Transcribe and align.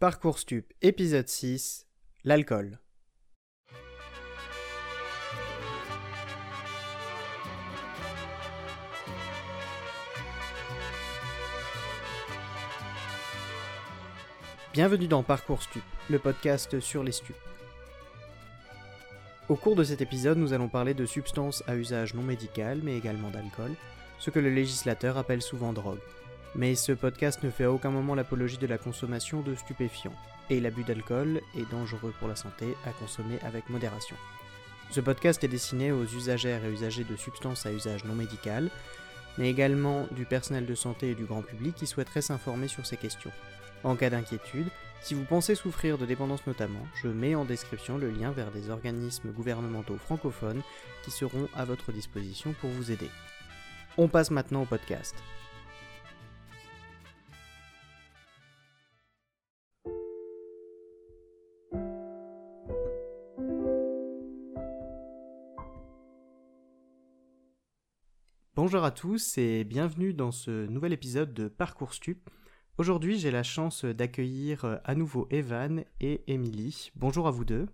Parcours 0.00 0.38
Stup, 0.38 0.64
épisode 0.80 1.28
6, 1.28 1.86
l'alcool. 2.24 2.78
Bienvenue 14.72 15.06
dans 15.06 15.22
Parcours 15.22 15.62
Stup, 15.62 15.82
le 16.08 16.18
podcast 16.18 16.80
sur 16.80 17.04
les 17.04 17.12
stupes. 17.12 17.36
Au 19.50 19.56
cours 19.56 19.76
de 19.76 19.84
cet 19.84 20.00
épisode, 20.00 20.38
nous 20.38 20.54
allons 20.54 20.70
parler 20.70 20.94
de 20.94 21.04
substances 21.04 21.62
à 21.66 21.76
usage 21.76 22.14
non 22.14 22.22
médical, 22.22 22.80
mais 22.82 22.96
également 22.96 23.28
d'alcool, 23.28 23.74
ce 24.18 24.30
que 24.30 24.38
le 24.38 24.48
législateur 24.48 25.18
appelle 25.18 25.42
souvent 25.42 25.74
drogue. 25.74 26.00
Mais 26.54 26.74
ce 26.74 26.92
podcast 26.92 27.42
ne 27.42 27.50
fait 27.50 27.64
à 27.64 27.72
aucun 27.72 27.90
moment 27.90 28.14
l'apologie 28.14 28.58
de 28.58 28.66
la 28.66 28.78
consommation 28.78 29.40
de 29.40 29.54
stupéfiants, 29.54 30.14
et 30.50 30.60
l'abus 30.60 30.84
d'alcool 30.84 31.40
est 31.56 31.70
dangereux 31.70 32.12
pour 32.18 32.28
la 32.28 32.36
santé 32.36 32.74
à 32.84 32.90
consommer 32.90 33.38
avec 33.42 33.70
modération. 33.70 34.16
Ce 34.90 35.00
podcast 35.00 35.44
est 35.44 35.48
destiné 35.48 35.92
aux 35.92 36.04
usagères 36.04 36.64
et 36.64 36.72
usagers 36.72 37.04
de 37.04 37.14
substances 37.14 37.66
à 37.66 37.72
usage 37.72 38.04
non 38.04 38.14
médical, 38.14 38.70
mais 39.38 39.48
également 39.48 40.08
du 40.10 40.24
personnel 40.24 40.66
de 40.66 40.74
santé 40.74 41.10
et 41.10 41.14
du 41.14 41.24
grand 41.24 41.42
public 41.42 41.76
qui 41.76 41.86
souhaiterait 41.86 42.22
s'informer 42.22 42.66
sur 42.66 42.84
ces 42.84 42.96
questions. 42.96 43.30
En 43.84 43.94
cas 43.94 44.10
d'inquiétude, 44.10 44.68
si 45.02 45.14
vous 45.14 45.24
pensez 45.24 45.54
souffrir 45.54 45.96
de 45.96 46.04
dépendance 46.04 46.46
notamment, 46.46 46.84
je 47.02 47.08
mets 47.08 47.36
en 47.36 47.44
description 47.44 47.96
le 47.96 48.10
lien 48.10 48.32
vers 48.32 48.50
des 48.50 48.68
organismes 48.68 49.30
gouvernementaux 49.30 49.96
francophones 49.96 50.62
qui 51.04 51.10
seront 51.10 51.48
à 51.54 51.64
votre 51.64 51.92
disposition 51.92 52.52
pour 52.60 52.70
vous 52.70 52.90
aider. 52.90 53.08
On 53.96 54.08
passe 54.08 54.30
maintenant 54.30 54.62
au 54.62 54.66
podcast. 54.66 55.14
Bonjour 68.62 68.84
à 68.84 68.90
tous 68.90 69.38
et 69.38 69.64
bienvenue 69.64 70.12
dans 70.12 70.32
ce 70.32 70.66
nouvel 70.66 70.92
épisode 70.92 71.32
de 71.32 71.48
Parcours 71.48 71.94
Stup. 71.94 72.28
Aujourd'hui, 72.76 73.18
j'ai 73.18 73.30
la 73.30 73.42
chance 73.42 73.86
d'accueillir 73.86 74.66
euh, 74.66 74.76
à 74.84 74.94
nouveau 74.94 75.26
Evan 75.30 75.82
et 75.98 76.30
Émilie. 76.30 76.90
Bonjour 76.94 77.26
à 77.26 77.30
vous 77.30 77.46
deux. 77.46 77.68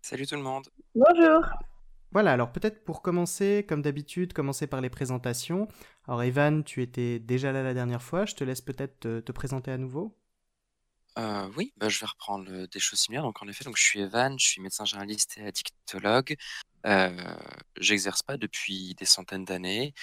Salut 0.00 0.26
tout 0.26 0.36
le 0.36 0.40
monde. 0.40 0.64
Bonjour. 0.94 1.44
Voilà, 2.12 2.32
alors 2.32 2.50
peut-être 2.50 2.82
pour 2.82 3.02
commencer, 3.02 3.66
comme 3.68 3.82
d'habitude, 3.82 4.32
commencer 4.32 4.66
par 4.66 4.80
les 4.80 4.88
présentations. 4.88 5.68
Alors 6.08 6.22
Evan, 6.22 6.64
tu 6.64 6.80
étais 6.80 7.18
déjà 7.18 7.52
là 7.52 7.62
la 7.62 7.74
dernière 7.74 8.02
fois, 8.02 8.24
je 8.24 8.34
te 8.34 8.42
laisse 8.42 8.62
peut-être 8.62 9.00
te, 9.00 9.20
te 9.20 9.32
présenter 9.32 9.70
à 9.70 9.76
nouveau. 9.76 10.16
Oui, 11.16 11.72
bah, 11.76 11.88
je 11.88 12.00
vais 12.00 12.06
reprendre 12.06 12.66
des 12.66 12.80
choses 12.80 13.00
similaires. 13.00 13.24
Donc, 13.24 13.42
en 13.42 13.48
effet, 13.48 13.64
donc, 13.64 13.76
je 13.76 13.82
suis 13.82 14.00
Evan, 14.00 14.38
je 14.38 14.46
suis 14.46 14.60
médecin 14.60 14.84
généraliste 14.84 15.38
et 15.38 15.46
addictologue. 15.46 16.36
Euh, 16.86 17.36
j'exerce 17.78 18.22
pas 18.22 18.36
depuis 18.36 18.94
des 18.94 19.06
centaines 19.06 19.44
d'années 19.44 19.94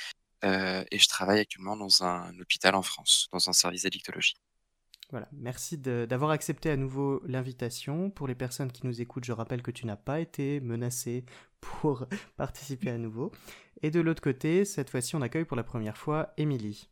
et 0.44 0.98
je 0.98 1.08
travaille 1.08 1.40
actuellement 1.40 1.78
dans 1.78 2.04
un 2.04 2.38
hôpital 2.40 2.76
en 2.76 2.82
France, 2.82 3.28
dans 3.32 3.50
un 3.50 3.54
service 3.54 3.84
d'addictologie. 3.84 4.36
Voilà, 5.12 5.28
merci 5.34 5.78
d'avoir 5.78 6.32
accepté 6.32 6.70
à 6.70 6.78
nouveau 6.78 7.22
l'invitation. 7.26 8.10
Pour 8.10 8.30
les 8.30 8.36
personnes 8.36 8.72
qui 8.72 8.86
nous 8.88 9.02
écoutent, 9.02 9.26
je 9.26 9.34
rappelle 9.34 9.62
que 9.62 9.72
tu 9.72 9.86
n'as 9.86 9.98
pas 9.98 10.22
été 10.22 10.62
menacé 10.62 11.26
pour 11.62 12.08
participer 12.38 12.90
à 12.90 12.98
nouveau. 12.98 13.32
Et 13.82 13.92
de 13.92 14.00
l'autre 14.00 14.22
côté, 14.22 14.64
cette 14.64 14.90
fois-ci, 14.90 15.16
on 15.16 15.22
accueille 15.22 15.46
pour 15.46 15.58
la 15.58 15.64
première 15.64 15.98
fois 15.98 16.34
Émilie. 16.38 16.90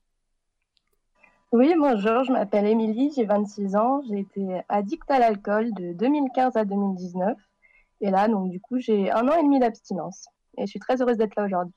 Oui, 1.52 1.74
bonjour, 1.80 2.24
je 2.24 2.32
m'appelle 2.32 2.68
Émilie, 2.68 3.12
j'ai 3.16 3.26
26 3.26 3.76
ans, 3.76 4.02
j'ai 4.08 4.20
été 4.20 4.62
addict 4.70 5.10
à 5.10 5.18
l'alcool 5.20 5.74
de 5.74 5.94
2015 5.94 6.56
à 6.56 6.64
2019. 6.66 7.36
Et 8.02 8.12
là, 8.12 8.28
donc 8.28 8.52
du 8.52 8.62
coup, 8.62 8.78
j'ai 8.78 9.10
un 9.12 9.28
an 9.28 9.34
et 9.38 9.44
demi 9.44 9.60
d'abstinence. 9.60 10.28
Et 10.58 10.62
je 10.62 10.68
suis 10.68 10.80
très 10.80 11.02
heureuse 11.02 11.18
d'être 11.18 11.36
là 11.36 11.46
aujourd'hui. 11.46 11.74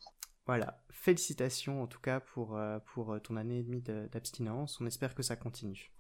Voilà, 0.47 0.79
félicitations 0.91 1.83
en 1.83 1.87
tout 1.87 2.01
cas 2.01 2.21
pour, 2.21 2.57
euh, 2.57 2.79
pour 2.93 3.17
ton 3.23 3.37
année 3.37 3.61
et 3.61 3.63
demie 3.63 3.81
de- 3.81 4.09
d'abstinence. 4.13 4.79
On 4.81 4.87
espère 4.87 5.15
que 5.15 5.23
ça 5.23 5.37
continue. 5.37 5.91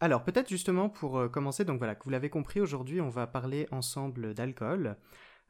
Alors 0.00 0.24
peut-être 0.24 0.48
justement 0.48 0.88
pour 0.88 1.18
euh, 1.18 1.28
commencer, 1.28 1.64
donc 1.64 1.78
voilà, 1.78 1.94
que 1.94 2.04
vous 2.04 2.10
l'avez 2.10 2.30
compris, 2.30 2.60
aujourd'hui 2.60 3.00
on 3.00 3.10
va 3.10 3.26
parler 3.26 3.68
ensemble 3.70 4.32
d'alcool. 4.34 4.96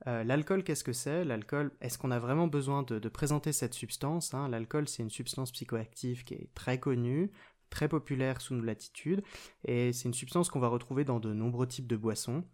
Euh, 0.07 0.23
l'alcool, 0.25 0.65
qu'est-ce 0.65 0.85
que 0.85 0.93
c'est? 0.93 1.25
L'alcool, 1.25 1.73
est-ce 1.81 1.99
qu'on 1.99 2.11
a 2.11 2.19
vraiment 2.19 2.47
besoin 2.47 2.83
de, 2.83 2.99
présenter 3.09 3.53
cette 3.53 3.75
substance 3.75 4.35
hein? 4.35 4.49
L'alcool, 4.49 4.89
c'est 4.89 5.03
une 5.03 5.11
substance 5.11 5.51
psychoactive 5.53 6.25
qui 6.25 6.35
est 6.35 6.49
très 6.55 6.79
connue, 6.79 7.31
très 7.71 7.89
populaire 7.89 8.41
sous 8.41 8.55
nos 8.55 8.63
latitudes, 8.63 9.23
et 9.65 9.93
c'est 9.93 10.09
une 10.09 10.15
substance 10.15 10.51
qu'on 10.51 10.61
va 10.61 10.69
retrouver 10.69 11.05
dans 11.05 11.21
de 11.21 11.33
nombreux 11.33 11.67
types 11.67 11.87
de 11.87 11.97
boissons. 11.97 12.45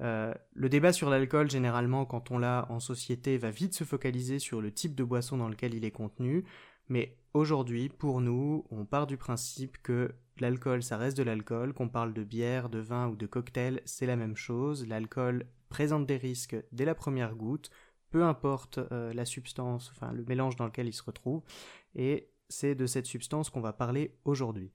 Euh, 0.00 0.34
le 0.54 0.68
débat 0.68 0.92
sur 0.92 1.10
l'alcool, 1.10 1.50
généralement, 1.50 2.06
quand 2.06 2.30
on 2.30 2.38
l'a 2.38 2.66
en 2.70 2.80
société, 2.80 3.38
va 3.38 3.50
vite 3.50 3.74
se 3.74 3.84
focaliser 3.84 4.38
sur 4.38 4.60
le 4.60 4.72
type 4.72 4.94
de 4.94 5.04
boisson 5.04 5.36
dans 5.36 5.48
lequel 5.48 5.74
il 5.74 5.84
est 5.84 5.90
contenu. 5.90 6.44
Mais 6.88 7.16
aujourd'hui, 7.34 7.88
pour 7.88 8.20
nous, 8.20 8.64
on 8.70 8.84
part 8.84 9.06
du 9.06 9.16
principe 9.16 9.78
que 9.82 10.12
l'alcool, 10.38 10.82
ça 10.82 10.96
reste 10.96 11.16
de 11.16 11.22
l'alcool, 11.22 11.72
qu'on 11.72 11.88
parle 11.88 12.14
de 12.14 12.24
bière, 12.24 12.68
de 12.68 12.80
vin 12.80 13.08
ou 13.08 13.16
de 13.16 13.26
cocktail, 13.26 13.80
c'est 13.84 14.06
la 14.06 14.16
même 14.16 14.36
chose. 14.36 14.88
L'alcool 14.88 15.46
présente 15.70 16.06
des 16.06 16.18
risques 16.18 16.56
dès 16.72 16.84
la 16.84 16.94
première 16.94 17.34
goutte, 17.34 17.70
peu 18.10 18.24
importe 18.24 18.78
euh, 18.78 19.14
la 19.14 19.24
substance, 19.24 19.90
enfin 19.94 20.12
le 20.12 20.24
mélange 20.24 20.56
dans 20.56 20.66
lequel 20.66 20.88
il 20.88 20.92
se 20.92 21.02
retrouve. 21.02 21.42
Et 21.94 22.28
c'est 22.50 22.74
de 22.74 22.86
cette 22.86 23.06
substance 23.06 23.48
qu'on 23.48 23.62
va 23.62 23.72
parler 23.72 24.18
aujourd'hui. 24.24 24.72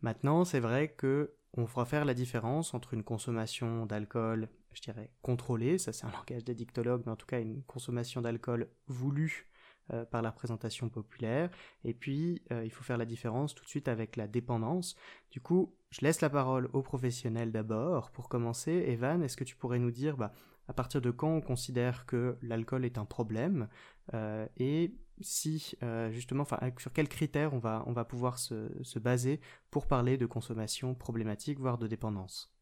Maintenant, 0.00 0.44
c'est 0.44 0.60
vrai 0.60 0.88
que 0.88 1.34
on 1.58 1.66
fera 1.66 1.84
faire 1.84 2.04
la 2.04 2.14
différence 2.14 2.74
entre 2.74 2.94
une 2.94 3.02
consommation 3.02 3.86
d'alcool, 3.86 4.48
je 4.72 4.82
dirais, 4.82 5.10
contrôlée, 5.22 5.78
ça 5.78 5.92
c'est 5.92 6.06
un 6.06 6.10
langage 6.10 6.44
d'addictologue, 6.44 7.02
mais 7.06 7.12
en 7.12 7.16
tout 7.16 7.26
cas 7.26 7.40
une 7.40 7.62
consommation 7.62 8.20
d'alcool 8.20 8.68
voulue 8.86 9.48
euh, 9.92 10.04
par 10.04 10.20
la 10.20 10.30
représentation 10.30 10.88
populaire, 10.88 11.48
et 11.84 11.94
puis 11.94 12.42
euh, 12.50 12.64
il 12.64 12.70
faut 12.70 12.82
faire 12.82 12.98
la 12.98 13.04
différence 13.04 13.54
tout 13.54 13.62
de 13.62 13.68
suite 13.68 13.86
avec 13.86 14.16
la 14.16 14.26
dépendance. 14.26 14.96
Du 15.30 15.40
coup, 15.40 15.76
je 15.90 16.00
laisse 16.00 16.20
la 16.20 16.28
parole 16.28 16.68
aux 16.72 16.82
professionnels 16.82 17.52
d'abord. 17.52 18.10
Pour 18.10 18.28
commencer, 18.28 18.72
Evan, 18.72 19.22
est-ce 19.22 19.36
que 19.36 19.44
tu 19.44 19.54
pourrais 19.54 19.78
nous 19.78 19.92
dire 19.92 20.16
bah, 20.16 20.32
à 20.66 20.72
partir 20.72 21.00
de 21.00 21.12
quand 21.12 21.28
on 21.28 21.40
considère 21.40 22.04
que 22.04 22.36
l'alcool 22.42 22.84
est 22.84 22.98
un 22.98 23.04
problème 23.04 23.68
euh, 24.12 24.48
et 24.56 24.92
si 25.20 25.76
justement, 26.10 26.44
sur 26.78 26.92
quels 26.92 27.08
critères 27.08 27.54
on 27.54 27.58
va, 27.58 28.04
pouvoir 28.04 28.40
se, 28.40 28.68
se 28.82 28.98
baser 28.98 29.40
pour 29.70 29.86
parler 29.86 30.18
de 30.18 30.26
consommation 30.26 30.96
problématique, 30.96 31.60
voire 31.60 31.78
de 31.78 31.86
dépendance? 31.86 32.52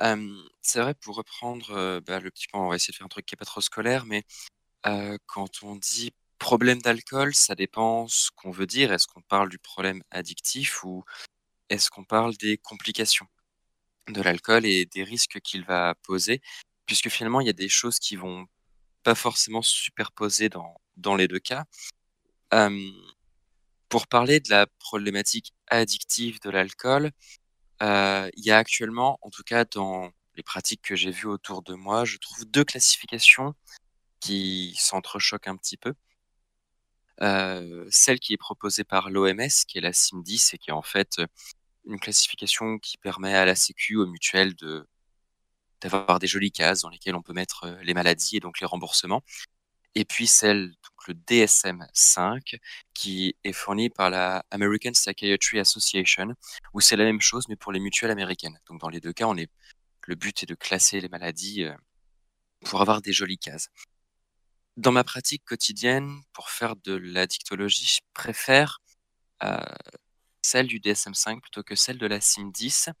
Euh, 0.00 0.42
c'est 0.60 0.80
vrai, 0.80 0.94
pour 0.94 1.16
reprendre 1.16 2.00
bah, 2.00 2.20
le 2.20 2.30
petit 2.30 2.46
point, 2.48 2.60
on 2.60 2.68
va 2.68 2.76
essayer 2.76 2.92
de 2.92 2.96
faire 2.96 3.06
un 3.06 3.08
truc 3.08 3.26
qui 3.26 3.34
n'est 3.34 3.38
pas 3.38 3.44
trop 3.44 3.60
scolaire, 3.60 4.04
mais 4.06 4.24
quand 5.26 5.62
on 5.62 5.76
dit 5.76 6.12
problème 6.38 6.82
d'alcool, 6.82 7.34
ça 7.34 7.54
dépend 7.54 8.08
ce 8.08 8.30
qu'on 8.34 8.50
veut 8.50 8.66
dire. 8.66 8.92
Est-ce 8.92 9.06
qu'on 9.06 9.22
parle 9.22 9.48
du 9.48 9.58
problème 9.58 10.02
addictif 10.10 10.82
ou 10.84 11.04
est-ce 11.68 11.90
qu'on 11.90 12.04
parle 12.04 12.36
des 12.36 12.58
complications 12.58 13.26
de 14.08 14.20
l'alcool 14.20 14.66
et 14.66 14.86
des 14.86 15.04
risques 15.04 15.40
qu'il 15.40 15.64
va 15.64 15.94
poser? 16.02 16.42
Puisque 16.86 17.08
finalement, 17.08 17.40
il 17.40 17.46
y 17.46 17.50
a 17.50 17.54
des 17.54 17.68
choses 17.68 17.98
qui 18.00 18.16
vont 18.16 18.46
pas 19.04 19.14
forcément 19.14 19.62
se 19.62 19.72
superposer 19.74 20.48
dans, 20.48 20.76
dans 20.96 21.14
les 21.14 21.28
deux 21.28 21.38
cas. 21.38 21.64
Pour 23.88 24.06
parler 24.08 24.40
de 24.40 24.50
la 24.50 24.66
problématique 24.66 25.52
addictive 25.68 26.40
de 26.40 26.50
l'alcool, 26.50 27.12
il 27.80 28.30
y 28.44 28.50
a 28.50 28.58
actuellement, 28.58 29.18
en 29.22 29.30
tout 29.30 29.44
cas 29.44 29.64
dans 29.64 30.10
les 30.34 30.42
pratiques 30.42 30.82
que 30.82 30.96
j'ai 30.96 31.10
vues 31.10 31.28
autour 31.28 31.62
de 31.62 31.74
moi, 31.74 32.04
je 32.04 32.16
trouve 32.18 32.44
deux 32.46 32.64
classifications 32.64 33.54
qui 34.22 34.74
s'entrechoquent 34.78 35.48
un 35.48 35.56
petit 35.56 35.76
peu. 35.76 35.94
Euh, 37.20 37.86
celle 37.90 38.20
qui 38.20 38.32
est 38.32 38.38
proposée 38.38 38.84
par 38.84 39.10
l'OMS, 39.10 39.48
qui 39.68 39.78
est 39.78 39.80
la 39.80 39.90
CIM10, 39.92 40.54
et 40.54 40.58
qui 40.58 40.70
est 40.70 40.72
en 40.72 40.82
fait 40.82 41.20
une 41.86 41.98
classification 41.98 42.78
qui 42.78 42.98
permet 42.98 43.34
à 43.34 43.44
la 43.44 43.56
Sécu, 43.56 43.96
aux 43.96 44.06
mutuelles, 44.06 44.54
d'avoir 45.80 46.18
des 46.20 46.28
jolies 46.28 46.52
cases 46.52 46.82
dans 46.82 46.88
lesquelles 46.90 47.16
on 47.16 47.22
peut 47.22 47.32
mettre 47.32 47.64
euh, 47.64 47.82
les 47.82 47.94
maladies 47.94 48.36
et 48.36 48.40
donc 48.40 48.60
les 48.60 48.66
remboursements. 48.66 49.22
Et 49.94 50.04
puis 50.04 50.26
celle, 50.28 50.68
donc 50.68 51.08
le 51.08 51.14
DSM-5, 51.14 52.58
qui 52.94 53.36
est 53.44 53.52
fournie 53.52 53.90
par 53.90 54.08
la 54.10 54.44
American 54.50 54.92
Psychiatry 54.92 55.58
Association, 55.58 56.34
où 56.74 56.80
c'est 56.80 56.96
la 56.96 57.04
même 57.04 57.20
chose, 57.20 57.46
mais 57.48 57.56
pour 57.56 57.72
les 57.72 57.80
mutuelles 57.80 58.12
américaines. 58.12 58.58
Donc 58.68 58.80
dans 58.80 58.88
les 58.88 59.00
deux 59.00 59.12
cas, 59.12 59.26
le 60.06 60.14
but 60.14 60.42
est 60.44 60.46
de 60.46 60.54
classer 60.54 61.00
les 61.00 61.08
maladies 61.08 61.64
euh, 61.64 61.74
pour 62.64 62.80
avoir 62.80 63.02
des 63.02 63.12
jolies 63.12 63.38
cases. 63.38 63.68
Dans 64.76 64.92
ma 64.92 65.04
pratique 65.04 65.44
quotidienne, 65.44 66.22
pour 66.32 66.50
faire 66.50 66.76
de 66.76 66.94
l'addictologie, 66.94 67.86
je 67.86 68.00
préfère 68.14 68.80
euh, 69.42 69.58
celle 70.42 70.66
du 70.66 70.80
DSM-5 70.80 71.40
plutôt 71.40 71.62
que 71.62 71.74
celle 71.74 71.98
de 71.98 72.06
la 72.06 72.20
CIM-10. 72.20 72.92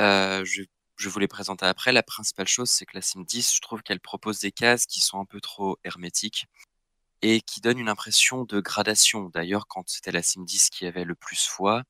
Euh, 0.00 0.44
je 0.44 1.08
vous 1.08 1.18
les 1.18 1.28
présenter 1.28 1.64
après. 1.66 1.92
La 1.92 2.02
principale 2.02 2.48
chose, 2.48 2.70
c'est 2.70 2.84
que 2.84 2.96
la 2.96 3.00
CIM10, 3.00 3.54
je 3.54 3.60
trouve 3.60 3.82
qu'elle 3.82 4.00
propose 4.00 4.40
des 4.40 4.52
cases 4.52 4.86
qui 4.86 5.00
sont 5.00 5.20
un 5.20 5.24
peu 5.24 5.40
trop 5.40 5.78
hermétiques. 5.84 6.46
et 7.22 7.40
qui 7.40 7.60
donne 7.60 7.78
une 7.78 7.88
impression 7.88 8.44
de 8.44 8.60
gradation. 8.60 9.28
D'ailleurs, 9.30 9.66
quand 9.68 9.88
c'était 9.88 10.12
la 10.12 10.20
SIM10 10.22 10.70
qui 10.70 10.86
avait 10.86 11.04
le 11.04 11.16
plus 11.16 11.46
foi, 11.46 11.82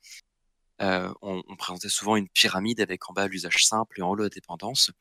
euh, 0.82 1.12
on, 1.22 1.42
présentait 1.56 1.88
souvent 1.88 2.16
une 2.16 2.28
pyramide 2.28 2.80
avec 2.80 3.10
en 3.10 3.12
bas 3.12 3.26
l'usage 3.28 3.64
simple 3.66 4.00
et 4.00 4.02
en 4.02 4.10
haut 4.10 4.14
la 4.16 4.28
dépendance. 4.30 4.92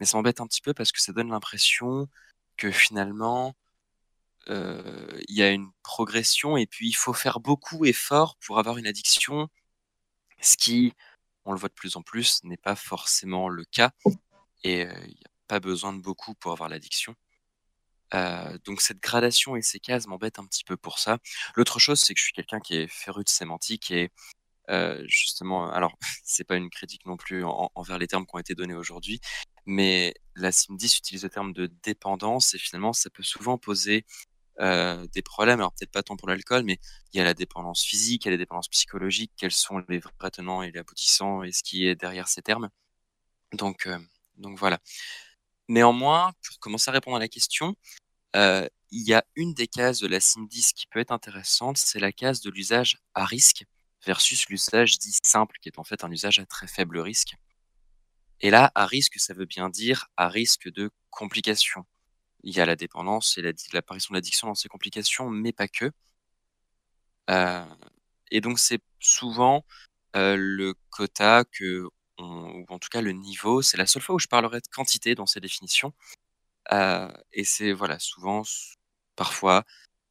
Mais 0.00 0.06
ça 0.06 0.16
m'embête 0.18 0.40
un 0.40 0.46
petit 0.46 0.62
peu 0.62 0.74
parce 0.74 0.92
que 0.92 1.00
ça 1.00 1.12
donne 1.12 1.30
l'impression 1.30 2.08
que 2.60 2.70
finalement, 2.70 3.56
euh, 4.48 5.18
il 5.28 5.36
y 5.36 5.42
a 5.42 5.50
une 5.50 5.70
progression 5.82 6.56
et 6.56 6.66
puis 6.66 6.88
il 6.88 6.92
faut 6.92 7.14
faire 7.14 7.40
beaucoup 7.40 7.84
et 7.86 7.92
fort 7.92 8.36
pour 8.36 8.58
avoir 8.58 8.76
une 8.78 8.86
addiction, 8.86 9.48
ce 10.40 10.56
qui, 10.56 10.92
on 11.44 11.52
le 11.52 11.58
voit 11.58 11.70
de 11.70 11.74
plus 11.74 11.96
en 11.96 12.02
plus, 12.02 12.44
n'est 12.44 12.58
pas 12.58 12.76
forcément 12.76 13.48
le 13.48 13.64
cas. 13.64 13.92
Et 14.64 14.84
euh, 14.86 14.92
il 15.06 15.14
n'y 15.14 15.24
a 15.24 15.30
pas 15.48 15.60
besoin 15.60 15.94
de 15.94 16.02
beaucoup 16.02 16.34
pour 16.34 16.52
avoir 16.52 16.68
l'addiction. 16.68 17.14
Euh, 18.14 18.58
donc 18.64 18.82
cette 18.82 19.00
gradation 19.00 19.56
et 19.56 19.62
ces 19.62 19.80
cases 19.80 20.06
m'embêtent 20.06 20.38
un 20.38 20.46
petit 20.46 20.64
peu 20.64 20.76
pour 20.76 20.98
ça. 20.98 21.18
L'autre 21.56 21.78
chose, 21.78 22.00
c'est 22.00 22.12
que 22.14 22.20
je 22.20 22.24
suis 22.24 22.34
quelqu'un 22.34 22.60
qui 22.60 22.76
est 22.76 22.88
féru 22.88 23.24
de 23.24 23.28
sémantique 23.30 23.90
et 23.90 24.10
justement, 25.06 25.70
alors 25.72 25.96
c'est 26.24 26.44
pas 26.44 26.56
une 26.56 26.70
critique 26.70 27.06
non 27.06 27.16
plus 27.16 27.44
envers 27.44 27.98
les 27.98 28.06
termes 28.06 28.26
qui 28.26 28.36
ont 28.36 28.38
été 28.38 28.54
donnés 28.54 28.74
aujourd'hui, 28.74 29.20
mais 29.66 30.14
la 30.36 30.50
SIM10 30.50 30.98
utilise 30.98 31.22
le 31.24 31.30
terme 31.30 31.52
de 31.52 31.66
dépendance 31.82 32.54
et 32.54 32.58
finalement 32.58 32.92
ça 32.92 33.10
peut 33.10 33.22
souvent 33.22 33.58
poser 33.58 34.04
des 34.58 35.22
problèmes. 35.22 35.60
Alors 35.60 35.72
peut-être 35.72 35.90
pas 35.90 36.02
tant 36.02 36.16
pour 36.16 36.28
l'alcool, 36.28 36.64
mais 36.64 36.78
il 37.12 37.18
y 37.18 37.20
a 37.20 37.24
la 37.24 37.34
dépendance 37.34 37.82
physique, 37.82 38.24
il 38.24 38.28
y 38.28 38.30
a 38.30 38.32
la 38.32 38.36
dépendance 38.36 38.68
psychologique, 38.68 39.32
quels 39.36 39.52
sont 39.52 39.82
les 39.88 40.00
vrais 40.00 40.30
tenants 40.30 40.62
et 40.62 40.70
les 40.70 40.78
aboutissants 40.80 41.42
et 41.42 41.52
ce 41.52 41.62
qui 41.62 41.86
est 41.86 41.94
derrière 41.94 42.28
ces 42.28 42.42
termes. 42.42 42.68
Donc, 43.52 43.88
donc 44.36 44.58
voilà. 44.58 44.78
Néanmoins, 45.68 46.32
pour 46.46 46.58
commencer 46.58 46.90
à 46.90 46.92
répondre 46.92 47.16
à 47.16 47.20
la 47.20 47.28
question, 47.28 47.74
il 48.34 48.68
y 48.90 49.14
a 49.14 49.24
une 49.36 49.54
des 49.54 49.66
cases 49.68 50.00
de 50.00 50.08
la 50.08 50.18
SIM10 50.18 50.72
qui 50.74 50.86
peut 50.88 51.00
être 51.00 51.12
intéressante, 51.12 51.78
c'est 51.78 52.00
la 52.00 52.12
case 52.12 52.40
de 52.40 52.50
l'usage 52.50 52.98
à 53.14 53.24
risque 53.24 53.64
versus 54.04 54.48
l'usage 54.48 54.98
dit 54.98 55.16
simple, 55.22 55.56
qui 55.60 55.68
est 55.68 55.78
en 55.78 55.84
fait 55.84 56.04
un 56.04 56.10
usage 56.10 56.38
à 56.38 56.46
très 56.46 56.66
faible 56.66 56.98
risque. 56.98 57.34
Et 58.40 58.50
là, 58.50 58.72
à 58.74 58.86
risque, 58.86 59.18
ça 59.18 59.34
veut 59.34 59.46
bien 59.46 59.68
dire 59.68 60.08
à 60.16 60.28
risque 60.28 60.70
de 60.70 60.90
complications. 61.10 61.84
Il 62.42 62.54
y 62.54 62.60
a 62.60 62.66
la 62.66 62.76
dépendance 62.76 63.38
et 63.38 63.42
l'apparition 63.72 64.12
de 64.12 64.16
l'addiction 64.16 64.48
dans 64.48 64.54
ces 64.54 64.68
complications, 64.68 65.30
mais 65.30 65.52
pas 65.52 65.68
que. 65.68 65.90
Euh, 67.30 67.64
et 68.30 68.40
donc, 68.40 68.58
c'est 68.58 68.80
souvent 68.98 69.64
euh, 70.16 70.36
le 70.38 70.74
quota 70.90 71.44
que 71.44 71.88
ou 72.18 72.66
en 72.68 72.78
tout 72.78 72.88
cas 72.90 73.00
le 73.00 73.12
niveau, 73.12 73.62
c'est 73.62 73.76
la 73.76 73.86
seule 73.86 74.02
fois 74.02 74.14
où 74.14 74.18
je 74.18 74.26
parlerai 74.26 74.60
de 74.60 74.68
quantité 74.68 75.14
dans 75.14 75.26
ces 75.26 75.40
définitions. 75.40 75.92
Euh, 76.72 77.12
et 77.32 77.44
c'est 77.44 77.72
voilà, 77.72 77.98
souvent, 77.98 78.42
parfois, 79.16 79.64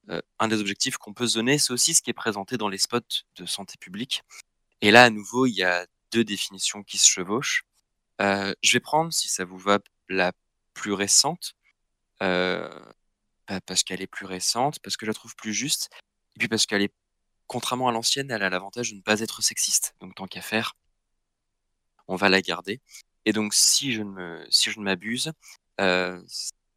euh, 0.10 0.22
un 0.40 0.48
des 0.48 0.60
objectifs 0.60 0.98
qu'on 0.98 1.14
peut 1.14 1.28
se 1.28 1.36
donner, 1.36 1.58
c'est 1.60 1.74
aussi 1.74 1.94
ce 1.94 2.02
qui 2.02 2.10
est 2.10 2.14
présenté 2.14 2.58
dans 2.58 2.70
les 2.70 2.78
spots 2.78 3.00
de 3.38 3.46
santé 3.46 3.76
publique. 3.80 4.24
Et 4.82 4.92
là, 4.92 5.04
à 5.06 5.10
nouveau, 5.10 5.46
il 5.46 5.54
y 5.56 5.64
a 5.64 5.88
deux 6.12 6.24
définitions 6.24 6.84
qui 6.84 6.98
se 6.98 7.08
chevauchent. 7.08 7.64
Euh, 8.22 8.54
je 8.62 8.74
vais 8.74 8.80
prendre, 8.80 9.14
si 9.14 9.30
ça 9.30 9.46
vous 9.46 9.58
va, 9.58 9.80
la 10.10 10.34
plus 10.74 10.94
récente, 10.94 11.56
bah, 12.20 13.62
parce 13.66 13.84
qu'elle 13.84 14.02
est 14.02 14.08
plus 14.08 14.26
récente, 14.26 14.80
parce 14.80 14.98
que 14.98 15.06
je 15.06 15.12
la 15.12 15.16
trouve 15.16 15.36
plus 15.36 15.54
juste, 15.54 15.90
et 16.36 16.40
puis 16.40 16.48
parce 16.48 16.66
qu'elle 16.66 16.82
est, 16.84 16.94
contrairement 17.48 17.88
à 17.90 17.92
l'ancienne, 17.92 18.32
elle 18.32 18.44
a 18.44 18.50
l'avantage 18.50 18.92
de 18.92 18.98
ne 18.98 19.02
pas 19.02 19.22
être 19.22 19.42
sexiste. 19.42 19.96
Donc 20.02 20.16
tant 20.16 20.28
qu'à 20.28 20.42
faire, 20.42 20.76
on 22.08 22.16
va 22.16 22.30
la 22.30 22.42
garder. 22.42 22.82
Et 23.26 23.34
donc, 23.34 23.54
si 23.54 23.94
je 23.94 24.02
ne 24.02 24.46
si 24.50 24.72
je 24.72 24.80
ne 24.80 24.86
m'abuse, 24.86 25.32
euh, 25.80 26.22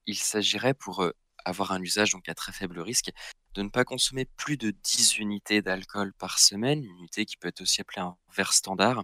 il 0.07 0.17
s'agirait 0.17 0.75
pour 0.75 1.03
euh, 1.03 1.13
avoir 1.45 1.73
un 1.73 1.83
usage 1.83 2.13
donc 2.13 2.29
à 2.29 2.35
très 2.35 2.53
faible 2.53 2.81
risque 2.81 3.11
de 3.55 3.63
ne 3.63 3.69
pas 3.69 3.85
consommer 3.85 4.27
plus 4.37 4.57
de 4.57 4.71
10 4.71 5.19
unités 5.19 5.63
d'alcool 5.63 6.13
par 6.15 6.39
semaine, 6.39 6.85
une 6.85 6.99
unité 6.99 7.27
qui 7.27 7.37
peut 7.37 7.49
être 7.49 7.63
aussi 7.63 7.81
appelée 7.81 8.03
un 8.03 8.17
verre 8.35 8.53
standard, 8.53 9.01
euh, 9.01 9.03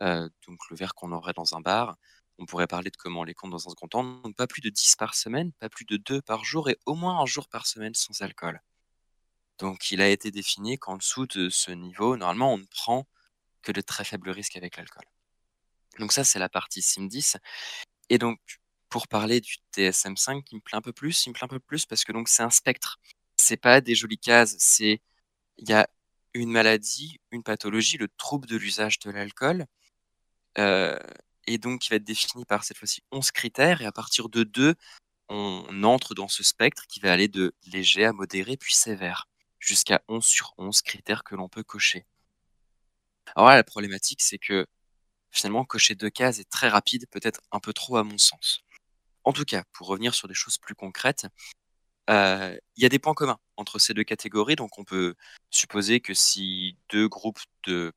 donc 0.00 0.58
le 0.70 0.76
verre 0.76 0.94
qu'on 0.94 1.12
aurait 1.12 1.32
dans 1.32 1.56
un 1.56 1.60
bar. 1.60 1.96
On 2.38 2.46
pourrait 2.46 2.66
parler 2.66 2.90
de 2.90 2.96
comment 2.96 3.20
on 3.20 3.24
les 3.24 3.34
compte 3.34 3.50
dans 3.50 3.66
un 3.66 3.70
second 3.70 3.88
temps. 3.88 4.04
Donc 4.22 4.36
pas 4.36 4.46
plus 4.46 4.60
de 4.60 4.68
10 4.68 4.96
par 4.96 5.14
semaine, 5.14 5.52
pas 5.52 5.68
plus 5.68 5.84
de 5.86 5.96
2 5.96 6.20
par 6.22 6.44
jour 6.44 6.68
et 6.68 6.78
au 6.86 6.94
moins 6.94 7.20
un 7.20 7.26
jour 7.26 7.48
par 7.48 7.66
semaine 7.66 7.94
sans 7.94 8.20
alcool. 8.22 8.60
Donc 9.58 9.90
il 9.90 10.00
a 10.02 10.08
été 10.08 10.30
défini 10.30 10.78
qu'en 10.78 10.96
dessous 10.96 11.26
de 11.26 11.48
ce 11.48 11.70
niveau, 11.70 12.16
normalement, 12.16 12.52
on 12.52 12.58
ne 12.58 12.66
prend 12.66 13.06
que 13.62 13.72
de 13.72 13.80
très 13.80 14.04
faibles 14.04 14.30
risques 14.30 14.56
avec 14.56 14.76
l'alcool. 14.76 15.04
Donc 15.98 16.12
ça, 16.12 16.24
c'est 16.24 16.38
la 16.38 16.48
partie 16.48 16.80
SIM10. 16.80 17.38
Et 18.10 18.18
donc, 18.18 18.38
pour 18.88 19.08
parler 19.08 19.40
du 19.40 19.56
TSM5 19.74 20.44
qui 20.44 20.56
me 20.56 20.60
plaît 20.60 20.76
un 20.76 20.82
peu 20.82 20.92
plus, 20.92 21.26
il 21.26 21.30
me 21.30 21.34
plaît 21.34 21.44
un 21.44 21.48
peu 21.48 21.58
plus 21.60 21.86
parce 21.86 22.04
que 22.04 22.12
donc 22.12 22.28
c'est 22.28 22.42
un 22.42 22.50
spectre. 22.50 22.98
C'est 23.38 23.56
pas 23.56 23.80
des 23.80 23.94
jolies 23.94 24.18
cases, 24.18 24.56
c'est 24.58 25.00
il 25.58 25.68
y 25.68 25.72
a 25.72 25.88
une 26.34 26.50
maladie, 26.50 27.20
une 27.30 27.42
pathologie, 27.42 27.96
le 27.98 28.08
trouble 28.08 28.46
de 28.46 28.56
l'usage 28.56 28.98
de 29.00 29.10
l'alcool, 29.10 29.66
et 30.56 31.58
donc 31.58 31.80
qui 31.80 31.90
va 31.90 31.96
être 31.96 32.04
défini 32.04 32.44
par 32.44 32.64
cette 32.64 32.78
fois-ci 32.78 33.02
11 33.12 33.30
critères, 33.30 33.82
et 33.82 33.86
à 33.86 33.92
partir 33.92 34.28
de 34.28 34.42
2, 34.42 34.74
on 35.28 35.82
entre 35.84 36.14
dans 36.14 36.28
ce 36.28 36.42
spectre 36.42 36.86
qui 36.88 37.00
va 37.00 37.12
aller 37.12 37.28
de 37.28 37.54
léger 37.66 38.04
à 38.04 38.12
modéré 38.12 38.56
puis 38.56 38.74
sévère, 38.74 39.28
jusqu'à 39.58 40.02
11 40.08 40.24
sur 40.24 40.54
11 40.58 40.82
critères 40.82 41.24
que 41.24 41.34
l'on 41.34 41.48
peut 41.48 41.64
cocher. 41.64 42.06
Alors 43.34 43.48
là, 43.48 43.56
la 43.56 43.64
problématique, 43.64 44.22
c'est 44.22 44.38
que 44.38 44.66
finalement, 45.30 45.64
cocher 45.64 45.94
deux 45.94 46.10
cases 46.10 46.38
est 46.38 46.48
très 46.50 46.68
rapide, 46.68 47.06
peut-être 47.10 47.40
un 47.52 47.60
peu 47.60 47.72
trop 47.72 47.96
à 47.96 48.04
mon 48.04 48.18
sens. 48.18 48.62
En 49.24 49.32
tout 49.32 49.44
cas, 49.44 49.64
pour 49.72 49.88
revenir 49.88 50.14
sur 50.14 50.28
des 50.28 50.34
choses 50.34 50.58
plus 50.58 50.74
concrètes, 50.74 51.26
euh, 51.26 51.28
il 52.08 52.82
y 52.82 52.86
a 52.86 52.88
des 52.88 52.98
points 52.98 53.14
communs 53.14 53.38
entre 53.56 53.78
ces 53.78 53.94
deux 53.94 54.04
catégories. 54.04 54.56
Donc, 54.56 54.78
on 54.78 54.84
peut 54.84 55.14
supposer 55.50 56.00
que 56.00 56.14
si 56.14 56.76
deux 56.90 57.08
groupes 57.08 57.40
de 57.64 57.92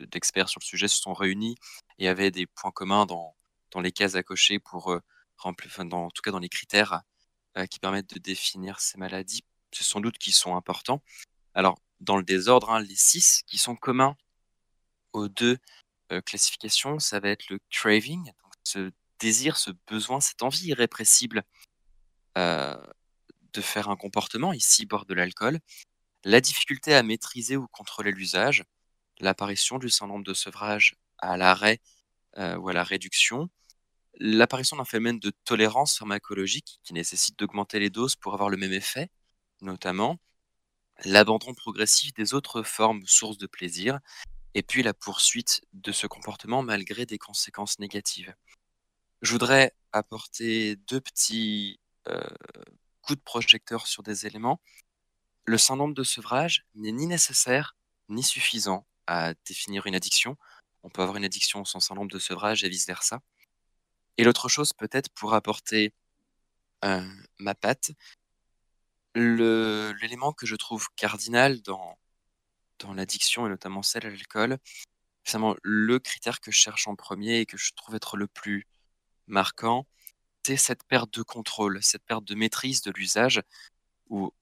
d'experts 0.00 0.48
sur 0.48 0.60
le 0.60 0.64
sujet 0.66 0.88
se 0.88 1.00
sont 1.00 1.14
réunis 1.14 1.56
et 1.98 2.08
avaient 2.08 2.30
des 2.30 2.46
points 2.46 2.70
communs 2.70 3.06
dans, 3.06 3.34
dans 3.70 3.80
les 3.80 3.92
cases 3.92 4.14
à 4.14 4.22
cocher 4.22 4.58
pour 4.58 4.92
euh, 4.92 5.00
remplir, 5.36 5.72
en 5.78 6.10
tout 6.10 6.22
cas 6.22 6.30
dans 6.30 6.38
les 6.38 6.48
critères 6.48 7.02
euh, 7.58 7.66
qui 7.66 7.78
permettent 7.78 8.12
de 8.14 8.18
définir 8.18 8.80
ces 8.80 8.98
maladies, 8.98 9.44
c'est 9.72 9.84
sans 9.84 10.00
doute 10.00 10.18
qui 10.18 10.32
sont 10.32 10.56
importants. 10.56 11.02
Alors, 11.54 11.78
dans 12.00 12.16
le 12.16 12.22
désordre, 12.22 12.70
hein, 12.70 12.80
les 12.80 12.96
six 12.96 13.42
qui 13.46 13.58
sont 13.58 13.76
communs 13.76 14.16
aux 15.12 15.28
deux 15.28 15.58
euh, 16.12 16.20
classification, 16.20 16.98
ça 16.98 17.20
va 17.20 17.30
être 17.30 17.48
le 17.48 17.58
craving, 17.70 18.24
donc 18.24 18.52
ce 18.64 18.92
désir, 19.18 19.56
ce 19.56 19.70
besoin, 19.88 20.20
cette 20.20 20.42
envie 20.42 20.66
irrépressible 20.66 21.38
euh, 21.38 21.42
de 22.36 23.60
faire 23.62 23.88
un 23.88 23.96
comportement, 23.96 24.52
ici 24.52 24.86
boire 24.86 25.06
de 25.06 25.14
l'alcool, 25.14 25.60
la 26.24 26.40
difficulté 26.40 26.94
à 26.94 27.02
maîtriser 27.02 27.56
ou 27.56 27.66
contrôler 27.68 28.10
l'usage, 28.10 28.64
l'apparition 29.20 29.78
du 29.78 29.88
syndrome 29.88 30.24
de 30.24 30.34
sevrage 30.34 30.96
à 31.18 31.36
l'arrêt 31.36 31.80
euh, 32.36 32.56
ou 32.56 32.68
à 32.68 32.72
la 32.72 32.84
réduction, 32.84 33.48
l'apparition 34.18 34.76
d'un 34.76 34.84
phénomène 34.84 35.18
de 35.18 35.30
tolérance 35.44 35.96
pharmacologique 35.98 36.80
qui 36.82 36.94
nécessite 36.94 37.38
d'augmenter 37.38 37.78
les 37.78 37.90
doses 37.90 38.16
pour 38.16 38.34
avoir 38.34 38.50
le 38.50 38.56
même 38.56 38.72
effet, 38.72 39.08
notamment 39.60 40.18
l'abandon 41.04 41.54
progressif 41.54 42.12
des 42.14 42.34
autres 42.34 42.62
formes 42.62 43.06
sources 43.06 43.38
de 43.38 43.46
plaisir 43.46 44.00
et 44.54 44.62
puis 44.62 44.82
la 44.82 44.94
poursuite 44.94 45.62
de 45.74 45.92
ce 45.92 46.06
comportement 46.06 46.62
malgré 46.62 47.06
des 47.06 47.18
conséquences 47.18 47.78
négatives. 47.78 48.34
Je 49.22 49.32
voudrais 49.32 49.74
apporter 49.92 50.76
deux 50.76 51.00
petits 51.00 51.78
coups 53.02 53.18
de 53.18 53.24
projecteur 53.24 53.86
sur 53.86 54.02
des 54.02 54.26
éléments. 54.26 54.60
Le 55.44 55.58
syndrome 55.58 55.94
de 55.94 56.02
sevrage 56.02 56.64
n'est 56.74 56.92
ni 56.92 57.06
nécessaire 57.06 57.76
ni 58.08 58.22
suffisant 58.22 58.86
à 59.06 59.34
définir 59.46 59.86
une 59.86 59.94
addiction. 59.94 60.36
On 60.82 60.90
peut 60.90 61.02
avoir 61.02 61.16
une 61.16 61.24
addiction 61.24 61.64
sans 61.64 61.80
syndrome 61.80 62.10
de 62.10 62.18
sevrage 62.18 62.64
et 62.64 62.68
vice-versa. 62.68 63.20
Et 64.18 64.24
l'autre 64.24 64.48
chose, 64.48 64.72
peut-être 64.72 65.10
pour 65.10 65.34
apporter 65.34 65.92
euh, 66.84 67.08
ma 67.38 67.54
patte, 67.54 67.92
l'élément 69.14 70.32
que 70.32 70.46
je 70.46 70.56
trouve 70.56 70.88
cardinal 70.96 71.62
dans 71.62 71.98
dans 72.78 72.92
l'addiction 72.92 73.46
et 73.46 73.48
notamment 73.48 73.82
celle 73.82 74.06
à 74.06 74.10
l'alcool, 74.10 74.58
finalement, 75.24 75.56
le 75.62 75.98
critère 75.98 76.40
que 76.40 76.50
je 76.50 76.58
cherche 76.58 76.86
en 76.88 76.94
premier 76.94 77.40
et 77.40 77.46
que 77.46 77.56
je 77.56 77.72
trouve 77.74 77.94
être 77.94 78.16
le 78.16 78.26
plus 78.26 78.66
marquant, 79.26 79.86
c'est 80.46 80.56
cette 80.56 80.84
perte 80.84 81.12
de 81.12 81.22
contrôle, 81.22 81.82
cette 81.82 82.04
perte 82.04 82.24
de 82.24 82.36
maîtrise 82.36 82.80
de 82.82 82.92
l'usage, 82.92 83.42
ou 84.08 84.32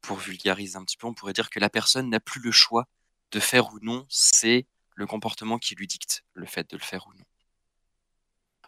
pour 0.00 0.16
vulgariser 0.16 0.76
un 0.76 0.84
petit 0.84 0.96
peu, 0.96 1.08
on 1.08 1.14
pourrait 1.14 1.32
dire 1.32 1.50
que 1.50 1.58
la 1.58 1.68
personne 1.68 2.08
n'a 2.10 2.20
plus 2.20 2.40
le 2.40 2.52
choix 2.52 2.86
de 3.32 3.40
faire 3.40 3.72
ou 3.72 3.80
non, 3.82 4.06
c'est 4.08 4.66
le 4.94 5.06
comportement 5.06 5.58
qui 5.58 5.74
lui 5.74 5.88
dicte 5.88 6.24
le 6.34 6.46
fait 6.46 6.70
de 6.70 6.76
le 6.76 6.82
faire 6.82 7.08
ou 7.08 7.14
non. 7.14 7.24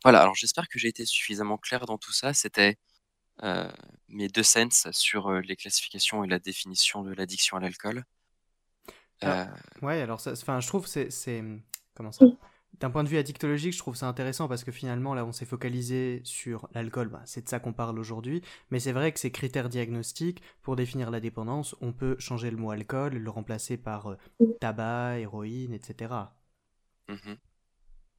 Voilà, 0.03 0.21
alors 0.21 0.35
j'espère 0.35 0.67
que 0.69 0.81
j'ai 0.81 0.89
été 0.89 1.07
suffisamment 1.07 1.59
clair 1.59 1.87
dans 1.87 1.99
tout 1.99 2.13
ça. 2.13 2.35
C'était 2.35 2.77
euh, 3.45 3.71
mes 4.09 4.27
deux 4.27 4.43
sens 4.43 4.89
sur 4.91 5.29
euh, 5.29 5.41
les 5.41 5.55
classifications 5.55 6.25
et 6.25 6.27
la 6.27 6.41
définition 6.41 7.03
de 7.03 7.13
l'addiction 7.13 7.57
à 7.57 7.61
l'alcool. 7.61 8.05
Euh, 9.23 9.47
ouais, 9.83 10.01
alors, 10.01 10.21
enfin, 10.27 10.59
je 10.59 10.67
trouve 10.67 10.89
c'est 10.89 11.45
comment 11.95 12.11
ça 12.11 12.25
d'un 12.79 12.91
point 12.91 13.05
de 13.05 13.09
vue 13.09 13.19
addictologique, 13.19 13.73
je 13.73 13.79
trouve 13.79 13.97
ça 13.97 14.07
intéressant 14.07 14.49
parce 14.49 14.65
que 14.65 14.73
finalement, 14.73 15.15
là, 15.15 15.25
on 15.25 15.33
s'est 15.33 15.45
focalisé 15.45 16.21
sur 16.25 16.69
l'alcool, 16.73 17.09
bah, 17.09 17.23
c'est 17.27 17.45
de 17.45 17.49
ça 17.49 17.59
qu'on 17.61 17.73
parle 17.73 17.99
aujourd'hui, 17.99 18.43
mais 18.71 18.81
c'est 18.81 18.93
vrai 18.93 19.13
que 19.13 19.21
ces 19.21 19.31
critères 19.31 19.69
diagnostiques, 19.69 20.43
pour 20.63 20.77
définir 20.77 21.11
la 21.11 21.21
dépendance, 21.21 21.75
on 21.81 21.93
peut 21.93 22.17
changer 22.19 22.51
le 22.51 22.57
mot 22.57 22.71
alcool, 22.71 23.17
le 23.17 23.31
remplacer 23.31 23.77
par 23.77 24.13
euh, 24.13 24.17
tabac, 24.61 25.19
héroïne, 25.19 25.75
etc. 25.75 26.15
Mmh 27.09 27.35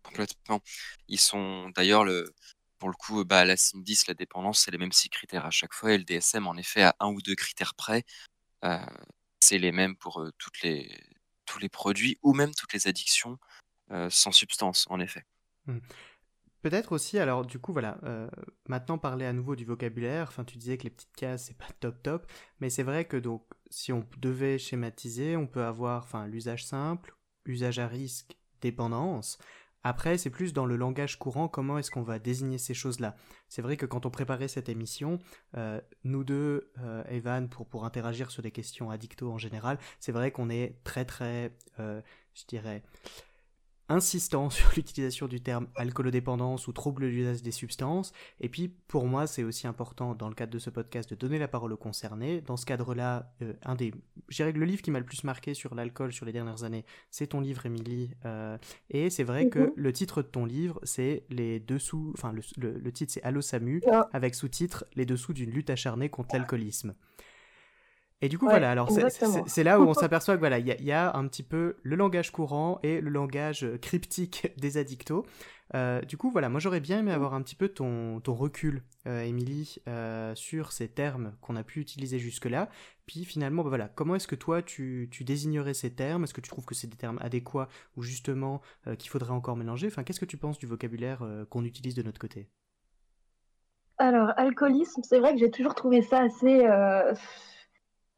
Complètement. 0.03 0.61
Ils 1.07 1.19
sont 1.19 1.69
d'ailleurs, 1.69 2.03
le... 2.03 2.33
pour 2.79 2.89
le 2.89 2.95
coup, 2.95 3.23
bah, 3.23 3.45
la 3.45 3.55
CIM-10, 3.55 4.05
la 4.07 4.13
dépendance, 4.15 4.61
c'est 4.61 4.71
les 4.71 4.79
mêmes 4.79 4.91
six 4.91 5.09
critères 5.09 5.45
à 5.45 5.51
chaque 5.51 5.73
fois, 5.73 5.93
et 5.93 5.97
le 5.97 6.03
DSM, 6.03 6.47
en 6.47 6.57
effet, 6.57 6.83
à 6.83 6.95
un 6.99 7.07
ou 7.09 7.21
deux 7.21 7.35
critères 7.35 7.75
près, 7.75 8.03
euh, 8.65 8.77
c'est 9.39 9.59
les 9.59 9.71
mêmes 9.71 9.95
pour 9.95 10.21
euh, 10.21 10.31
tous 10.37 10.51
les 10.63 11.69
produits 11.69 12.17
ou 12.21 12.33
même 12.33 12.53
toutes 12.53 12.73
les 12.73 12.87
addictions 12.87 13.37
sans 14.09 14.31
substance, 14.31 14.87
en 14.89 14.99
effet. 14.99 15.25
Mmh. 15.67 15.79
Peut-être 16.61 16.91
aussi, 16.91 17.17
alors 17.17 17.43
du 17.43 17.57
coup, 17.57 17.73
voilà, 17.73 17.97
euh, 18.03 18.29
maintenant 18.67 18.99
parler 18.99 19.25
à 19.25 19.33
nouveau 19.33 19.55
du 19.55 19.65
vocabulaire, 19.65 20.27
enfin 20.27 20.43
tu 20.43 20.59
disais 20.59 20.77
que 20.77 20.83
les 20.83 20.89
petites 20.91 21.15
cases, 21.15 21.45
c'est 21.45 21.57
pas 21.57 21.69
top 21.79 22.03
top, 22.03 22.31
mais 22.59 22.69
c'est 22.69 22.83
vrai 22.83 23.05
que 23.05 23.17
donc, 23.17 23.43
si 23.71 23.91
on 23.91 24.05
devait 24.19 24.59
schématiser, 24.59 25.35
on 25.35 25.47
peut 25.47 25.63
avoir, 25.63 26.03
enfin, 26.03 26.27
l'usage 26.27 26.63
simple, 26.63 27.15
usage 27.45 27.79
à 27.79 27.87
risque, 27.87 28.37
dépendance. 28.61 29.39
Après, 29.83 30.19
c'est 30.19 30.29
plus 30.29 30.53
dans 30.53 30.67
le 30.67 30.75
langage 30.75 31.17
courant, 31.17 31.47
comment 31.47 31.79
est-ce 31.79 31.89
qu'on 31.89 32.03
va 32.03 32.19
désigner 32.19 32.59
ces 32.59 32.75
choses-là. 32.75 33.15
C'est 33.49 33.63
vrai 33.63 33.75
que 33.75 33.87
quand 33.87 34.05
on 34.05 34.11
préparait 34.11 34.47
cette 34.47 34.69
émission, 34.69 35.17
euh, 35.57 35.81
nous 36.03 36.23
deux, 36.23 36.71
Evan, 37.09 37.49
pour, 37.49 37.65
pour 37.65 37.85
interagir 37.85 38.29
sur 38.29 38.43
des 38.43 38.51
questions 38.51 38.91
addicto 38.91 39.31
en 39.31 39.39
général, 39.39 39.79
c'est 39.99 40.11
vrai 40.11 40.29
qu'on 40.29 40.51
est 40.51 40.75
très 40.83 41.05
très, 41.05 41.57
je 41.79 42.45
dirais, 42.47 42.83
insistant 43.91 44.49
sur 44.49 44.71
l'utilisation 44.75 45.27
du 45.27 45.41
terme 45.41 45.67
alcoolodépendance 45.75 46.67
ou 46.67 46.73
trouble 46.73 47.03
de 47.03 47.07
l'usage 47.07 47.41
des 47.41 47.51
substances. 47.51 48.13
Et 48.39 48.49
puis, 48.49 48.69
pour 48.87 49.05
moi, 49.05 49.27
c'est 49.27 49.43
aussi 49.43 49.67
important, 49.67 50.15
dans 50.15 50.29
le 50.29 50.35
cadre 50.35 50.51
de 50.51 50.59
ce 50.59 50.69
podcast, 50.69 51.09
de 51.09 51.15
donner 51.15 51.37
la 51.37 51.47
parole 51.47 51.73
aux 51.73 51.77
concernés. 51.77 52.41
Dans 52.41 52.57
ce 52.57 52.65
cadre-là, 52.65 53.33
euh, 53.41 53.53
un 53.63 53.75
des... 53.75 53.93
Le 54.39 54.65
livre 54.65 54.81
qui 54.81 54.91
m'a 54.91 54.99
le 54.99 55.05
plus 55.05 55.23
marqué 55.23 55.53
sur 55.53 55.75
l'alcool 55.75 56.13
sur 56.13 56.25
les 56.25 56.31
dernières 56.31 56.63
années, 56.63 56.85
c'est 57.09 57.27
ton 57.27 57.41
livre, 57.41 57.65
Émilie. 57.65 58.11
Euh, 58.25 58.57
et 58.89 59.09
c'est 59.09 59.23
vrai 59.23 59.49
que 59.49 59.59
mhm. 59.59 59.73
le 59.75 59.93
titre 59.93 60.21
de 60.21 60.27
ton 60.27 60.45
livre, 60.45 60.79
c'est 60.83 61.23
les 61.29 61.59
dessous... 61.59 62.11
Enfin, 62.15 62.33
le, 62.33 62.91
titre, 62.91 63.13
c'est 63.13 63.23
Allo 63.23 63.41
Samu, 63.41 63.81
avec 64.13 64.35
sous-titre 64.35 64.85
Les 64.95 65.05
dessous 65.05 65.33
d'une 65.33 65.51
lutte 65.51 65.69
acharnée 65.69 66.09
contre 66.09 66.35
l'alcoolisme. 66.35 66.95
Et 68.23 68.29
du 68.29 68.37
coup, 68.37 68.45
voilà, 68.45 68.69
alors 68.69 68.89
c'est 69.47 69.63
là 69.63 69.79
où 69.79 69.83
on 69.83 69.93
s'aperçoit 69.95 70.35
que 70.35 70.39
voilà, 70.39 70.59
il 70.59 70.67
y, 70.67 70.91
a 70.91 71.15
un 71.15 71.27
petit 71.27 71.41
peu 71.41 71.77
le 71.81 71.95
langage 71.95 72.31
courant 72.31 72.79
et 72.83 73.01
le 73.01 73.09
langage 73.09 73.63
euh, 73.63 73.77
cryptique 73.79 74.47
des 74.57 74.77
addictos. 74.77 75.25
Euh, 75.73 76.01
du 76.01 76.17
coup, 76.17 76.29
voilà, 76.29 76.49
moi 76.49 76.59
j'aurais 76.59 76.81
bien 76.81 76.99
aimé 76.99 77.11
avoir 77.11 77.33
un 77.33 77.41
petit 77.41 77.55
peu 77.55 77.69
ton, 77.69 78.19
ton 78.19 78.35
recul, 78.35 78.83
euh, 79.07 79.21
Émilie, 79.21 79.77
sur 80.35 80.71
ces 80.71 80.87
termes 80.87 81.33
qu'on 81.41 81.55
a 81.55 81.63
pu 81.63 81.79
utiliser 81.79 82.19
jusque-là. 82.19 82.69
Puis 83.07 83.25
finalement, 83.25 83.63
bah, 83.63 83.69
voilà, 83.69 83.87
comment 83.87 84.15
est-ce 84.15 84.27
que 84.27 84.35
toi 84.35 84.61
tu, 84.61 85.09
tu 85.11 85.23
désignerais 85.23 85.73
ces 85.73 85.91
termes? 85.95 86.23
Est-ce 86.23 86.35
que 86.35 86.41
tu 86.41 86.49
trouves 86.49 86.65
que 86.65 86.75
c'est 86.75 86.87
des 86.87 86.97
termes 86.97 87.17
adéquats 87.21 87.69
ou 87.97 88.03
justement 88.03 88.61
qu'il 88.99 89.09
faudrait 89.09 89.31
encore 89.31 89.55
mélanger? 89.55 89.87
Enfin, 89.87 90.03
qu'est-ce 90.03 90.19
que 90.19 90.25
tu 90.25 90.37
penses 90.37 90.59
du 90.59 90.67
vocabulaire 90.67 91.25
qu'on 91.49 91.65
utilise 91.65 91.95
de 91.95 92.03
notre 92.03 92.19
côté? 92.19 92.49
Alors, 93.97 94.31
alcoolisme, 94.37 95.01
c'est 95.03 95.19
vrai 95.19 95.33
que 95.33 95.39
j'ai 95.39 95.51
toujours 95.51 95.75
trouvé 95.75 96.01
ça 96.01 96.19
assez 96.19 96.67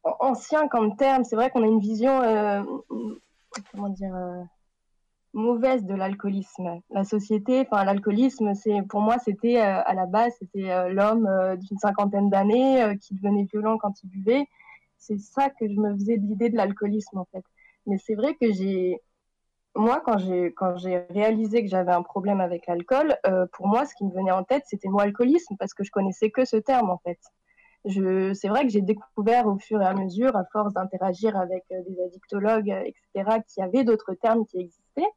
ancien 0.04 0.68
comme 0.68 0.96
terme. 0.96 1.24
C'est 1.24 1.36
vrai 1.36 1.50
qu'on 1.50 1.62
a 1.62 1.66
une 1.66 1.80
vision, 1.80 2.22
euh, 2.22 2.62
comment 3.72 3.88
dire, 3.88 4.14
euh, 4.14 4.42
mauvaise 5.32 5.84
de 5.84 5.94
l'alcoolisme. 5.94 6.80
La 6.90 7.04
société, 7.04 7.60
enfin 7.60 7.84
l'alcoolisme, 7.84 8.54
c'est 8.54 8.82
pour 8.88 9.00
moi 9.00 9.18
c'était 9.18 9.60
euh, 9.60 9.82
à 9.84 9.94
la 9.94 10.06
base 10.06 10.32
c'était 10.38 10.90
l'homme 10.90 11.28
d'une 11.56 11.78
cinquantaine 11.78 12.30
d'années 12.30 12.96
qui 13.00 13.14
devenait 13.14 13.44
violent 13.44 13.78
quand 13.78 14.02
il 14.02 14.10
buvait. 14.10 14.46
C'est 14.98 15.18
ça 15.18 15.50
que 15.50 15.68
je 15.68 15.74
me 15.74 15.92
faisais 15.94 16.18
de 16.18 16.26
l'idée 16.26 16.50
de 16.50 16.56
l'alcoolisme 16.56 17.18
en 17.18 17.26
fait. 17.32 17.44
Mais 17.86 17.98
c'est 17.98 18.14
vrai 18.14 18.34
que 18.40 18.52
j'ai 18.52 19.00
moi, 19.76 20.00
quand 20.06 20.18
j'ai 20.18 20.52
quand 20.54 20.76
j'ai 20.76 20.98
réalisé 21.10 21.64
que 21.64 21.68
j'avais 21.68 21.92
un 21.92 22.02
problème 22.02 22.40
avec 22.40 22.68
l'alcool, 22.68 23.16
pour 23.52 23.66
moi, 23.66 23.86
ce 23.86 23.94
qui 23.96 24.04
me 24.04 24.12
venait 24.12 24.30
en 24.30 24.44
tête, 24.44 24.62
c'était 24.66 24.86
le 24.86 24.92
mot 24.92 25.00
alcoolisme 25.00 25.56
parce 25.58 25.74
que 25.74 25.82
je 25.82 25.90
connaissais 25.90 26.30
que 26.30 26.44
ce 26.44 26.56
terme 26.56 26.90
en 26.90 26.98
fait 26.98 27.18
c'est 27.86 28.48
vrai 28.48 28.62
que 28.62 28.70
j'ai 28.70 28.80
découvert 28.80 29.46
au 29.46 29.58
fur 29.58 29.80
et 29.82 29.86
à 29.86 29.94
mesure, 29.94 30.34
à 30.36 30.44
force 30.52 30.72
d'interagir 30.72 31.36
avec 31.36 31.64
euh, 31.70 31.82
des 31.86 32.02
addictologues, 32.02 32.70
euh, 32.70 32.82
etc., 32.84 33.40
qu'il 33.46 33.62
y 33.62 33.64
avait 33.64 33.84
d'autres 33.84 34.14
termes 34.14 34.46
qui 34.46 34.58
existaient. 34.58 35.10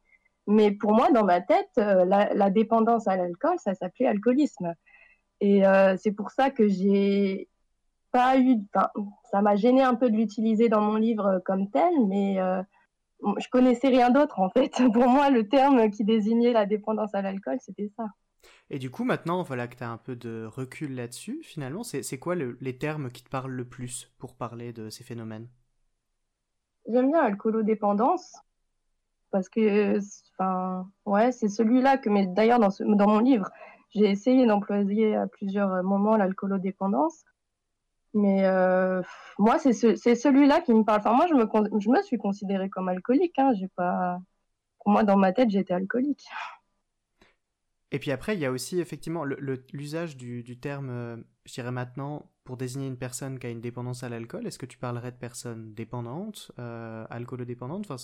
Mais 0.46 0.70
pour 0.70 0.92
moi, 0.92 1.10
dans 1.10 1.24
ma 1.24 1.40
tête, 1.40 1.70
euh, 1.78 2.04
la, 2.04 2.50
dépendance 2.50 3.06
à 3.08 3.16
l'alcool, 3.16 3.58
ça 3.58 3.74
s'appelait 3.74 4.06
alcoolisme. 4.06 4.74
Et 5.40 5.62
c'est 5.98 6.10
pour 6.10 6.32
ça 6.32 6.50
que 6.50 6.66
j'ai 6.66 7.48
pas 8.10 8.40
eu, 8.40 8.56
ça 9.30 9.40
m'a 9.40 9.54
gêné 9.54 9.82
un 9.82 9.94
peu 9.94 10.10
de 10.10 10.16
l'utiliser 10.16 10.68
dans 10.68 10.80
mon 10.80 10.96
livre 10.96 11.40
comme 11.44 11.70
tel, 11.70 11.92
mais 12.08 12.38
je 13.22 13.48
connaissais 13.48 13.86
rien 13.86 14.10
d'autre 14.10 14.40
en 14.40 14.50
fait. 14.50 14.72
Pour 14.92 15.08
moi, 15.08 15.30
le 15.30 15.48
terme 15.48 15.90
qui 15.90 16.02
désignait 16.02 16.52
la 16.52 16.66
dépendance 16.66 17.14
à 17.14 17.22
l'alcool, 17.22 17.58
c'était 17.60 17.88
ça. 17.96 18.06
Et 18.70 18.78
du 18.78 18.90
coup, 18.90 19.04
maintenant, 19.04 19.42
voilà 19.42 19.66
que 19.66 19.76
tu 19.76 19.84
as 19.84 19.90
un 19.90 19.96
peu 19.96 20.14
de 20.14 20.44
recul 20.44 20.94
là-dessus, 20.94 21.40
finalement, 21.42 21.82
c'est 21.82 22.18
quoi 22.18 22.34
les 22.34 22.78
termes 22.78 23.10
qui 23.10 23.24
te 23.24 23.30
parlent 23.30 23.52
le 23.52 23.64
plus 23.64 24.12
pour 24.18 24.34
parler 24.34 24.72
de 24.72 24.90
ces 24.90 25.04
phénomènes? 25.04 25.48
J'aime 26.86 27.10
bien 27.10 27.22
alcoolodépendance, 27.22 28.36
parce 29.30 29.48
que 29.48 29.98
ouais, 31.06 31.32
c'est 31.32 31.48
celui-là 31.48 31.98
que, 31.98 32.10
mais 32.10 32.26
d'ailleurs, 32.26 32.60
dans, 32.60 33.08
mon 33.08 33.18
livre, 33.20 33.50
j'ai 33.90 34.10
essayé 34.10 34.46
d'employer 34.46 35.16
à 35.16 35.26
plusieurs 35.26 35.82
moments 35.82 36.16
l'alcoolodépendance. 36.16 37.24
Mais 38.14 38.46
euh, 38.46 39.02
moi, 39.38 39.58
c'est 39.58 39.72
celui-là 39.72 40.60
qui 40.62 40.72
me 40.72 40.82
parle. 40.82 41.00
Enfin, 41.00 41.12
moi, 41.12 41.26
je 41.28 41.34
me, 41.34 41.46
je 41.78 41.90
me 41.90 42.02
suis 42.02 42.16
considérée 42.16 42.70
comme 42.70 42.88
alcoolique. 42.88 43.38
Hein. 43.38 43.52
Pas... 43.76 44.18
Moi, 44.86 45.04
dans 45.04 45.16
ma 45.16 45.32
tête, 45.32 45.50
j'étais 45.50 45.74
alcoolique. 45.74 46.26
Et 47.90 47.98
puis 47.98 48.10
après, 48.10 48.34
il 48.34 48.40
y 48.40 48.44
a 48.44 48.52
aussi 48.52 48.80
effectivement 48.80 49.24
l'usage 49.24 50.16
du, 50.16 50.58
terme, 50.60 50.90
euh, 50.90 51.16
je 51.46 51.54
dirais 51.54 51.72
maintenant, 51.72 52.30
pour 52.44 52.58
désigner 52.58 52.86
une 52.86 52.98
personne 52.98 53.38
qui 53.38 53.46
a 53.46 53.50
une 53.50 53.62
dépendance 53.62 54.02
à 54.02 54.10
l'alcool. 54.10 54.46
Est-ce 54.46 54.58
que 54.58 54.66
tu 54.66 54.76
parlerais 54.76 55.10
de 55.10 55.16
personne 55.16 55.72
dépendante, 55.74 56.52
euh, 56.58 57.06
alcoolodépendante 57.08 57.90
enfin, 57.90 57.96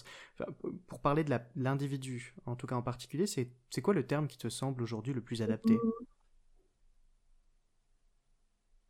Pour 0.87 1.01
parler 1.01 1.23
de 1.25 1.35
l'individu, 1.57 2.35
en 2.47 2.57
tout 2.57 2.67
cas 2.67 2.77
en 2.77 2.83
particulier, 2.83 3.27
c'est 3.27 3.83
quoi 3.83 3.93
le 3.93 4.07
terme 4.07 4.27
qui 4.27 4.39
te 4.39 4.49
semble 4.49 4.83
aujourd'hui 4.83 5.13
le 5.13 5.21
plus 5.21 5.43
adapté? 5.43 5.79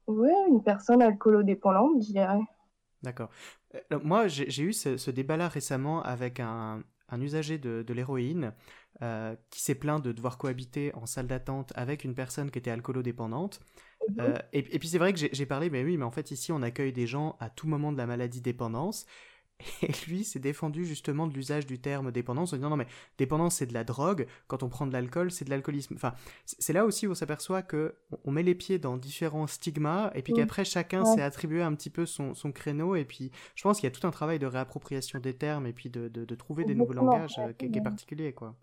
Oui, 0.06 0.30
une 0.48 0.62
personne 0.62 1.02
alcoolodépendante, 1.02 2.02
je 2.02 2.12
dirais. 2.12 2.40
D'accord. 3.02 3.30
Euh, 3.92 3.98
moi, 4.02 4.28
j'ai 4.28 4.62
eu 4.62 4.72
ce, 4.72 5.10
débat-là 5.10 5.48
récemment 5.48 6.02
avec 6.02 6.38
un, 6.38 6.84
usager 7.20 7.58
de 7.58 7.92
l'héroïne 7.92 8.52
euh, 9.02 9.34
qui 9.50 9.60
s'est 9.60 9.74
plaint 9.74 10.02
de 10.02 10.12
devoir 10.12 10.38
cohabiter 10.38 10.94
en 10.94 11.04
salle 11.04 11.26
d'attente 11.26 11.72
avec 11.74 12.04
une 12.04 12.14
personne 12.14 12.50
qui 12.50 12.58
était 12.60 12.70
alcoolodépendante. 12.70 13.60
Mhm. 14.08 14.16
Euh, 14.20 14.38
et, 14.52 14.62
puis 14.62 14.86
c'est 14.86 14.98
vrai 14.98 15.12
que 15.12 15.18
j'ai 15.18 15.46
parlé, 15.46 15.68
mais 15.68 15.82
oui, 15.82 15.96
mais 15.96 16.04
en 16.04 16.12
fait 16.12 16.30
ici 16.30 16.52
on 16.52 16.62
accueille 16.62 16.92
des 16.92 17.06
gens 17.06 17.36
à 17.40 17.50
tout 17.50 17.66
moment 17.66 17.92
de 17.92 17.98
la 17.98 18.06
maladie 18.06 18.40
dépendance. 18.40 19.06
Et 19.82 19.88
lui 20.08 20.24
s'est 20.24 20.38
défendu 20.38 20.84
justement 20.84 21.26
de 21.26 21.34
l'usage 21.34 21.66
du 21.66 21.78
terme 21.78 22.10
dépendance 22.10 22.52
en 22.52 22.56
disant 22.56 22.70
non 22.70 22.76
mais 22.76 22.86
dépendance 23.18 23.56
c'est 23.56 23.66
de 23.66 23.74
la 23.74 23.84
drogue, 23.84 24.26
quand 24.46 24.62
on 24.62 24.68
prend 24.68 24.86
de 24.86 24.92
l'alcool 24.92 25.30
c'est 25.30 25.44
de 25.44 25.50
l'alcoolisme. 25.50 25.94
Enfin 25.94 26.14
c'est 26.44 26.72
là 26.72 26.84
aussi 26.84 27.06
où 27.06 27.12
on 27.12 27.14
s'aperçoit 27.14 27.62
que 27.62 27.96
on 28.24 28.30
met 28.30 28.42
les 28.42 28.54
pieds 28.54 28.78
dans 28.78 28.96
différents 28.96 29.46
stigmas 29.46 30.10
et 30.14 30.22
puis 30.22 30.32
qu'après 30.34 30.64
chacun 30.64 31.04
s'est 31.04 31.22
attribué 31.22 31.62
un 31.62 31.74
petit 31.74 31.90
peu 31.90 32.06
son, 32.06 32.34
son, 32.34 32.52
créneau 32.52 32.94
et 32.94 33.04
puis 33.04 33.30
je 33.54 33.62
pense 33.62 33.80
qu'il 33.80 33.88
y 33.88 33.92
a 33.92 33.96
tout 33.96 34.06
un 34.06 34.10
travail 34.10 34.38
de 34.38 34.46
réappropriation 34.46 35.18
des 35.20 35.34
termes 35.34 35.66
et 35.66 35.72
puis 35.72 35.88
de, 35.88 36.08
de, 36.08 36.34
trouver 36.34 36.64
des 36.64 36.74
nouveaux 36.74 36.92
langages 36.92 37.38
euh, 37.38 37.52
qui, 37.52 37.70
qui, 37.70 37.78
est 37.78 37.82
particulier 37.82 38.32
quoi. 38.32 38.56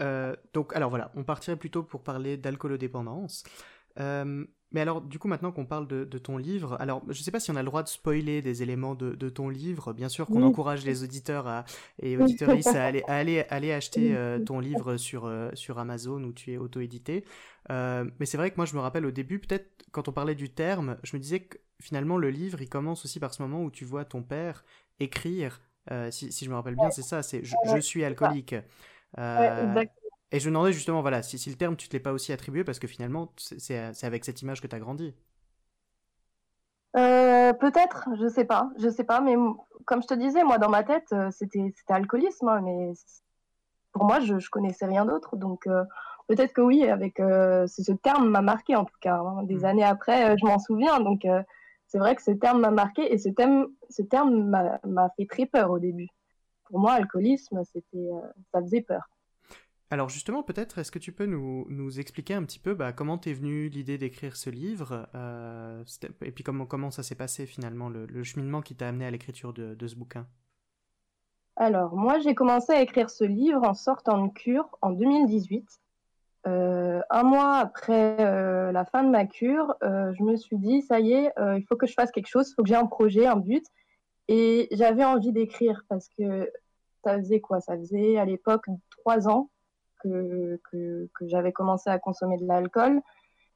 Euh, 0.00 0.34
donc, 0.52 0.74
alors 0.74 0.90
voilà, 0.90 1.12
on 1.14 1.24
partirait 1.24 1.56
plutôt 1.56 1.82
pour 1.82 2.02
parler 2.02 2.36
d'alcoolodépendance. 2.36 3.44
Euh, 4.00 4.44
mais 4.72 4.80
alors, 4.80 5.02
du 5.02 5.20
coup, 5.20 5.28
maintenant 5.28 5.52
qu'on 5.52 5.66
parle 5.66 5.86
de, 5.86 6.18
ton 6.18 6.36
livre, 6.36 6.76
alors 6.80 7.02
je 7.04 7.20
ne 7.20 7.22
sais 7.22 7.30
pas 7.30 7.38
si 7.38 7.52
on 7.52 7.56
a 7.56 7.62
le 7.62 7.66
droit 7.66 7.84
de 7.84 7.88
spoiler 7.88 8.42
des 8.42 8.64
éléments 8.64 8.96
de, 8.96 9.28
ton 9.28 9.48
livre. 9.48 9.92
Bien 9.92 10.08
sûr 10.08 10.26
qu'on 10.26 10.42
encourage 10.42 10.84
les 10.84 11.04
auditeurs 11.04 11.46
à, 11.46 11.64
et 12.02 12.16
auditoristes 12.16 12.74
à 12.74 12.84
aller, 12.84 13.04
aller, 13.08 13.44
aller 13.50 13.72
acheter 13.72 14.16
euh, 14.16 14.40
ton 14.40 14.58
livre 14.58 14.96
sur, 14.96 15.30
sur 15.52 15.78
Amazon 15.78 16.24
où 16.24 16.32
tu 16.32 16.52
es 16.52 16.56
auto-édité. 16.56 17.24
mais 17.70 18.26
c'est 18.26 18.36
vrai 18.36 18.50
que 18.50 18.56
moi, 18.56 18.64
je 18.64 18.74
me 18.74 18.80
rappelle 18.80 19.06
au 19.06 19.12
début, 19.12 19.38
peut-être 19.38 19.84
quand 19.92 20.08
on 20.08 20.12
parlait 20.12 20.34
du 20.34 20.50
terme, 20.50 20.96
je 21.04 21.16
me 21.16 21.22
disais 21.22 21.40
que 21.40 21.58
finalement, 21.80 22.18
le 22.18 22.30
livre, 22.30 22.60
il 22.60 22.68
commence 22.68 23.04
aussi 23.04 23.20
par 23.20 23.32
ce 23.32 23.42
moment 23.42 23.62
où 23.62 23.70
tu 23.70 23.84
vois 23.84 24.04
ton 24.04 24.24
père 24.24 24.64
écrire. 24.98 25.60
Si, 26.10 26.32
si, 26.32 26.44
je 26.46 26.50
me 26.50 26.56
rappelle 26.56 26.74
bien, 26.74 26.90
c'est 26.90 27.02
ça, 27.02 27.22
c'est 27.22 27.44
je, 27.44 27.78
suis 27.78 28.02
alcoolique. 28.02 28.56
Euh, 29.18 29.84
et 30.32 30.40
je 30.40 30.48
me 30.48 30.54
demandais 30.54 30.72
justement, 30.72 31.00
voilà, 31.00 31.22
si, 31.22 31.38
si 31.38 31.50
le 31.50 31.56
terme 31.56 31.76
tu 31.76 31.88
te 31.88 31.92
l'es 31.92 32.00
pas 32.00 32.12
aussi 32.12 32.32
attribué, 32.32 32.64
parce 32.64 32.78
que 32.78 32.86
finalement, 32.86 33.32
c'est 33.36 34.04
avec 34.04 34.24
cette 34.24 34.42
image 34.42 34.60
que 34.60 34.66
tu 34.66 34.74
as 34.74 34.80
grandi. 34.80 35.14
Euh, 36.96 37.52
peut-être, 37.52 38.08
je 38.20 38.28
sais 38.28 38.44
pas, 38.44 38.70
je 38.78 38.88
sais 38.88 39.04
pas, 39.04 39.20
mais 39.20 39.34
comme 39.84 40.02
je 40.02 40.06
te 40.06 40.14
disais, 40.14 40.44
moi 40.44 40.58
dans 40.58 40.70
ma 40.70 40.84
tête, 40.84 41.12
euh, 41.12 41.30
c'était 41.30 41.72
alcoolisme, 41.88 42.48
hein, 42.48 42.60
mais 42.62 42.92
pour 43.92 44.04
moi, 44.04 44.20
je, 44.20 44.38
je 44.38 44.50
connaissais 44.50 44.86
rien 44.86 45.04
d'autre. 45.04 45.36
Donc, 45.36 45.68
peut-être 46.26 46.52
que 46.52 46.60
oui, 46.60 46.84
avec 46.88 47.18
ce 47.18 47.92
terme 47.92 48.28
m'a 48.28 48.42
marqué 48.42 48.74
en 48.74 48.84
tout 48.84 48.96
cas. 49.00 49.18
Hein. 49.18 49.44
Des 49.44 49.58
mmh. 49.58 49.64
années 49.64 49.84
après, 49.84 50.36
je 50.36 50.44
m'en 50.44 50.58
souviens. 50.58 50.98
Donc, 50.98 51.24
c'est 51.86 51.98
vrai 51.98 52.16
que 52.16 52.22
ce 52.22 52.32
terme 52.32 52.60
m'a 52.60 52.72
marqué 52.72 53.12
et 53.12 53.18
ce 53.18 53.28
terme, 53.28 53.68
ce 53.88 54.02
terme 54.02 54.50
m'a 54.84 55.10
fait 55.16 55.26
très 55.26 55.46
peur 55.46 55.70
au 55.70 55.78
début. 55.78 56.08
Pour 56.74 56.80
moi, 56.80 56.94
alcoolisme, 56.94 57.62
c'était, 57.72 58.10
ça 58.50 58.60
faisait 58.60 58.82
peur. 58.82 59.08
Alors 59.90 60.08
justement, 60.08 60.42
peut-être, 60.42 60.78
est-ce 60.78 60.90
que 60.90 60.98
tu 60.98 61.12
peux 61.12 61.24
nous, 61.24 61.66
nous 61.68 62.00
expliquer 62.00 62.34
un 62.34 62.42
petit 62.42 62.58
peu 62.58 62.74
bah, 62.74 62.92
comment 62.92 63.16
t'es 63.16 63.32
venue 63.32 63.68
l'idée 63.68 63.96
d'écrire 63.96 64.34
ce 64.34 64.50
livre 64.50 65.06
euh, 65.14 65.84
et 66.20 66.32
puis 66.32 66.42
comment, 66.42 66.66
comment 66.66 66.90
ça 66.90 67.04
s'est 67.04 67.14
passé 67.14 67.46
finalement, 67.46 67.88
le, 67.88 68.24
cheminement 68.24 68.60
qui 68.60 68.74
t'a 68.74 68.88
amené 68.88 69.06
à 69.06 69.12
l'écriture 69.12 69.52
de, 69.52 69.76
de, 69.76 69.86
ce 69.86 69.94
bouquin? 69.94 70.26
Alors, 71.54 71.94
moi, 71.94 72.18
j'ai 72.18 72.34
commencé 72.34 72.72
à 72.72 72.82
écrire 72.82 73.08
ce 73.08 73.22
livre 73.22 73.62
en 73.62 73.74
sortant 73.74 74.26
de 74.26 74.32
cure 74.32 74.68
en 74.82 74.90
2018. 74.90 75.64
Euh, 76.48 77.00
un 77.08 77.22
mois 77.22 77.54
après 77.58 78.16
euh, 78.18 78.72
la 78.72 78.84
fin 78.84 79.04
de 79.04 79.10
ma 79.10 79.26
cure, 79.26 79.76
je 79.80 80.24
me 80.24 80.34
suis 80.34 80.58
dit, 80.58 80.82
ça 80.82 80.98
y 80.98 81.12
est, 81.12 81.32
il 81.38 81.64
faut 81.68 81.76
que 81.76 81.86
je 81.86 81.92
fasse 81.92 82.10
quelque 82.10 82.26
chose, 82.26 82.50
il 82.50 82.54
faut 82.56 82.64
que 82.64 82.68
j'ai 82.68 82.74
un 82.74 82.86
projet, 82.86 83.26
un 83.26 83.36
but. 83.36 83.64
Et 84.28 84.68
j'avais 84.72 85.04
envie 85.04 85.32
d'écrire 85.32 85.84
parce 85.88 86.08
que 86.08 86.50
ça 87.04 87.18
faisait 87.18 87.40
quoi? 87.40 87.60
Ça 87.60 87.76
faisait 87.76 88.18
à 88.18 88.24
l'époque 88.24 88.66
trois 88.90 89.28
ans 89.28 89.50
que, 90.02 90.60
que, 90.70 91.08
j'avais 91.22 91.52
commencé 91.52 91.90
à 91.90 91.98
consommer 91.98 92.38
de 92.38 92.46
l'alcool. 92.46 93.00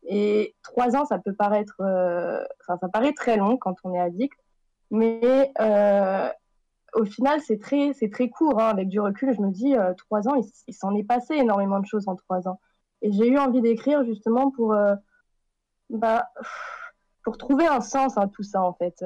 Et 0.05 0.55
trois 0.62 0.97
ans, 0.97 1.05
ça 1.05 1.19
peut 1.19 1.35
paraître, 1.35 1.81
euh, 1.81 2.43
ça 2.67 2.78
paraît 2.93 3.12
très 3.12 3.37
long 3.37 3.57
quand 3.57 3.75
on 3.85 3.95
est 3.95 4.00
addict, 4.00 4.38
mais 4.90 5.52
euh, 5.61 6.28
au 6.95 7.05
final, 7.05 7.40
c'est 7.40 7.59
très, 7.61 7.93
c'est 7.95 8.11
très 8.11 8.31
court. 8.31 8.61
Hein. 8.61 8.69
Avec 8.69 8.88
du 8.88 9.00
recul, 9.00 9.35
je 9.35 9.40
me 9.40 9.50
dis, 9.50 9.76
euh, 9.76 9.93
trois 9.95 10.28
ans, 10.28 10.40
il, 10.67 10.75
s'en 10.75 10.95
est 10.95 11.05
passé 11.05 11.35
énormément 11.35 11.81
de 11.81 11.87
choses 11.87 12.09
en 12.09 12.17
trois 12.17 12.49
ans. 12.49 12.61
Et 13.02 13.12
j'ai 13.12 13.28
eu 13.28 13.38
envie 13.38 13.61
d'écrire 13.61 14.05
justement 14.05 14.50
pour, 14.50 14.75
bah, 15.90 16.28
pour 17.23 17.37
trouver 17.38 17.67
un 17.67 17.81
sens 17.81 18.17
à 18.17 18.26
tout 18.28 18.43
ça, 18.43 18.62
en 18.62 18.73
fait. 18.73 19.05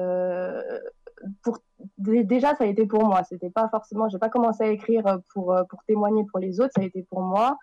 pour, 1.43 1.59
déjà, 1.97 2.55
ça 2.55 2.63
a 2.63 2.67
été 2.67 2.85
pour 2.85 3.05
moi. 3.05 3.23
C'était 3.23 3.49
pas 3.49 3.69
forcément, 3.69 4.09
j'ai 4.09 4.19
pas 4.19 4.29
commencé 4.29 4.63
à 4.63 4.67
écrire 4.67 5.19
pour, 5.33 5.55
pour 5.69 5.83
témoigner 5.85 6.23
pour 6.31 6.39
les 6.39 6.59
autres, 6.59 6.71
ça 6.75 6.81
a 6.81 6.85
été 6.85 7.03
pour 7.03 7.21
moi. 7.21 7.57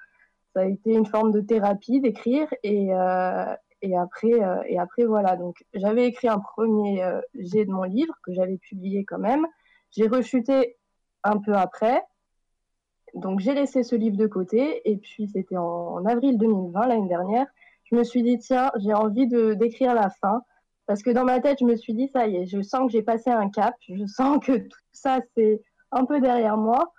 Ça 0.54 0.62
a 0.62 0.64
été 0.64 0.94
une 0.94 1.06
forme 1.06 1.30
de 1.30 1.40
thérapie 1.40 2.00
d'écrire 2.00 2.48
et, 2.64 2.92
euh, 2.92 3.54
et, 3.82 3.96
après, 3.96 4.32
euh, 4.32 4.62
et 4.66 4.78
après, 4.78 5.04
voilà. 5.04 5.36
Donc, 5.36 5.64
j'avais 5.74 6.06
écrit 6.06 6.28
un 6.28 6.40
premier 6.40 7.04
euh, 7.04 7.20
jet 7.38 7.64
de 7.64 7.70
mon 7.70 7.84
livre 7.84 8.14
que 8.24 8.32
j'avais 8.34 8.58
publié 8.58 9.04
quand 9.04 9.18
même. 9.18 9.46
J'ai 9.92 10.08
rechuté 10.08 10.76
un 11.22 11.38
peu 11.38 11.54
après. 11.54 12.02
Donc, 13.14 13.40
j'ai 13.40 13.54
laissé 13.54 13.84
ce 13.84 13.94
livre 13.94 14.16
de 14.16 14.26
côté. 14.26 14.88
Et 14.90 14.96
puis, 14.96 15.28
c'était 15.28 15.56
en, 15.56 15.62
en, 15.62 16.06
avril 16.06 16.36
2020, 16.36 16.86
l'année 16.88 17.08
dernière. 17.08 17.46
Je 17.84 17.94
me 17.94 18.02
suis 18.02 18.22
dit, 18.22 18.38
tiens, 18.38 18.72
j'ai 18.78 18.94
envie 18.94 19.28
d'écrire 19.28 19.94
la 19.94 20.10
fin. 20.10 20.42
Parce 20.86 21.02
que 21.02 21.10
dans 21.10 21.24
ma 21.24 21.40
tête, 21.40 21.58
je 21.60 21.64
me 21.64 21.76
suis 21.76 21.94
dit, 21.94 22.08
ça 22.08 22.26
y 22.26 22.36
est, 22.36 22.46
je 22.46 22.62
sens 22.62 22.86
que 22.86 22.92
j'ai 22.92 23.02
passé 23.02 23.30
un 23.30 23.48
cap. 23.48 23.74
Je 23.88 24.06
sens 24.06 24.44
que 24.44 24.58
tout 24.58 24.78
ça, 24.92 25.20
c'est 25.36 25.62
un 25.92 26.04
peu 26.04 26.20
derrière 26.20 26.56
moi. 26.56 26.92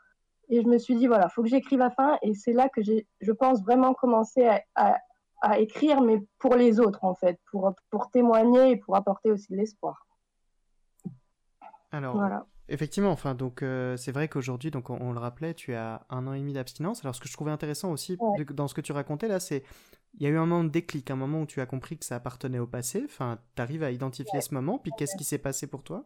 Et 0.50 0.62
je 0.62 0.68
me 0.68 0.78
suis 0.78 0.96
dit, 0.96 1.08
voilà, 1.08 1.30
faut 1.30 1.44
que 1.44 1.50
j'écrive 1.50 1.80
la 1.80 1.92
fin. 1.92 2.18
Et 2.22 2.34
c'est 2.34 2.54
là 2.54 2.70
que 2.70 2.82
j'ai, 2.82 3.08
je 3.20 3.32
pense, 3.32 3.64
vraiment 3.64 3.94
commencer 3.94 4.48
à, 4.76 4.98
à, 5.42 5.60
écrire, 5.60 6.02
mais 6.02 6.22
pour 6.40 6.56
les 6.56 6.80
autres, 6.80 7.04
en 7.04 7.16
fait, 7.16 7.40
pour, 7.52 7.74
pour 7.90 8.12
témoigner 8.12 8.72
et 8.72 8.78
pour 8.78 8.96
apporter 8.96 9.32
aussi 9.32 9.52
de 9.52 9.58
l'espoir. 9.58 10.06
Alors, 11.92 12.16
voilà. 12.16 12.46
Effectivement, 12.72 13.12
enfin, 13.12 13.36
donc 13.36 13.62
euh, 13.62 13.98
c'est 13.98 14.12
vrai 14.12 14.28
qu'aujourd'hui, 14.28 14.72
donc 14.72 14.90
on, 14.90 15.12
le 15.12 15.20
rappelait, 15.20 15.54
tu 15.54 15.74
as 15.74 16.06
un 16.10 16.26
an 16.28 16.34
et 16.34 16.40
demi 16.40 16.54
d'abstinence. 16.54 17.04
Alors, 17.04 17.14
ce 17.14 17.22
que 17.22 17.28
je 17.28 17.34
trouvais 17.34 17.52
intéressant 17.52 17.92
aussi 17.92 18.18
dans 18.54 18.68
ce 18.68 18.74
que 18.74 18.82
tu 18.82 18.92
racontais 18.92 19.28
là, 19.28 19.40
c'est 19.40 19.64
il 20.16 20.24
y 20.24 20.26
a 20.26 20.30
eu 20.30 20.38
un 20.38 20.46
moment 20.46 20.64
de 20.64 20.70
déclic, 20.70 21.10
un 21.12 21.16
moment 21.16 21.42
où 21.42 21.46
tu 21.46 21.62
as 21.62 21.66
compris 21.66 21.98
que 21.98 22.06
ça 22.06 22.16
appartenait 22.16 22.60
au 22.60 22.68
passé. 22.68 23.04
Enfin, 23.06 23.38
tu 23.56 23.62
arrives 23.62 23.84
à 23.84 23.92
identifier 23.92 24.42
ce 24.42 24.54
moment. 24.54 24.78
Puis, 24.78 24.92
qu'est-ce 24.98 25.16
qui 25.18 25.24
s'est 25.24 25.38
passé 25.38 25.68
pour 25.68 25.84
toi? 25.84 26.06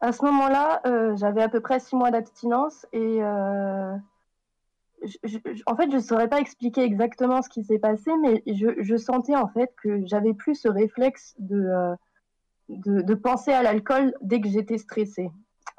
À 0.00 0.12
ce 0.12 0.24
moment-là, 0.24 0.82
euh, 0.86 1.16
j'avais 1.16 1.42
à 1.42 1.48
peu 1.48 1.60
près 1.60 1.80
six 1.80 1.96
mois 1.96 2.10
d'abstinence 2.10 2.86
et 2.92 3.22
euh, 3.22 3.96
en 5.66 5.76
fait, 5.76 5.90
je 5.90 5.96
ne 5.96 6.02
saurais 6.02 6.28
pas 6.28 6.40
expliquer 6.40 6.82
exactement 6.82 7.40
ce 7.42 7.48
qui 7.48 7.64
s'est 7.64 7.78
passé, 7.78 8.10
mais 8.20 8.42
je, 8.46 8.96
sentais 8.96 9.34
en 9.34 9.48
fait 9.48 9.74
que 9.82 10.06
j'avais 10.06 10.34
plus 10.34 10.54
ce 10.54 10.68
réflexe 10.68 11.34
de, 11.38 11.96
euh, 12.70 13.02
de, 13.02 13.14
penser 13.14 13.52
à 13.52 13.62
l'alcool 13.62 14.14
dès 14.20 14.40
que 14.40 14.48
j'étais 14.48 14.78
stressée. 14.78 15.30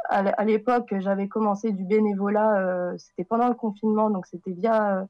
À, 0.09 0.45
l'époque, 0.45 0.93
j'avais 0.99 1.27
commencé 1.27 1.73
du 1.73 1.83
bénévolat, 1.83 2.93
c'était 2.97 3.25
pendant 3.25 3.49
le 3.49 3.55
confinement, 3.55 4.09
donc 4.09 4.25
c'était 4.25 4.51
via, 4.51 5.05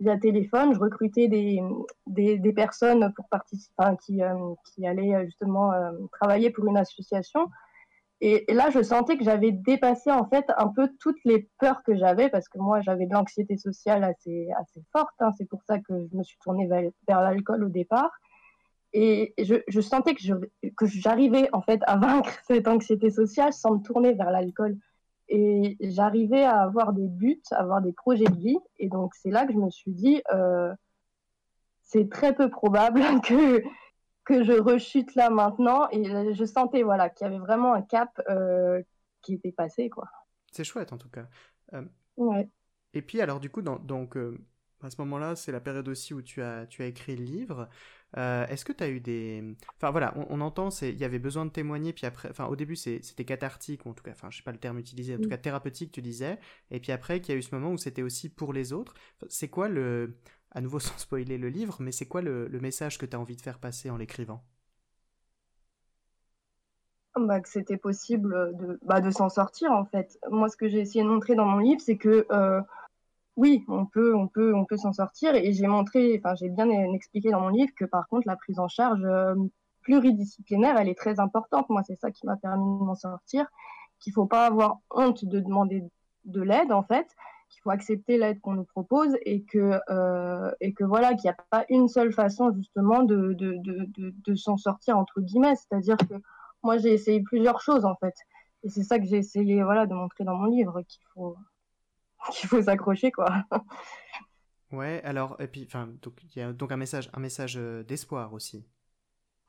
via 0.00 0.18
téléphone. 0.18 0.74
Je 0.74 0.78
recrutais 0.78 1.28
des, 1.28 1.62
des, 2.06 2.52
personnes 2.52 3.10
pour 3.14 3.26
participer, 3.28 3.84
qui, 4.04 4.20
qui 4.66 4.86
allaient 4.86 5.24
justement 5.24 5.72
travailler 6.12 6.50
pour 6.50 6.66
une 6.66 6.76
association. 6.76 7.48
Et, 8.20 8.44
là, 8.48 8.70
je 8.70 8.82
sentais 8.82 9.18
que 9.18 9.24
j'avais 9.24 9.52
dépassé 9.52 10.10
en 10.10 10.24
fait 10.24 10.46
un 10.56 10.68
peu 10.68 10.88
toutes 10.98 11.22
les 11.26 11.46
peurs 11.58 11.82
que 11.82 11.94
j'avais 11.94 12.30
parce 12.30 12.48
que 12.48 12.58
moi, 12.58 12.80
j'avais 12.80 13.04
de 13.06 13.12
l'anxiété 13.12 13.58
sociale 13.58 14.02
assez, 14.02 14.48
assez 14.58 14.82
forte. 14.92 15.14
Hein. 15.20 15.30
C'est 15.36 15.48
pour 15.48 15.62
ça 15.64 15.78
que 15.78 16.06
je 16.10 16.16
me 16.16 16.22
suis 16.22 16.38
tournée 16.38 16.66
vers, 16.66 17.20
l'alcool 17.20 17.64
au 17.64 17.68
départ. 17.68 18.10
Et 18.96 19.34
je, 19.42 19.56
je 19.66 19.80
sentais 19.80 20.14
que, 20.14 20.22
je, 20.22 20.34
que 20.76 20.86
j'arrivais 20.86 21.48
en 21.52 21.60
fait 21.60 21.80
à 21.86 21.96
vaincre 21.96 22.30
cette 22.46 22.68
anxiété 22.68 23.10
sociale 23.10 23.52
sans 23.52 23.74
me 23.74 23.82
tourner 23.82 24.14
vers 24.14 24.30
l'alcool. 24.30 24.78
Et 25.28 25.76
j'arrivais 25.80 26.44
à 26.44 26.60
avoir 26.62 26.92
des 26.92 27.08
buts, 27.08 27.42
à 27.50 27.56
avoir 27.56 27.82
des 27.82 27.92
projets 27.92 28.24
de 28.24 28.38
vie. 28.38 28.58
Et 28.78 28.88
donc, 28.88 29.14
c'est 29.16 29.30
là 29.30 29.46
que 29.46 29.52
je 29.52 29.58
me 29.58 29.68
suis 29.68 29.90
dit, 29.90 30.22
euh, 30.32 30.72
c'est 31.82 32.08
très 32.08 32.36
peu 32.36 32.48
probable 32.50 33.00
que, 33.24 33.64
que 34.24 34.44
je 34.44 34.52
rechute 34.52 35.16
là 35.16 35.28
maintenant 35.28 35.88
et 35.90 36.34
je 36.34 36.44
sentais 36.44 36.82
voilà 36.82 37.10
qu'il 37.10 37.26
y 37.26 37.28
avait 37.28 37.38
vraiment 37.38 37.74
un 37.74 37.82
cap 37.82 38.10
euh, 38.28 38.80
qui 39.22 39.34
était 39.34 39.52
passé 39.52 39.90
quoi. 39.90 40.08
C'est 40.52 40.64
chouette 40.64 40.92
en 40.92 40.98
tout 40.98 41.10
cas. 41.10 41.26
Euh, 41.72 41.82
ouais. 42.16 42.48
Et 42.92 43.02
puis 43.02 43.20
alors 43.20 43.40
du 43.40 43.50
coup 43.50 43.60
dans, 43.60 43.78
donc 43.78 44.16
à 44.82 44.90
ce 44.90 45.00
moment-là 45.00 45.36
c'est 45.36 45.52
la 45.52 45.60
période 45.60 45.88
aussi 45.88 46.14
où 46.14 46.22
tu 46.22 46.42
as 46.42 46.66
tu 46.66 46.82
as 46.82 46.86
écrit 46.86 47.16
le 47.16 47.24
livre. 47.24 47.68
Est-ce 48.16 48.64
que 48.64 48.72
tu 48.72 48.84
as 48.84 48.88
eu 48.88 49.00
des 49.00 49.42
enfin 49.76 49.90
voilà 49.90 50.14
on, 50.30 50.40
entend 50.40 50.68
il 50.82 50.98
y 50.98 51.04
avait 51.04 51.18
besoin 51.18 51.46
de 51.46 51.50
témoigner 51.50 51.92
puis 51.92 52.06
après 52.06 52.30
enfin 52.30 52.46
au 52.46 52.54
début 52.54 52.76
c'était 52.76 53.24
cathartique 53.24 53.86
ou 53.86 53.90
en 53.90 53.92
tout 53.94 54.04
cas 54.04 54.12
enfin 54.12 54.28
je 54.30 54.36
sais 54.36 54.42
pas 54.44 54.52
le 54.52 54.58
terme 54.58 54.78
utilisé 54.78 55.14
en 55.14 55.18
tout 55.18 55.26
mm. 55.26 55.30
cas 55.30 55.38
thérapeutique 55.38 55.90
tu 55.90 56.00
disais 56.00 56.38
et 56.70 56.78
puis 56.78 56.92
après 56.92 57.20
qu'il 57.20 57.34
y 57.34 57.36
a 57.36 57.38
eu 57.38 57.42
ce 57.42 57.54
moment 57.54 57.72
où 57.72 57.78
c'était 57.78 58.02
aussi 58.02 58.28
pour 58.28 58.52
les 58.52 58.72
autres. 58.72 58.94
C'est 59.28 59.48
quoi 59.48 59.68
le 59.68 60.16
à 60.50 60.60
nouveau 60.60 60.78
sans 60.80 60.96
spoiler 60.98 61.38
le 61.38 61.48
livre, 61.48 61.76
mais 61.80 61.92
c'est 61.92 62.06
quoi 62.06 62.22
le, 62.22 62.48
message 62.60 62.98
que 62.98 63.06
tu 63.06 63.16
as 63.16 63.20
envie 63.20 63.36
de 63.36 63.42
faire 63.42 63.58
passer 63.58 63.90
en 63.90 63.96
l'écrivant? 63.96 64.42
Bah, 67.16 67.40
que 67.40 67.48
c'était 67.48 67.76
possible 67.76 68.56
de, 68.56 68.78
bah, 68.82 69.00
de 69.00 69.10
s'en 69.10 69.28
sortir 69.28 69.70
en 69.70 69.84
fait. 69.84 70.18
Moi, 70.30 70.48
ce 70.48 70.56
que 70.56 70.68
j'ai 70.68 70.80
essayé 70.80 71.04
de 71.04 71.08
montrer 71.08 71.36
dans 71.36 71.44
mon 71.44 71.58
livre, 71.58 71.80
c'est 71.80 71.96
que 71.96 72.26
euh, 72.32 72.60
oui, 73.36 73.64
on 73.68 73.86
peut, 73.86 74.14
on 74.14 74.28
peut, 74.28 74.54
on 74.54 74.64
peut 74.64 74.76
s'en 74.76 74.92
sortir. 74.92 75.34
Et 75.34 75.52
j'ai 75.52 75.66
montré, 75.66 76.20
enfin, 76.22 76.34
j'ai 76.36 76.48
bien 76.48 76.68
expliqué 76.92 77.30
dans 77.30 77.40
mon 77.40 77.48
livre 77.48 77.72
que 77.76 77.84
par 77.84 78.06
contre, 78.08 78.26
la 78.26 78.36
prise 78.36 78.58
en 78.58 78.68
charge 78.68 79.02
euh, 79.04 79.34
pluridisciplinaire, 79.82 80.76
elle 80.78 80.88
est 80.88 80.98
très 80.98 81.20
importante. 81.20 81.68
Moi, 81.68 81.82
c'est 81.86 81.96
ça 81.96 82.10
qui 82.10 82.26
m'a 82.26 82.36
permis 82.36 82.78
de 82.78 82.84
m'en 82.84 82.94
sortir. 82.94 83.46
Qu'il 84.00 84.12
faut 84.12 84.26
pas 84.26 84.46
avoir 84.46 84.78
honte 84.90 85.24
de 85.24 85.40
demander 85.40 85.84
de 86.24 86.42
l'aide 86.42 86.72
en 86.72 86.82
fait, 86.82 87.06
qu'il 87.48 87.60
faut 87.62 87.70
accepter 87.70 88.18
l'aide 88.18 88.40
qu'on 88.40 88.54
nous 88.54 88.64
propose 88.64 89.16
et 89.24 89.42
que, 89.44 89.80
euh, 89.90 90.50
et 90.60 90.72
que 90.72 90.84
voilà, 90.84 91.14
qu'il 91.14 91.24
n'y 91.24 91.30
a 91.30 91.36
pas 91.50 91.64
une 91.68 91.88
seule 91.88 92.12
façon 92.12 92.52
justement 92.54 93.02
de, 93.02 93.32
de, 93.34 93.56
de, 93.58 94.14
de, 94.24 94.34
s'en 94.34 94.56
sortir 94.56 94.98
entre 94.98 95.20
guillemets. 95.20 95.56
C'est-à-dire 95.56 95.96
que 95.96 96.14
moi 96.62 96.78
j'ai 96.78 96.92
essayé 96.92 97.20
plusieurs 97.22 97.60
choses 97.60 97.84
en 97.84 97.94
fait. 97.96 98.14
Et 98.62 98.70
c'est 98.70 98.82
ça 98.82 98.98
que 98.98 99.06
j'ai 99.06 99.18
essayé 99.18 99.62
voilà, 99.62 99.86
de 99.86 99.94
montrer 99.94 100.24
dans 100.24 100.36
mon 100.36 100.46
livre, 100.46 100.82
qu'il 100.82 101.02
faut, 101.14 101.36
qu'il 102.32 102.48
faut 102.48 102.62
s'accrocher 102.62 103.12
quoi. 103.12 103.44
Ouais, 104.72 105.00
alors, 105.04 105.36
et 105.40 105.46
puis, 105.46 105.64
enfin, 105.66 105.88
donc, 106.02 106.20
il 106.34 106.38
y 106.38 106.42
a 106.42 106.52
donc 106.52 106.72
un 106.72 106.76
message, 106.76 107.08
un 107.12 107.20
message 107.20 107.56
euh, 107.56 107.82
d'espoir 107.84 108.32
aussi. 108.32 108.66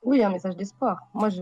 Oui, 0.04 0.24
un 0.24 0.30
message 0.30 0.56
d'espoir. 0.56 0.98
Moi, 1.14 1.30
je. 1.30 1.42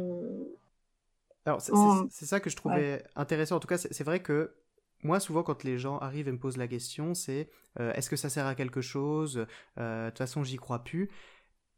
Alors, 1.46 1.62
c'est 1.62 2.26
ça 2.26 2.40
que 2.40 2.50
je 2.50 2.56
trouvais 2.56 3.04
intéressant. 3.16 3.58
En 3.58 3.60
tout 3.60 3.68
cas, 3.68 3.78
c'est 3.78 4.04
vrai 4.04 4.22
que 4.22 4.56
moi, 5.04 5.20
souvent, 5.20 5.44
quand 5.44 5.64
les 5.64 5.78
gens 5.78 5.98
arrivent 5.98 6.30
et 6.30 6.32
me 6.32 6.40
posent 6.40 6.58
la 6.58 6.68
question, 6.68 7.14
c'est 7.14 7.50
euh, 7.80 7.92
est-ce 7.94 8.10
que 8.10 8.16
ça 8.16 8.30
sert 8.30 8.46
à 8.46 8.56
quelque 8.56 8.80
chose? 8.82 9.46
Euh, 9.78 10.06
De 10.06 10.10
toute 10.12 10.20
façon, 10.20 10.44
j'y 10.44 10.56
crois 10.56 10.84
plus. 10.84 11.10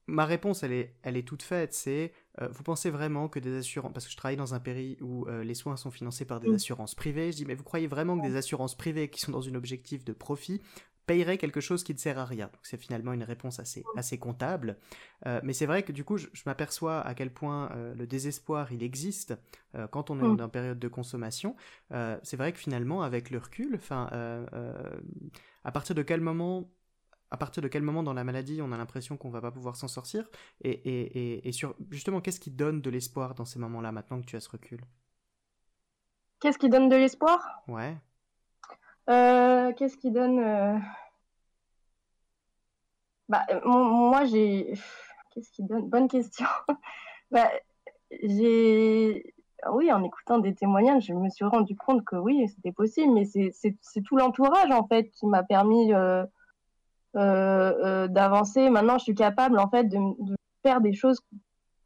Ma 0.07 0.25
réponse, 0.25 0.63
elle 0.63 0.73
est, 0.73 0.95
elle 1.03 1.17
est 1.17 1.27
toute 1.27 1.43
faite. 1.43 1.73
C'est 1.73 2.13
euh, 2.41 2.47
vous 2.51 2.63
pensez 2.63 2.89
vraiment 2.89 3.27
que 3.27 3.39
des 3.39 3.57
assurances, 3.57 3.93
parce 3.93 4.05
que 4.05 4.11
je 4.11 4.17
travaille 4.17 4.37
dans 4.37 4.53
un 4.53 4.59
pays 4.59 4.97
où 5.01 5.25
les 5.25 5.53
soins 5.53 5.77
sont 5.77 5.91
financés 5.91 6.25
par 6.25 6.39
des 6.39 6.53
assurances 6.53 6.95
privées, 6.95 7.31
je 7.31 7.37
dis 7.37 7.45
mais 7.45 7.55
vous 7.55 7.63
croyez 7.63 7.87
vraiment 7.87 8.17
que 8.17 8.25
des 8.25 8.35
assurances 8.35 8.75
privées 8.75 9.09
qui 9.09 9.21
sont 9.21 9.31
dans 9.31 9.47
un 9.47 9.55
objectif 9.55 10.03
de 10.05 10.13
profit 10.13 10.61
payerais 11.05 11.37
quelque 11.37 11.61
chose 11.61 11.83
qui 11.83 11.93
ne 11.93 11.97
sert 11.99 12.17
à 12.17 12.25
rien? 12.25 12.49
C'est 12.63 12.77
finalement 12.77 13.13
une 13.13 13.23
réponse 13.23 13.59
assez, 13.59 13.83
assez 13.95 14.17
comptable. 14.17 14.77
Euh, 15.25 15.39
mais 15.43 15.53
c'est 15.53 15.65
vrai 15.65 15.83
que 15.83 15.91
du 15.91 16.03
coup, 16.03 16.17
je, 16.17 16.27
m'aperçois 16.45 17.01
à 17.01 17.13
quel 17.13 17.31
point 17.31 17.71
euh, 17.71 17.93
le 17.95 18.07
désespoir, 18.07 18.71
il 18.71 18.83
existe 18.83 19.35
euh, 19.75 19.87
quand 19.87 20.09
on 20.09 20.17
est 20.17 20.37
dans 20.37 20.45
une 20.45 20.51
période 20.51 20.79
de 20.79 20.87
consommation. 20.87 21.55
c'est 22.23 22.37
vrai 22.37 22.51
que 22.51 22.59
finalement, 22.59 23.03
avec 23.03 23.29
le 23.29 23.37
recul, 23.37 23.75
enfin, 23.75 24.09
à 25.63 25.71
partir 25.71 25.95
de 25.95 26.01
quel 26.01 26.21
moment 26.21 26.69
à 27.31 27.37
partir 27.37 27.61
de 27.63 27.67
quel 27.67 27.81
moment 27.81 28.03
dans 28.03 28.13
la 28.13 28.23
maladie 28.23 28.61
on 28.61 28.71
a 28.71 28.77
l'impression 28.77 29.17
qu'on 29.17 29.29
va 29.29 29.41
pas 29.41 29.51
pouvoir 29.51 29.75
s'en 29.75 29.87
sortir 29.87 30.29
et, 30.61 30.69
et, 30.71 31.47
et, 31.47 31.51
sur 31.51 31.75
justement 31.89 32.21
qu'est-ce 32.21 32.39
qui 32.39 32.51
donne 32.51 32.81
de 32.81 32.89
l'espoir 32.89 33.35
dans 33.35 33.45
ces 33.45 33.59
moments-là 33.59 33.91
maintenant 33.91 34.21
que 34.21 34.25
tu 34.25 34.35
as 34.35 34.39
ce 34.39 34.49
recul? 34.49 34.81
Qu'est-ce 36.39 36.57
qui 36.57 36.69
donne 36.69 36.89
de 36.89 36.95
l'espoir? 36.95 37.63
Ouais. 37.67 37.95
Euh, 39.09 39.73
qu'est-ce 39.73 39.97
qui 39.97 40.11
donne 40.11 40.39
euh, 40.39 40.77
bah, 43.29 43.45
moi 43.65 44.25
j'ai 44.25 44.73
qu'est-ce 45.31 45.51
qui 45.51 45.63
donne 45.63 45.89
bonne 45.89 46.07
question. 46.07 46.45
Bah, 47.31 47.49
j'ai 48.21 49.33
oui 49.71 49.91
en 49.91 50.03
écoutant 50.03 50.37
des 50.37 50.53
témoignages 50.53 51.07
je 51.07 51.13
me 51.13 51.27
suis 51.29 51.43
rendu 51.43 51.75
compte 51.75 52.05
que 52.05 52.15
oui 52.15 52.47
c'était 52.47 52.71
possible 52.71 53.11
mais 53.13 53.25
c'est 53.25 54.01
tout 54.03 54.15
l'entourage 54.15 54.69
en 54.69 54.87
fait 54.87 55.09
qui 55.09 55.25
m'a 55.25 55.41
permis 55.41 55.91
euh, 55.91 56.23
d'avancer 57.15 58.69
maintenant 58.69 58.97
je 58.97 59.03
suis 59.03 59.15
capable 59.15 59.57
en 59.59 59.69
fait 59.69 59.85
de, 59.85 59.97
faire 60.63 60.81
des 60.81 60.93
choses 60.93 61.19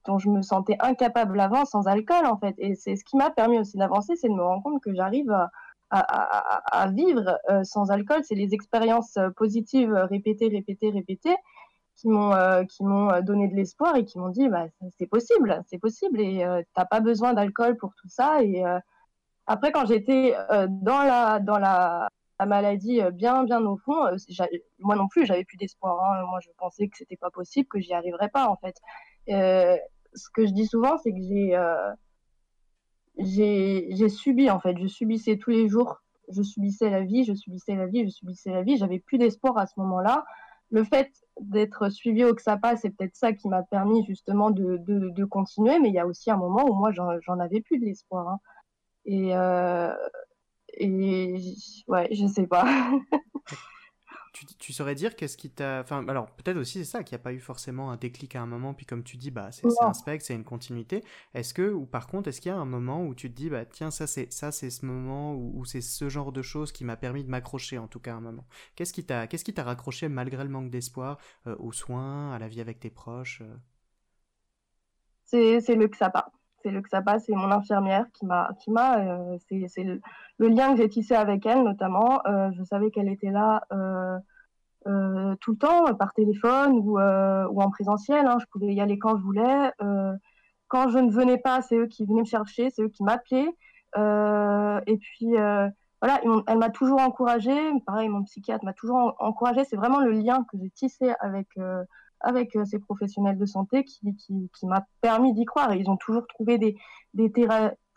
dont 0.05 0.17
je 0.17 0.29
me 0.29 0.41
sentais 0.41 0.77
incapable 0.79 1.39
avant 1.39 1.65
sans 1.65 1.87
alcool 1.87 2.25
en 2.25 2.37
fait 2.37 2.55
et 2.57 2.75
c'est 2.75 2.95
ce 2.95 3.03
qui 3.03 3.17
m'a 3.17 3.29
permis 3.29 3.59
aussi 3.59 3.77
d'avancer 3.77 4.15
c'est 4.15 4.29
de 4.29 4.33
me 4.33 4.41
rendre 4.41 4.63
compte 4.63 4.81
que 4.81 4.93
j'arrive 4.93 5.31
à 5.91 6.87
vivre 6.91 7.39
euh, 7.49 7.63
sans 7.63 7.91
alcool. 7.91 8.21
C'est 8.23 8.35
les 8.35 8.53
expériences 8.53 9.17
euh, 9.17 9.29
positives 9.31 9.93
euh, 9.93 10.05
répétées, 10.05 10.47
répétées, 10.47 10.91
répétées 10.91 11.35
qui 11.95 12.07
m'ont 12.07 12.31
qui 12.65 12.81
donné 13.25 13.49
de 13.49 13.55
l'espoir 13.55 13.97
et 13.97 14.05
qui 14.05 14.19
m'ont 14.19 14.29
dit 14.29 14.47
bah 14.47 14.67
c'est 14.97 15.05
possible, 15.05 15.61
c'est 15.67 15.79
possible 15.79 16.21
et 16.21 16.45
t'as 16.73 16.85
pas 16.85 17.01
besoin 17.01 17.33
d'alcool 17.33 17.75
pour 17.75 17.93
tout 17.93 18.07
ça. 18.07 18.41
Et 18.41 18.63
après 19.47 19.73
quand 19.73 19.85
j'étais 19.85 20.33
dans 20.69 21.03
la 21.03 21.39
dans 21.41 21.57
la, 21.57 22.07
maladie 22.45 23.02
bien 23.13 23.43
bien 23.43 23.65
au 23.65 23.78
fond, 23.78 23.95
moi 24.80 24.95
non 24.95 25.08
plus 25.08 25.25
j'avais 25.25 25.45
plus 25.45 25.58
d'espoir. 25.58 26.04
Hein. 26.04 26.25
Moi 26.30 26.39
je 26.41 26.49
pensais 26.58 26.88
que 26.88 26.97
c'était 26.97 27.17
pas 27.17 27.32
possible, 27.32 27.67
que 27.67 27.80
j'y 27.80 27.93
arriverais 27.93 28.30
pas 28.30 28.47
en 28.49 28.56
fait. 28.58 28.75
ce 29.28 30.30
que 30.34 30.45
je 30.45 30.52
dis 30.52 30.65
souvent 30.67 30.97
c'est 30.97 31.12
que 31.12 31.19
j'ai 31.19 31.56
j'ai 33.19 34.10
subi 34.10 34.49
en 34.49 34.60
fait, 34.60 34.78
je 34.78 34.88
subissais 34.88 35.38
tous 35.38 35.52
les 35.52 35.67
jours, 35.67 36.02
je 36.30 36.41
subissais 36.41 36.89
la 36.89 37.02
vie, 37.02 37.23
je 37.23 37.34
subissais 37.34 37.75
la 37.75 37.88
vie, 37.88 38.06
je 38.06 38.10
subissais 38.10 38.52
la 38.52 38.63
vie, 38.63 38.78
j'avais 38.78 38.99
plus 38.99 39.17
d'espoir 39.17 39.58
à 39.58 39.65
ce 39.65 39.73
moment-là. 39.78 40.25
Le 40.71 40.84
fait 40.84 41.12
d'être 41.41 41.89
suivi 41.89 42.23
au 42.23 42.34
XAPA, 42.34 42.78
c'est 42.78 42.91
peut-être 42.91 43.15
ça 43.15 43.34
qui 43.34 43.47
m'a 43.47 43.63
permis 43.63 44.06
justement 44.06 44.52
de, 44.52 45.25
continuer, 45.25 45.80
mais 45.80 45.89
il 45.89 45.95
y 45.95 45.99
a 45.99 46.06
aussi 46.06 46.30
un 46.30 46.38
moment 46.38 46.65
où 46.65 46.73
moi 46.75 46.91
j'en 46.91 47.39
avais 47.39 47.62
plus 47.62 47.80
de 47.80 47.86
l'espoir. 47.86 48.28
Hein. 48.28 48.39
Et, 49.06 49.36
euh, 49.36 49.93
et 50.77 51.55
ouais, 51.88 52.08
je 52.12 52.27
sais 52.27 52.47
pas. 52.47 52.65
tu, 54.60 54.73
saurais 54.73 54.95
dire 54.95 55.15
qu'est-ce 55.15 55.38
qui 55.38 55.49
t'a. 55.49 55.82
Enfin, 55.82 56.08
alors 56.08 56.29
peut-être 56.32 56.58
aussi 56.58 56.79
c'est 56.79 56.86
ça, 56.86 57.03
qu'il 57.03 57.15
n'y 57.15 57.21
a 57.21 57.23
pas 57.23 57.34
eu 57.34 57.39
forcément 57.39 57.91
un 57.91 57.97
déclic 57.97 58.36
à 58.36 58.41
un 58.41 58.45
moment, 58.45 58.73
puis 58.73 58.86
comme 58.86 59.03
tu 59.03 59.17
dis, 59.17 59.32
bah 59.32 59.51
c'est 59.51 59.67
un 59.82 59.93
spectre, 59.93 60.25
c'est 60.25 60.36
une 60.36 60.43
continuité. 60.43 61.03
Est-ce 61.34 61.53
que, 61.53 61.69
ou 61.71 61.86
par 61.86 62.08
contre, 62.08 62.29
est-ce 62.29 62.41
qu'il 62.41 62.51
y 62.51 62.55
a 62.55 62.58
un 62.58 62.65
moment 62.65 63.05
où 63.05 63.15
tu 63.15 63.29
te 63.29 63.36
dis, 63.36 63.49
bah 63.49 63.65
tiens, 63.65 63.91
ça 63.91 64.08
c'est 64.08 64.32
ça 64.32 64.51
c'est 64.51 64.69
ce 64.69 64.86
moment 64.86 65.36
où, 65.36 65.65
c'est 65.65 65.82
ce 65.82 66.10
genre 66.10 66.32
de 66.32 66.41
choses 66.41 66.71
qui 66.71 66.84
m'a 66.86 66.97
permis 66.97 67.23
de 67.23 67.29
m'accrocher 67.29 67.77
en 67.77 67.88
tout 67.88 67.99
cas 67.99 68.13
à 68.13 68.17
un 68.17 68.21
moment? 68.21 68.45
Qu'est-ce 68.75 68.93
qui 68.93 69.05
t'a 69.05 69.27
qu'est-ce 69.27 69.43
qui 69.43 69.53
t'a 69.53 69.63
raccroché 69.63 70.10
malgré 70.10 70.43
le 70.43 70.49
manque 70.49 70.69
d'espoir 70.69 71.17
euh, 71.47 71.55
aux 71.60 71.71
soins, 71.71 72.34
à 72.34 72.39
la 72.39 72.47
vie 72.47 72.62
avec 72.62 72.79
tes 72.79 72.89
proches 72.89 73.41
euh? 73.41 73.55
C'est 75.62 75.75
le 75.75 75.88
XAPA 75.88 76.32
c'est 76.61 76.71
le 76.71 76.81
XAPA, 76.81 77.19
c'est 77.19 77.33
mon 77.33 77.51
infirmière 77.51 78.05
qui 78.13 78.25
m'a, 78.25 78.49
qui 78.59 78.71
m'a, 78.71 78.99
euh, 78.99 79.37
c'est 79.67 79.83
le, 79.83 80.01
lien 80.39 80.71
que 80.71 80.81
j'ai 80.81 80.89
tissé 80.89 81.15
avec 81.15 81.45
elle 81.45 81.63
notamment. 81.63 82.21
Euh, 82.27 82.49
je 82.53 82.63
savais 82.63 82.91
qu'elle 82.91 83.09
était 83.09 83.31
là 83.31 83.61
euh, 83.71 85.35
tout 85.41 85.51
le 85.51 85.57
temps, 85.57 85.93
par 85.95 86.13
téléphone 86.13 86.73
ou, 86.79 86.99
ou 86.99 87.61
en 87.61 87.69
présentiel. 87.69 88.25
Hein. 88.25 88.37
Je 88.39 88.45
pouvais 88.51 88.73
y 88.73 88.81
aller 88.81 88.97
quand 88.97 89.17
je 89.17 89.23
voulais. 89.23 89.71
quand 90.67 90.89
je 90.89 90.99
ne 90.99 91.11
venais 91.11 91.37
pas, 91.37 91.61
c'est 91.61 91.77
eux 91.77 91.87
qui 91.87 92.05
venaient 92.05 92.21
me 92.21 92.25
chercher, 92.25 92.69
c'est 92.69 92.83
eux 92.83 92.89
qui 92.89 93.03
m'appelaient. 93.03 93.49
et 93.95 94.97
puis 94.97 95.35
voilà, 96.01 96.21
elle 96.47 96.57
m'a 96.57 96.69
toujours 96.69 97.01
encouragée. 97.01 97.59
Pareil, 97.85 98.09
mon 98.09 98.23
psychiatre 98.23 98.65
m'a 98.65 98.73
toujours 98.73 99.15
encouragée. 99.19 99.63
C'est 99.65 99.75
vraiment 99.75 99.99
le 99.99 100.11
lien 100.11 100.45
que 100.51 100.57
j'ai 100.57 100.69
tissé 100.69 101.13
avec 101.19 101.47
avec 102.21 102.55
euh, 102.55 102.65
ces 102.65 102.79
professionnels 102.79 103.38
de 103.38 103.45
santé 103.45 103.84
qui, 103.84 104.15
m'a 104.63 104.86
permis 105.01 105.34
d'y 105.34 105.45
croire. 105.45 105.73
Ils 105.75 105.89
ont 105.89 105.97
toujours 105.97 106.27
trouvé 106.27 106.58
des, 106.58 106.75
des, 107.13 107.32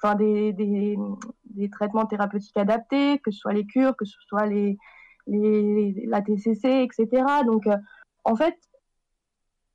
enfin, 0.03 0.15
des, 0.15 0.53
des, 0.53 1.71
traitements 1.71 2.07
thérapeutiques 2.07 2.57
adaptés, 2.57 3.19
que 3.21 3.31
ce 3.31 3.39
soit 3.39 3.53
les 3.53 3.67
cures, 3.67 3.97
que 3.97 4.05
ce 4.05 4.17
soit 4.27 4.47
les, 4.47 4.79
les, 5.27 6.07
la 6.07 6.23
TCC, 6.23 6.83
etc. 6.83 7.25
Donc, 7.47 7.67
euh, 7.67 7.77
en 8.25 8.37
fait, 8.37 8.57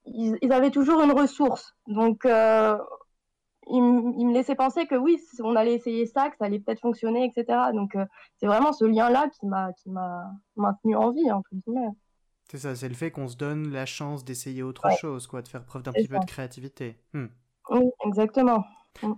ils, 0.06 0.52
avaient 0.52 0.72
toujours 0.72 1.02
une 1.02 1.12
ressource. 1.12 1.76
Donc, 1.88 2.26
euh, 2.26 2.78
ils, 3.70 3.82
me 3.82 4.34
laissaient 4.34 4.56
penser 4.56 4.88
que 4.88 4.96
oui, 4.96 5.20
on 5.44 5.56
allait 5.58 5.74
essayer 5.74 6.06
ça, 6.06 6.30
que 6.30 6.38
ça 6.38 6.46
allait 6.46 6.60
peut-être 6.60 6.80
fonctionner, 6.80 7.26
etc. 7.26 7.60
Donc, 7.74 7.98
c'est 8.38 8.48
vraiment 8.48 8.72
ce 8.72 8.86
lien-là 8.86 9.30
qui 9.30 9.46
m'a 9.46 10.32
maintenu 10.56 10.96
en 10.96 11.12
vie, 11.12 11.30
entre 11.32 11.50
guillemets. 11.52 11.90
C'est 12.50 12.60
ça, 12.60 12.76
c'est 12.76 12.88
le 12.88 12.96
fait 12.96 13.12
qu'on 13.12 13.28
se 13.28 13.36
donne 13.36 13.72
la 13.72 13.86
chance 13.86 14.24
d'essayer 14.24 14.64
autre 14.64 14.90
chose, 15.00 15.28
quoi, 15.28 15.42
de 15.42 15.48
faire 15.48 15.66
preuve 15.66 15.84
d'un 15.84 15.92
petit 15.92 16.08
peu 16.08 16.18
de 16.18 16.26
créativité. 16.26 16.98
Hmm. 17.14 17.28
Oui, 17.70 17.84
exactement. 18.06 18.66
Hmm. 19.04 19.14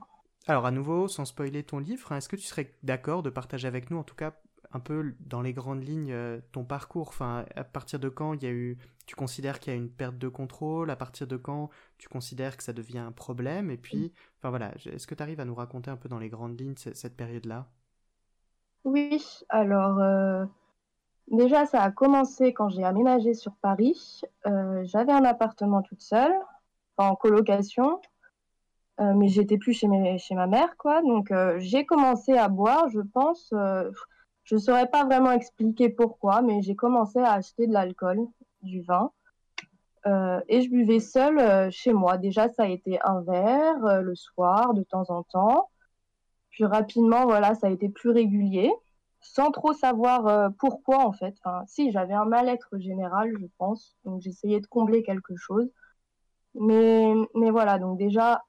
Alors, 0.48 0.65
à 0.65 0.72
nouveau, 0.72 1.08
sans 1.08 1.26
spoiler 1.26 1.63
ton 1.63 1.78
livre, 1.78 2.12
hein, 2.12 2.18
est-ce 2.18 2.28
que 2.28 2.36
tu 2.36 2.48
serais 2.48 2.74
d'accord 2.82 3.22
de 3.22 3.30
partager 3.30 3.68
avec 3.68 3.92
nous, 3.92 3.98
en 3.98 4.04
tout 4.04 4.15
cas, 4.15 4.34
un 4.72 4.80
peu 4.80 5.13
dans 5.20 5.44
les 5.44 5.54
grandes 5.54 5.84
lignes, 5.84 6.12
euh, 6.12 6.39
ton 6.52 6.63
parcours? 6.63 7.10
Enfin, 7.10 7.46
à 7.56 7.63
partir 7.63 8.00
de 8.00 8.10
quand 8.10 8.34
il 8.34 8.42
y 8.42 8.48
a 8.48 8.52
eu, 8.52 8.80
tu 9.06 9.15
considères 9.15 9.60
qu'il 9.60 9.74
y 9.74 9.76
a 9.76 9.78
une 9.78 9.92
perte 9.92 10.18
de 10.18 10.28
contrôle? 10.28 10.89
À 10.89 10.96
partir 10.96 11.28
de 11.28 11.38
quand 11.38 11.70
tu 12.00 12.10
considères 12.10 12.58
que 12.58 12.63
ça 12.63 12.74
devient 12.74 12.98
un 12.98 13.12
problème? 13.12 13.70
Et 13.70 13.78
puis, 13.78 14.12
enfin 14.39 14.50
voilà, 14.50 14.74
est-ce 14.86 15.06
que 15.06 15.13
tu 15.13 15.22
arrives 15.22 15.39
à 15.39 15.46
nous 15.46 15.56
raconter 15.56 15.92
un 15.92 15.98
peu 15.98 16.10
dans 16.10 16.20
les 16.20 16.30
grandes 16.30 16.60
lignes 16.60 16.76
cette, 16.78 17.15
période-là? 17.15 17.68
Oui, 18.86 19.22
alors. 19.50 20.00
Euh, 20.00 20.46
Déjà, 21.32 21.68
ça 21.68 21.84
a 21.84 21.92
commencé 21.92 22.54
quand 22.54 22.70
j'ai 22.70 22.84
aménagé 22.84 23.36
sur 23.36 23.54
Paris. 23.62 24.22
Euh, 24.48 24.84
j'avais 24.86 25.12
un 25.12 25.24
appartement 25.24 25.84
toute 25.84 26.02
seule, 26.02 26.34
en 26.98 27.15
colocation, 27.15 28.02
euh, 29.00 29.13
mais 29.13 29.28
j'étais 29.28 29.60
plus 29.60 29.74
chez, 29.74 29.88
ma 29.88 30.48
mère, 30.48 30.76
quoi. 30.78 31.04
Donc, 31.04 31.30
euh, 31.32 31.58
j'ai 31.60 31.86
commencé 31.86 32.34
à 32.36 32.48
boire, 32.50 32.89
je 32.89 33.02
pense. 33.02 33.54
je 34.44 34.56
ne 34.56 34.60
saurais 34.60 34.89
pas 34.89 35.06
vraiment 35.06 35.32
expliquer 35.32 35.89
pourquoi, 35.89 36.42
mais 36.42 36.63
j'ai 36.63 36.76
commencé 36.76 37.20
à 37.20 37.34
acheter 37.34 37.68
de 37.68 37.74
l'alcool, 37.74 38.20
du 38.63 38.82
vin. 38.82 39.12
et 40.48 40.62
je 40.62 40.70
buvais 40.70 41.00
seule 41.00 41.72
chez 41.72 41.94
moi. 41.94 42.18
Déjà, 42.18 42.50
ça 42.50 42.63
a 42.63 42.68
été 42.68 43.00
un 43.04 43.22
verre 43.22 44.02
le 44.02 44.15
soir, 44.15 44.74
de 44.74 44.82
temps 44.84 45.06
en 45.10 45.24
temps. 45.24 45.70
Puis 46.50 46.65
rapidement, 46.65 47.26
voilà, 47.26 47.54
ça 47.54 47.68
a 47.68 47.70
été 47.70 47.89
plus 47.89 48.10
régulier 48.10 48.72
sans 49.21 49.51
trop 49.51 49.73
savoir 49.73 50.27
euh, 50.27 50.49
pourquoi 50.60 51.05
en 51.05 51.13
fait. 51.13 51.36
Enfin, 51.43 51.63
si 51.67 51.91
j'avais 51.91 52.13
un 52.13 52.25
mal-être 52.25 52.77
général, 52.77 53.32
je 53.39 53.45
pense, 53.58 53.95
donc 54.05 54.21
j'essayais 54.21 54.60
de 54.60 54.67
combler 54.67 55.03
quelque 55.03 55.36
chose. 55.36 55.69
Mais, 56.55 57.13
mais 57.36 57.51
voilà, 57.51 57.79
donc 57.79 57.97
déjà 57.97 58.43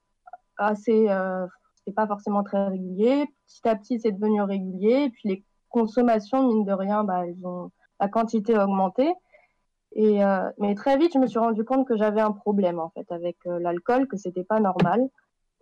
assez, 0.56 1.08
euh, 1.08 1.46
c'est 1.84 1.94
pas 1.94 2.06
forcément 2.06 2.42
très 2.42 2.68
régulier. 2.68 3.26
Petit 3.46 3.68
à 3.68 3.76
petit, 3.76 4.00
c'est 4.00 4.12
devenu 4.12 4.42
régulier. 4.42 5.04
Et 5.04 5.10
puis 5.10 5.28
les 5.28 5.44
consommations, 5.68 6.46
mine 6.46 6.64
de 6.64 6.72
rien, 6.72 7.04
bah, 7.04 7.26
elles 7.26 7.46
ont 7.46 7.70
la 8.00 8.08
quantité 8.08 8.54
a 8.54 8.64
augmenté. 8.64 9.12
Et 9.92 10.24
euh, 10.24 10.48
mais 10.58 10.74
très 10.74 10.96
vite, 10.96 11.12
je 11.14 11.18
me 11.18 11.26
suis 11.26 11.38
rendu 11.38 11.64
compte 11.64 11.86
que 11.86 11.96
j'avais 11.96 12.20
un 12.20 12.32
problème 12.32 12.78
en 12.78 12.90
fait 12.90 13.10
avec 13.10 13.36
euh, 13.46 13.58
l'alcool, 13.58 14.06
que 14.06 14.16
c'était 14.16 14.44
pas 14.44 14.60
normal. 14.60 15.08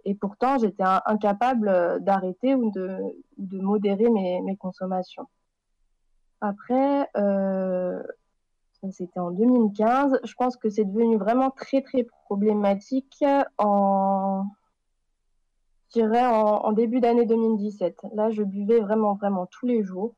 Et 0.04 0.14
pourtant, 0.14 0.58
j'étais 0.58 0.84
incapable 1.06 1.68
euh, 1.68 1.98
d'arrêter 1.98 2.54
ou 2.54 2.70
de, 2.70 2.98
modérer 3.38 4.08
mes, 4.08 4.56
consommations. 4.56 5.26
Après, 6.40 7.08
euh, 7.16 8.02
c'était 8.90 9.20
en 9.20 9.30
2015. 9.32 10.20
Je 10.24 10.34
pense 10.34 10.56
que 10.56 10.70
c'est 10.70 10.84
devenu 10.84 11.16
vraiment 11.16 11.50
très, 11.50 11.82
très 11.82 12.04
problématique 12.04 13.24
en, 13.58 14.46
en, 15.96 16.72
début 16.72 17.00
d'année 17.00 17.26
2017. 17.26 17.98
Là, 18.14 18.30
je 18.30 18.42
buvais 18.42 18.80
vraiment, 18.80 19.14
vraiment 19.14 19.46
tous 19.46 19.66
les 19.66 19.82
jours, 19.82 20.14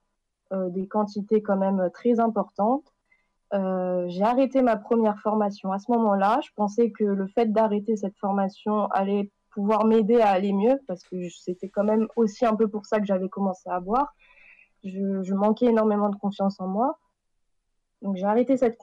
euh, 0.53 0.69
des 0.69 0.87
quantités 0.87 1.43
quand 1.43 1.57
même 1.57 1.91
très 1.93 2.21
importantes. 2.21 2.85
J'ai 3.53 4.23
arrêté 4.23 4.63
ma 4.63 4.77
première 4.77 5.19
formation 5.19 5.73
à 5.73 5.81
ce 5.81 5.91
moment-là. 5.91 6.39
Je 6.45 6.51
pensais 6.55 6.93
que 6.93 7.03
le 7.03 7.27
fait 7.27 7.53
d'arrêter 7.53 7.97
cette 7.97 8.17
formation 8.17 8.87
allait 8.93 9.33
pouvoir 9.51 9.85
m'aider 9.85 10.21
à 10.21 10.31
aller 10.31 10.53
mieux 10.53 10.79
parce 10.87 11.03
que 11.05 11.29
c'était 11.29 11.69
quand 11.69 11.85
même 11.85 12.09
aussi 12.17 12.47
un 12.47 12.57
peu 12.57 12.69
pour 12.69 12.87
ça 12.87 12.99
que 12.99 13.07
j'avais 13.07 13.29
commencé 13.29 13.69
à 13.69 13.81
boire. 13.81 14.15
Je, 14.85 15.35
manquais 15.35 15.67
énormément 15.67 16.09
de 16.09 16.17
confiance 16.17 16.59
en 16.61 16.67
moi. 16.67 16.99
Donc 18.03 18.17
j'ai 18.17 18.25
arrêté 18.25 18.57
cette, 18.57 18.79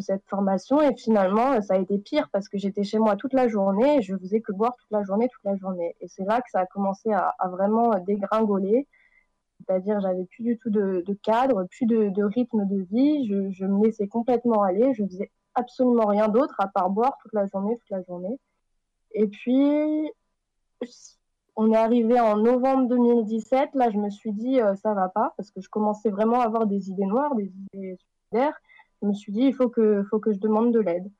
cette 0.00 0.26
formation 0.26 0.80
et 0.80 0.96
finalement 0.96 1.60
ça 1.60 1.74
a 1.74 1.78
été 1.78 1.98
pire 1.98 2.30
parce 2.32 2.48
que 2.48 2.56
j'étais 2.56 2.82
chez 2.82 2.98
moi 2.98 3.14
toute 3.14 3.34
la 3.34 3.46
journée 3.46 3.98
et 3.98 4.02
je 4.02 4.16
faisais 4.16 4.40
que 4.40 4.52
boire 4.52 4.74
toute 4.76 4.90
la 4.90 5.02
journée, 5.04 5.28
toute 5.28 5.44
la 5.44 5.56
journée. 5.56 5.94
Et 6.00 6.08
c'est 6.08 6.24
là 6.24 6.40
que 6.40 6.50
ça 6.50 6.60
a 6.60 6.66
commencé 6.66 7.12
à, 7.12 7.34
vraiment 7.48 7.90
dégringoler. 8.06 8.88
C'est-à-dire 9.60 10.00
j'avais 10.00 10.24
plus 10.24 10.44
du 10.44 10.58
tout 10.58 10.70
de, 10.70 11.04
cadre, 11.22 11.66
plus 11.70 11.86
de, 11.86 12.22
rythme 12.24 12.66
de 12.66 12.86
vie. 12.90 13.28
Je, 13.28 13.50
je, 13.50 13.66
me 13.66 13.84
laissais 13.84 14.08
complètement 14.08 14.62
aller. 14.62 14.94
Je 14.94 15.04
faisais 15.04 15.30
absolument 15.54 16.06
rien 16.06 16.28
d'autre 16.28 16.54
à 16.58 16.68
part 16.68 16.90
boire 16.90 17.18
toute 17.22 17.34
la 17.34 17.46
journée, 17.46 17.76
toute 17.76 17.90
la 17.90 18.02
journée. 18.02 18.38
Et 19.14 19.28
puis 19.28 20.10
on 21.56 21.72
est 21.72 21.76
arrivé 21.76 22.20
en 22.20 22.36
novembre 22.36 22.88
2017. 22.88 23.70
Là, 23.74 23.90
je 23.90 23.98
me 23.98 24.10
suis 24.10 24.32
dit, 24.32 24.60
euh, 24.60 24.74
ça 24.76 24.94
va 24.94 25.08
pas, 25.08 25.34
parce 25.36 25.50
que 25.50 25.60
je 25.60 25.68
commençais 25.68 26.10
vraiment 26.10 26.40
à 26.40 26.44
avoir 26.44 26.66
des 26.66 26.90
idées 26.90 27.06
noires, 27.06 27.34
des 27.34 27.52
idées 27.74 27.96
suicidaires. 27.96 28.60
Je 29.02 29.08
me 29.08 29.14
suis 29.14 29.32
dit, 29.32 29.42
il 29.42 29.54
faut 29.54 29.68
que, 29.68 30.02
faut 30.10 30.18
que 30.18 30.32
je 30.32 30.38
demande 30.38 30.72
de 30.72 30.80
l'aide. 30.80 31.10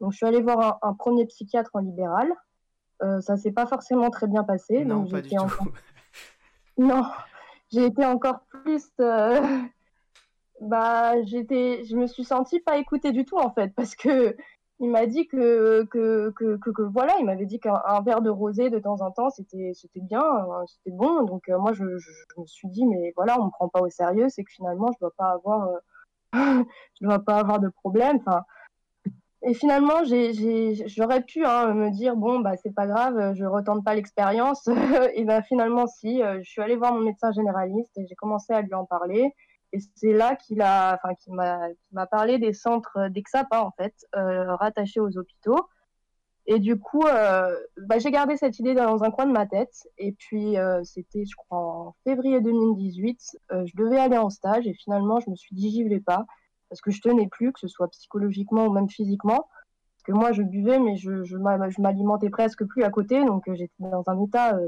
Donc, 0.00 0.12
je 0.12 0.16
suis 0.16 0.26
allée 0.26 0.40
voir 0.40 0.78
un, 0.82 0.94
premier 0.94 1.26
psychiatre 1.26 1.70
en 1.74 1.80
libéral. 1.80 2.32
Euh, 3.02 3.20
ça 3.20 3.36
s'est 3.36 3.52
pas 3.52 3.66
forcément 3.66 4.10
très 4.10 4.26
bien 4.26 4.44
passé. 4.44 4.84
Non, 4.84 5.06
pas 5.06 5.20
du 5.20 5.36
encore... 5.36 5.66
non, 6.78 7.04
j'ai 7.70 7.86
été 7.86 8.04
encore 8.04 8.40
plus. 8.48 8.88
Euh, 9.00 9.40
bah, 10.60 11.22
j'étais, 11.24 11.84
je 11.84 11.96
me 11.96 12.06
suis 12.06 12.24
sentie 12.24 12.60
pas 12.60 12.78
écoutée 12.78 13.12
du 13.12 13.24
tout 13.24 13.38
en 13.38 13.50
fait, 13.50 13.74
parce 13.74 13.94
que 13.94 14.36
il 14.82 14.90
m'a 14.90 15.06
dit 15.06 15.28
que 15.28 15.86
voilà, 16.90 17.14
il 17.20 17.24
m'avait 17.24 17.46
dit 17.46 17.60
qu'un 17.60 18.00
verre 18.04 18.20
de 18.20 18.30
rosé 18.30 18.68
de 18.68 18.80
temps 18.80 19.00
en 19.00 19.12
temps, 19.12 19.30
c'était 19.30 19.72
bien, 19.94 20.20
hein, 20.20 20.64
c'était 20.66 20.94
bon. 20.94 21.22
Donc 21.22 21.48
euh, 21.48 21.58
moi, 21.58 21.72
je, 21.72 21.84
me 21.84 22.46
suis 22.46 22.68
dit, 22.68 22.84
mais 22.84 23.12
voilà, 23.16 23.40
on 23.40 23.46
me 23.46 23.50
prend 23.50 23.68
pas 23.68 23.80
au 23.80 23.88
sérieux, 23.88 24.28
c'est 24.28 24.42
que 24.42 24.50
finalement, 24.50 24.90
je 24.92 24.98
dois 24.98 25.12
pas 25.16 25.30
avoir, 25.30 25.68
euh, 26.34 26.64
dois 27.00 27.20
pas 27.20 27.38
avoir 27.38 27.60
de 27.60 27.68
problème. 27.68 28.18
Et 29.44 29.54
finalement, 29.54 30.02
j'aurais 30.04 31.22
pu 31.22 31.44
hein, 31.44 31.74
me 31.74 31.90
dire, 31.90 32.16
bon, 32.16 32.40
bah 32.40 32.56
c'est 32.56 32.74
pas 32.74 32.86
grave, 32.88 33.34
je 33.34 33.44
retente 33.44 33.84
pas 33.84 33.94
l'expérience. 33.94 34.66
et 35.14 35.24
ben 35.24 35.42
finalement, 35.42 35.86
si, 35.86 36.22
euh, 36.22 36.40
je 36.42 36.50
suis 36.50 36.60
allée 36.60 36.76
voir 36.76 36.92
mon 36.92 37.00
médecin 37.00 37.30
généraliste 37.30 37.96
et 37.98 38.06
j'ai 38.08 38.14
commencé 38.16 38.52
à 38.52 38.62
lui 38.62 38.74
en 38.74 38.84
parler. 38.84 39.32
Et 39.72 39.78
c'est 39.94 40.12
là 40.12 40.36
qu'il 40.36 40.60
a, 40.60 40.94
enfin, 40.94 41.14
qu'il 41.14 41.34
m'a, 41.34 41.68
m'a 41.92 42.06
parlé 42.06 42.38
des 42.38 42.52
centres 42.52 43.08
d'Exapa, 43.08 43.62
en 43.62 43.70
fait, 43.70 43.94
euh, 44.16 44.54
rattachés 44.56 45.00
aux 45.00 45.16
hôpitaux. 45.16 45.66
Et 46.46 46.58
du 46.58 46.78
coup, 46.78 47.06
euh, 47.06 47.56
bah, 47.78 47.98
j'ai 47.98 48.10
gardé 48.10 48.36
cette 48.36 48.58
idée 48.58 48.74
dans 48.74 49.02
un 49.02 49.10
coin 49.10 49.26
de 49.26 49.32
ma 49.32 49.46
tête. 49.46 49.88
Et 49.96 50.12
puis, 50.12 50.58
euh, 50.58 50.82
c'était, 50.84 51.24
je 51.24 51.34
crois, 51.36 51.58
en 51.58 51.94
février 52.04 52.40
2018, 52.40 53.38
je 53.50 53.76
devais 53.76 53.98
aller 53.98 54.18
en 54.18 54.28
stage. 54.28 54.66
Et 54.66 54.74
finalement, 54.74 55.20
je 55.20 55.30
me 55.30 55.36
suis 55.36 55.54
dit, 55.54 55.70
j'y 55.70 55.84
vais 55.84 56.00
pas. 56.00 56.26
Parce 56.68 56.80
que 56.80 56.90
je 56.90 57.00
tenais 57.00 57.28
plus, 57.28 57.52
que 57.52 57.60
ce 57.60 57.68
soit 57.68 57.88
psychologiquement 57.88 58.66
ou 58.66 58.72
même 58.72 58.90
physiquement. 58.90 59.48
Parce 59.96 60.02
que 60.04 60.12
moi, 60.12 60.32
je 60.32 60.42
buvais, 60.42 60.80
mais 60.80 60.96
je, 60.96 61.22
je 61.22 61.36
m'alimentais 61.80 62.28
presque 62.28 62.64
plus 62.64 62.82
à 62.82 62.90
côté. 62.90 63.24
Donc, 63.24 63.44
j'étais 63.54 63.72
dans 63.78 64.02
un 64.06 64.20
état 64.20 64.58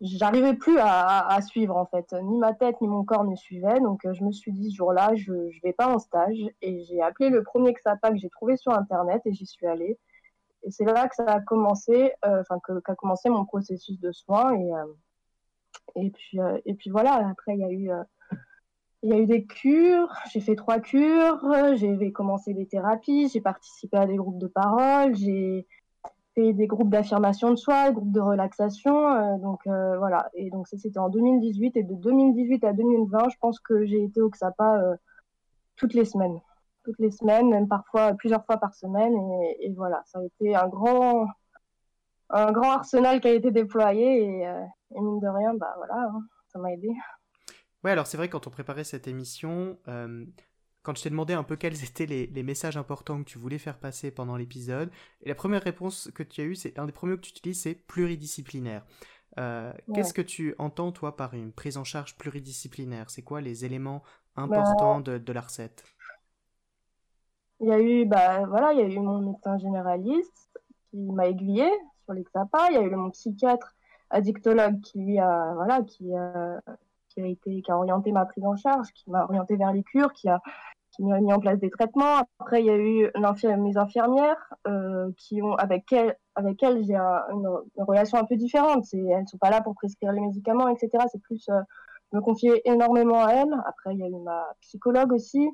j'arrivais 0.00 0.54
plus 0.54 0.78
à, 0.78 1.38
suivre 1.42 1.76
en 1.76 1.86
fait. 1.86 2.12
Ni 2.22 2.38
ma 2.38 2.52
tête 2.54 2.80
ni 2.80 2.88
mon 2.88 3.04
corps 3.04 3.24
ne 3.24 3.36
suivaient. 3.36 3.80
Donc 3.80 4.04
euh, 4.04 4.12
je 4.14 4.24
me 4.24 4.32
suis 4.32 4.52
dit 4.52 4.70
ce 4.70 4.76
jour-là, 4.76 5.14
je 5.14 5.32
ne 5.32 5.62
vais 5.62 5.72
pas 5.72 5.88
en 5.88 5.98
stage. 5.98 6.38
Et 6.62 6.84
j'ai 6.84 7.00
appelé 7.02 7.30
le 7.30 7.42
premier 7.42 7.72
XAPA 7.72 8.10
que 8.10 8.18
j'ai 8.18 8.30
trouvé 8.30 8.56
sur 8.56 8.72
Internet 8.72 9.22
et 9.24 9.32
j'y 9.32 9.46
suis 9.46 9.66
allée. 9.66 9.98
Et 10.64 10.70
c'est 10.70 10.84
là 10.84 11.08
que 11.08 11.14
ça 11.14 11.24
a 11.24 11.40
commencé, 11.40 12.12
euh, 12.24 12.40
enfin 12.40 12.58
qu'a 12.84 12.94
commencé 12.94 13.28
mon 13.28 13.44
processus 13.44 13.98
de 14.00 14.12
soins. 14.12 14.54
Et, 14.54 14.74
euh, 14.74 14.84
et, 15.96 16.10
puis, 16.10 16.38
et 16.64 16.74
puis 16.74 16.90
voilà, 16.90 17.28
après 17.28 17.54
il 17.54 17.60
y 17.60 17.64
a 17.64 17.70
eu... 17.70 17.90
il 19.02 19.10
y 19.10 19.12
a 19.12 19.18
eu 19.18 19.26
des 19.26 19.44
cures, 19.44 20.12
j'ai 20.32 20.40
fait 20.40 20.56
trois 20.56 20.80
cures, 20.80 21.38
j'ai 21.76 22.12
commencé 22.12 22.54
des 22.54 22.66
thérapies, 22.66 23.28
j'ai 23.28 23.40
participé 23.40 23.96
à 23.98 24.06
des 24.06 24.16
groupes 24.16 24.38
de 24.38 24.48
parole, 24.48 25.14
des 26.36 26.66
groupes 26.66 26.90
d'affirmation 26.90 27.50
de 27.50 27.56
soi, 27.56 27.90
groupes 27.92 28.12
de 28.12 28.20
relaxation. 28.20 29.08
Euh, 29.08 29.38
donc 29.38 29.66
euh, 29.66 29.96
voilà. 29.98 30.30
Et 30.34 30.50
donc 30.50 30.68
ça 30.68 30.76
c'était 30.76 30.98
en 30.98 31.08
2018 31.08 31.76
et 31.76 31.82
de 31.82 31.94
2018 31.94 32.64
à 32.64 32.72
2020, 32.72 33.30
je 33.30 33.36
pense 33.40 33.58
que 33.60 33.86
j'ai 33.86 34.02
été 34.04 34.20
au 34.20 34.28
XAPA 34.28 34.80
euh, 34.80 34.96
toutes 35.76 35.94
les 35.94 36.04
semaines, 36.04 36.38
toutes 36.84 36.98
les 36.98 37.10
semaines, 37.10 37.48
même 37.48 37.68
parfois 37.68 38.12
plusieurs 38.14 38.44
fois 38.44 38.58
par 38.58 38.74
semaine. 38.74 39.14
Et, 39.60 39.72
voilà, 39.74 40.02
ça 40.06 40.18
a 40.18 40.24
été 40.24 40.54
un 40.54 40.68
grand, 40.68 41.26
un 42.30 42.52
grand 42.52 42.72
arsenal 42.72 43.20
qui 43.20 43.28
a 43.28 43.32
été 43.32 43.50
déployé 43.50 44.42
et, 44.42 44.46
mine 44.90 45.20
de 45.20 45.28
rien, 45.28 45.54
bah 45.54 45.74
voilà, 45.76 46.10
hein, 46.10 46.22
ça 46.48 46.58
m'a 46.58 46.72
aidé. 46.72 46.90
Ouais, 47.84 47.92
alors 47.92 48.06
c'est 48.06 48.16
vrai 48.16 48.28
quand 48.28 48.46
on 48.46 48.50
préparait 48.50 48.84
cette 48.84 49.08
émission, 49.08 49.78
quand 50.86 50.96
je 50.96 51.02
t'ai 51.02 51.10
demandé 51.10 51.34
un 51.34 51.42
peu 51.42 51.56
quels 51.56 51.82
étaient 51.82 52.06
les, 52.06 52.42
messages 52.44 52.76
importants 52.76 53.18
que 53.18 53.28
tu 53.28 53.38
voulais 53.38 53.58
faire 53.58 53.76
passer 53.76 54.12
pendant 54.12 54.36
l'épisode, 54.36 54.88
et 55.24 55.28
la 55.28 55.34
première 55.34 55.62
réponse 55.62 56.12
que 56.14 56.22
tu 56.22 56.40
as 56.42 56.44
eue, 56.44 56.54
c'est 56.54 56.78
un 56.78 56.86
des 56.86 56.92
premiers 56.92 57.16
que 57.16 57.22
tu 57.22 57.30
utilises, 57.30 57.60
c'est 57.60 57.74
pluridisciplinaire. 57.74 58.86
Euh, 59.40 59.72
qu'est-ce 59.92 60.14
que 60.14 60.22
tu 60.22 60.54
entends, 60.58 60.92
toi, 60.92 61.16
par 61.16 61.34
une 61.34 61.50
prise 61.50 61.76
en 61.76 61.82
charge 61.82 62.16
pluridisciplinaire? 62.16 63.10
C'est 63.10 63.22
quoi 63.22 63.40
les 63.40 63.64
éléments 63.64 64.04
importants 64.36 65.00
bah, 65.00 65.18
de, 65.18 65.32
la 65.32 65.40
recette? 65.40 65.82
Il 67.58 67.66
y 67.66 67.72
a 67.72 67.80
eu, 67.80 68.06
bah, 68.06 68.46
voilà, 68.46 68.72
il 68.72 68.78
y 68.78 68.82
a 68.82 68.86
eu 68.86 69.00
mon 69.00 69.18
médecin 69.32 69.58
généraliste 69.58 70.48
qui 70.92 70.98
m'a 70.98 71.26
aiguillé 71.26 71.68
sur 72.04 72.14
les 72.14 72.22
XAPA. 72.22 72.70
Il 72.70 72.74
y 72.74 72.78
a 72.78 72.82
eu 72.82 72.94
mon 72.94 73.10
psychiatre 73.10 73.74
addictologue 74.10 74.80
qui 74.82 75.00
lui 75.00 75.18
a, 75.18 75.52
voilà, 75.54 75.82
qui 75.82 76.12
qui 77.16 77.22
a 77.22 77.26
été, 77.26 77.62
qui 77.62 77.70
a 77.70 77.76
orienté 77.76 78.12
ma 78.12 78.26
prise 78.26 78.44
en 78.44 78.56
charge, 78.56 78.92
qui 78.92 79.10
m'a 79.10 79.24
orienté 79.24 79.56
vers 79.56 79.72
les 79.72 79.82
cures, 79.82 80.12
qui 80.12 80.28
a, 80.28 80.40
qui 80.96 81.04
m'a 81.04 81.20
mis 81.20 81.32
en 81.32 81.38
place 81.38 81.58
des 81.58 81.70
traitements. 81.70 82.22
Après, 82.38 82.62
il 82.62 82.66
y 82.66 82.70
a 82.70 82.76
eu 82.76 83.10
mes 83.58 83.76
infirmières 83.76 84.54
euh, 84.66 85.10
qui 85.18 85.42
ont, 85.42 85.54
avec 85.54 85.92
elles, 85.92 86.16
avec 86.34 86.62
elles 86.62 86.82
j'ai 86.84 86.96
une, 86.96 87.48
relation 87.76 88.18
un 88.18 88.24
peu 88.24 88.36
différente. 88.36 88.84
Elles 88.92 89.22
ne 89.22 89.26
sont 89.26 89.38
pas 89.38 89.50
là 89.50 89.60
pour 89.60 89.74
prescrire 89.74 90.12
les 90.12 90.20
médicaments, 90.20 90.68
etc. 90.68 91.04
C'est 91.12 91.22
plus 91.22 91.48
euh, 91.50 91.60
me 92.12 92.20
confier 92.20 92.62
énormément 92.68 93.24
à 93.24 93.32
elles. 93.32 93.54
Après, 93.66 93.94
il 93.94 94.00
y 94.00 94.04
a 94.04 94.08
eu 94.08 94.22
ma 94.24 94.46
psychologue 94.62 95.12
aussi. 95.12 95.46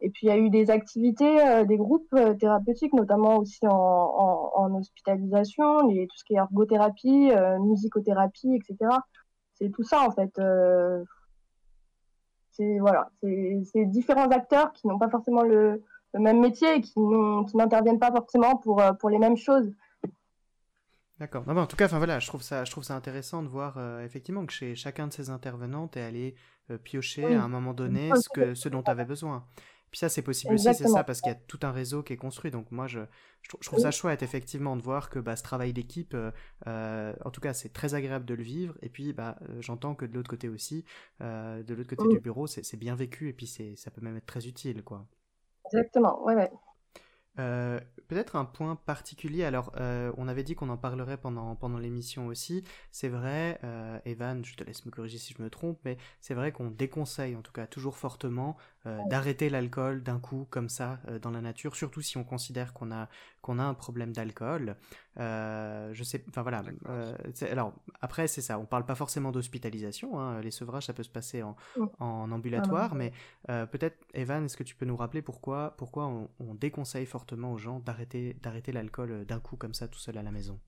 Et 0.00 0.10
puis, 0.10 0.26
il 0.26 0.28
y 0.28 0.32
a 0.32 0.38
eu 0.38 0.50
des 0.50 0.70
activités, 0.70 1.40
euh, 1.46 1.64
des 1.64 1.76
groupes 1.76 2.14
thérapeutiques, 2.38 2.94
notamment 2.94 3.38
aussi 3.38 3.66
en, 3.66 4.74
hospitalisation, 4.74 5.80
tout 5.88 6.16
ce 6.16 6.24
qui 6.24 6.34
est 6.34 6.38
ergothérapie, 6.38 7.30
musicothérapie, 7.60 8.54
etc. 8.54 8.90
C'est 9.54 9.70
tout 9.70 9.84
ça, 9.84 10.06
en 10.06 10.10
fait 10.10 10.38
c'est 12.56 12.78
voilà, 12.78 13.10
c'est 13.22 13.84
différents 13.86 14.28
acteurs 14.28 14.72
qui 14.72 14.86
n'ont 14.86 14.98
pas 14.98 15.08
forcément 15.08 15.42
le, 15.42 15.82
même 16.14 16.40
métier 16.40 16.76
et 16.76 16.80
qui 16.80 16.98
n'interviennent 17.54 17.98
pas 17.98 18.12
forcément 18.12 18.56
pour, 18.56 18.80
euh, 18.80 18.92
pour 18.92 19.10
les 19.10 19.18
mêmes 19.18 19.36
choses. 19.36 19.72
D'accord. 21.18 21.44
en 21.48 21.66
tout 21.66 21.76
cas, 21.76 21.86
enfin 21.86 21.98
voilà, 21.98 22.18
je 22.18 22.26
trouve 22.26 22.42
ça, 22.42 22.64
je 22.64 22.70
trouve 22.70 22.84
ça 22.84 22.94
intéressant 22.94 23.42
de 23.42 23.48
voir 23.48 23.74
euh, 23.78 24.04
effectivement 24.04 24.44
que 24.46 24.52
chez 24.52 24.74
chacun 24.74 25.06
de 25.06 25.12
ces 25.12 25.30
intervenants, 25.30 25.86
tu 25.88 25.98
es 25.98 26.02
allé 26.02 26.34
euh, 26.70 26.78
piocher 26.78 27.34
à 27.34 27.42
un 27.42 27.48
moment 27.48 27.72
donné 27.72 28.10
ce, 28.16 28.28
que, 28.28 28.54
ce 28.54 28.68
dont 28.68 28.82
tu 28.82 28.90
avais 28.90 29.04
besoin. 29.04 29.44
Puis 29.94 30.00
ça, 30.00 30.08
c'est 30.08 30.22
possible 30.22 30.54
aussi, 30.54 30.74
c'est 30.74 30.88
ça, 30.88 31.04
parce 31.04 31.20
qu'il 31.20 31.30
y 31.30 31.36
a 31.36 31.38
tout 31.38 31.60
un 31.62 31.70
réseau 31.70 32.02
qui 32.02 32.12
est 32.12 32.16
construit. 32.16 32.50
Donc 32.50 32.72
moi, 32.72 32.88
je, 32.88 32.98
je, 33.42 33.68
trouve 33.68 33.78
ça 33.78 33.92
chouette, 33.92 34.24
effectivement, 34.24 34.74
de 34.76 34.82
voir 34.82 35.08
que 35.08 35.20
bah, 35.20 35.36
ce 35.36 35.44
travail 35.44 35.72
d'équipe, 35.72 36.14
euh, 36.14 36.32
euh, 36.66 37.14
en 37.24 37.30
tout 37.30 37.40
cas, 37.40 37.54
c'est 37.54 37.72
très 37.72 37.94
agréable 37.94 38.24
de 38.24 38.34
le 38.34 38.42
vivre. 38.42 38.74
Et 38.82 38.88
puis, 38.88 39.12
bah, 39.12 39.38
euh, 39.42 39.60
j'entends 39.60 39.94
que 39.94 40.04
de 40.04 40.12
l'autre 40.12 40.28
côté 40.28 40.48
aussi, 40.48 40.84
de 41.20 41.74
l'autre 41.74 41.94
côté 41.94 42.12
du 42.12 42.18
bureau, 42.18 42.48
c'est 42.48 42.76
bien 42.76 42.96
vécu. 42.96 43.28
Et 43.28 43.32
puis, 43.32 43.46
ça 43.46 43.90
peut 43.92 44.00
même 44.00 44.16
être 44.16 44.26
très 44.26 44.48
utile, 44.48 44.82
quoi. 44.82 45.06
Exactement, 45.66 46.24
ouais, 46.24 46.34
ouais. 46.34 46.50
Euh, 47.40 47.80
peut-être 48.06 48.36
un 48.36 48.44
point 48.44 48.76
particulier, 48.76 49.42
alors 49.44 49.72
euh, 49.76 50.12
on 50.16 50.28
avait 50.28 50.44
dit 50.44 50.54
qu'on 50.54 50.68
en 50.68 50.76
parlerait 50.76 51.16
pendant, 51.16 51.56
pendant 51.56 51.78
l'émission 51.78 52.28
aussi, 52.28 52.62
c'est 52.92 53.08
vrai, 53.08 53.58
euh, 53.64 53.98
Evan, 54.04 54.44
je 54.44 54.54
te 54.54 54.62
laisse 54.62 54.86
me 54.86 54.92
corriger 54.92 55.18
si 55.18 55.34
je 55.36 55.42
me 55.42 55.50
trompe, 55.50 55.80
mais 55.84 55.96
c'est 56.20 56.34
vrai 56.34 56.52
qu'on 56.52 56.70
déconseille 56.70 57.34
en 57.34 57.42
tout 57.42 57.50
cas 57.50 57.66
toujours 57.66 57.96
fortement 57.96 58.56
d'arrêter 58.84 59.48
l'alcool 59.48 60.02
d'un 60.02 60.18
coup 60.18 60.46
comme 60.50 60.68
ça 60.68 61.00
dans 61.22 61.30
la 61.30 61.40
nature, 61.40 61.74
surtout 61.74 62.02
si 62.02 62.16
on 62.16 62.24
considère 62.24 62.72
qu'on 62.72 62.92
a, 62.92 63.08
qu'on 63.44 63.58
a 63.58 63.64
un 63.64 63.74
problème 63.74 64.12
d'alcool. 64.12 64.76
Euh, 65.20 65.92
je 65.92 66.02
sais, 66.02 66.24
enfin 66.28 66.42
voilà. 66.42 66.62
Euh, 66.88 67.14
alors 67.50 67.74
après 68.00 68.26
c'est 68.26 68.40
ça, 68.40 68.58
on 68.58 68.64
parle 68.64 68.86
pas 68.86 68.94
forcément 68.94 69.32
d'hospitalisation. 69.32 70.18
Hein, 70.18 70.40
les 70.40 70.50
sevrages 70.50 70.86
ça 70.86 70.94
peut 70.94 71.02
se 71.02 71.10
passer 71.10 71.42
en, 71.42 71.54
en 71.98 72.32
ambulatoire, 72.32 72.90
ah, 72.92 72.96
mais 72.96 73.12
euh, 73.50 73.66
peut-être 73.66 73.98
Evan, 74.14 74.46
est-ce 74.46 74.56
que 74.56 74.62
tu 74.62 74.74
peux 74.74 74.86
nous 74.86 74.96
rappeler 74.96 75.22
pourquoi 75.22 75.74
pourquoi 75.76 76.06
on, 76.06 76.54
déconseille 76.54 77.06
fortement 77.06 77.52
aux 77.52 77.58
gens 77.58 77.80
d'arrêter 77.80 78.34
d'arrêter 78.42 78.72
l'alcool 78.72 79.26
d'un 79.26 79.40
coup 79.40 79.56
comme 79.56 79.74
ça 79.74 79.88
tout 79.88 79.98
seul 79.98 80.16
à 80.16 80.22
la 80.22 80.30
maison? 80.30 80.58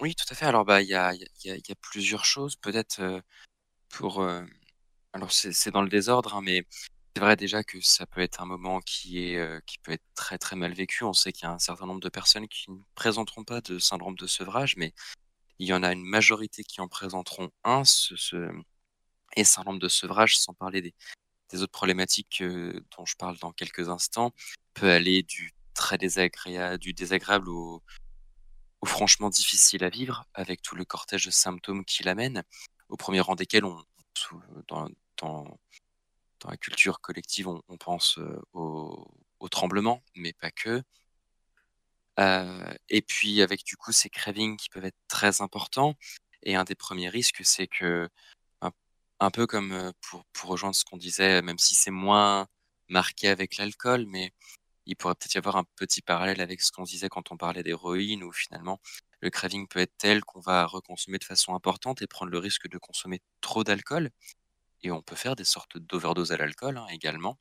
Oui, 0.00 0.14
tout 0.14 0.26
à 0.30 0.34
fait. 0.34 0.46
Alors 0.46 0.64
bah 0.64 0.80
il 0.80 0.88
y 0.88 0.94
a, 0.94 1.12
y, 1.14 1.50
a, 1.50 1.56
y 1.56 1.72
a, 1.72 1.74
plusieurs 1.80 2.24
choses 2.24 2.56
peut-être 2.56 3.22
pour 3.90 4.26
alors 5.12 5.32
c'est 5.32 5.70
dans 5.70 5.82
le 5.82 5.88
désordre, 5.88 6.34
hein, 6.36 6.42
mais 6.42 6.64
c'est 7.14 7.20
vrai 7.22 7.36
déjà 7.36 7.64
que 7.64 7.80
ça 7.80 8.06
peut 8.06 8.20
être 8.20 8.40
un 8.40 8.46
moment 8.46 8.80
qui 8.80 9.24
est, 9.24 9.64
qui 9.66 9.78
peut 9.78 9.92
être 9.92 10.04
très, 10.14 10.38
très 10.38 10.56
mal 10.56 10.72
vécu. 10.72 11.04
On 11.04 11.12
sait 11.12 11.32
qu'il 11.32 11.44
y 11.44 11.46
a 11.46 11.52
un 11.52 11.58
certain 11.58 11.86
nombre 11.86 12.00
de 12.00 12.08
personnes 12.08 12.48
qui 12.48 12.70
ne 12.70 12.78
présenteront 12.94 13.44
pas 13.44 13.60
de 13.60 13.78
syndrome 13.78 14.14
de 14.16 14.26
sevrage, 14.26 14.76
mais 14.76 14.94
il 15.58 15.68
y 15.68 15.72
en 15.74 15.82
a 15.82 15.92
une 15.92 16.04
majorité 16.04 16.64
qui 16.64 16.80
en 16.80 16.88
présenteront 16.88 17.50
un, 17.64 17.84
ce 17.84 18.16
ce 18.16 18.50
et 19.36 19.44
syndrome 19.44 19.78
de 19.78 19.88
sevrage, 19.88 20.38
sans 20.38 20.54
parler 20.54 20.94
des 21.50 21.62
autres 21.62 21.72
problématiques 21.72 22.42
dont 22.42 23.04
je 23.06 23.14
parle 23.16 23.38
dans 23.38 23.52
quelques 23.52 23.88
instants 23.88 24.32
peut 24.74 24.90
aller 24.90 25.22
du 25.22 25.52
très 25.74 25.98
désagréable, 25.98 26.78
du 26.78 26.92
désagréable 26.92 27.48
au, 27.48 27.82
franchement 28.84 29.30
difficile 29.30 29.84
à 29.84 29.90
vivre, 29.90 30.24
avec 30.34 30.62
tout 30.62 30.74
le 30.74 30.84
cortège 30.84 31.26
de 31.26 31.30
symptômes 31.30 31.84
qui 31.84 32.02
l'amène, 32.02 32.44
au 32.88 32.96
premier 32.96 33.20
rang 33.20 33.34
desquels 33.34 33.64
on, 33.64 33.84
dans, 34.68 34.88
dans, 35.18 35.58
la 36.48 36.56
culture 36.56 37.00
collective, 37.00 37.48
on, 37.48 37.76
pense 37.76 38.18
au, 38.52 39.06
au, 39.40 39.48
tremblement, 39.48 40.02
mais 40.14 40.32
pas 40.32 40.50
que. 40.50 40.82
et 42.88 43.02
puis 43.02 43.42
avec 43.42 43.64
du 43.64 43.76
coup 43.76 43.92
ces 43.92 44.10
cravings 44.10 44.56
qui 44.56 44.68
peuvent 44.70 44.84
être 44.84 44.98
très 45.08 45.42
importants. 45.42 45.94
Et 46.42 46.56
un 46.56 46.64
des 46.64 46.74
premiers 46.74 47.10
risques, 47.10 47.42
c'est 47.44 47.66
que 47.66 48.08
un 49.20 49.30
peu 49.30 49.46
comme 49.46 49.92
pour, 50.00 50.24
pour 50.32 50.50
rejoindre 50.50 50.74
ce 50.74 50.84
qu'on 50.84 50.96
disait, 50.96 51.42
même 51.42 51.58
si 51.58 51.74
c'est 51.74 51.90
moins 51.90 52.48
marqué 52.88 53.28
avec 53.28 53.56
l'alcool, 53.56 54.06
mais 54.06 54.32
il 54.86 54.96
pourrait 54.96 55.14
peut-être 55.14 55.34
y 55.34 55.38
avoir 55.38 55.56
un 55.56 55.64
petit 55.76 56.02
parallèle 56.02 56.40
avec 56.40 56.60
ce 56.62 56.72
qu'on 56.72 56.84
disait 56.84 57.08
quand 57.08 57.30
on 57.30 57.36
parlait 57.36 57.62
d'héroïne, 57.62 58.24
où 58.24 58.32
finalement 58.32 58.80
le 59.20 59.30
craving 59.30 59.68
peut 59.68 59.80
être 59.80 59.96
tel 59.98 60.24
qu'on 60.24 60.40
va 60.40 60.66
reconsommer 60.66 61.18
de 61.18 61.24
façon 61.24 61.54
importante 61.54 62.02
et 62.02 62.06
prendre 62.06 62.32
le 62.32 62.38
risque 62.38 62.68
de 62.68 62.78
consommer 62.78 63.20
trop 63.40 63.64
d'alcool. 63.64 64.10
Et 64.82 64.90
on 64.90 65.02
peut 65.02 65.16
faire 65.16 65.36
des 65.36 65.44
sortes 65.44 65.78
d'overdose 65.78 66.32
à 66.32 66.36
l'alcool 66.36 66.78
hein, 66.78 66.86
également. 66.90 67.38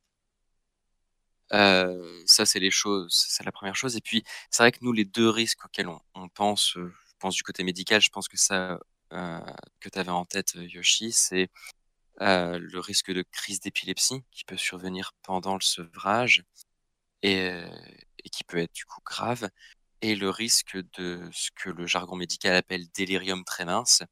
ça, 1.52 2.46
c'est 2.46 2.60
les 2.60 2.72
choses, 2.72 3.26
c'est 3.28 3.44
la 3.44 3.52
première 3.52 3.76
chose. 3.76 3.96
Et 3.96 4.02
puis, 4.02 4.24
c'est 4.52 4.64
vrai 4.64 4.72
que 4.72 4.80
nous, 4.82 4.92
les 4.92 5.06
deux 5.06 5.30
risques 5.30 5.66
auxquels 5.66 5.90
on, 6.16 6.30
pense, 6.30 6.74
je 6.76 6.90
pense 7.20 7.36
du 7.36 7.44
côté 7.44 7.64
médical, 7.64 8.02
je 8.02 8.10
pense 8.10 8.28
que 8.28 8.38
ça, 8.38 8.80
euh, 9.14 9.40
que 9.80 9.90
tu 9.90 10.00
avais 10.00 10.12
en 10.12 10.26
tête, 10.26 10.56
euh, 10.56 10.66
Yoshi, 10.68 11.12
c'est 11.12 11.50
euh, 12.22 12.60
le 12.60 12.80
risque 12.80 13.12
de 13.12 13.24
crise 13.24 13.60
d'épilepsie 13.62 14.24
qui 14.32 14.46
peut 14.46 14.58
survenir 14.58 15.14
pendant 15.24 15.56
le 15.56 15.62
sevrage 15.62 16.44
et, 17.24 17.64
qui 18.32 18.44
peut 18.44 18.58
être 18.60 18.74
du 18.74 18.86
coup 18.86 19.02
grave, 19.06 19.50
et 20.02 20.16
le 20.16 20.30
risque 20.30 20.78
de 20.98 21.30
ce 21.32 21.50
que 21.56 21.70
le 21.70 21.86
jargon 21.88 22.16
médical 22.16 22.56
appelle 22.56 22.88
délirium 22.90 23.44
mince, 23.66 24.04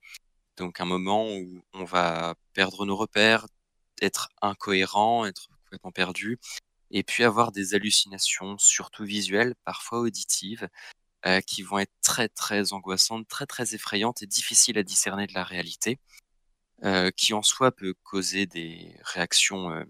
donc 0.58 0.82
un 0.82 0.86
moment 0.86 1.28
où 1.30 1.62
on 1.74 1.86
va 1.86 2.36
perdre 2.54 2.86
nos 2.86 2.96
repères, 2.96 3.48
être 4.02 4.30
incohérent, 4.42 5.26
être 5.26 5.48
complètement 5.50 5.92
perdu, 5.92 6.40
et 6.92 7.04
puis 7.04 7.24
avoir 7.24 7.52
des 7.52 7.76
hallucinations, 7.76 8.58
surtout 8.58 9.04
visuelles, 9.04 9.56
parfois 9.66 10.00
auditives, 10.00 10.68
euh, 11.26 11.42
qui 11.42 11.64
vont 11.64 11.80
être 11.80 11.94
très 12.02 12.30
très 12.30 12.74
angoissantes, 12.74 13.28
très 13.28 13.46
très 13.46 13.76
effrayantes 13.76 14.22
et 14.22 14.28
difficiles 14.28 14.78
à 14.78 14.84
discerner 14.84 15.28
de 15.28 15.34
la 15.34 15.44
réalité, 15.44 16.00
euh, 16.84 17.12
qui 17.12 17.34
en 17.34 17.42
soi 17.44 17.72
peut 17.72 17.96
causer 18.04 18.46
des 18.46 18.96
réactions 19.04 19.86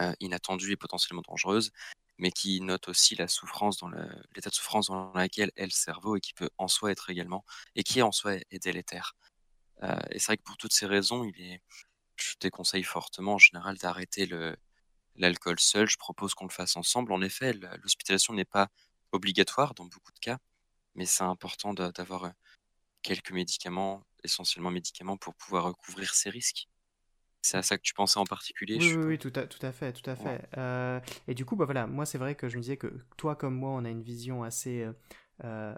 euh, 0.00 0.12
inattendues 0.20 0.72
et 0.72 0.76
potentiellement 0.76 1.22
dangereuses, 1.28 1.72
mais 2.18 2.30
qui 2.32 2.60
note 2.60 2.88
aussi 2.88 3.14
la 3.16 3.28
souffrance 3.28 3.78
dans 3.78 3.88
l'état 4.34 4.50
de 4.50 4.54
souffrance 4.54 4.88
dans 4.88 5.12
lequel 5.14 5.50
est 5.56 5.64
le 5.66 5.70
cerveau 5.70 6.16
et 6.16 6.20
qui 6.20 6.34
peut 6.34 6.50
en 6.58 6.68
soi 6.68 6.92
être 6.92 7.10
également 7.10 7.44
et 7.76 7.82
qui 7.84 8.02
en 8.02 8.12
soi 8.12 8.34
est 8.36 8.62
délétère. 8.62 9.14
et 10.10 10.18
c'est 10.18 10.26
vrai 10.26 10.36
que 10.38 10.42
pour 10.42 10.56
toutes 10.56 10.72
ces 10.72 10.86
raisons, 10.86 11.24
il 11.24 11.40
est, 11.42 11.62
je 12.16 12.34
déconseille 12.40 12.84
fortement 12.84 13.34
en 13.34 13.38
général 13.38 13.78
d'arrêter 13.78 14.26
l'alcool 15.16 15.60
seul. 15.60 15.88
Je 15.88 15.96
propose 15.98 16.34
qu'on 16.34 16.46
le 16.46 16.52
fasse 16.52 16.76
ensemble. 16.76 17.12
En 17.12 17.22
effet, 17.22 17.52
l'hospitalisation 17.82 18.34
n'est 18.34 18.44
pas 18.44 18.68
obligatoire 19.12 19.74
dans 19.74 19.86
beaucoup 19.86 20.12
de 20.12 20.18
cas, 20.20 20.38
mais 20.96 21.06
c'est 21.06 21.24
important 21.24 21.74
d'avoir 21.74 22.32
quelques 23.02 23.32
médicaments, 23.32 24.04
essentiellement 24.24 24.70
médicaments, 24.72 25.18
pour 25.18 25.34
pouvoir 25.36 25.76
couvrir 25.76 26.14
ces 26.14 26.30
risques. 26.30 26.68
C'est 27.46 27.58
à 27.58 27.62
ça 27.62 27.76
que 27.76 27.82
tu 27.82 27.92
pensais 27.92 28.18
en 28.18 28.24
particulier 28.24 28.78
Oui, 28.78 28.94
oui, 28.96 29.18
tout, 29.18 29.32
à, 29.36 29.46
tout 29.46 29.64
à 29.64 29.70
fait, 29.70 29.92
tout 29.92 30.08
à 30.08 30.16
fait. 30.16 30.40
et 31.28 31.34
du 31.34 31.44
coup, 31.44 31.56
bah 31.56 31.66
voilà, 31.66 31.86
moi 31.86 32.06
c'est 32.06 32.18
vrai 32.18 32.34
que 32.34 32.48
je 32.48 32.56
me 32.56 32.62
disais 32.62 32.76
que 32.76 32.92
toi 33.16 33.36
comme 33.36 33.54
moi, 33.54 33.70
on 33.70 33.84
a 33.84 33.90
une 33.90 34.02
vision 34.02 34.42
assez 34.42 34.88
euh, 35.44 35.74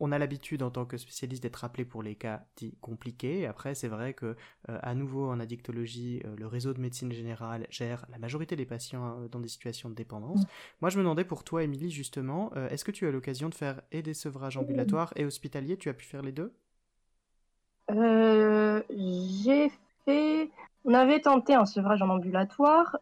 on 0.00 0.12
a 0.12 0.18
l'habitude 0.18 0.62
en 0.62 0.70
tant 0.70 0.84
que 0.84 0.96
spécialiste 0.96 1.42
d'être 1.42 1.64
appelé 1.64 1.84
pour 1.84 2.02
les 2.02 2.14
cas 2.14 2.44
dits 2.56 2.76
compliqués. 2.80 3.46
Après, 3.46 3.74
c'est 3.74 3.88
vrai 3.88 4.14
que 4.14 4.26
euh, 4.68 4.78
à 4.82 4.94
nouveau 4.94 5.28
en 5.28 5.40
addictologie, 5.40 6.20
euh, 6.24 6.34
le 6.36 6.46
réseau 6.46 6.74
de 6.74 6.80
médecine 6.80 7.12
générale 7.12 7.66
gère 7.70 8.06
la 8.10 8.18
majorité 8.18 8.56
des 8.56 8.66
patients 8.66 9.20
euh, 9.20 9.28
dans 9.28 9.40
des 9.40 9.48
situations 9.48 9.88
de 9.88 9.94
dépendance. 9.94 10.42
Mm. 10.42 10.46
Moi, 10.80 10.90
je 10.90 10.98
me 10.98 11.02
demandais 11.02 11.24
pour 11.24 11.44
toi, 11.44 11.62
Émilie, 11.62 11.90
justement, 11.90 12.52
est-ce 12.70 12.84
que 12.84 12.90
tu 12.90 13.06
as 13.06 13.10
l'occasion 13.10 13.48
de 13.48 13.54
faire 13.54 13.80
et 13.92 14.02
des 14.02 14.14
sevrages 14.14 14.56
ambulatoires 14.56 15.12
et 15.16 15.24
hospitaliers? 15.24 15.76
Tu 15.76 15.88
as 15.88 15.94
pu 15.94 16.04
faire 16.04 16.22
les 16.22 16.32
deux? 16.32 16.52
J'ai 17.88 19.70
On 20.84 20.94
avait 20.94 21.20
tenté 21.20 21.54
un 21.54 21.66
sevrage 21.66 22.02
en 22.02 22.08
ambulatoire, 22.08 22.96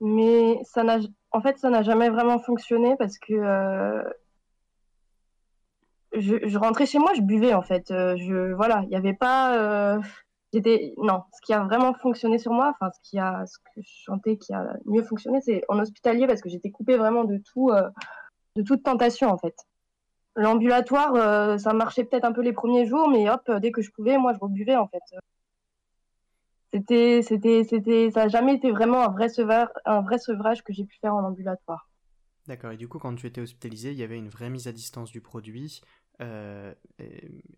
mais 0.00 0.60
ça 0.64 0.82
n'a. 0.84 0.98
En 1.30 1.40
fait, 1.40 1.58
ça 1.58 1.70
n'a 1.70 1.82
jamais 1.82 2.08
vraiment 2.08 2.38
fonctionné 2.38 2.96
parce 2.96 3.18
que 3.18 3.34
je, 6.12 6.58
rentrais 6.58 6.86
chez 6.86 6.98
moi, 6.98 7.12
je 7.14 7.22
buvais 7.22 7.54
en 7.54 7.62
fait. 7.62 7.90
Euh, 7.90 8.16
je 8.16 8.52
voilà, 8.54 8.82
il 8.84 8.88
n'y 8.88 8.96
avait 8.96 9.14
pas. 9.14 9.56
Euh, 9.56 10.00
j'étais 10.52 10.94
non. 10.98 11.22
Ce 11.34 11.40
qui 11.42 11.52
a 11.52 11.62
vraiment 11.62 11.94
fonctionné 11.94 12.38
sur 12.38 12.52
moi, 12.52 12.74
ce 12.80 13.10
qui 13.10 13.18
a, 13.18 13.44
ce 13.46 13.58
que 13.58 13.82
je 13.82 14.02
chantais 14.04 14.36
qui 14.36 14.52
a 14.52 14.74
mieux 14.86 15.02
fonctionné, 15.02 15.40
c'est 15.40 15.62
en 15.68 15.78
hospitalier 15.78 16.26
parce 16.26 16.40
que 16.40 16.48
j'étais 16.48 16.70
coupée 16.70 16.96
vraiment 16.96 17.24
euh, 17.24 17.88
de 18.56 18.62
toute 18.62 18.82
tentation 18.82 19.28
en 19.28 19.38
fait. 19.38 19.54
L'ambulatoire, 20.36 21.58
ça 21.58 21.72
marchait 21.72 22.04
peut-être 22.04 22.24
un 22.24 22.32
peu 22.32 22.42
les 22.42 22.52
premiers 22.52 22.86
jours, 22.86 23.08
mais 23.08 23.28
hop, 23.28 23.50
dès 23.60 23.72
que 23.72 23.82
je 23.82 23.90
pouvais, 23.90 24.18
moi 24.18 24.32
je 24.34 24.38
rebuvais 24.38 24.76
en 24.76 24.86
fait. 24.86 25.02
C'était, 26.72 27.22
c'était, 27.22 27.64
c'était, 27.64 28.10
ça 28.10 28.24
n'a 28.24 28.28
jamais 28.28 28.54
été 28.54 28.70
vraiment 28.70 29.02
un 29.02 29.10
vrai 29.10 29.28
sevrage, 29.28 29.68
un 29.86 30.02
vrai 30.02 30.18
sevrage 30.18 30.62
que 30.62 30.72
j'ai 30.72 30.84
pu 30.84 30.98
faire 31.00 31.14
en 31.14 31.24
ambulatoire. 31.24 31.88
D'accord, 32.46 32.72
et 32.72 32.76
du 32.76 32.88
coup, 32.88 32.98
quand 32.98 33.14
tu 33.14 33.26
étais 33.26 33.40
hospitalisé, 33.40 33.92
il 33.92 33.98
y 33.98 34.02
avait 34.02 34.16
une 34.16 34.28
vraie 34.28 34.50
mise 34.50 34.68
à 34.68 34.72
distance 34.72 35.10
du 35.10 35.20
produit. 35.20 35.82
Euh, 36.20 36.74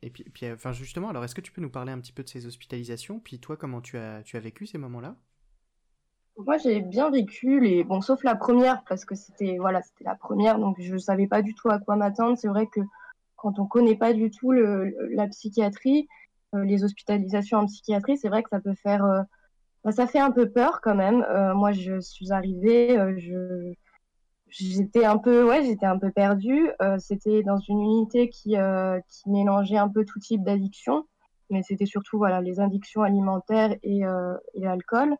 et, 0.02 0.10
puis, 0.10 0.52
enfin 0.52 0.72
justement, 0.72 1.08
alors 1.08 1.24
est-ce 1.24 1.34
que 1.34 1.40
tu 1.40 1.52
peux 1.52 1.62
nous 1.62 1.70
parler 1.70 1.92
un 1.92 1.98
petit 1.98 2.12
peu 2.12 2.22
de 2.22 2.28
ces 2.28 2.46
hospitalisations? 2.46 3.20
Puis 3.20 3.38
toi, 3.40 3.56
comment 3.56 3.80
tu 3.80 3.96
as, 3.96 4.22
tu 4.22 4.36
as 4.36 4.40
vécu 4.40 4.66
ces 4.66 4.78
moments-là? 4.78 5.16
Moi, 6.36 6.58
j'ai 6.58 6.80
bien 6.80 7.10
vécu 7.10 7.60
les, 7.60 7.84
bon, 7.84 8.00
sauf 8.00 8.22
la 8.24 8.34
première 8.34 8.82
parce 8.84 9.04
que 9.04 9.14
c'était, 9.14 9.58
voilà, 9.58 9.82
c'était 9.82 10.04
la 10.04 10.14
première, 10.14 10.58
donc 10.58 10.76
je 10.80 10.96
savais 10.96 11.26
pas 11.26 11.42
du 11.42 11.54
tout 11.54 11.68
à 11.68 11.78
quoi 11.78 11.96
m'attendre. 11.96 12.36
C'est 12.38 12.48
vrai 12.48 12.66
que 12.66 12.80
quand 13.36 13.58
on 13.58 13.66
connaît 13.66 13.96
pas 13.96 14.12
du 14.12 14.30
tout 14.30 14.52
le, 14.52 14.94
la 15.14 15.26
psychiatrie, 15.28 16.00
euh, 16.00 16.19
les 16.54 16.84
hospitalisations 16.84 17.58
en 17.58 17.66
psychiatrie, 17.66 18.18
c'est 18.18 18.28
vrai 18.28 18.42
que 18.42 18.50
ça 18.50 18.60
peut 18.60 18.74
faire, 18.74 19.04
euh, 19.04 19.22
bah, 19.84 19.92
ça 19.92 20.06
fait 20.06 20.18
un 20.18 20.30
peu 20.30 20.50
peur 20.50 20.80
quand 20.82 20.94
même. 20.94 21.24
moi, 21.54 21.72
je 21.72 22.00
suis 22.00 22.32
arrivée, 22.32 22.96
j'étais 24.50 25.04
un 25.04 25.18
peu 25.18 25.44
ouais 25.44 25.64
j'étais 25.64 25.86
un 25.86 25.98
peu 25.98 26.10
perdue 26.10 26.70
euh, 26.82 26.98
c'était 26.98 27.42
dans 27.42 27.58
une 27.58 27.80
unité 27.80 28.28
qui 28.28 28.56
euh, 28.56 29.00
qui 29.08 29.30
mélangeait 29.30 29.78
un 29.78 29.88
peu 29.88 30.04
tout 30.04 30.18
type 30.18 30.42
d'addiction 30.42 31.06
mais 31.50 31.62
c'était 31.62 31.86
surtout 31.86 32.18
voilà 32.18 32.40
les 32.40 32.60
addictions 32.60 33.02
alimentaires 33.02 33.74
et, 33.82 34.04
euh, 34.04 34.36
et 34.54 34.60
l'alcool 34.60 35.16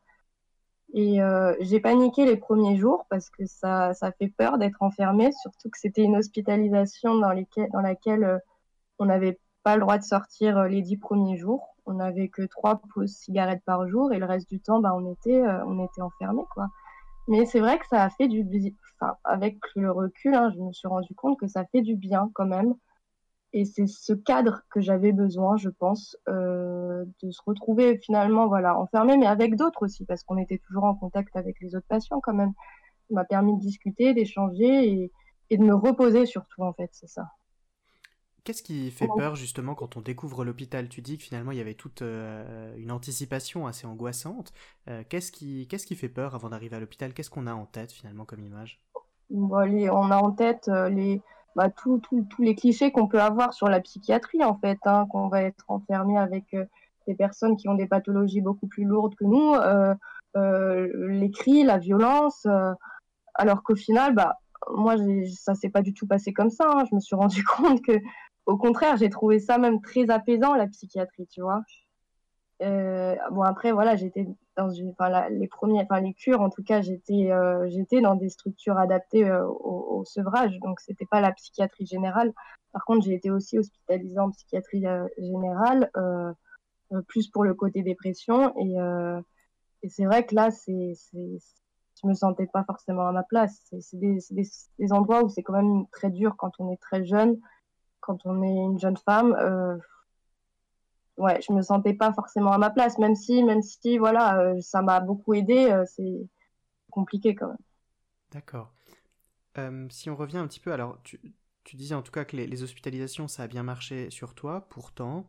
et 0.92 1.20
j'ai 1.60 1.78
paniqué 1.78 2.26
les 2.26 2.36
premiers 2.36 2.76
jours 2.76 3.06
parce 3.08 3.30
que 3.30 3.46
ça 3.46 3.94
ça 3.94 4.10
fait 4.10 4.26
peur 4.26 4.58
d'être 4.58 4.82
enfermé 4.82 5.30
surtout 5.40 5.70
que 5.70 5.78
c'était 5.78 6.02
une 6.02 6.16
hospitalisation 6.16 7.14
dans 7.14 7.32
laquelle 7.32 8.40
on 8.98 9.04
n'avait 9.04 9.38
pas 9.62 9.76
le 9.76 9.82
droit 9.82 9.98
de 9.98 10.04
sortir 10.04 10.64
les 10.64 10.82
dix 10.82 10.96
premiers 10.96 11.36
jours 11.36 11.76
on 11.86 11.94
n'avait 11.94 12.28
que 12.28 12.42
trois 12.42 12.80
pauses 12.94 13.12
cigarettes 13.12 13.64
par 13.64 13.88
jour 13.88 14.12
et 14.12 14.18
le 14.18 14.26
reste 14.26 14.48
du 14.48 14.60
temps 14.60 14.80
bah 14.80 14.94
on 14.94 15.12
était 15.12 15.42
on 15.66 15.84
était 15.84 16.02
enfermé 16.02 16.42
quoi 16.54 16.68
mais 17.30 17.46
c'est 17.46 17.60
vrai 17.60 17.78
que 17.78 17.86
ça 17.86 18.02
a 18.02 18.10
fait 18.10 18.26
du 18.26 18.42
bien. 18.42 18.72
Enfin, 19.00 19.16
avec 19.22 19.58
le 19.76 19.92
recul, 19.92 20.34
hein, 20.34 20.50
je 20.52 20.60
me 20.60 20.72
suis 20.72 20.88
rendu 20.88 21.14
compte 21.14 21.38
que 21.38 21.46
ça 21.46 21.64
fait 21.64 21.80
du 21.80 21.94
bien 21.94 22.28
quand 22.34 22.44
même. 22.46 22.74
Et 23.52 23.64
c'est 23.64 23.86
ce 23.86 24.12
cadre 24.12 24.62
que 24.70 24.80
j'avais 24.80 25.12
besoin, 25.12 25.56
je 25.56 25.68
pense, 25.70 26.16
euh, 26.28 27.04
de 27.22 27.30
se 27.30 27.40
retrouver 27.46 27.98
finalement 27.98 28.48
voilà, 28.48 28.76
enfermé, 28.78 29.16
mais 29.16 29.26
avec 29.26 29.56
d'autres 29.56 29.84
aussi, 29.84 30.04
parce 30.04 30.24
qu'on 30.24 30.38
était 30.38 30.58
toujours 30.58 30.84
en 30.84 30.94
contact 30.96 31.36
avec 31.36 31.60
les 31.60 31.76
autres 31.76 31.86
patients 31.88 32.20
quand 32.20 32.34
même. 32.34 32.52
Ça 33.08 33.14
m'a 33.14 33.24
permis 33.24 33.54
de 33.56 33.60
discuter, 33.60 34.12
d'échanger 34.12 34.88
et, 34.88 35.12
et 35.50 35.56
de 35.56 35.62
me 35.64 35.74
reposer 35.74 36.26
surtout, 36.26 36.62
en 36.62 36.72
fait, 36.72 36.90
c'est 36.92 37.08
ça. 37.08 37.30
Qu'est-ce 38.50 38.64
qui 38.64 38.90
fait 38.90 39.06
peur 39.16 39.36
justement 39.36 39.76
quand 39.76 39.96
on 39.96 40.00
découvre 40.00 40.44
l'hôpital? 40.44 40.88
Tu 40.88 41.02
dis 41.02 41.18
que 41.18 41.22
finalement 41.22 41.52
il 41.52 41.58
y 41.58 41.60
avait 41.60 41.74
toute 41.74 42.02
euh, 42.02 42.74
une 42.78 42.90
anticipation 42.90 43.68
assez 43.68 43.86
angoissante. 43.86 44.52
Euh, 44.88 45.04
qu'est-ce 45.08 45.30
qui, 45.30 45.68
qu'est-ce 45.68 45.86
qui 45.86 45.94
fait 45.94 46.08
peur 46.08 46.34
avant 46.34 46.48
d'arriver 46.48 46.74
à 46.74 46.80
l'hôpital? 46.80 47.14
Qu'est-ce 47.14 47.30
qu'on 47.30 47.46
a 47.46 47.54
en 47.54 47.66
tête 47.66 47.92
finalement 47.92 48.24
comme 48.24 48.42
image? 48.42 48.80
On 49.32 50.10
a 50.10 50.16
en 50.16 50.32
tête 50.32 50.66
euh, 50.66 50.88
les, 50.88 51.22
bah, 51.54 51.70
tous 51.70 52.02
les 52.40 52.56
clichés 52.56 52.90
qu'on 52.90 53.06
peut 53.06 53.20
avoir 53.20 53.52
sur 53.54 53.68
la 53.68 53.78
psychiatrie 53.78 54.42
en 54.42 54.58
fait, 54.58 54.80
hein, 54.84 55.06
qu'on 55.12 55.28
va 55.28 55.42
être 55.42 55.66
enfermé 55.68 56.18
avec 56.18 56.56
des 57.06 57.14
personnes 57.14 57.56
qui 57.56 57.68
ont 57.68 57.76
des 57.76 57.86
pathologies 57.86 58.40
beaucoup 58.40 58.66
plus 58.66 58.82
lourdes 58.82 59.14
que 59.14 59.26
nous, 59.26 59.54
les 60.34 61.30
cris, 61.30 61.62
la 61.62 61.78
violence, 61.78 62.48
alors 63.34 63.62
qu'au 63.62 63.76
final, 63.76 64.12
bah, 64.12 64.40
moi, 64.74 64.96
ça 65.28 65.54
s'est 65.54 65.70
pas 65.70 65.82
du 65.82 65.94
tout 65.94 66.06
passé 66.06 66.32
comme 66.32 66.50
ça. 66.50 66.64
Hein. 66.68 66.84
Je 66.90 66.94
me 66.94 67.00
suis 67.00 67.16
rendu 67.16 67.44
compte 67.56 67.82
que 67.82 68.00
au 68.46 68.56
contraire, 68.56 68.96
j'ai 68.96 69.10
trouvé 69.10 69.38
ça 69.38 69.58
même 69.58 69.80
très 69.80 70.10
apaisant, 70.10 70.54
la 70.54 70.66
psychiatrie, 70.66 71.26
tu 71.26 71.40
vois. 71.42 71.62
Euh, 72.62 73.16
bon, 73.30 73.42
après, 73.42 73.72
voilà, 73.72 73.96
j'étais 73.96 74.26
dans 74.56 74.68
enfin, 74.90 75.28
les 75.30 75.48
premiers, 75.48 75.80
enfin 75.82 76.00
les 76.00 76.12
cures 76.12 76.42
en 76.42 76.50
tout 76.50 76.62
cas, 76.62 76.82
j'étais 76.82 77.30
j'étais 77.68 78.00
dans 78.02 78.16
des 78.16 78.28
structures 78.28 78.78
adaptées 78.78 79.30
au, 79.32 80.04
sevrage, 80.04 80.58
donc 80.60 80.80
c'était 80.80 81.06
pas 81.06 81.20
la 81.20 81.32
psychiatrie 81.32 81.86
générale. 81.86 82.32
Par 82.72 82.84
contre, 82.84 83.04
j'ai 83.06 83.14
été 83.14 83.30
aussi 83.30 83.58
hospitalisée 83.58 84.18
en 84.18 84.30
psychiatrie 84.30 84.84
générale, 85.18 85.90
plus 87.08 87.28
pour 87.28 87.44
le 87.44 87.54
côté 87.54 87.82
dépression 87.82 88.54
et, 88.58 88.76
c'est 89.88 90.04
vrai 90.04 90.26
que 90.26 90.34
là, 90.34 90.50
c'est 90.50 90.92
je 92.02 92.08
me 92.08 92.14
sentais 92.14 92.46
pas 92.46 92.64
forcément 92.64 93.06
à 93.06 93.12
ma 93.12 93.22
place. 93.22 93.62
C'est 93.80 93.98
des, 93.98 94.18
des, 94.78 94.92
endroits 94.92 95.22
où 95.22 95.28
c'est 95.28 95.42
quand 95.42 95.52
même 95.52 95.86
très 95.92 96.10
dur 96.10 96.34
quand 96.36 96.52
on 96.58 96.70
est 96.72 96.80
très 96.80 97.04
jeune, 97.04 97.38
quand 98.00 98.24
on 98.24 98.42
est 98.42 98.64
une 98.64 98.78
jeune 98.78 98.96
femme. 98.96 99.34
Euh, 99.34 99.76
ouais, 101.16 101.40
je 101.46 101.52
me 101.52 101.62
sentais 101.62 101.94
pas 101.94 102.12
forcément 102.12 102.52
à 102.52 102.58
ma 102.58 102.70
place, 102.70 102.98
même 102.98 103.14
si, 103.14 103.42
même 103.42 103.62
si, 103.62 103.98
voilà, 103.98 104.38
euh, 104.40 104.60
ça 104.60 104.82
m'a 104.82 105.00
beaucoup 105.00 105.34
aidé. 105.34 105.70
Euh, 105.70 105.84
c'est 105.86 106.28
compliqué 106.90 107.34
quand 107.34 107.48
même. 107.48 107.56
D'accord. 108.32 108.72
si 109.90 110.10
on 110.10 110.16
revient 110.16 110.38
un 110.38 110.46
petit 110.46 110.60
peu, 110.60 110.72
alors 110.72 110.98
tu, 111.02 111.20
tu 111.64 111.76
disais 111.76 111.94
en 111.94 112.02
tout 112.02 112.12
cas 112.12 112.24
que 112.24 112.36
les, 112.36 112.62
hospitalisations, 112.62 113.28
ça 113.28 113.44
a 113.44 113.46
bien 113.46 113.62
marché 113.62 114.10
sur 114.10 114.34
toi. 114.34 114.66
Pourtant, 114.70 115.26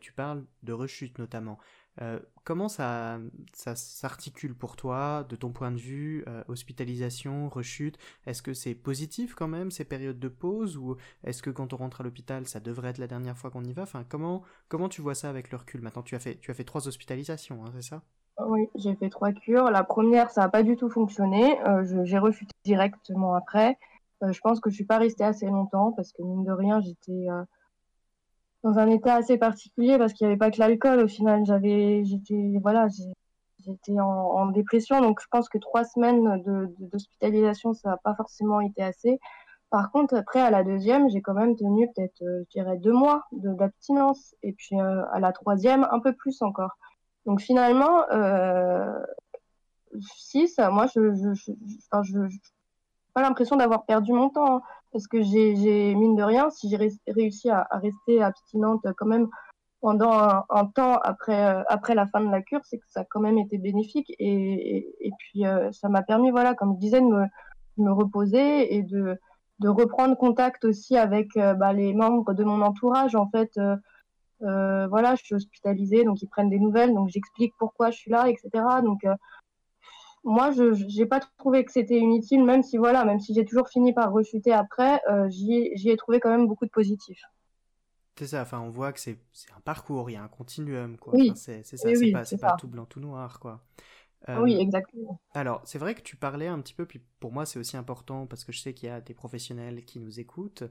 tu 0.00 0.12
parles 0.12 0.44
de 0.62 0.72
rechute 0.72 1.18
notamment. 1.18 1.58
Euh, 2.02 2.18
comment 2.44 2.68
ça, 2.68 3.18
ça 3.52 3.76
s'articule 3.76 4.54
pour 4.54 4.76
toi, 4.76 5.24
de 5.28 5.36
ton 5.36 5.52
point 5.52 5.70
de 5.70 5.76
vue, 5.76 6.24
euh, 6.28 6.42
hospitalisation, 6.48 7.48
rechute? 7.48 7.98
Est-ce 8.26 8.42
que 8.42 8.54
c'est 8.54 8.74
positif 8.74 9.34
quand 9.34 9.48
même 9.48 9.70
ces 9.70 9.84
périodes 9.84 10.18
de 10.18 10.28
pause 10.28 10.76
ou 10.78 10.96
est-ce 11.24 11.42
que 11.42 11.50
quand 11.50 11.72
on 11.74 11.76
rentre 11.76 12.00
à 12.00 12.04
l'hôpital, 12.04 12.46
ça 12.46 12.60
devrait 12.60 12.90
être 12.90 12.98
la 12.98 13.06
dernière 13.06 13.36
fois 13.36 13.50
qu'on 13.50 13.64
y 13.64 13.72
va? 13.72 13.82
Enfin, 13.82 14.04
comment 14.08 14.42
comment 14.68 14.88
tu 14.88 15.02
vois 15.02 15.14
ça 15.14 15.28
avec 15.28 15.50
le 15.50 15.58
recul? 15.58 15.82
Maintenant, 15.82 16.02
tu 16.02 16.14
as 16.14 16.20
fait 16.20 16.36
tu 16.40 16.50
as 16.50 16.54
fait 16.54 16.64
trois 16.64 16.88
hospitalisations, 16.88 17.64
hein, 17.64 17.70
c'est 17.74 17.82
ça? 17.82 18.02
Oui, 18.46 18.68
j'ai 18.76 18.94
fait 18.96 19.10
trois 19.10 19.32
cures. 19.32 19.70
La 19.70 19.84
première, 19.84 20.30
ça 20.30 20.42
n'a 20.42 20.48
pas 20.48 20.62
du 20.62 20.76
tout 20.76 20.88
fonctionné. 20.88 21.60
Euh, 21.68 22.04
j'ai 22.04 22.18
rechuté 22.18 22.52
directement 22.64 23.34
après. 23.34 23.78
je 24.22 24.40
pense 24.40 24.60
que 24.60 24.70
je 24.70 24.76
suis 24.76 24.84
pas 24.84 24.98
restée 24.98 25.24
assez 25.24 25.46
longtemps 25.46 25.92
parce 25.92 26.12
que 26.12 26.22
mine 26.22 26.44
de 26.44 26.52
rien, 26.52 26.80
j'étais 26.80 27.26
dans 28.62 28.78
un 28.78 28.88
état 28.88 29.14
assez 29.14 29.38
particulier 29.38 29.98
parce 29.98 30.12
qu'il 30.12 30.26
n'y 30.26 30.32
avait 30.32 30.38
pas 30.38 30.50
que 30.50 30.58
l'alcool. 30.58 31.00
Au 31.00 31.08
final, 31.08 31.44
j'avais, 31.44 32.04
j'étais, 32.04 32.58
voilà, 32.62 32.88
j'étais 33.58 33.98
en, 34.00 34.06
en, 34.06 34.46
dépression. 34.46 35.00
Donc, 35.00 35.20
je 35.20 35.26
pense 35.30 35.48
que 35.48 35.58
trois 35.58 35.84
semaines 35.84 36.42
d'hospitalisation, 36.78 37.70
de, 37.70 37.76
ça 37.76 37.90
n'a 37.90 37.96
pas 37.98 38.14
forcément 38.14 38.60
été 38.60 38.82
assez. 38.82 39.18
Par 39.70 39.92
contre, 39.92 40.16
après, 40.16 40.40
à 40.40 40.50
la 40.50 40.64
deuxième, 40.64 41.08
j'ai 41.08 41.22
quand 41.22 41.34
même 41.34 41.56
tenu 41.56 41.88
peut-être, 41.94 42.22
euh, 42.22 42.42
je 42.46 42.60
dirais, 42.60 42.76
deux 42.76 42.92
mois 42.92 43.24
d'abstinence. 43.32 44.34
Et 44.42 44.52
puis, 44.52 44.78
euh, 44.80 45.02
à 45.12 45.20
la 45.20 45.32
troisième, 45.32 45.86
un 45.90 46.00
peu 46.00 46.12
plus 46.12 46.42
encore. 46.42 46.76
Donc, 47.24 47.40
finalement, 47.40 48.04
euh, 48.10 48.92
six, 50.00 50.58
moi, 50.58 50.86
je, 50.94 51.14
je, 51.14 51.34
je, 51.34 51.52
enfin, 51.90 52.02
je, 52.02 52.18
pas 53.14 53.22
l'impression 53.22 53.56
d'avoir 53.56 53.84
perdu 53.84 54.12
mon 54.12 54.28
temps. 54.30 54.56
Hein 54.56 54.62
parce 54.92 55.06
que 55.06 55.22
j'ai, 55.22 55.94
mine 55.94 56.16
de 56.16 56.22
rien, 56.22 56.50
si 56.50 56.68
j'ai 56.68 56.92
réussi 57.08 57.50
à, 57.50 57.66
rester 57.72 58.22
abstinente 58.22 58.86
quand 58.96 59.06
même 59.06 59.28
pendant 59.80 60.12
un, 60.50 60.66
temps 60.66 60.98
après, 61.02 61.42
euh, 61.42 61.62
après 61.68 61.94
la 61.94 62.06
fin 62.06 62.20
de 62.20 62.30
la 62.30 62.42
cure, 62.42 62.60
c'est 62.64 62.78
que 62.78 62.84
ça 62.88 63.00
a 63.00 63.04
quand 63.04 63.20
même 63.20 63.38
été 63.38 63.56
bénéfique. 63.56 64.12
Et, 64.18 64.94
et, 65.00 65.10
puis, 65.18 65.46
euh, 65.46 65.72
ça 65.72 65.88
m'a 65.88 66.02
permis, 66.02 66.30
voilà, 66.30 66.54
comme 66.54 66.74
je 66.74 66.80
disais, 66.80 67.00
de 67.00 67.06
me, 67.06 67.24
me 67.78 67.92
reposer 67.92 68.74
et 68.74 68.82
de, 68.82 69.18
de 69.60 69.68
reprendre 69.68 70.16
contact 70.16 70.64
aussi 70.64 70.96
avec 70.96 71.34
euh, 71.36 71.54
bah, 71.54 71.72
les 71.72 71.94
membres 71.94 72.34
de 72.34 72.44
mon 72.44 72.60
entourage. 72.60 73.14
En 73.14 73.30
fait, 73.30 73.58
voilà, 74.40 75.14
je 75.14 75.24
suis 75.24 75.34
hospitalisée, 75.34 76.04
donc 76.04 76.20
ils 76.22 76.28
prennent 76.28 76.50
des 76.50 76.58
nouvelles, 76.58 76.94
donc 76.94 77.08
j'explique 77.08 77.54
pourquoi 77.58 77.90
je 77.90 77.98
suis 77.98 78.10
là, 78.10 78.28
etc. 78.28 78.50
Donc, 78.82 79.04
moi, 80.24 80.50
je 80.50 80.98
n'ai 80.98 81.06
pas 81.06 81.20
trouvé 81.38 81.64
que 81.64 81.72
c'était 81.72 81.98
inutile, 81.98 82.44
même 82.44 82.62
si 82.62 82.76
voilà, 82.76 83.04
même 83.04 83.20
si 83.20 83.34
j'ai 83.34 83.44
toujours 83.44 83.68
fini 83.68 83.92
par 83.92 84.12
rechuter 84.12 84.52
après, 84.52 85.00
euh, 85.10 85.28
j'y 85.30 85.88
ai 85.88 85.96
trouvé 85.96 86.20
quand 86.20 86.30
même 86.30 86.46
beaucoup 86.46 86.66
de 86.66 86.70
positifs. 86.70 87.22
C'est 88.16 88.26
ça, 88.26 88.42
enfin, 88.42 88.60
on 88.60 88.68
voit 88.68 88.92
que 88.92 89.00
c'est 89.00 89.18
un 89.56 89.60
parcours, 89.60 90.10
il 90.10 90.14
y 90.14 90.16
a 90.16 90.22
un 90.22 90.28
continuum, 90.28 90.98
quoi. 90.98 91.14
Oui. 91.14 91.32
c'est 91.36 91.62
ça, 91.62 91.76
c'est 91.94 92.12
pas, 92.12 92.48
pas 92.50 92.56
tout 92.56 92.68
blanc, 92.68 92.84
tout 92.84 93.00
noir, 93.00 93.40
quoi. 93.40 93.64
oui, 94.28 94.56
euh, 94.56 94.58
exactement. 94.58 95.18
Alors, 95.32 95.62
c'est 95.64 95.78
vrai 95.78 95.94
que 95.94 96.02
tu 96.02 96.16
parlais 96.16 96.48
un 96.48 96.60
petit 96.60 96.74
peu, 96.74 96.84
puis 96.84 97.00
pour 97.18 97.32
moi, 97.32 97.46
c'est 97.46 97.58
aussi 97.58 97.78
important 97.78 98.26
parce 98.26 98.44
que 98.44 98.52
je 98.52 98.60
sais 98.60 98.74
qu'il 98.74 98.90
y 98.90 98.92
a 98.92 99.00
des 99.00 99.14
professionnels 99.14 99.86
qui 99.86 100.00
nous 100.00 100.20
écoutent. 100.20 100.64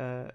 Euh, 0.00 0.26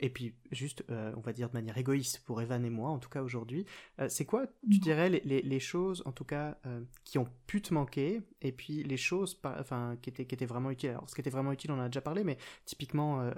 et 0.00 0.08
puis 0.08 0.34
juste, 0.50 0.82
euh, 0.90 1.12
on 1.16 1.20
va 1.20 1.32
dire 1.32 1.48
de 1.48 1.54
manière 1.54 1.76
égoïste 1.76 2.22
pour 2.24 2.40
Evan 2.40 2.64
et 2.64 2.70
moi, 2.70 2.90
en 2.90 2.98
tout 2.98 3.10
cas 3.10 3.22
aujourd'hui, 3.22 3.66
euh, 4.00 4.08
c'est 4.08 4.24
quoi, 4.24 4.46
tu 4.70 4.78
dirais, 4.78 5.10
les, 5.10 5.42
les, 5.42 5.60
choses, 5.60 6.02
en 6.06 6.12
tout 6.12 6.24
cas, 6.24 6.56
euh, 6.66 6.80
qui 7.04 7.18
ont 7.18 7.28
pu 7.46 7.60
te 7.60 7.74
manquer, 7.74 8.22
et 8.40 8.50
puis 8.50 8.82
les 8.82 8.96
choses, 8.96 9.38
enfin, 9.44 9.96
qui 10.00 10.08
étaient, 10.08 10.24
qui 10.24 10.34
étaient 10.34 10.46
vraiment 10.46 10.70
utiles? 10.70 10.90
Alors, 10.90 11.08
ce 11.08 11.14
qui 11.14 11.20
était 11.20 11.30
vraiment 11.30 11.52
utile, 11.52 11.70
on 11.70 11.74
en 11.74 11.82
a 11.82 11.88
déjà 11.88 12.00
parlé, 12.00 12.24
mais 12.24 12.38
typiquement, 12.64 13.30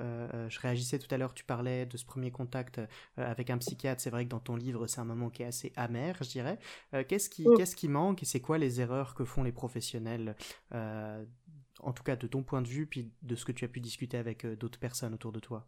je 0.49 0.61
réagissais 0.61 0.99
tout 0.99 1.13
à 1.13 1.19
l'heure, 1.19 1.35
tu 1.35 1.45
parlais 1.45 1.87
de 1.87 1.97
ce 1.97 2.05
premier 2.05 2.31
contact 2.31 2.81
avec 3.17 3.51
un 3.51 3.59
psychiatre. 3.59 4.01
C'est 4.01 4.11
vrai 4.11 4.25
que 4.25 4.31
dans 4.31 4.41
ton 4.41 4.55
livre, 4.55 4.87
c'est 4.87 5.01
un 5.01 5.05
moment 5.05 5.31
qui 5.31 5.43
est 5.43 5.47
assez 5.47 5.73
amer, 5.77 6.17
je 6.21 6.29
dirais. 6.29 6.59
qu'est-ce 7.09 7.29
qui, 7.29 7.47
qu'est-ce 7.57 7.75
qui 7.75 7.89
manque, 7.89 8.23
et 8.23 8.27
c'est 8.27 8.41
quoi 8.41 8.59
les 8.59 8.81
erreurs 8.81 9.15
que 9.15 9.25
font 9.25 9.43
les 9.43 9.53
professionnels 9.53 10.37
en 10.71 11.93
tout 11.93 12.05
cas 12.05 12.15
de 12.15 12.27
ton 12.29 12.45
point 12.45 12.63
de 12.63 12.69
vue, 12.69 12.87
puis 12.87 13.11
de 13.23 13.35
ce 13.35 13.45
que 13.45 13.53
tu 13.53 13.65
as 13.65 13.69
pu 13.69 13.81
discuter 13.81 14.17
avec 14.17 14.47
d'autres 14.47 14.79
personnes 14.79 15.15
autour 15.15 15.33
de 15.33 15.41
toi? 15.41 15.67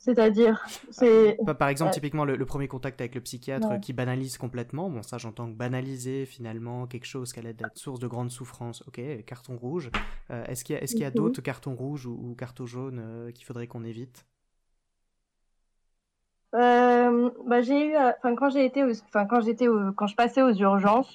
C'est-à-dire, 0.00 0.66
c'est. 0.90 1.36
Par 1.58 1.68
exemple, 1.68 1.92
typiquement, 1.92 2.24
le, 2.24 2.46
premier 2.46 2.68
contact 2.68 3.02
avec 3.02 3.14
le 3.14 3.20
psychiatre 3.20 3.78
qui 3.82 3.92
banalise 3.92 4.38
complètement. 4.38 4.88
Bon, 4.88 5.02
ça, 5.02 5.18
j'entends 5.18 5.46
que 5.46 5.54
banaliser 5.56 6.24
finalement 6.24 6.86
quelque 6.86 7.04
chose 7.04 7.34
qui 7.34 7.38
allait 7.38 7.50
être 7.50 7.76
source 7.76 8.00
de 8.00 8.06
grande 8.06 8.30
souffrance. 8.30 8.82
Ok, 8.88 8.98
carton 9.26 9.58
rouge. 9.58 9.90
Euh, 10.30 10.42
est-ce 10.46 10.64
qu'il 10.64 10.74
y 10.74 10.78
a, 10.78 10.82
est-ce 10.82 10.92
qu'il 10.92 11.02
y 11.02 11.04
a 11.04 11.10
d'autres 11.10 11.42
cartons 11.42 11.74
rouges 11.74 12.06
ou, 12.06 12.34
cartons 12.34 12.64
jaunes 12.64 12.98
euh, 12.98 13.30
qu'il 13.30 13.44
faudrait 13.44 13.66
qu'on 13.66 13.84
évite? 13.84 14.24
Euh, 16.54 17.30
bah, 17.46 17.60
j'ai 17.60 17.88
eu, 17.88 17.94
enfin 17.96 18.34
quand 18.34 18.48
j'ai 18.48 18.64
été, 18.64 18.82
enfin 18.82 19.26
quand 19.26 19.42
j'étais, 19.42 19.66
quand 19.96 20.06
je 20.06 20.16
passais 20.16 20.40
aux 20.40 20.54
urgences, 20.54 21.14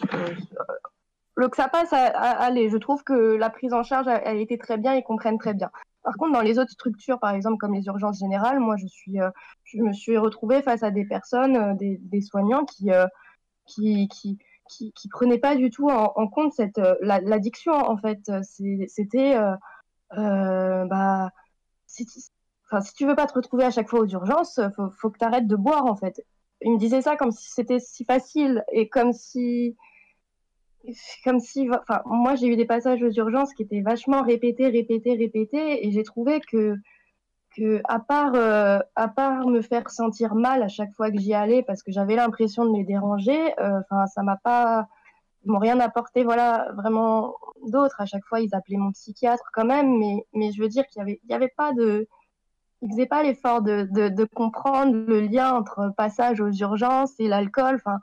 le 1.35 1.49
que 1.49 1.57
ça 1.57 1.65
allez, 1.65 2.69
je 2.69 2.77
trouve 2.77 3.03
que 3.03 3.35
la 3.35 3.49
prise 3.49 3.73
en 3.73 3.83
charge 3.83 4.07
a, 4.07 4.15
a 4.15 4.33
été 4.33 4.57
très 4.57 4.77
bien, 4.77 4.95
ils 4.95 5.03
comprennent 5.03 5.37
très 5.37 5.53
bien. 5.53 5.69
Par 6.05 6.15
contre, 6.17 6.33
dans 6.33 6.41
les 6.41 6.59
autres 6.59 6.71
structures, 6.71 7.19
par 7.19 7.31
exemple 7.31 7.57
comme 7.57 7.73
les 7.73 7.87
urgences 7.87 8.19
générales, 8.19 8.59
moi 8.59 8.77
je 8.77 8.85
suis, 8.85 9.19
euh, 9.19 9.31
je 9.63 9.81
me 9.81 9.91
suis 9.91 10.17
retrouvée 10.17 10.61
face 10.61 10.83
à 10.83 10.91
des 10.91 11.03
personnes, 11.03 11.57
euh, 11.57 11.73
des, 11.73 12.21
soignants 12.21 12.63
qui, 12.63 12.91
euh, 12.91 13.07
qui, 13.65 14.07
qui, 14.09 14.37
qui, 14.93 15.09
prenaient 15.09 15.39
pas 15.39 15.55
du 15.55 15.71
tout 15.71 15.89
en, 15.89 16.27
compte 16.27 16.53
cette 16.53 16.79
l'addiction. 17.01 17.73
en 17.73 17.97
fait, 17.97 18.19
c'était, 18.87 19.35
bah, 20.11 21.29
si, 21.87 22.07
enfin, 22.67 22.81
si 22.81 22.93
tu 22.93 23.07
veux 23.07 23.15
pas 23.15 23.25
te 23.25 23.33
retrouver 23.33 23.63
à 23.63 23.71
chaque 23.71 23.89
fois 23.89 24.01
aux 24.01 24.07
urgences, 24.07 24.59
faut, 24.75 24.91
faut 24.91 25.09
que 25.09 25.17
tu 25.17 25.25
arrêtes 25.25 25.47
de 25.47 25.55
boire 25.55 25.85
en 25.85 25.95
fait. 25.95 26.23
Il 26.61 26.73
me 26.73 26.77
disait 26.77 27.01
ça 27.01 27.15
comme 27.15 27.31
si 27.31 27.51
c'était 27.51 27.79
si 27.79 28.05
facile 28.05 28.63
et 28.71 28.89
comme 28.89 29.11
si 29.13 29.75
comme 31.23 31.39
si, 31.39 31.69
enfin, 31.69 32.01
moi 32.05 32.35
j'ai 32.35 32.47
eu 32.47 32.55
des 32.55 32.65
passages 32.65 33.01
aux 33.03 33.11
urgences 33.11 33.53
qui 33.53 33.63
étaient 33.63 33.81
vachement 33.81 34.21
répétés, 34.21 34.67
répétés, 34.67 35.15
répétés, 35.15 35.85
et 35.85 35.91
j'ai 35.91 36.03
trouvé 36.03 36.41
que, 36.41 36.75
que 37.55 37.81
à 37.85 37.99
part, 37.99 38.33
euh, 38.35 38.79
à 38.95 39.07
part 39.07 39.47
me 39.47 39.61
faire 39.61 39.89
sentir 39.89 40.35
mal 40.35 40.63
à 40.63 40.67
chaque 40.67 40.93
fois 40.93 41.11
que 41.11 41.17
j'y 41.19 41.33
allais, 41.33 41.63
parce 41.63 41.83
que 41.83 41.91
j'avais 41.91 42.15
l'impression 42.15 42.65
de 42.65 42.77
les 42.77 42.83
déranger, 42.83 43.53
euh, 43.59 43.79
enfin, 43.81 44.05
ça 44.07 44.23
m'a 44.23 44.37
pas, 44.37 44.87
m'ont 45.45 45.59
rien 45.59 45.79
apporté, 45.79 46.23
voilà, 46.23 46.71
vraiment 46.75 47.35
d'autre. 47.67 48.01
À 48.01 48.05
chaque 48.05 48.25
fois, 48.25 48.39
ils 48.41 48.53
appelaient 48.55 48.77
mon 48.77 48.91
psychiatre 48.91 49.49
quand 49.53 49.65
même, 49.65 49.97
mais, 49.97 50.25
mais 50.33 50.51
je 50.51 50.61
veux 50.61 50.69
dire 50.69 50.85
qu'il 50.87 50.99
y 50.99 51.03
avait, 51.03 51.19
il 51.23 51.31
y 51.31 51.33
avait 51.33 51.53
pas 51.55 51.73
de, 51.73 52.07
ils 52.81 52.89
faisaient 52.89 53.05
pas 53.05 53.23
l'effort 53.23 53.61
de, 53.61 53.87
de, 53.91 54.09
de 54.09 54.25
comprendre 54.25 54.93
le 54.93 55.21
lien 55.21 55.53
entre 55.53 55.93
passage 55.95 56.41
aux 56.41 56.51
urgences 56.51 57.13
et 57.19 57.27
l'alcool, 57.27 57.75
enfin 57.75 57.99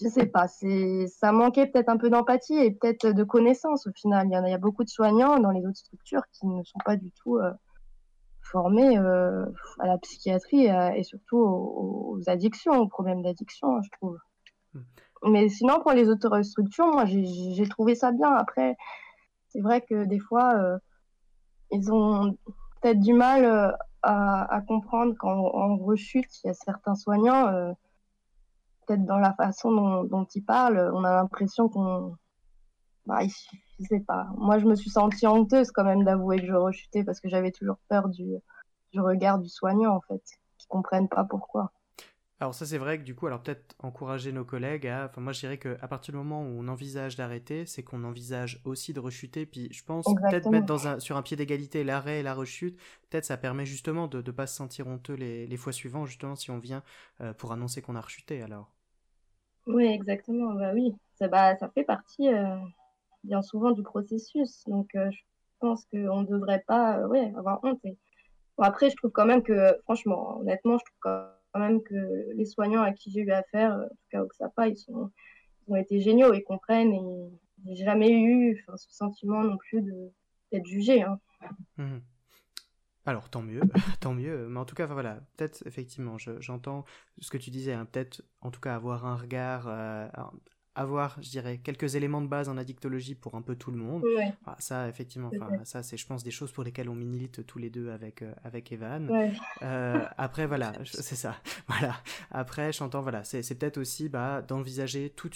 je 0.00 0.08
sais 0.08 0.26
pas, 0.26 0.46
c'est 0.48 1.06
ça 1.08 1.32
manquait 1.32 1.66
peut-être 1.66 1.88
un 1.88 1.96
peu 1.96 2.10
d'empathie 2.10 2.56
et 2.56 2.70
peut-être 2.70 3.08
de 3.08 3.24
connaissances 3.24 3.86
au 3.86 3.92
final. 3.92 4.26
Il 4.28 4.32
y, 4.32 4.36
en 4.36 4.44
a, 4.44 4.48
il 4.48 4.50
y 4.50 4.54
a 4.54 4.58
beaucoup 4.58 4.84
de 4.84 4.88
soignants 4.88 5.38
dans 5.38 5.50
les 5.50 5.64
autres 5.66 5.78
structures 5.78 6.22
qui 6.32 6.46
ne 6.46 6.62
sont 6.62 6.78
pas 6.84 6.96
du 6.96 7.10
tout 7.12 7.38
euh, 7.38 7.52
formés 8.42 8.98
euh, 8.98 9.46
à 9.80 9.86
la 9.86 9.98
psychiatrie 9.98 10.66
et, 10.66 11.02
surtout 11.02 11.38
aux, 11.38 12.20
addictions, 12.26 12.78
aux 12.78 12.88
problèmes 12.88 13.22
d'addiction, 13.22 13.80
je 13.82 13.90
trouve. 13.98 14.18
Hmm. 14.74 14.80
Mais 15.24 15.48
sinon, 15.48 15.80
pour 15.80 15.92
les 15.92 16.08
autres 16.08 16.42
structures, 16.42 16.86
moi, 16.86 17.04
j'ai 17.06 17.68
trouvé 17.68 17.94
ça 17.94 18.12
bien. 18.12 18.32
Après, 18.32 18.76
c'est 19.48 19.60
vrai 19.60 19.80
que 19.80 20.04
des 20.04 20.20
fois, 20.20 20.54
euh, 20.56 20.78
ils 21.72 21.92
ont 21.92 22.36
peut-être 22.80 23.00
du 23.00 23.14
mal 23.14 23.76
à, 24.02 24.54
à, 24.54 24.60
comprendre 24.60 25.14
quand 25.18 25.76
rechute, 25.78 26.30
il 26.44 26.48
y 26.48 26.50
a 26.50 26.54
certains 26.54 26.94
soignants 26.94 27.74
peut-être 28.88 29.04
dans 29.04 29.18
la 29.18 29.34
façon 29.34 29.70
dont, 29.70 30.04
dont 30.04 30.24
il 30.34 30.42
parle, 30.42 30.90
on 30.94 31.04
a 31.04 31.14
l'impression 31.14 31.68
qu'on. 31.68 32.16
Bah, 33.06 33.20
je 33.24 33.84
sais 33.84 34.00
pas. 34.00 34.28
Moi, 34.36 34.58
je 34.58 34.66
me 34.66 34.74
suis 34.74 34.90
sentie 34.90 35.26
honteuse 35.26 35.70
quand 35.70 35.84
même 35.84 36.04
d'avouer 36.04 36.40
que 36.40 36.46
je 36.46 36.52
rechutais 36.52 37.04
parce 37.04 37.20
que 37.20 37.28
j'avais 37.28 37.52
toujours 37.52 37.78
peur 37.88 38.08
du, 38.08 38.26
du 38.92 39.00
regard 39.00 39.38
du 39.38 39.48
soignant, 39.48 39.94
en 39.94 40.00
fait, 40.00 40.22
qui 40.58 40.66
comprennent 40.66 41.08
pas 41.08 41.24
pourquoi. 41.24 41.72
Alors 42.40 42.54
ça 42.54 42.66
c'est 42.66 42.78
vrai 42.78 42.98
que 42.98 43.02
du 43.02 43.16
coup, 43.16 43.26
alors 43.26 43.42
peut-être 43.42 43.74
encourager 43.80 44.30
nos 44.30 44.44
collègues 44.44 44.86
à, 44.86 45.06
enfin 45.06 45.20
moi 45.20 45.32
je 45.32 45.40
dirais 45.40 45.58
qu'à 45.58 45.88
partir 45.88 46.12
du 46.12 46.18
moment 46.18 46.42
où 46.42 46.60
on 46.60 46.68
envisage 46.68 47.16
d'arrêter, 47.16 47.66
c'est 47.66 47.82
qu'on 47.82 48.04
envisage 48.04 48.60
aussi 48.64 48.92
de 48.92 49.00
rechuter, 49.00 49.44
puis 49.44 49.68
je 49.72 49.82
pense 49.82 50.04
peut-être 50.04 50.48
mettre 50.48 50.66
dans 50.66 50.86
un, 50.86 51.00
sur 51.00 51.16
un 51.16 51.22
pied 51.22 51.36
d'égalité 51.36 51.82
l'arrêt 51.82 52.20
et 52.20 52.22
la 52.22 52.34
rechute, 52.34 52.78
peut-être 53.10 53.24
ça 53.24 53.36
permet 53.38 53.66
justement 53.66 54.06
de 54.06 54.22
ne 54.22 54.30
pas 54.30 54.46
se 54.46 54.54
sentir 54.54 54.86
honteux 54.86 55.14
les, 55.14 55.48
les, 55.48 55.56
fois 55.56 55.72
suivantes, 55.72 56.06
justement 56.06 56.36
si 56.36 56.52
on 56.52 56.58
vient 56.58 56.84
euh, 57.20 57.32
pour 57.32 57.50
annoncer 57.52 57.82
qu'on 57.82 57.96
a 57.96 58.00
rechuté 58.00 58.40
alors. 58.40 58.70
Oui, 59.68 59.84
exactement, 59.84 60.54
bah 60.54 60.72
oui, 60.74 60.94
ça, 61.14 61.28
bah, 61.28 61.56
ça 61.56 61.68
fait 61.68 61.84
partie 61.84 62.28
euh, 62.28 62.56
bien 63.24 63.42
souvent 63.42 63.70
du 63.70 63.82
processus, 63.82 64.64
donc 64.66 64.88
euh, 64.96 65.10
je 65.10 65.18
pense 65.60 65.84
qu'on 65.86 66.22
ne 66.22 66.26
devrait 66.26 66.64
pas 66.66 67.06
ouais, 67.06 67.32
avoir 67.36 67.60
honte. 67.62 67.80
Bon, 67.82 68.64
après 68.64 68.90
je 68.90 68.96
trouve 68.96 69.12
quand 69.12 69.26
même 69.26 69.42
que, 69.42 69.78
franchement, 69.84 70.38
honnêtement, 70.38 70.78
je 70.78 70.84
trouve 70.84 70.98
quand 71.00 71.28
quand 71.52 71.60
même 71.60 71.82
que 71.82 72.34
les 72.34 72.44
soignants 72.44 72.82
à 72.82 72.92
qui 72.92 73.10
j'ai 73.10 73.20
eu 73.20 73.30
affaire, 73.30 73.72
en 73.72 73.88
tout 73.88 74.08
cas 74.10 74.22
au 74.22 74.26
XAPA, 74.26 74.68
ils, 74.68 74.76
sont, 74.76 75.10
ils 75.66 75.72
ont 75.72 75.76
été 75.76 76.00
géniaux, 76.00 76.32
ils 76.34 76.44
comprennent 76.44 76.92
et 76.92 77.74
j'ai 77.74 77.84
jamais 77.84 78.10
eu 78.10 78.64
ce 78.76 78.90
sentiment 78.90 79.42
non 79.42 79.56
plus 79.56 79.82
d'être 80.52 80.66
jugé. 80.66 81.02
Hein. 81.02 81.18
Mmh. 81.76 81.98
Alors 83.08 83.30
tant 83.30 83.40
mieux, 83.40 83.62
tant 84.00 84.12
mieux. 84.12 84.48
Mais 84.48 84.60
en 84.60 84.66
tout 84.66 84.74
cas, 84.74 84.84
voilà, 84.84 85.22
peut-être 85.38 85.62
effectivement, 85.66 86.18
j'entends 86.18 86.84
ce 87.22 87.30
que 87.30 87.38
tu 87.38 87.48
disais, 87.48 87.72
hein, 87.72 87.86
peut-être 87.86 88.22
en 88.42 88.50
tout 88.50 88.60
cas 88.60 88.74
avoir 88.74 89.06
un 89.06 89.16
regard, 89.16 89.64
euh, 89.66 90.06
avoir, 90.78 91.20
je 91.20 91.30
dirais, 91.30 91.58
quelques 91.58 91.96
éléments 91.96 92.22
de 92.22 92.28
base 92.28 92.48
en 92.48 92.56
addictologie 92.56 93.14
pour 93.14 93.34
un 93.34 93.42
peu 93.42 93.56
tout 93.56 93.70
le 93.70 93.78
monde. 93.78 94.04
Ah, 94.46 94.56
ça, 94.58 94.88
effectivement, 94.88 95.30
ça, 95.64 95.82
c'est, 95.82 95.96
je 95.96 96.06
pense, 96.06 96.22
des 96.22 96.30
choses 96.30 96.52
pour 96.52 96.62
lesquelles 96.64 96.88
on 96.88 96.94
milite 96.94 97.44
tous 97.46 97.58
les 97.58 97.68
deux 97.68 97.90
avec, 97.90 98.22
euh, 98.22 98.32
avec 98.44 98.70
Evan. 98.70 99.10
Euh, 99.62 100.04
après, 100.16 100.46
voilà, 100.46 100.72
c'est 100.84 101.16
ça. 101.16 101.36
Voilà. 101.68 101.96
Après, 102.30 102.72
j'entends, 102.72 103.02
voilà, 103.02 103.24
c'est, 103.24 103.42
peut-être 103.58 103.78
aussi 103.78 104.08
bah, 104.08 104.42
d'envisager 104.42 105.10
tout 105.10 105.30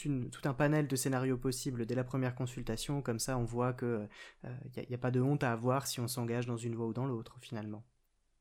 un 0.45 0.55
panel 0.55 0.87
de 0.87 0.97
scénarios 0.97 1.37
possibles 1.37 1.85
dès 1.85 1.95
la 1.95 2.05
première 2.05 2.35
consultation. 2.35 3.03
Comme 3.03 3.19
ça, 3.19 3.37
on 3.37 3.45
voit 3.45 3.73
que 3.73 4.07
il 4.45 4.49
euh, 4.49 4.85
n'y 4.89 4.95
a, 4.95 4.97
a, 4.97 4.99
pas 4.99 5.11
de 5.11 5.21
honte 5.21 5.45
à 5.45 5.53
avoir 5.53 5.87
si 5.87 6.01
on 6.01 6.09
s'engage 6.09 6.47
dans 6.47 6.57
une 6.57 6.75
voie 6.75 6.87
ou 6.87 6.93
dans 6.93 7.07
l'autre, 7.07 7.37
finalement. 7.41 7.83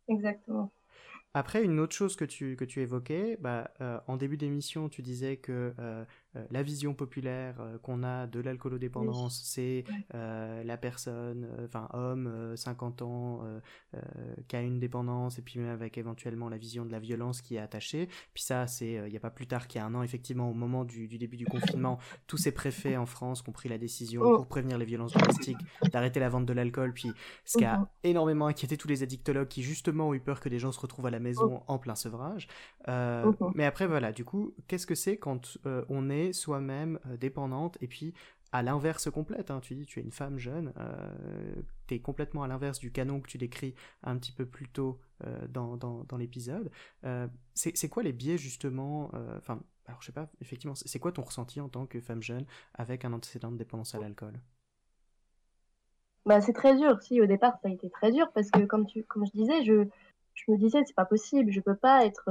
Exactement. 0.08 0.72
Après, 1.34 1.64
une 1.64 1.80
autre 1.80 1.96
chose 1.96 2.16
que 2.16 2.26
tu, 2.26 2.56
que 2.56 2.66
tu 2.66 2.82
évoquais, 2.82 3.38
bah, 3.40 3.72
en 4.08 4.18
début 4.18 4.38
d'émission, 4.38 4.90
tu 4.90 5.02
disais 5.02 5.38
que 5.38 5.74
euh, 5.80 6.04
la 6.50 6.64
vision 6.64 6.94
populaire 6.94 7.56
euh, 7.60 7.78
qu'on 7.80 8.04
a 8.04 8.26
de 8.26 8.40
l'alcoolodépendance, 8.40 9.42
c'est 9.44 9.84
euh, 10.14 10.64
la 10.64 10.78
personne, 10.78 11.48
enfin 11.66 11.90
homme, 11.94 12.56
50 12.56 13.02
ans, 13.02 13.42
qui 14.48 14.56
a 14.56 14.62
une 14.62 14.80
dépendance, 14.80 15.40
et 15.40 15.42
puis 15.42 15.60
même 15.60 15.70
avec 15.70 15.98
éventuellement 15.98 16.48
la 16.48 16.58
vision 16.58 16.86
de 16.86 16.92
la 16.92 17.00
violence 17.00 17.42
qui 17.42 17.56
est 17.56 17.60
attachée. 17.60 18.08
Puis 18.34 18.44
ça, 18.44 18.68
c'est 18.68 18.94
il 18.94 19.12
n'y 19.12 19.18
a 19.18 19.20
pas 19.20 19.30
plus 19.30 19.48
tard 19.48 19.68
qu'il 19.68 19.80
y 19.80 19.84
a 19.84 19.86
un 19.86 19.94
an, 19.94 20.04
effectivement, 20.04 20.50
au 20.50 20.54
moment 20.54 20.86
du, 20.86 21.08
début 21.08 21.38
du 21.38 21.46
confinement, 21.46 22.00
tous 22.28 22.38
ces 22.38 22.52
préfets 22.52 22.96
en 22.96 23.06
France 23.06 23.42
qui 23.42 23.50
ont 23.50 23.54
pris 23.54 23.70
la 23.70 23.78
décision 23.78 24.22
oh. 24.24 24.38
pour 24.38 24.48
prévenir 24.48 24.78
les 24.78 24.86
violences 24.86 25.14
domestiques 25.14 25.60
d'arrêter 25.92 26.20
la 26.20 26.30
vente 26.30 26.46
de 26.46 26.54
l'alcool. 26.54 26.94
Puis 26.94 27.12
ce 27.44 27.58
qui 27.58 27.66
a 27.66 27.80
mhm. 27.80 27.88
énormément 28.04 28.48
inquiété 28.48 28.78
tous 28.78 28.88
les 28.88 29.04
addictologues 29.04 29.50
qui 29.50 29.64
justement 29.64 30.10
ont 30.10 30.14
eu 30.14 30.22
peur 30.22 30.40
que 30.40 30.50
des 30.50 30.60
gens 30.60 30.72
se 30.72 30.80
retrouvent 30.80 31.08
à 31.08 31.12
la 31.12 31.20
maison 31.20 31.62
oh. 31.62 31.64
en 31.68 31.78
plein 31.78 31.96
sevrage. 31.96 32.48
Mhm. 32.88 33.36
Mais 33.56 33.66
après, 33.66 33.88
voilà, 33.88 34.14
du 34.14 34.24
coup, 34.24 34.54
qu'est-ce 34.68 34.88
que 34.88 34.96
c'est 34.96 35.18
quand 35.18 35.58
on 35.90 36.10
est 36.10 36.21
soi-même 36.34 37.00
euh, 37.08 37.18
dépendante 37.18 37.78
et 37.82 37.88
puis 37.88 38.14
à 38.52 38.62
l'inverse 38.64 39.10
complète. 39.10 39.50
Hein. 39.50 39.62
Tu 39.62 39.76
dis, 39.76 39.86
tu 39.86 40.00
es 40.00 40.04
une 40.04 40.12
femme 40.12 40.38
jeune, 40.38 40.74
euh, 40.78 41.54
tu 41.88 41.96
es 41.96 42.00
complètement 42.00 42.44
à 42.44 42.48
l'inverse 42.48 42.80
du 42.80 42.92
canon 42.92 43.22
que 43.22 43.28
tu 43.28 43.38
décris 43.38 43.76
un 44.04 44.18
petit 44.18 44.34
peu 44.34 44.46
plus 44.46 44.68
tôt 44.68 45.00
euh, 45.26 45.48
dans, 45.48 46.18
l'épisode. 46.18 46.70
c'est 47.54 47.90
quoi 47.90 48.04
les 48.04 48.14
biais 48.14 48.38
justement 48.38 49.10
Enfin, 49.38 49.62
alors 49.86 50.02
je 50.02 50.08
sais 50.08 50.12
pas, 50.12 50.30
effectivement, 50.42 50.76
c'est 50.76 51.00
quoi 51.00 51.12
ton 51.12 51.24
ressenti 51.24 51.62
en 51.62 51.70
tant 51.70 51.86
que 51.86 52.00
femme 52.02 52.22
jeune 52.22 52.46
avec 52.74 53.06
un 53.06 53.14
antécédent 53.14 53.52
de 53.52 53.58
dépendance 53.58 53.96
à 53.96 54.00
l'alcool? 54.00 54.34
Bah, 56.26 56.40
c'est 56.42 56.54
très 56.54 56.78
dur. 56.78 57.02
Si 57.02 57.20
au 57.22 57.26
départ 57.26 57.58
ça 57.62 57.70
a 57.70 57.72
été 57.72 57.90
très 57.90 58.12
dur 58.12 58.32
parce 58.34 58.52
que 58.52 58.64
comme 58.66 58.86
tu, 58.86 59.04
comme 59.06 59.26
je 59.26 59.32
disais, 59.32 59.64
je, 59.64 59.88
je 60.34 60.52
me 60.52 60.58
disais 60.58 60.80
c'est 60.86 60.96
pas 60.96 61.06
possible, 61.06 61.52
je 61.52 61.62
peux 61.62 61.76
pas 61.76 62.06
être 62.06 62.30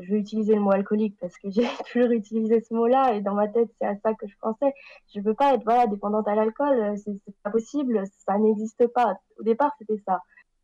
je 0.00 0.12
vais 0.12 0.18
utiliser 0.18 0.54
le 0.54 0.60
mot 0.60 0.72
alcoolique 0.72 1.16
parce 1.20 1.36
que 1.38 1.50
j'ai 1.50 1.68
toujours 1.92 2.10
utilisé 2.10 2.60
ce 2.60 2.74
mot-là 2.74 3.14
et 3.14 3.20
dans 3.20 3.34
ma 3.34 3.48
tête, 3.48 3.68
c'est 3.80 3.86
à 3.86 3.96
ça 3.98 4.14
que 4.14 4.26
je 4.26 4.34
pensais. 4.40 4.72
Je 5.14 5.20
veux 5.20 5.34
pas 5.34 5.54
être 5.54 5.64
voilà, 5.64 5.86
dépendante 5.86 6.28
à 6.28 6.34
l'alcool, 6.34 6.78
euh, 6.80 6.96
c'est 6.96 7.34
pas 7.42 7.50
possible, 7.50 8.04
ça 8.26 8.38
n'existe 8.38 8.86
pas. 8.88 9.14
Au 9.38 9.42
départ, 9.42 9.72
c'était 9.78 10.02
ça. 10.06 10.20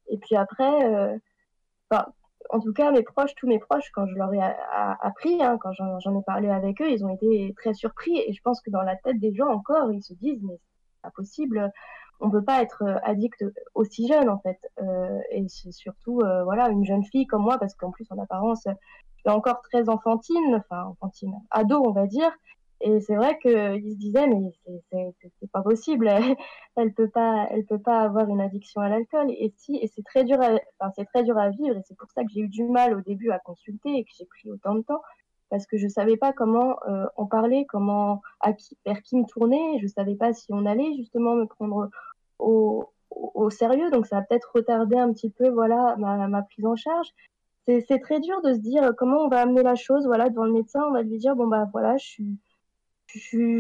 Et 0.08 0.18
puis 0.18 0.36
après, 0.36 0.94
euh, 0.94 1.16
en 2.50 2.60
tout 2.60 2.72
cas, 2.72 2.92
mes 2.92 3.02
proches, 3.02 3.34
tous 3.36 3.46
mes 3.46 3.58
proches, 3.58 3.90
quand 3.92 4.06
je 4.06 4.14
leur 4.14 4.32
ai 4.32 4.40
appris, 5.00 5.42
hein, 5.42 5.58
quand 5.60 5.72
j'en 5.72 6.18
ai 6.18 6.22
parlé 6.24 6.48
avec 6.48 6.80
eux, 6.80 6.90
ils 6.90 7.04
ont 7.04 7.08
été 7.14 7.54
très 7.56 7.74
surpris. 7.74 8.18
Et 8.26 8.32
je 8.32 8.42
pense 8.42 8.60
que 8.60 8.70
dans 8.70 8.82
la 8.82 8.96
tête 8.96 9.18
des 9.18 9.34
gens 9.34 9.48
encore, 9.48 9.92
ils 9.92 10.02
se 10.02 10.14
disent, 10.14 10.42
mais 10.42 10.58
c'est 10.58 11.02
pas 11.02 11.10
possible 11.10 11.72
on 12.20 12.30
peut 12.30 12.42
pas 12.42 12.62
être 12.62 12.82
euh, 12.82 12.98
addict 13.02 13.44
aussi 13.74 14.06
jeune 14.08 14.28
en 14.28 14.38
fait. 14.38 14.58
Euh, 14.80 15.20
et 15.30 15.44
c'est 15.48 15.72
surtout 15.72 16.20
euh, 16.20 16.44
voilà 16.44 16.68
une 16.68 16.84
jeune 16.84 17.04
fille 17.04 17.26
comme 17.26 17.42
moi 17.42 17.58
parce 17.58 17.74
qu'en 17.74 17.90
plus 17.90 18.06
en 18.10 18.18
apparence 18.18 18.62
je 18.66 19.20
suis 19.20 19.30
encore 19.30 19.60
très 19.62 19.88
enfantine, 19.88 20.54
enfin 20.54 20.84
enfantine, 20.84 21.34
ado 21.50 21.82
on 21.84 21.92
va 21.92 22.06
dire. 22.06 22.30
Et 22.82 23.00
c'est 23.00 23.16
vrai 23.16 23.38
qu'ils 23.38 23.92
se 23.92 23.96
disaient 23.96 24.26
mais 24.26 24.52
c'est 25.40 25.50
pas 25.50 25.62
possible, 25.62 26.08
elle 26.76 26.92
peut 26.92 27.08
pas, 27.08 27.46
elle 27.50 27.64
peut 27.64 27.78
pas 27.78 28.00
avoir 28.00 28.28
une 28.28 28.40
addiction 28.40 28.82
à 28.82 28.90
l'alcool. 28.90 29.30
Et 29.30 29.52
si, 29.56 29.76
et 29.76 29.88
c'est 29.88 30.02
très 30.02 30.24
dur, 30.24 30.38
à, 30.42 30.90
c'est 30.94 31.06
très 31.06 31.24
dur 31.24 31.38
à 31.38 31.48
vivre. 31.48 31.74
Et 31.76 31.82
c'est 31.86 31.96
pour 31.96 32.10
ça 32.10 32.22
que 32.22 32.28
j'ai 32.34 32.40
eu 32.40 32.48
du 32.48 32.64
mal 32.64 32.94
au 32.94 33.00
début 33.00 33.30
à 33.30 33.38
consulter 33.38 33.96
et 33.96 34.04
que 34.04 34.10
j'ai 34.18 34.26
pris 34.26 34.50
autant 34.50 34.74
de 34.74 34.82
temps 34.82 35.00
parce 35.50 35.66
que 35.66 35.76
je 35.76 35.88
savais 35.88 36.16
pas 36.16 36.32
comment 36.32 36.76
euh, 36.88 37.06
en 37.16 37.26
parler, 37.26 37.66
comment 37.68 38.22
à 38.40 38.52
qui, 38.52 38.76
vers 38.84 39.02
qui 39.02 39.16
me 39.16 39.26
tourner. 39.26 39.78
Je 39.80 39.86
savais 39.86 40.14
pas 40.14 40.32
si 40.32 40.46
on 40.52 40.66
allait 40.66 40.94
justement 40.96 41.34
me 41.34 41.46
prendre 41.46 41.90
au, 42.38 42.90
au 43.10 43.50
sérieux, 43.50 43.90
donc 43.90 44.06
ça 44.06 44.18
a 44.18 44.22
peut-être 44.22 44.50
retardé 44.54 44.96
un 44.96 45.12
petit 45.12 45.30
peu 45.30 45.48
voilà 45.48 45.96
ma, 45.98 46.28
ma 46.28 46.42
prise 46.42 46.66
en 46.66 46.76
charge. 46.76 47.08
C'est 47.66 47.98
très 47.98 48.20
dur 48.20 48.40
de 48.42 48.54
se 48.54 48.60
dire 48.60 48.92
comment 48.96 49.24
on 49.24 49.28
va 49.28 49.40
amener 49.40 49.62
la 49.62 49.74
chose 49.74 50.06
voilà 50.06 50.28
devant 50.30 50.44
le 50.44 50.52
médecin. 50.52 50.80
On 50.88 50.92
va 50.92 51.02
lui 51.02 51.18
dire 51.18 51.34
bon 51.34 51.48
bah 51.48 51.68
voilà 51.72 51.96
je 51.96 52.06
suis 52.06 52.38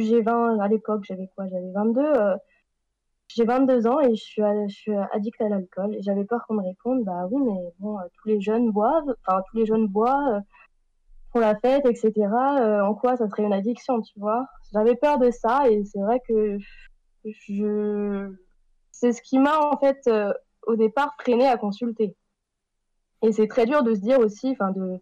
j'ai 0.04 0.20
20 0.22 0.58
à 0.60 0.68
l'époque 0.68 1.04
j'avais 1.04 1.28
quoi? 1.34 1.46
J'avais 1.48 1.72
22 1.72 2.00
euh, 2.00 2.36
j'ai 3.28 3.44
22 3.44 3.86
ans 3.88 4.00
et 4.00 4.14
je 4.14 4.22
suis, 4.22 4.42
je 4.68 4.74
suis 4.74 4.94
addict 5.12 5.40
à 5.40 5.48
l'alcool 5.48 5.96
j'avais 6.00 6.24
peur 6.24 6.44
qu'on 6.46 6.54
me 6.54 6.62
réponde 6.62 7.04
bah 7.04 7.26
oui 7.30 7.42
mais 7.42 7.72
bon 7.80 7.98
euh, 7.98 8.02
tous 8.14 8.28
les 8.28 8.40
jeunes 8.40 8.70
boivent 8.70 9.14
enfin 9.26 9.42
tous 9.50 9.56
les 9.56 9.66
jeunes 9.66 9.88
boivent 9.88 10.42
la 11.40 11.56
fête, 11.56 11.86
etc. 11.86 12.12
Euh, 12.60 12.80
en 12.82 12.94
quoi 12.94 13.16
ça 13.16 13.28
serait 13.28 13.44
une 13.44 13.52
addiction, 13.52 14.00
tu 14.02 14.18
vois 14.18 14.46
J'avais 14.72 14.96
peur 14.96 15.18
de 15.18 15.30
ça 15.30 15.68
et 15.68 15.84
c'est 15.84 16.00
vrai 16.00 16.20
que 16.28 16.58
je 17.24 18.32
c'est 18.92 19.12
ce 19.12 19.22
qui 19.22 19.38
m'a 19.38 19.58
en 19.58 19.76
fait 19.78 20.00
euh, 20.08 20.32
au 20.66 20.76
départ 20.76 21.14
freiné 21.20 21.46
à 21.46 21.56
consulter. 21.56 22.16
Et 23.22 23.32
c'est 23.32 23.48
très 23.48 23.66
dur 23.66 23.82
de 23.82 23.94
se 23.94 24.00
dire 24.00 24.18
aussi, 24.20 24.50
enfin 24.50 24.70
de 24.72 25.00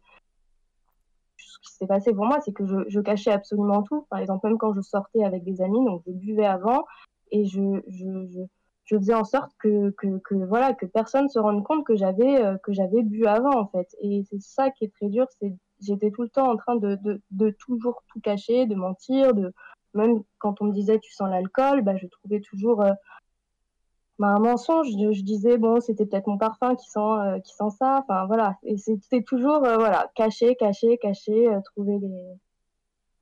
ce 1.37 1.59
qui 1.61 1.73
s'est 1.75 1.87
passé 1.87 2.13
pour 2.13 2.27
moi, 2.27 2.41
c'est 2.45 2.53
que 2.53 2.65
je, 2.89 3.01
cachais 3.01 3.33
absolument 3.33 3.83
tout. 3.83 4.07
Par 4.11 4.19
exemple, 4.19 4.47
même 4.47 4.59
quand 4.59 4.75
je 4.75 4.81
sortais 4.81 5.25
avec 5.25 5.45
des 5.45 5.61
amis, 5.61 5.85
donc 5.85 6.03
je 6.07 6.13
buvais 6.13 6.47
avant 6.47 6.85
et 7.31 7.45
je, 7.45 7.81
je, 7.89 8.47
je, 8.85 8.97
faisais 8.97 9.15
en 9.15 9.25
sorte 9.25 9.53
que, 9.59 9.91
que, 9.91 10.19
que, 10.19 10.35
voilà 10.35 10.75
que 10.75 10.87
personne 10.87 11.29
se 11.29 11.39
rende 11.39 11.65
compte 11.65 11.85
que 11.85 11.97
j'avais 11.97 12.45
euh, 12.45 12.57
que 12.59 12.73
j'avais 12.73 13.03
bu 13.03 13.27
avant 13.27 13.57
en 13.59 13.67
fait. 13.69 13.95
Et 14.01 14.25
c'est 14.29 14.41
ça 14.41 14.71
qui 14.71 14.85
est 14.85 14.93
très 14.93 15.09
dur, 15.09 15.27
c'est 15.41 15.55
j'étais 15.81 16.11
tout 16.11 16.23
le 16.23 16.29
temps 16.29 16.51
en 16.51 16.57
train 16.57 16.77
de, 16.77 16.99
de, 17.31 17.51
toujours 17.51 18.03
tout 18.09 18.21
cacher, 18.21 18.67
de 18.67 18.75
mentir, 18.75 19.35
de 19.35 19.53
même 19.95 20.23
quand 20.39 20.61
on 20.61 20.67
me 20.67 20.73
disait 20.73 20.99
tu 20.99 21.13
sens 21.13 21.31
l'alcool, 21.31 21.83
bah, 21.83 21.97
je 21.97 22.07
trouvais 22.07 22.41
toujours 22.41 22.83
euh, 22.83 22.93
bah, 24.19 24.29
un 24.29 24.41
mensonge. 24.41 24.89
Je, 24.89 25.23
disais 25.23 25.59
bon 25.59 25.81
c'était 25.81 26.07
peut-être 26.07 26.27
mon 26.27 26.39
parfum 26.39 26.75
qui 26.75 26.91
sent 26.91 26.99
euh, 26.99 27.39
qui 27.41 27.55
sent 27.55 27.71
ça. 27.79 28.03
Enfin 28.03 28.27
voilà, 28.27 28.59
et 28.63 28.77
c'était 28.77 29.23
toujours 29.23 29.65
euh, 29.65 29.77
voilà 29.77 30.11
cacher, 30.15 30.57
cacher, 30.57 30.99
cacher, 30.99 31.49
trouver 31.65 31.99
des 31.99 32.25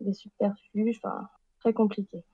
des 0.01 0.13
subterfuges. 0.15 1.01
Enfin 1.05 1.29
très 1.61 1.73
compliqué. 1.73 2.25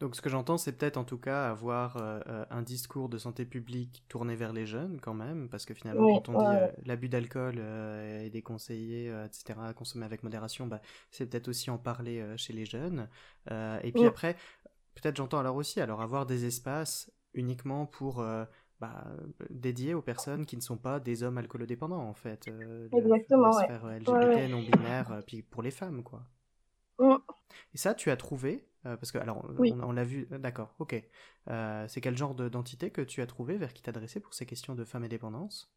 Donc 0.00 0.16
ce 0.16 0.20
que 0.20 0.28
j'entends, 0.28 0.58
c'est 0.58 0.72
peut-être 0.72 0.96
en 0.96 1.04
tout 1.04 1.18
cas 1.18 1.48
avoir 1.48 1.96
euh, 1.96 2.18
euh, 2.28 2.44
un 2.50 2.62
discours 2.62 3.08
de 3.08 3.16
santé 3.16 3.44
publique 3.44 4.04
tourné 4.08 4.34
vers 4.34 4.52
les 4.52 4.66
jeunes 4.66 4.98
quand 5.00 5.14
même, 5.14 5.48
parce 5.48 5.64
que 5.64 5.74
finalement 5.74 6.12
quand 6.14 6.28
on 6.30 6.38
dit 6.38 6.56
euh, 6.56 6.68
l'abus 6.84 7.08
d'alcool 7.08 7.58
est 7.58 8.30
déconseillé, 8.30 9.06
etc., 9.24 9.58
à 9.62 9.72
consommer 9.72 10.04
avec 10.04 10.22
modération, 10.22 10.66
bah, 10.66 10.80
c'est 11.10 11.26
peut-être 11.26 11.48
aussi 11.48 11.70
en 11.70 11.78
parler 11.78 12.24
chez 12.36 12.52
les 12.52 12.64
jeunes. 12.64 13.08
et 13.50 13.92
puis 13.92 14.04
après, 14.04 14.36
peut-être 14.94 15.16
j'entends 15.16 15.38
alors 15.38 15.56
aussi, 15.56 15.80
alors 15.80 16.02
avoir 16.02 16.26
des 16.26 16.44
espaces 16.44 17.10
uniquement 17.32 17.86
pour... 17.86 18.24
Bah, 18.80 19.04
dédiés 19.50 19.94
aux 19.94 20.02
personnes 20.02 20.44
qui 20.44 20.56
ne 20.56 20.60
sont 20.60 20.76
pas 20.76 20.98
des 20.98 21.22
hommes 21.22 21.38
alcoolodépendants 21.38 22.02
en 22.02 22.12
fait. 22.12 22.50
Exactement, 22.92 23.46
la 23.46 23.52
sphère 23.52 23.86
LGBT, 23.86 24.50
non 24.50 24.60
binaire, 24.60 25.22
puis 25.26 25.42
pour 25.42 25.62
les 25.62 25.70
femmes 25.70 26.02
quoi. 26.02 26.26
Et 27.74 27.78
ça, 27.78 27.94
tu 27.94 28.10
as 28.10 28.16
trouvé 28.16 28.66
euh, 28.86 28.96
parce 28.96 29.12
que, 29.12 29.18
alors, 29.18 29.44
on, 29.58 29.92
l'a 29.92 30.04
vu, 30.04 30.28
euh, 30.32 30.38
d'accord, 30.38 30.74
ok. 30.78 31.02
Euh, 31.50 31.84
c'est 31.88 32.00
quel 32.00 32.16
genre 32.16 32.34
d'entité 32.34 32.90
que 32.90 33.00
tu 33.00 33.22
as 33.22 33.26
trouvé 33.26 33.56
vers 33.56 33.72
qui 33.72 33.82
t'adresser 33.82 34.20
pour 34.20 34.34
ces 34.34 34.46
questions 34.46 34.74
de 34.74 34.84
femmes 34.84 35.04
et 35.04 35.08
dépendance 35.08 35.70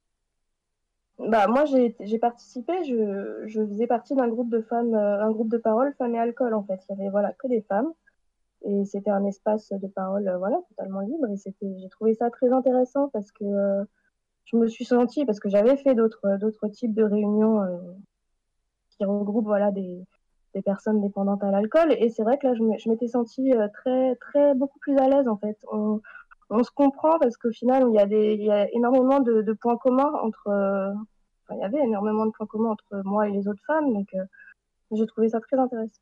bah, 1.19 1.47
moi, 1.47 1.65
j'ai 1.65 2.19
participé, 2.19 2.83
je, 2.83 3.41
je, 3.47 3.65
faisais 3.65 3.87
partie 3.87 4.13
d'un 4.13 4.27
groupe 4.27 4.51
de 4.51 4.61
femmes, 4.61 4.93
un 4.93 5.31
groupe 5.31 5.49
de 5.49 5.57
parole 5.57 5.91
femmes 5.97 6.13
et 6.13 6.19
alcool, 6.19 6.53
en 6.53 6.63
fait. 6.63 6.79
Il 6.87 6.95
y 6.95 7.01
avait, 7.01 7.09
voilà, 7.09 7.33
que 7.33 7.47
des 7.47 7.61
femmes. 7.61 7.91
Et 8.63 8.85
c'était 8.85 9.09
un 9.09 9.25
espace 9.25 9.71
de 9.71 9.87
parole, 9.87 10.31
voilà, 10.37 10.59
totalement 10.69 10.99
libre. 10.99 11.25
Et 11.31 11.37
j'ai 11.59 11.89
trouvé 11.89 12.13
ça 12.13 12.29
très 12.29 12.51
intéressant 12.51 13.09
parce 13.09 13.31
que 13.31 13.45
euh, 13.45 13.83
je 14.45 14.57
me 14.57 14.67
suis 14.67 14.85
sentie, 14.85 15.25
parce 15.25 15.39
que 15.39 15.49
j'avais 15.49 15.75
fait 15.77 15.95
d'autres, 15.95 16.37
d'autres 16.37 16.67
types 16.67 16.93
de 16.93 17.03
réunions 17.03 17.61
qui 18.91 19.03
regroupent, 19.03 19.47
voilà, 19.47 19.71
des, 19.71 20.05
des 20.57 20.63
personnes 20.63 21.01
dépendantes 21.01 21.43
à 21.43 21.51
l'alcool. 21.51 21.93
Et 21.99 22.09
c'est 22.09 22.23
vrai 22.23 22.37
que 22.37 22.47
là, 22.47 22.53
je 22.55 22.89
m'étais 22.89 23.07
sentie 23.07 23.51
très, 23.73 24.15
très, 24.15 24.55
beaucoup 24.55 24.79
plus 24.79 24.97
à 24.97 25.07
l'aise, 25.07 25.27
en 25.27 25.37
fait. 25.37 25.57
On, 25.71 26.01
se 26.63 26.71
comprend 26.71 27.19
parce 27.19 27.37
qu'au 27.37 27.51
final, 27.51 27.85
il 27.89 27.95
y 27.95 27.99
a, 27.99 28.05
des, 28.05 28.33
il 28.33 28.43
y 28.43 28.51
a 28.51 28.71
énormément 28.71 29.19
de, 29.19 29.53
points 29.53 29.77
communs 29.77 30.11
entre. 30.21 30.47
Euh, 30.47 30.93
il 31.51 31.59
y 31.59 31.63
avait 31.63 31.79
énormément 31.79 32.25
de 32.25 32.31
points 32.31 32.47
communs 32.47 32.71
entre 32.71 33.01
moi 33.05 33.27
et 33.27 33.31
les 33.31 33.47
autres 33.47 33.63
femmes, 33.65 33.93
donc 33.93 34.13
euh, 34.13 34.23
j'ai 34.91 35.05
trouvé 35.05 35.29
ça 35.29 35.39
très 35.39 35.57
intéressant. 35.57 36.01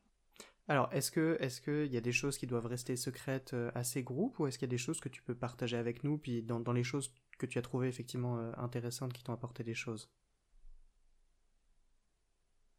Alors, 0.68 0.90
est-ce 0.92 1.12
que 1.12 1.38
est-ce 1.40 1.62
qu'il 1.62 1.94
y 1.94 1.98
a 1.98 2.02
des 2.02 2.12
choses 2.12 2.40
qui 2.40 2.48
doivent 2.48 2.66
rester 2.66 2.96
secrètes 2.96 3.54
euh, 3.54 3.70
à 3.76 3.84
ces 3.84 4.02
groupes 4.02 4.40
ou 4.40 4.48
est-ce 4.48 4.58
qu'il 4.58 4.68
y 4.68 4.72
a 4.72 4.76
des 4.76 4.80
choses 4.80 5.00
que 5.00 5.10
tu 5.10 5.22
peux 5.22 5.36
partager 5.36 5.78
avec 5.78 6.04
nous, 6.04 6.18
puis 6.18 6.42
dans, 6.42 6.60
dans 6.60 6.74
les 6.74 6.84
choses 6.84 7.14
que 7.38 7.46
tu 7.46 7.60
as 7.60 7.62
trouvées 7.62 7.90
effectivement 7.90 8.40
intéressantes 8.58 9.14
qui 9.14 9.24
t'ont 9.24 9.34
apporté 9.34 9.64
des 9.64 9.76
choses? 9.76 10.10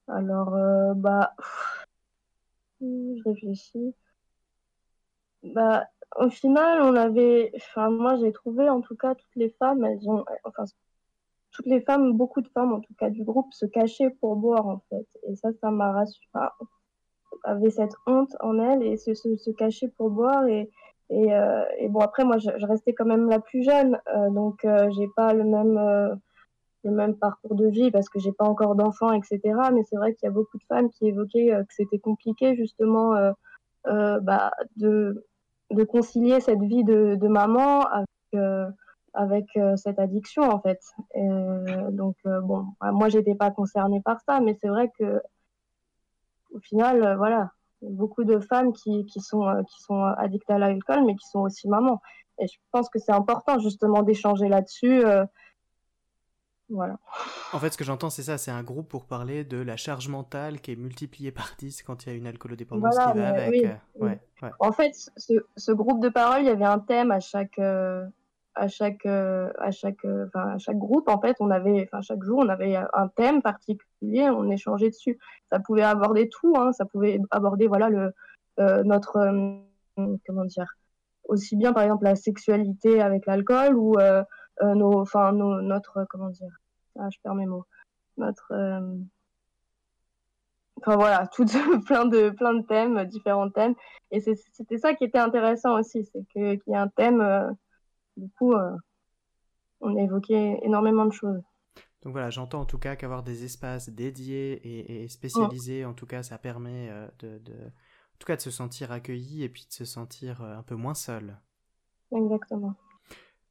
Alors, 0.08 0.54
bah, 0.96 1.34
je 2.80 3.22
réfléchis. 3.24 3.94
Bah, 5.42 5.86
au 6.16 6.28
final, 6.30 6.82
on 6.82 6.94
avait, 6.94 7.52
enfin, 7.56 7.90
moi, 7.90 8.16
j'ai 8.16 8.32
trouvé, 8.32 8.68
en 8.68 8.80
tout 8.80 8.96
cas, 8.96 9.14
toutes 9.14 9.36
les 9.36 9.50
femmes, 9.58 9.84
elles 9.84 10.08
ont, 10.08 10.24
enfin, 10.44 10.64
toutes 11.52 11.66
les 11.66 11.80
femmes, 11.80 12.12
beaucoup 12.12 12.40
de 12.40 12.48
femmes, 12.48 12.72
en 12.72 12.80
tout 12.80 12.94
cas, 12.98 13.10
du 13.10 13.24
groupe, 13.24 13.52
se 13.52 13.66
cachaient 13.66 14.10
pour 14.20 14.36
boire, 14.36 14.66
en 14.66 14.82
fait. 14.90 15.06
Et 15.28 15.36
ça, 15.36 15.50
ça 15.60 15.70
m'a 15.70 15.92
rassuré, 15.92 16.26
avait 17.44 17.70
cette 17.70 17.94
honte 18.06 18.34
en 18.40 18.58
elles 18.58 18.82
et 18.82 18.96
se, 18.96 19.14
se, 19.14 19.50
cacher 19.52 19.88
pour 19.88 20.10
boire. 20.10 20.46
Et, 20.46 20.70
et, 21.10 21.34
euh, 21.34 21.64
et, 21.78 21.88
bon, 21.88 22.00
après, 22.00 22.24
moi, 22.24 22.38
je, 22.38 22.50
je, 22.56 22.66
restais 22.66 22.92
quand 22.92 23.06
même 23.06 23.28
la 23.28 23.40
plus 23.40 23.62
jeune, 23.62 24.00
euh, 24.14 24.30
donc 24.30 24.64
euh, 24.64 24.90
j'ai 24.90 25.08
pas 25.16 25.32
le 25.32 25.44
même, 25.44 25.78
euh, 25.78 26.14
même 26.90 27.16
parcours 27.16 27.54
de 27.54 27.66
vie 27.68 27.90
parce 27.90 28.08
que 28.08 28.18
j'ai 28.18 28.32
pas 28.32 28.44
encore 28.44 28.74
d'enfants, 28.74 29.12
etc. 29.12 29.40
Mais 29.72 29.82
c'est 29.84 29.96
vrai 29.96 30.14
qu'il 30.14 30.26
y 30.26 30.30
a 30.30 30.32
beaucoup 30.32 30.58
de 30.58 30.64
femmes 30.64 30.90
qui 30.90 31.08
évoquaient 31.08 31.52
euh, 31.52 31.62
que 31.62 31.74
c'était 31.74 31.98
compliqué, 31.98 32.56
justement, 32.56 33.14
bah, 33.84 34.52
de 34.76 35.24
de 35.70 35.84
concilier 35.84 36.40
cette 36.40 36.62
vie 36.62 36.84
de, 36.84 37.28
maman 37.28 37.84
avec, 37.86 38.08
euh, 38.34 38.70
euh, 39.56 39.76
cette 39.76 39.98
addiction 39.98 40.42
en 40.42 40.60
fait. 40.60 40.80
Euh, 41.16 41.90
donc 41.90 42.16
bon, 42.24 42.66
moi 42.80 43.08
j'étais 43.08 43.34
pas 43.34 43.50
concernée 43.50 44.00
par 44.00 44.20
ça, 44.20 44.40
mais 44.40 44.56
c'est 44.60 44.68
vrai 44.68 44.90
que 44.98 45.20
au 46.52 46.60
final, 46.60 47.16
voilà, 47.16 47.50
beaucoup 47.82 48.24
de 48.24 48.38
femmes 48.38 48.72
qui, 48.72 49.04
qui 49.06 49.20
sont 49.20 49.44
qui 49.68 49.82
sont 49.82 50.02
addictes 50.02 50.50
à 50.50 50.58
l'alcool, 50.58 51.04
mais 51.04 51.16
qui 51.16 51.26
sont 51.28 51.40
aussi 51.40 51.68
mamans. 51.68 52.00
Et 52.38 52.46
je 52.46 52.58
pense 52.70 52.88
que 52.88 52.98
c'est 52.98 53.12
important 53.12 53.58
justement 53.58 54.02
d'échanger 54.02 54.48
là-dessus. 54.48 55.02
Voilà. 56.68 56.98
En 57.52 57.58
fait, 57.58 57.72
ce 57.72 57.78
que 57.78 57.84
j'entends, 57.84 58.10
c'est 58.10 58.22
ça, 58.22 58.38
c'est 58.38 58.50
un 58.50 58.62
groupe 58.62 58.88
pour 58.88 59.06
parler 59.06 59.44
de 59.44 59.58
la 59.58 59.76
charge 59.76 60.08
mentale 60.08 60.60
qui 60.60 60.72
est 60.72 60.76
multipliée 60.76 61.30
par 61.30 61.52
10 61.58 61.82
quand 61.82 62.04
il 62.04 62.08
y 62.10 62.12
a 62.12 62.16
une 62.16 62.26
alcoolodépendance 62.26 62.94
voilà, 62.94 63.12
qui 63.12 63.18
va 63.18 63.28
avec. 63.28 63.50
Oui, 63.50 63.68
ouais, 64.00 64.20
ouais. 64.42 64.50
En 64.58 64.72
fait, 64.72 64.92
ce, 65.16 65.34
ce, 65.56 65.72
groupe 65.72 66.02
de 66.02 66.08
parole, 66.08 66.40
il 66.40 66.46
y 66.46 66.50
avait 66.50 66.64
un 66.64 66.80
thème 66.80 67.12
à 67.12 67.20
chaque, 67.20 67.58
euh, 67.60 68.04
à 68.56 68.66
chaque, 68.66 69.06
euh, 69.06 69.48
à 69.60 69.70
chaque, 69.70 70.04
euh, 70.04 70.26
à 70.34 70.58
chaque 70.58 70.78
groupe. 70.78 71.08
En 71.08 71.20
fait, 71.20 71.36
on 71.38 71.50
avait, 71.50 71.88
enfin, 71.90 72.02
chaque 72.02 72.24
jour, 72.24 72.40
on 72.40 72.48
avait 72.48 72.74
un 72.76 73.08
thème 73.14 73.42
particulier, 73.42 74.28
on 74.28 74.50
échangeait 74.50 74.90
dessus. 74.90 75.18
Ça 75.52 75.60
pouvait 75.60 75.82
aborder 75.82 76.28
tout, 76.28 76.54
hein, 76.58 76.72
ça 76.72 76.84
pouvait 76.84 77.20
aborder, 77.30 77.68
voilà, 77.68 77.88
le, 77.90 78.12
notre, 78.58 79.12
comment 80.26 80.44
dire, 80.44 80.76
aussi 81.28 81.56
bien 81.56 81.72
par 81.72 81.82
exemple 81.82 82.04
la 82.04 82.16
sexualité 82.16 83.00
avec 83.00 83.26
l'alcool 83.26 83.76
ou 83.76 83.98
euh, 83.98 84.22
nos, 84.62 85.00
enfin, 85.00 85.32
nos, 85.32 85.60
notre, 85.60 86.06
comment 86.08 86.30
dire, 86.30 86.60
ah, 86.98 87.08
je 87.10 87.18
perds 87.22 87.34
mes 87.34 87.46
mots, 87.46 87.66
notre, 88.16 88.52
euh, 88.52 88.96
enfin 90.78 90.96
voilà, 90.96 91.26
tout 91.34 91.44
plein 91.86 92.06
de 92.06 92.30
plein 92.30 92.54
de 92.54 92.62
thèmes, 92.66 93.04
différents 93.04 93.50
thèmes, 93.50 93.74
et 94.10 94.20
c'était 94.20 94.78
ça 94.78 94.94
qui 94.94 95.04
était 95.04 95.18
intéressant 95.18 95.78
aussi, 95.78 96.04
c'est 96.04 96.24
que 96.34 96.54
qu'il 96.54 96.72
y 96.72 96.74
a 96.74 96.82
un 96.82 96.88
thème, 96.88 97.20
euh, 97.20 97.50
du 98.16 98.28
coup, 98.38 98.54
on 99.80 99.96
a 99.96 100.00
évoqué 100.00 100.58
énormément 100.62 101.04
de 101.04 101.12
choses. 101.12 101.42
Donc 102.02 102.12
voilà, 102.12 102.30
j'entends 102.30 102.60
en 102.60 102.64
tout 102.64 102.78
cas 102.78 102.96
qu'avoir 102.96 103.22
des 103.22 103.44
espaces 103.44 103.90
dédiés 103.90 104.52
et, 104.52 105.02
et 105.02 105.08
spécialisés, 105.08 105.84
en 105.84 105.92
tout 105.92 106.06
cas, 106.06 106.22
ça 106.22 106.38
permet 106.38 106.90
de, 107.18 107.38
de, 107.38 107.52
en 107.52 108.18
tout 108.18 108.26
cas, 108.26 108.36
de 108.36 108.40
se 108.40 108.50
sentir 108.50 108.92
accueilli 108.92 109.42
et 109.42 109.48
puis 109.48 109.66
de 109.66 109.72
se 109.72 109.84
sentir 109.84 110.40
un 110.40 110.62
peu 110.62 110.76
moins 110.76 110.94
seul. 110.94 111.36
Exactement. 112.12 112.74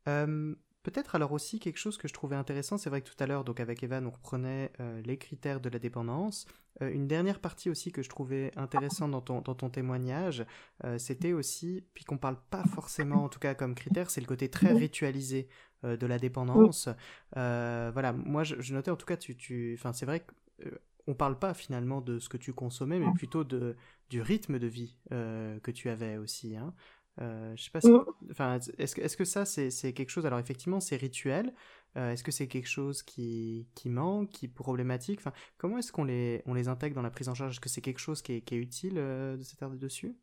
Euh, 0.07 0.55
Peut-être 0.85 1.15
alors 1.15 1.31
aussi 1.31 1.57
quelque 1.57 1.79
chose 1.79 1.97
que 1.97 2.07
je 2.07 2.13
trouvais 2.13 2.35
intéressant, 2.35 2.77
c'est 2.77 2.91
vrai 2.91 3.01
que 3.01 3.09
tout 3.09 3.15
à 3.17 3.25
l'heure, 3.25 3.43
donc 3.43 3.59
avec 3.59 3.81
Evan, 3.81 4.05
on 4.05 4.11
reprenait 4.11 4.71
euh, 4.79 5.01
les 5.01 5.17
critères 5.17 5.59
de 5.59 5.67
la 5.67 5.79
dépendance. 5.79 6.45
Euh, 6.83 6.93
une 6.93 7.07
dernière 7.07 7.39
partie 7.39 7.71
aussi 7.71 7.91
que 7.91 8.03
je 8.03 8.09
trouvais 8.09 8.51
intéressante 8.55 9.09
dans 9.09 9.21
ton, 9.21 9.41
dans 9.41 9.55
ton 9.55 9.71
témoignage, 9.71 10.45
euh, 10.83 10.99
c'était 10.99 11.33
aussi, 11.33 11.83
puis 11.95 12.05
qu'on 12.05 12.19
parle 12.19 12.37
pas 12.51 12.63
forcément 12.65 13.23
en 13.23 13.29
tout 13.29 13.39
cas 13.39 13.55
comme 13.55 13.73
critère, 13.73 14.11
c'est 14.11 14.21
le 14.21 14.27
côté 14.27 14.47
très 14.47 14.73
ritualisé 14.73 15.47
de 15.81 16.05
la 16.05 16.19
dépendance. 16.19 16.87
Voilà, 17.33 18.13
moi 18.13 18.43
je, 18.43 18.61
je, 18.61 18.75
notais 18.75 18.91
en 18.91 18.95
tout 18.95 19.07
cas, 19.07 19.17
tu, 19.17 19.35
tu, 19.35 19.79
c'est 19.91 20.05
vrai 20.05 20.19
qu'on 20.19 20.69
on 21.07 21.13
parle 21.15 21.39
pas 21.39 21.55
finalement 21.55 21.99
de 21.99 22.19
ce 22.19 22.29
que 22.29 22.37
tu 22.37 22.53
consommais, 22.53 22.99
mais 22.99 23.11
plutôt 23.15 23.43
de, 23.43 23.75
du 24.11 24.21
rythme 24.21 24.59
de 24.59 24.67
vie 24.67 24.99
que 25.09 25.71
tu 25.71 25.89
avais 25.89 26.17
aussi. 26.17 26.55
Hein. 26.55 26.75
Euh, 27.21 27.55
je 27.55 27.63
sais 27.63 27.71
pas 27.71 27.81
si... 27.81 27.91
enfin, 28.29 28.59
est-ce 28.77 28.95
que, 28.95 29.01
est-ce 29.01 29.15
que 29.17 29.25
ça, 29.25 29.45
c'est, 29.45 29.93
quelque 29.93 30.09
chose... 30.09 30.25
Alors 30.25 30.39
effectivement, 30.39 30.79
c'est 30.79 30.95
rituel. 30.97 31.53
Euh, 31.97 32.11
est-ce 32.11 32.23
que 32.23 32.31
c'est 32.31 32.47
quelque 32.47 32.67
chose 32.67 33.03
qui, 33.03 33.67
qui 33.73 33.89
manque, 33.89 34.29
qui 34.29 34.45
est 34.45 34.49
problématique? 34.49 35.19
Enfin, 35.19 35.33
Comment 35.57 35.77
est-ce 35.77 35.91
qu'on 35.91 36.03
les, 36.03 36.41
on 36.45 36.53
les 36.53 36.67
intègre 36.67 36.95
dans 36.95 37.01
la 37.01 37.11
prise 37.11 37.29
en 37.29 37.33
charge? 37.33 37.51
Est-ce 37.51 37.61
que 37.61 37.69
c'est 37.69 37.81
quelque 37.81 37.99
chose 37.99 38.21
qui 38.21 38.33
est, 38.33 38.41
qui 38.41 38.55
est 38.55 38.59
utile 38.59 38.95
euh, 38.97 39.37
de 39.37 39.43
s'attarder 39.43 39.77
dessus? 39.77 40.15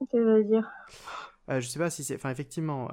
Qu'est-ce 0.00 0.10
que 0.10 0.42
dire? 0.42 0.70
Euh, 1.50 1.60
Je 1.60 1.68
sais 1.68 1.78
pas 1.78 1.90
si 1.90 2.02
c'est... 2.02 2.16
Enfin, 2.16 2.30
effectivement, 2.30 2.88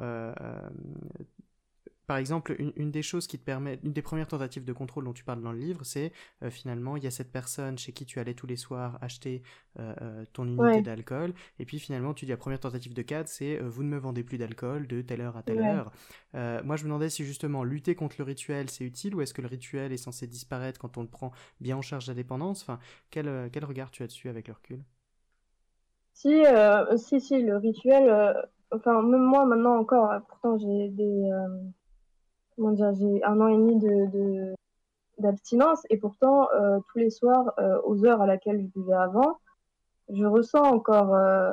par 2.11 2.17
exemple, 2.17 2.57
une, 2.59 2.73
une, 2.75 2.91
des 2.91 3.03
choses 3.03 3.25
qui 3.25 3.39
te 3.39 3.45
permet, 3.45 3.79
une 3.85 3.93
des 3.93 4.01
premières 4.01 4.27
tentatives 4.27 4.65
de 4.65 4.73
contrôle 4.73 5.05
dont 5.05 5.13
tu 5.13 5.23
parles 5.23 5.41
dans 5.41 5.53
le 5.53 5.57
livre, 5.57 5.85
c'est 5.85 6.11
euh, 6.43 6.49
finalement, 6.49 6.97
il 6.97 7.05
y 7.05 7.07
a 7.07 7.09
cette 7.09 7.31
personne 7.31 7.77
chez 7.77 7.93
qui 7.93 8.05
tu 8.05 8.19
allais 8.19 8.33
tous 8.33 8.47
les 8.47 8.57
soirs 8.57 8.97
acheter 8.99 9.43
euh, 9.79 9.95
euh 10.01 10.25
ton 10.33 10.45
unité 10.45 10.61
ouais. 10.61 10.81
d'alcool, 10.81 11.33
et 11.57 11.63
puis 11.63 11.79
finalement, 11.79 12.13
tu 12.13 12.25
dis 12.25 12.31
la 12.31 12.35
première 12.35 12.59
tentative 12.59 12.93
de 12.93 13.01
cadre, 13.01 13.29
c'est 13.29 13.61
euh, 13.61 13.69
vous 13.69 13.83
ne 13.83 13.87
me 13.87 13.97
vendez 13.97 14.25
plus 14.25 14.37
d'alcool 14.37 14.87
de 14.87 15.01
telle 15.01 15.21
heure 15.21 15.37
à 15.37 15.41
telle 15.41 15.61
ouais. 15.61 15.69
heure. 15.69 15.93
Moi, 16.65 16.75
je 16.75 16.83
me 16.83 16.89
demandais 16.89 17.09
si 17.09 17.23
justement 17.23 17.63
lutter 17.63 17.95
contre 17.95 18.17
le 18.19 18.25
rituel, 18.25 18.69
c'est 18.69 18.83
utile, 18.83 19.15
ou 19.15 19.21
est-ce 19.21 19.33
que 19.33 19.41
le 19.41 19.47
rituel 19.47 19.93
est 19.93 19.97
censé 19.97 20.27
disparaître 20.27 20.81
quand 20.81 20.97
on 20.97 21.03
le 21.03 21.07
prend 21.07 21.31
bien 21.61 21.77
en 21.77 21.81
charge 21.81 22.07
la 22.07 22.13
dépendance? 22.13 22.61
Enfin, 22.63 22.79
quel, 23.09 23.49
quel 23.53 23.63
regard 23.63 23.89
tu 23.89 24.03
as 24.03 24.07
dessus 24.07 24.27
avec 24.27 24.49
le 24.49 24.53
recul? 24.53 24.83
Si, 26.13 26.43
si, 26.97 27.21
si, 27.21 27.41
le 27.41 27.55
rituel, 27.55 28.35
enfin, 28.69 29.01
même 29.01 29.23
moi 29.23 29.45
maintenant 29.45 29.77
encore, 29.77 30.11
pourtant 30.27 30.57
j'ai 30.57 30.89
des 30.89 31.31
comment 32.61 32.73
dire, 32.73 32.93
j'ai 32.93 33.23
un 33.23 33.41
an 33.41 33.47
et 33.47 33.55
demi 33.55 33.75
de, 33.79 34.53
d'abstinence 35.17 35.81
et 35.89 35.97
pourtant 35.97 36.47
euh, 36.53 36.79
tous 36.91 36.99
les 36.99 37.09
soirs 37.09 37.53
euh, 37.59 37.79
aux 37.85 38.05
heures 38.05 38.21
à 38.21 38.27
laquelle 38.27 38.61
je 38.61 38.67
buvais 38.79 38.93
avant, 38.93 39.39
je 40.09 40.25
ressens 40.25 40.63
encore 40.63 41.15
euh, 41.15 41.51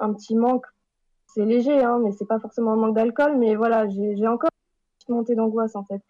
un 0.00 0.12
petit 0.12 0.34
manque. 0.34 0.66
C'est 1.28 1.44
léger, 1.44 1.80
hein, 1.84 2.00
mais 2.02 2.10
c'est 2.10 2.26
pas 2.26 2.40
forcément 2.40 2.72
un 2.72 2.76
manque 2.76 2.96
d'alcool, 2.96 3.36
mais 3.38 3.54
voilà, 3.54 3.88
j'ai 3.88 4.26
encore 4.26 4.50
une 4.50 4.96
petite 4.98 5.08
montée 5.10 5.34
d'angoisse 5.36 5.76
en 5.76 5.84
fait. 5.84 6.02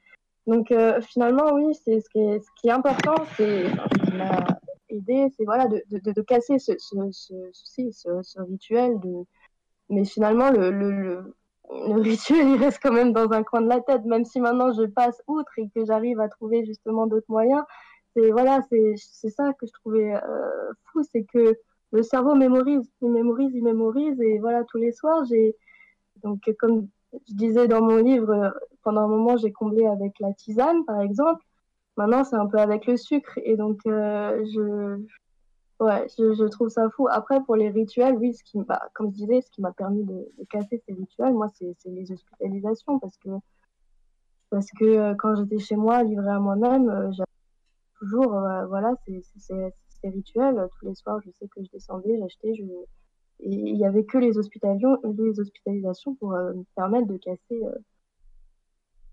Donc 0.47 0.73
finalement, 1.03 1.53
oui, 1.53 1.75
c'est 1.75 2.01
ce 2.01 2.09
qui 2.09 2.69
est, 2.69 2.71
important, 2.71 3.15
c'est 3.37 3.65
m'a 4.15 4.47
aidé, 4.89 5.29
c'est 5.37 5.45
voilà 5.45 5.69
de, 5.69 6.23
casser 6.23 6.59
ce, 6.59 6.73
ce, 6.79 7.35
ce, 7.53 8.41
rituel. 8.41 8.99
Mais 9.91 10.07
finalement, 10.07 10.51
le, 10.51 10.71
le, 10.71 10.91
le 10.91 11.35
le 11.73 12.01
rituel 12.01 12.49
il 12.49 12.57
reste 12.57 12.81
quand 12.83 12.93
même 12.93 13.13
dans 13.13 13.31
un 13.33 13.43
coin 13.43 13.61
de 13.61 13.69
la 13.69 13.81
tête, 13.81 14.05
même 14.05 14.25
si 14.25 14.41
maintenant 14.41 14.73
je 14.73 14.85
passe 14.87 15.23
outre 15.27 15.53
et 15.59 15.69
que 15.75 15.85
j'arrive 15.85 16.21
à 16.21 16.29
trouver 16.29 16.65
justement 16.65 17.07
d'autres 17.07 17.31
moyens. 17.31 17.63
C'est 18.17 18.31
voilà, 18.31 18.61
c'est 18.71 19.31
ça 19.31 19.53
que 19.55 19.67
je 19.67 19.73
trouvais 19.73 20.15
euh, 20.15 20.73
fou, 20.87 21.03
c'est 21.13 21.25
que 21.25 21.57
le 21.93 22.03
cerveau 22.03 22.35
mémorise, 22.35 22.89
il 23.03 23.11
mémorise, 23.11 23.53
il 23.55 23.63
mémorise 23.63 24.21
et 24.21 24.39
voilà 24.39 24.65
tous 24.65 24.79
les 24.79 24.93
soirs 24.93 25.25
j'ai 25.27 25.57
donc 26.23 26.41
comme 26.59 26.89
je 27.13 27.35
disais 27.35 27.69
dans 27.69 27.83
mon 27.83 27.97
livre, 27.97 28.55
pendant 28.83 29.03
un 29.03 29.09
moment 29.09 29.37
j'ai 29.37 29.53
comblé 29.53 29.87
avec 29.87 30.19
la 30.21 30.33
tisane 30.33 30.85
par 30.85 31.01
exemple. 31.01 31.45
Maintenant 31.97 32.25
c'est 32.25 32.37
un 32.37 32.47
peu 32.47 32.59
avec 32.59 32.87
le 32.87 32.97
sucre 32.97 33.39
et 33.45 33.57
donc 33.57 33.81
euh, 33.87 34.45
je 34.55 35.01
Ouais, 35.81 36.07
je, 36.19 36.47
trouve 36.49 36.69
ça 36.69 36.91
fou. 36.91 37.09
Après, 37.11 37.43
pour 37.43 37.57
les 37.57 37.71
rituels, 37.71 38.15
oui, 38.17 38.35
ce 38.35 38.45
qui, 38.45 38.59
bah, 38.63 38.83
comme 38.93 39.11
je 39.11 39.17
disais, 39.17 39.41
ce 39.41 39.51
qui 39.51 39.63
m'a 39.63 39.73
permis 39.73 40.05
de, 40.05 40.31
casser 40.51 40.83
ces 40.87 40.93
rituels, 40.93 41.33
moi, 41.33 41.49
c'est 41.55 41.75
les 41.87 42.13
hospitalisations 42.13 42.99
parce 42.99 43.17
que 43.17 43.31
parce 44.51 44.67
que 44.79 45.15
quand 45.15 45.37
j'étais 45.37 45.59
chez 45.59 45.77
moi, 45.77 46.03
livrée 46.03 46.29
à 46.29 46.39
moi-même, 46.39 47.13
j'avais 47.13 47.27
toujours, 47.99 48.31
voilà, 48.69 48.95
c'est 49.37 50.09
rituel. 50.09 50.69
Tous 50.79 50.87
les 50.87 50.95
soirs, 50.95 51.21
je 51.25 51.31
sais 51.39 51.49
que 51.49 51.63
je 51.63 51.71
descendais, 51.71 52.19
j'achetais, 52.19 52.55
je... 52.55 52.65
et 52.65 53.49
il 53.49 53.77
n'y 53.77 53.87
avait 53.87 54.05
que 54.05 54.19
les, 54.19 54.33
les 54.33 55.41
hospitalisations 55.41 56.15
pour 56.17 56.31
me 56.33 56.65
permettre 56.75 57.07
de 57.07 57.17
casser 57.17 57.63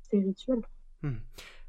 ces 0.01 0.19
rituels. 0.19 0.61
Mmh. 1.03 1.15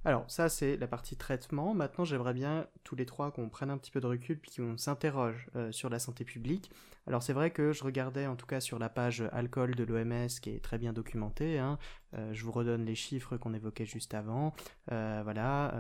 Alors 0.05 0.24
ça 0.30 0.49
c'est 0.49 0.76
la 0.76 0.86
partie 0.86 1.16
traitement. 1.16 1.74
Maintenant 1.74 2.05
j'aimerais 2.05 2.32
bien 2.32 2.66
tous 2.84 2.94
les 2.94 3.05
trois 3.05 3.32
qu'on 3.32 3.49
prenne 3.49 3.70
un 3.70 3.78
petit 3.78 3.90
peu 3.90 4.01
de 4.01 4.07
recul 4.07 4.38
puis 4.38 4.53
qu'on 4.57 4.76
s'interroge 4.78 5.49
euh, 5.57 5.72
sur 5.72 5.90
la 5.90 5.99
santé 5.99 6.24
publique. 6.24 6.70
Alors 7.09 7.22
c'est 7.22 7.32
vrai 7.32 7.51
que 7.51 7.72
je 7.72 7.82
regardais 7.82 8.26
en 8.26 8.36
tout 8.36 8.46
cas 8.46 8.61
sur 8.61 8.78
la 8.78 8.88
page 8.88 9.24
alcool 9.32 9.74
de 9.74 9.82
l'OMS 9.82 10.28
qui 10.40 10.51
est 10.51 10.62
très 10.62 10.78
bien 10.78 10.92
documentée. 10.92 11.59
Hein. 11.59 11.78
Euh, 12.14 12.32
je 12.32 12.44
vous 12.44 12.53
redonne 12.53 12.84
les 12.84 12.94
chiffres 12.94 13.36
qu'on 13.38 13.55
évoquait 13.55 13.86
juste 13.86 14.14
avant. 14.14 14.55
Euh, 14.92 15.20
voilà, 15.24 15.74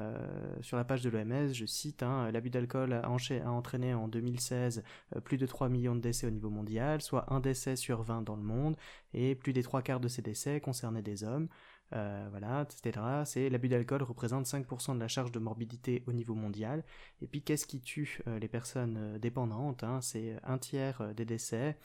sur 0.62 0.76
la 0.76 0.84
page 0.84 1.02
de 1.02 1.10
l'OMS 1.10 1.52
je 1.52 1.64
cite 1.64 2.02
hein, 2.02 2.30
l'abus 2.32 2.50
d'alcool 2.50 2.94
a, 2.94 3.08
entraîné 3.08 3.94
en 3.94 4.08
2016 4.08 4.82
plus 5.22 5.38
de 5.38 5.46
3 5.46 5.68
millions 5.68 5.94
de 5.94 6.00
décès 6.00 6.26
au 6.26 6.30
niveau 6.30 6.50
mondial, 6.50 7.02
soit 7.02 7.32
un 7.32 7.38
décès 7.38 7.76
sur 7.76 8.02
20 8.02 8.22
dans 8.22 8.36
le 8.36 8.42
monde 8.42 8.76
et 9.14 9.36
plus 9.36 9.52
des 9.52 9.62
trois 9.62 9.82
quarts 9.82 10.00
de 10.00 10.08
ces 10.08 10.22
décès 10.22 10.60
concernaient 10.60 11.02
des 11.02 11.22
hommes. 11.24 11.48
Euh, 11.94 12.26
voilà, 12.30 12.62
etc. 12.62 13.00
C'est 13.24 13.48
l'abus 13.48 13.68
d'alcool 13.68 14.02
représente 14.02 14.46
5% 14.46 14.94
de 14.94 15.00
la 15.00 15.08
charge 15.08 15.32
de 15.32 15.38
morbidité 15.38 16.02
au 16.06 16.12
niveau 16.12 16.34
mondial. 16.34 16.84
Et 17.22 17.26
puis 17.26 17.42
qu'est-ce 17.42 17.66
qui 17.66 17.80
tue 17.80 18.20
euh, 18.26 18.38
les 18.38 18.48
personnes 18.48 18.96
euh, 18.98 19.18
dépendantes 19.18 19.84
hein? 19.84 20.00
C'est 20.02 20.36
un 20.44 20.58
tiers 20.58 21.14
des 21.14 21.24
décès, 21.24 21.78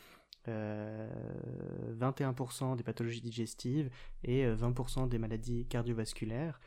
21% 0.45 2.76
des 2.76 2.84
pathologies 2.84 3.22
digestives 3.22 3.89
et 4.26 4.45
20% 4.45 5.08
des 5.08 5.18
maladies 5.18 5.66
cardiovasculaires. 5.68 6.60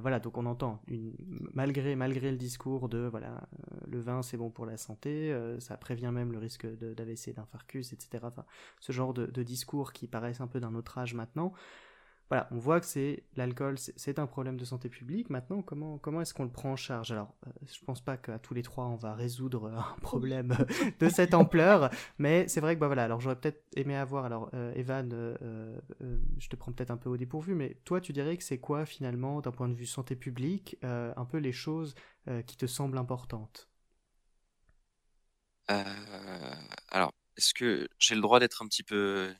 voilà, 0.00 0.20
donc 0.20 0.38
on 0.38 0.46
entend, 0.46 0.80
malgré, 1.52 1.96
malgré 1.96 2.30
le 2.30 2.36
discours 2.36 2.88
de 2.88 3.08
voilà, 3.10 3.48
le 3.88 3.98
vin 3.98 4.22
c'est 4.22 4.36
bon 4.36 4.50
pour 4.50 4.64
la 4.64 4.76
santé, 4.76 5.36
ça 5.58 5.76
prévient 5.76 6.12
même 6.12 6.30
le 6.30 6.38
risque 6.38 6.68
d'AVC, 6.68 7.34
d'infarctus, 7.34 7.92
etc. 7.92 8.26
Ce 8.78 8.92
genre 8.92 9.12
de, 9.12 9.26
de 9.26 9.42
discours 9.42 9.92
qui 9.92 10.06
paraissent 10.06 10.40
un 10.40 10.46
peu 10.46 10.60
d'un 10.60 10.76
autre 10.76 10.96
âge 10.98 11.14
maintenant 11.14 11.52
voilà, 12.28 12.48
on 12.50 12.58
voit 12.58 12.80
que 12.80 12.86
c'est 12.86 13.22
l'alcool, 13.36 13.76
c'est 13.78 14.18
un 14.18 14.26
problème 14.26 14.56
de 14.56 14.64
santé 14.64 14.88
publique. 14.88 15.30
Maintenant, 15.30 15.62
comment, 15.62 16.20
est-ce 16.20 16.34
qu'on 16.34 16.42
le 16.44 16.50
prend 16.50 16.72
en 16.72 16.76
charge? 16.76 17.12
Alors, 17.12 17.36
euh, 17.46 17.50
je 17.64 17.84
pense 17.84 18.00
pas 18.00 18.16
qu'à 18.16 18.38
tous 18.40 18.52
les 18.52 18.62
trois, 18.62 18.86
on 18.86 18.96
va 18.96 19.14
résoudre 19.14 19.68
un 19.72 19.96
problème 20.00 20.56
de 20.98 21.08
cette 21.08 21.34
ampleur, 21.34 21.90
mais 22.18 22.48
c'est 22.48 22.60
vrai 22.60 22.74
que 22.74 22.80
bah 22.80 22.88
voilà. 22.88 23.04
Alors, 23.04 23.20
j'aurais 23.20 23.36
peut-être 23.36 23.62
aimé 23.76 23.94
avoir. 23.94 24.24
Alors, 24.24 24.50
euh, 24.54 24.72
Evan, 24.74 25.10
euh, 25.12 25.78
je 26.38 26.48
te 26.48 26.56
prends 26.56 26.72
peut-être 26.72 26.90
un 26.90 26.96
peu 26.96 27.08
au 27.08 27.16
dépourvu, 27.16 27.54
mais 27.54 27.76
toi, 27.84 28.00
tu 28.00 28.12
dirais 28.12 28.36
que 28.36 28.42
c'est 28.42 28.58
quoi 28.58 28.86
finalement, 28.86 29.40
d'un 29.40 29.52
point 29.52 29.68
de 29.68 29.74
vue 29.74 29.86
santé 29.86 30.16
publique, 30.16 30.76
un 30.82 31.24
peu 31.26 31.38
les 31.38 31.52
choses 31.52 31.94
qui 32.46 32.56
te 32.56 32.66
semblent 32.66 32.98
importantes? 32.98 33.68
Alors, 36.88 37.12
est-ce 37.36 37.54
que 37.54 37.88
j'ai 37.98 38.14
le 38.14 38.20
droit 38.20 38.40
d'être 38.40 38.62
un 38.62 38.66
petit 38.66 38.82
peu 38.82 39.32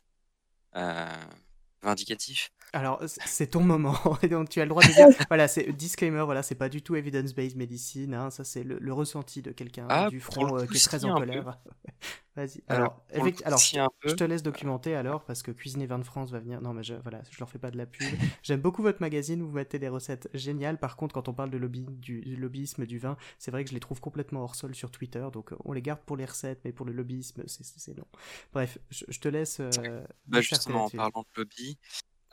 vindicatif. 1.86 2.50
Alors, 2.72 3.00
c'est 3.06 3.46
ton 3.48 3.62
moment, 3.62 3.96
et 4.22 4.28
donc 4.28 4.48
tu 4.48 4.60
as 4.60 4.64
le 4.64 4.68
droit 4.68 4.82
de 4.82 4.92
dire, 4.92 5.06
voilà, 5.28 5.48
c'est 5.48 5.72
disclaimer, 5.72 6.22
voilà, 6.24 6.42
c'est 6.42 6.54
pas 6.54 6.68
du 6.68 6.82
tout 6.82 6.96
evidence-based 6.96 7.56
medicine, 7.56 8.12
hein, 8.12 8.30
ça 8.30 8.44
c'est 8.44 8.64
le, 8.64 8.92
ressenti 8.92 9.40
de 9.42 9.52
quelqu'un 9.52 9.86
ah, 9.88 10.08
du 10.08 10.20
front 10.20 10.58
euh, 10.58 10.66
qui 10.66 10.76
est 10.76 10.84
très 10.84 11.04
en 11.04 11.18
colère. 11.18 11.58
Vas-y. 12.36 12.62
Alors, 12.68 13.02
alors, 13.44 13.58
je 13.58 14.14
te 14.14 14.22
laisse 14.22 14.42
documenter 14.42 14.94
alors, 14.94 15.24
parce 15.24 15.42
que 15.42 15.50
Cuisiner 15.50 15.86
Vin 15.86 15.98
de 15.98 16.04
France 16.04 16.30
va 16.30 16.38
venir. 16.38 16.60
Non, 16.60 16.74
mais 16.74 16.82
je, 16.82 16.92
voilà, 16.94 17.22
je 17.30 17.38
leur 17.38 17.48
fais 17.48 17.58
pas 17.58 17.70
de 17.70 17.78
la 17.78 17.86
pub. 17.86 18.06
J'aime 18.42 18.60
beaucoup 18.60 18.82
votre 18.82 19.00
magazine 19.00 19.40
où 19.40 19.46
vous 19.46 19.54
mettez 19.54 19.78
des 19.78 19.88
recettes 19.88 20.28
géniales. 20.34 20.78
Par 20.78 20.96
contre, 20.96 21.14
quand 21.14 21.28
on 21.28 21.32
parle 21.32 21.48
de 21.48 21.56
lobby, 21.56 21.86
du, 21.88 22.20
lobbyisme 22.36 22.84
du 22.84 22.98
vin, 22.98 23.16
c'est 23.38 23.50
vrai 23.50 23.64
que 23.64 23.70
je 23.70 23.74
les 23.74 23.80
trouve 23.80 24.00
complètement 24.00 24.42
hors 24.42 24.54
sol 24.54 24.74
sur 24.74 24.90
Twitter. 24.90 25.26
Donc, 25.32 25.52
on 25.64 25.72
les 25.72 25.80
garde 25.80 26.00
pour 26.04 26.18
les 26.18 26.26
recettes, 26.26 26.60
mais 26.64 26.72
pour 26.72 26.84
le 26.84 26.92
lobbyisme, 26.92 27.42
c'est 27.46 27.96
long. 27.96 28.06
Bref, 28.52 28.76
je, 28.90 29.18
te 29.18 29.28
laisse. 29.28 29.60
Euh, 29.60 30.04
bah, 30.26 30.42
justement, 30.42 30.84
en 30.84 30.90
parlant 30.90 31.22
de 31.22 31.40
lobby, 31.40 31.78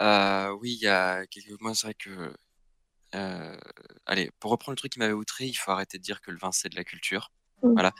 euh, 0.01 0.49
oui, 0.59 0.73
il 0.73 0.83
y 0.83 0.87
a 0.87 1.25
quelques 1.27 1.59
mois, 1.61 1.73
c'est 1.75 1.87
vrai 1.87 1.93
que. 1.93 2.33
Euh, 3.15 3.57
allez, 4.05 4.31
pour 4.39 4.51
reprendre 4.51 4.73
le 4.73 4.77
truc 4.77 4.91
qui 4.91 4.99
m'avait 4.99 5.13
outré, 5.13 5.45
il 5.45 5.53
faut 5.53 5.71
arrêter 5.71 5.97
de 5.97 6.03
dire 6.03 6.19
que 6.19 6.31
le 6.31 6.37
vin 6.37 6.51
c'est 6.51 6.69
de 6.69 6.75
la 6.75 6.83
culture. 6.83 7.31
Mmh. 7.61 7.73
Voilà. 7.73 7.93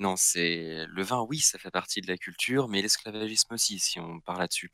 Non, 0.00 0.16
c'est 0.16 0.86
le 0.88 1.02
vin, 1.02 1.20
oui, 1.28 1.38
ça 1.38 1.58
fait 1.58 1.70
partie 1.70 2.00
de 2.00 2.08
la 2.08 2.16
culture, 2.16 2.68
mais 2.68 2.82
l'esclavagisme 2.82 3.54
aussi, 3.54 3.78
si 3.78 4.00
on 4.00 4.18
parle 4.20 4.38
là-dessus. 4.40 4.72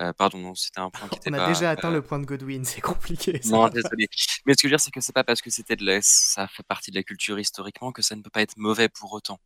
Euh, 0.00 0.12
pardon, 0.12 0.38
non, 0.38 0.54
c'était 0.54 0.80
un 0.80 0.90
point 0.90 1.08
qui 1.08 1.16
était 1.18 1.30
On 1.30 1.34
a 1.34 1.46
déjà 1.46 1.70
atteint 1.70 1.90
le 1.90 2.02
point 2.02 2.18
de 2.18 2.24
Godwin, 2.24 2.64
c'est 2.64 2.80
compliqué. 2.80 3.40
Non, 3.44 3.68
désolé. 3.68 4.08
Mais 4.46 4.54
ce 4.54 4.56
que 4.56 4.62
je 4.62 4.66
veux 4.68 4.70
dire, 4.70 4.80
c'est 4.80 4.90
que 4.90 5.00
c'est 5.00 5.12
pas 5.12 5.24
parce 5.24 5.42
que 5.42 5.50
c'était 5.50 5.76
de 5.76 5.84
la... 5.84 6.00
ça 6.02 6.48
fait 6.48 6.62
partie 6.62 6.90
de 6.90 6.96
la 6.96 7.02
culture 7.02 7.38
historiquement 7.38 7.92
que 7.92 8.02
ça 8.02 8.16
ne 8.16 8.22
peut 8.22 8.30
pas 8.30 8.42
être 8.42 8.56
mauvais 8.56 8.88
pour 8.88 9.12
autant, 9.12 9.38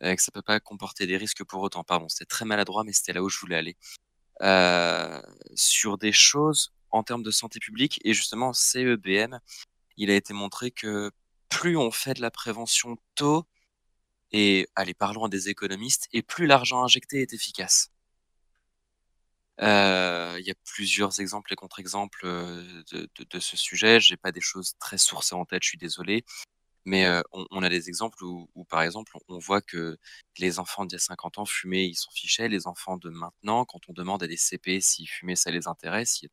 que 0.00 0.20
ça 0.22 0.32
peut 0.32 0.42
pas 0.42 0.58
comporter 0.58 1.06
des 1.06 1.18
risques 1.18 1.44
pour 1.44 1.60
autant. 1.60 1.84
Pardon, 1.84 2.08
c'était 2.08 2.24
très 2.24 2.46
maladroit, 2.46 2.82
mais 2.82 2.92
c'était 2.92 3.12
là 3.12 3.22
où 3.22 3.28
je 3.28 3.38
voulais 3.38 3.56
aller. 3.56 3.76
Euh, 4.42 5.22
sur 5.54 5.98
des 5.98 6.10
choses 6.10 6.72
en 6.90 7.04
termes 7.04 7.22
de 7.22 7.30
santé 7.30 7.60
publique. 7.60 8.00
Et 8.04 8.12
justement, 8.12 8.52
CEBM, 8.52 9.38
il 9.96 10.10
a 10.10 10.16
été 10.16 10.32
montré 10.32 10.72
que 10.72 11.12
plus 11.48 11.76
on 11.76 11.90
fait 11.92 12.14
de 12.14 12.22
la 12.22 12.30
prévention 12.30 12.96
tôt, 13.14 13.46
et 14.32 14.68
allez, 14.76 14.94
parlons 14.94 15.28
des 15.28 15.48
économistes, 15.48 16.08
et 16.12 16.22
plus 16.22 16.46
l'argent 16.46 16.82
injecté 16.84 17.22
est 17.22 17.32
efficace. 17.34 17.90
Euh, 19.60 20.36
il 20.40 20.46
y 20.46 20.50
a 20.50 20.54
plusieurs 20.64 21.20
exemples 21.20 21.52
et 21.52 21.56
contre-exemples 21.56 22.22
euh, 22.24 22.82
de, 22.92 23.40
ce 23.40 23.56
sujet. 23.56 24.00
J'ai 24.00 24.16
pas 24.16 24.32
des 24.32 24.40
choses 24.40 24.74
très 24.78 24.98
sourcées 24.98 25.34
en 25.34 25.44
tête, 25.44 25.62
je 25.62 25.68
suis 25.68 25.78
désolé. 25.78 26.24
Mais 26.84 27.06
on, 27.32 27.62
a 27.62 27.68
des 27.68 27.88
exemples 27.88 28.24
où, 28.24 28.48
par 28.68 28.82
exemple, 28.82 29.16
on 29.28 29.38
voit 29.38 29.60
que 29.60 29.98
les 30.38 30.58
enfants 30.58 30.84
d'il 30.84 30.94
y 30.94 30.96
a 30.96 30.98
50 30.98 31.38
ans 31.38 31.44
fumaient, 31.44 31.86
ils 31.86 31.94
s'en 31.94 32.10
fichaient. 32.10 32.48
Les 32.48 32.66
enfants 32.66 32.96
de 32.96 33.08
maintenant, 33.08 33.64
quand 33.64 33.88
on 33.88 33.92
demande 33.92 34.24
à 34.24 34.26
des 34.26 34.36
CP 34.36 34.80
s'ils 34.80 35.08
fumaient, 35.08 35.36
ça 35.36 35.52
les 35.52 35.68
intéresse. 35.68 36.22
Il 36.22 36.30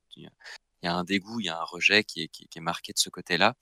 y, 0.81 0.87
a, 0.87 0.95
un 0.95 1.03
dégoût, 1.03 1.39
il 1.39 1.45
y 1.45 1.49
a 1.49 1.59
un 1.59 1.63
rejet 1.63 2.03
qui 2.03 2.23
est, 2.23 2.29
qui, 2.29 2.47
est 2.55 2.61
marqué 2.61 2.93
de 2.93 2.99
ce 2.99 3.09
côté-là. 3.11 3.55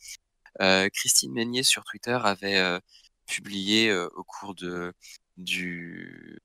Christine 0.94 1.34
Meignet 1.34 1.64
sur 1.64 1.84
Twitter 1.84 2.18
avait 2.24 2.80
publié 3.28 3.94
au 3.94 4.24
cours 4.24 4.56
de, 4.56 4.94
du 5.38 6.40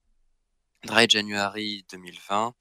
Dry 0.84 1.06
January 1.08 1.84
2020 1.90 2.54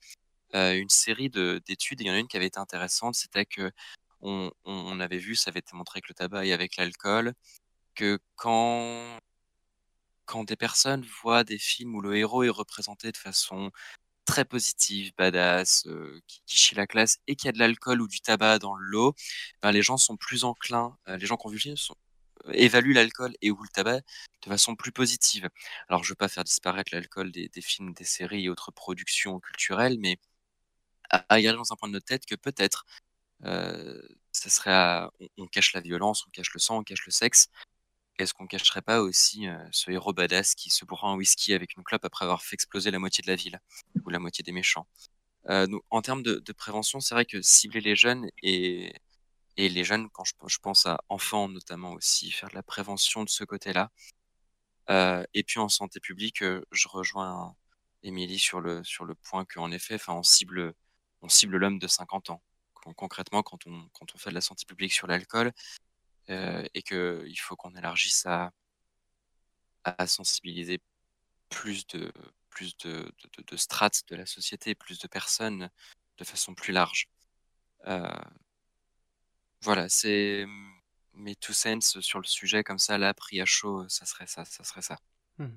une 0.53 0.89
série 0.89 1.29
d'études. 1.29 2.01
Il 2.01 2.07
y 2.07 2.11
en 2.11 2.13
a 2.13 2.19
une 2.19 2.27
qui 2.27 2.37
avait 2.37 2.47
été 2.47 2.59
intéressante, 2.59 3.15
c'était 3.15 3.45
que 3.45 3.71
on, 4.21 4.51
on, 4.65 4.99
avait 4.99 5.17
vu, 5.17 5.35
ça 5.35 5.49
avait 5.49 5.59
été 5.59 5.75
montré 5.75 5.97
avec 5.97 6.07
le 6.09 6.13
tabac 6.13 6.45
et 6.45 6.53
avec 6.53 6.77
l'alcool, 6.77 7.33
que 7.95 8.19
quand 8.35 9.19
quand 10.25 10.43
des 10.45 10.55
personnes 10.55 11.05
voient 11.23 11.43
des 11.43 11.57
films 11.57 11.95
où 11.95 12.01
le 12.01 12.15
héros 12.15 12.43
est 12.43 12.49
représenté 12.49 13.11
de 13.11 13.17
façon 13.17 13.71
très 14.25 14.45
positive, 14.45 15.11
badass, 15.17 15.87
qui, 16.27 16.41
chie 16.47 16.75
la 16.75 16.87
classe 16.87 17.19
et 17.27 17.35
qu'il 17.35 17.47
y 17.47 17.49
a 17.49 17.51
de 17.53 17.59
l'alcool 17.59 18.01
ou 18.01 18.07
du 18.07 18.21
tabac 18.21 18.59
dans 18.59 18.75
l'eau, 18.75 19.13
ben 19.61 19.71
les 19.71 19.81
gens 19.81 19.97
sont 19.97 20.17
plus 20.17 20.43
enclins, 20.45 20.97
les 21.07 21.25
gens 21.25 21.37
qui 21.37 21.47
ont 21.47 21.49
vu 21.49 21.57
le 21.57 21.61
film 21.61 21.77
sont, 21.77 21.95
évaluent 22.53 22.93
l'alcool 22.93 23.33
et 23.41 23.51
ou 23.51 23.61
le 23.61 23.69
tabac 23.69 24.01
de 24.43 24.49
façon 24.49 24.75
plus 24.75 24.91
positive. 24.91 25.49
Alors 25.89 26.03
je 26.03 26.09
veux 26.09 26.15
pas 26.15 26.27
faire 26.29 26.43
disparaître 26.43 26.93
l'alcool 26.93 27.31
des, 27.31 27.49
films, 27.61 27.93
des 27.93 28.05
séries 28.05 28.45
et 28.45 28.49
autres 28.49 28.71
productions 28.71 29.39
culturelles, 29.39 29.97
mais 29.99 30.17
à, 31.09 31.25
à 31.29 31.41
garder 31.41 31.57
dans 31.57 31.73
un 31.73 31.75
point 31.75 31.89
de 31.89 31.93
notre 31.93 32.05
tête 32.05 32.25
que 32.25 32.35
peut-être 32.35 32.85
ça 34.31 34.49
serait 34.49 35.09
on, 35.37 35.47
cache 35.47 35.73
la 35.73 35.81
violence, 35.81 36.25
on 36.27 36.29
cache 36.31 36.53
le 36.53 36.59
sang, 36.59 36.79
on 36.79 36.83
cache 36.83 37.05
le 37.05 37.11
sexe, 37.11 37.49
est-ce 38.17 38.33
qu'on 38.33 38.47
cacherait 38.47 38.81
pas 38.81 39.01
aussi 39.01 39.47
ce 39.71 39.91
héros 39.91 40.13
badass 40.13 40.55
qui 40.55 40.69
se 40.69 40.85
bourra 40.85 41.09
un 41.09 41.15
whisky 41.15 41.53
avec 41.53 41.75
une 41.75 41.83
clope 41.83 42.05
après 42.05 42.25
avoir 42.25 42.43
fait 42.43 42.53
exploser 42.53 42.91
la 42.91 42.99
moitié 42.99 43.23
de 43.23 43.27
la 43.27 43.35
ville 43.35 43.59
ou 44.05 44.09
la 44.09 44.19
moitié 44.19 44.43
des 44.43 44.51
méchants? 44.51 44.87
Donc, 45.49 45.81
En 45.89 46.01
termes 46.01 46.23
de, 46.23 46.53
prévention, 46.53 46.99
c'est 46.99 47.15
vrai 47.15 47.25
que 47.25 47.41
cibler 47.41 47.81
les 47.81 47.95
jeunes 47.95 48.29
et, 48.43 48.93
et 49.57 49.69
les 49.69 49.83
jeunes, 49.83 50.09
quand 50.11 50.23
je, 50.23 50.57
pense 50.59 50.85
à 50.85 51.03
enfants 51.09 51.49
notamment 51.49 51.91
aussi, 51.93 52.31
faire 52.31 52.49
de 52.49 52.55
la 52.55 52.63
prévention 52.63 53.23
de 53.23 53.29
ce 53.29 53.43
côté-là. 53.43 53.91
et 55.33 55.43
puis 55.43 55.59
en 55.59 55.69
santé 55.69 55.99
publique, 55.99 56.43
je 56.43 56.87
rejoins 56.87 57.55
Émilie 58.03 58.39
sur 58.39 58.61
le, 58.61 58.83
sur 58.83 59.05
le 59.05 59.15
point 59.15 59.45
qu'en 59.45 59.71
effet, 59.71 59.97
on 60.07 60.23
cible, 60.23 60.73
on 61.21 61.29
cible 61.29 61.57
l'homme 61.57 61.79
de 61.79 61.87
50 61.87 62.31
ans. 62.31 62.41
Concrètement, 62.73 63.43
quand 63.43 63.67
on, 63.67 63.87
quand 63.93 64.15
on 64.15 64.17
fait 64.17 64.31
de 64.31 64.35
la 64.35 64.41
santé 64.41 64.65
publique 64.65 64.93
sur 64.93 65.07
l'alcool, 65.07 65.53
euh, 66.29 66.65
et 66.73 66.81
qu'il 66.83 67.39
faut 67.39 67.55
qu'on 67.55 67.75
élargisse 67.75 68.25
à, 68.25 68.51
à 69.83 70.07
sensibiliser 70.07 70.79
plus 71.49 71.85
de, 71.87 72.11
plus 72.49 72.77
de, 72.77 73.11
de, 73.47 73.57
strates 73.57 74.03
de 74.07 74.15
la 74.15 74.25
société, 74.25 74.75
plus 74.75 74.99
de 74.99 75.07
personnes 75.07 75.69
de 76.17 76.23
façon 76.23 76.53
plus 76.53 76.73
large. 76.73 77.09
Euh, 77.87 78.07
voilà, 79.63 79.89
c'est 79.89 80.45
mes 81.13 81.35
two 81.35 81.53
cents 81.53 81.99
sur 82.01 82.19
le 82.19 82.25
sujet 82.25 82.63
comme 82.63 82.79
ça, 82.79 82.97
là, 82.97 83.13
pris 83.13 83.41
à 83.41 83.45
chaud, 83.45 83.87
ça 83.89 84.05
serait 84.05 84.27
ça, 84.27 84.45
ça 84.45 84.63
serait 84.63 84.81
ça. 84.81 84.97
Hmm. 85.37 85.47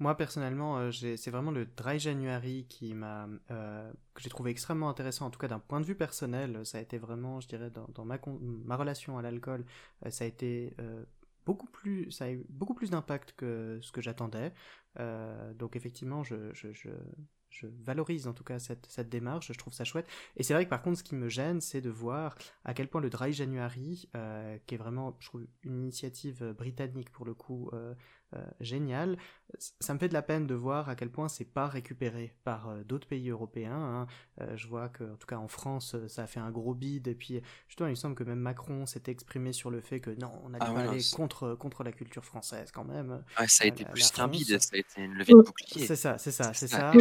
Moi 0.00 0.16
personnellement, 0.16 0.78
euh, 0.78 0.90
c'est 0.92 1.30
vraiment 1.30 1.50
le 1.50 1.64
Dry 1.64 1.98
January 1.98 2.66
qui 2.68 2.94
m'a 2.94 3.28
euh, 3.50 3.90
que 4.14 4.22
j'ai 4.22 4.28
trouvé 4.28 4.50
extrêmement 4.50 4.88
intéressant, 4.88 5.26
en 5.26 5.30
tout 5.30 5.38
cas 5.38 5.48
d'un 5.48 5.58
point 5.58 5.80
de 5.80 5.86
vue 5.86 5.94
personnel. 5.94 6.64
Ça 6.66 6.78
a 6.78 6.80
été 6.80 6.98
vraiment, 6.98 7.40
je 7.40 7.48
dirais, 7.48 7.70
dans, 7.70 8.04
ma, 8.04 8.76
relation 8.76 9.18
à 9.18 9.22
l'alcool, 9.22 9.64
euh, 10.04 10.10
ça 10.10 10.24
a 10.24 10.26
été 10.26 10.74
beaucoup 11.46 11.66
plus, 11.66 12.10
ça 12.10 12.26
a 12.26 12.30
eu 12.30 12.44
beaucoup 12.48 12.74
plus 12.74 12.90
d'impact 12.90 13.32
que 13.36 13.78
ce 13.82 13.92
que 13.92 14.00
j'attendais. 14.00 14.52
donc 15.54 15.76
effectivement, 15.76 16.22
je 16.22 16.52
valorise 17.84 18.26
en 18.26 18.32
tout 18.32 18.44
cas 18.44 18.58
cette, 18.58 18.86
cette, 18.88 19.08
démarche, 19.08 19.52
je 19.52 19.58
trouve 19.58 19.72
ça 19.72 19.84
chouette. 19.84 20.06
Et 20.36 20.42
c'est 20.42 20.54
vrai 20.54 20.64
que 20.64 20.70
par 20.70 20.82
contre, 20.82 20.98
ce 20.98 21.04
qui 21.04 21.14
me 21.14 21.28
gêne, 21.28 21.60
c'est 21.60 21.80
de 21.80 21.90
voir 21.90 22.36
à 22.64 22.74
quel 22.74 22.88
point 22.88 23.00
le 23.00 23.10
Dry 23.10 23.32
January, 23.32 24.08
euh, 24.16 24.58
qui 24.66 24.74
est 24.74 24.78
vraiment, 24.78 25.16
je 25.20 25.26
trouve, 25.28 25.46
une 25.64 25.82
initiative 25.82 26.54
britannique 26.56 27.10
pour 27.10 27.24
le 27.24 27.34
coup, 27.34 27.70
euh, 27.72 27.94
euh, 28.34 28.44
géniale, 28.60 29.18
ça 29.58 29.92
me 29.92 29.98
fait 29.98 30.08
de 30.08 30.12
la 30.12 30.22
peine 30.22 30.46
de 30.46 30.54
voir 30.54 30.88
à 30.88 30.94
quel 30.94 31.10
point 31.10 31.28
c'est 31.28 31.44
pas 31.44 31.66
récupéré 31.66 32.32
par 32.44 32.72
d'autres 32.84 33.08
pays 33.08 33.28
européens. 33.28 34.06
Hein. 34.38 34.54
je 34.54 34.68
vois 34.68 34.88
que, 34.88 35.02
en 35.02 35.16
tout 35.16 35.26
cas 35.26 35.38
en 35.38 35.48
France, 35.48 35.96
ça 36.06 36.22
a 36.22 36.26
fait 36.28 36.38
un 36.38 36.52
gros 36.52 36.74
bide, 36.74 37.08
et 37.08 37.16
puis 37.16 37.42
justement, 37.66 37.88
il 37.88 37.92
me 37.92 37.96
semble 37.96 38.14
que 38.14 38.22
même 38.22 38.38
Macron 38.38 38.86
s'est 38.86 39.02
exprimé 39.08 39.52
sur 39.52 39.70
le 39.70 39.80
fait 39.80 39.98
que 39.98 40.10
non, 40.10 40.32
on 40.44 40.54
allait 40.54 40.58
ah 40.60 40.72
pas 40.72 40.90
aller 40.90 41.02
contre, 41.12 41.56
contre 41.56 41.82
la 41.82 41.90
culture 41.90 42.24
française 42.24 42.70
quand 42.70 42.84
même. 42.84 43.24
ça 43.48 43.64
a 43.64 43.66
été 43.66 43.84
plus 43.84 44.10
qu'un 44.12 44.28
bide, 44.28 44.60
ça 44.60 44.76
a 44.76 44.78
été 44.78 45.02
une 45.02 45.14
levée 45.14 45.32
de 45.32 45.42
bouclier. 45.42 45.86
C'est 45.86 45.96
ça, 45.96 46.16
c'est 46.16 46.30
ça, 46.30 46.54
c'est 46.54 46.68
ça. 46.68 46.92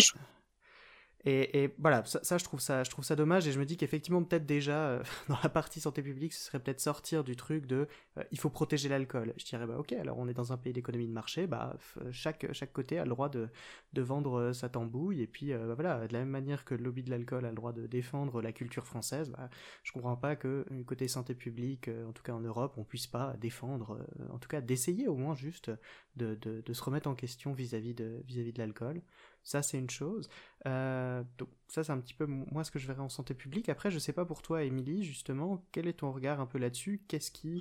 Et, 1.25 1.73
voilà, 1.79 2.05
ça, 2.05 2.37
je 2.37 2.43
trouve 2.45 2.61
ça, 2.61 3.15
dommage 3.15 3.45
et 3.45 3.51
je 3.51 3.59
me 3.59 3.65
dis 3.65 3.75
qu'effectivement 3.75 4.23
peut-être 4.23 4.45
déjà 4.45 4.89
euh, 4.89 5.03
dans 5.29 5.37
la 5.43 5.49
partie 5.49 5.81
santé 5.81 6.01
publique, 6.01 6.31
ce 6.33 6.45
serait 6.45 6.59
peut-être 6.59 6.79
sortir 6.79 7.25
du 7.25 7.35
truc 7.35 7.65
de 7.65 7.87
euh, 8.17 8.23
il 8.31 8.39
faut 8.39 8.49
protéger 8.49 8.87
l'alcool. 8.87 9.33
Je 9.37 9.43
dirais 9.43 9.67
bah 9.67 9.77
ok, 9.77 9.91
alors 9.93 10.17
on 10.17 10.29
est 10.29 10.33
dans 10.33 10.53
un 10.53 10.57
pays 10.57 10.71
d'économie 10.71 11.07
de 11.07 11.11
marché, 11.11 11.45
bah 11.45 11.75
chaque 12.11 12.71
côté 12.71 12.99
a 12.99 13.03
le 13.03 13.09
droit 13.09 13.27
de, 13.27 13.49
vendre 13.97 14.39
euh, 14.39 14.53
sa 14.53 14.69
tambouille 14.69 15.21
et 15.21 15.27
puis 15.27 15.51
bah, 15.51 15.73
voilà, 15.75 16.07
de 16.07 16.13
la 16.13 16.19
même 16.19 16.29
manière 16.29 16.63
que 16.63 16.73
le 16.73 16.83
lobby 16.83 17.03
de 17.03 17.09
l'alcool 17.09 17.45
a 17.45 17.49
le 17.49 17.55
droit 17.55 17.73
de 17.73 17.85
défendre 17.85 18.41
la 18.41 18.53
culture 18.53 18.85
française, 18.85 19.29
bah, 19.29 19.49
je 19.83 19.91
comprends 19.91 20.15
pas 20.15 20.37
que 20.37 20.65
côté 20.87 21.09
santé 21.09 21.35
publique, 21.35 21.89
en 22.07 22.13
tout 22.13 22.23
cas 22.23 22.33
en 22.33 22.39
Europe, 22.39 22.75
on 22.77 22.83
puisse 22.85 23.07
pas 23.07 23.35
défendre, 23.41 23.99
en 24.31 24.39
tout 24.39 24.47
cas 24.47 24.61
d'essayer 24.61 25.07
au 25.07 25.15
moins 25.15 25.35
juste 25.35 25.69
de, 26.15 26.37
se 26.71 26.83
remettre 26.83 27.09
en 27.09 27.15
question 27.15 27.51
vis-à-vis 27.51 27.93
de 27.93 28.23
l'alcool. 28.57 29.01
Ça, 29.49 29.63
c'est 29.63 29.79
une 29.79 29.89
chose. 29.89 30.29
Euh, 30.67 31.23
donc, 31.39 31.49
ça, 31.69 31.83
c'est 31.83 31.91
un 31.91 31.97
petit 31.97 32.13
peu 32.13 32.27
moi 32.27 32.63
ce 32.63 32.69
que 32.69 32.77
je 32.77 32.85
verrais 32.85 33.01
en 33.01 33.09
santé 33.09 33.33
publique. 33.33 33.67
Après, 33.67 33.89
je 33.89 33.97
sais 33.97 34.13
pas 34.13 34.23
pour 34.23 34.43
toi, 34.43 34.61
Émilie, 34.61 35.03
justement, 35.03 35.65
quel 35.71 35.87
est 35.87 36.01
ton 36.01 36.11
regard 36.11 36.39
un 36.39 36.45
peu 36.45 36.59
là-dessus? 36.59 37.01
Qu'est-ce 37.07 37.31
qui, 37.31 37.59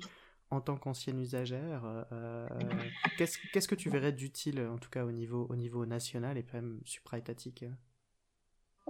en 0.51 0.61
tant 0.61 0.77
qu'ancienne 0.77 1.19
usagère, 1.19 1.81
euh, 2.11 2.47
qu'est-ce, 3.17 3.67
que 3.67 3.73
tu 3.73 3.89
verrais 3.89 4.11
d'utile, 4.11 4.61
en 4.71 4.77
tout 4.77 4.91
cas 4.91 5.03
au 5.03 5.11
niveau, 5.11 5.47
au 5.49 5.55
niveau 5.55 5.87
national 5.87 6.37
et 6.37 6.45
même 6.53 6.79
supra-étatique? 6.85 7.65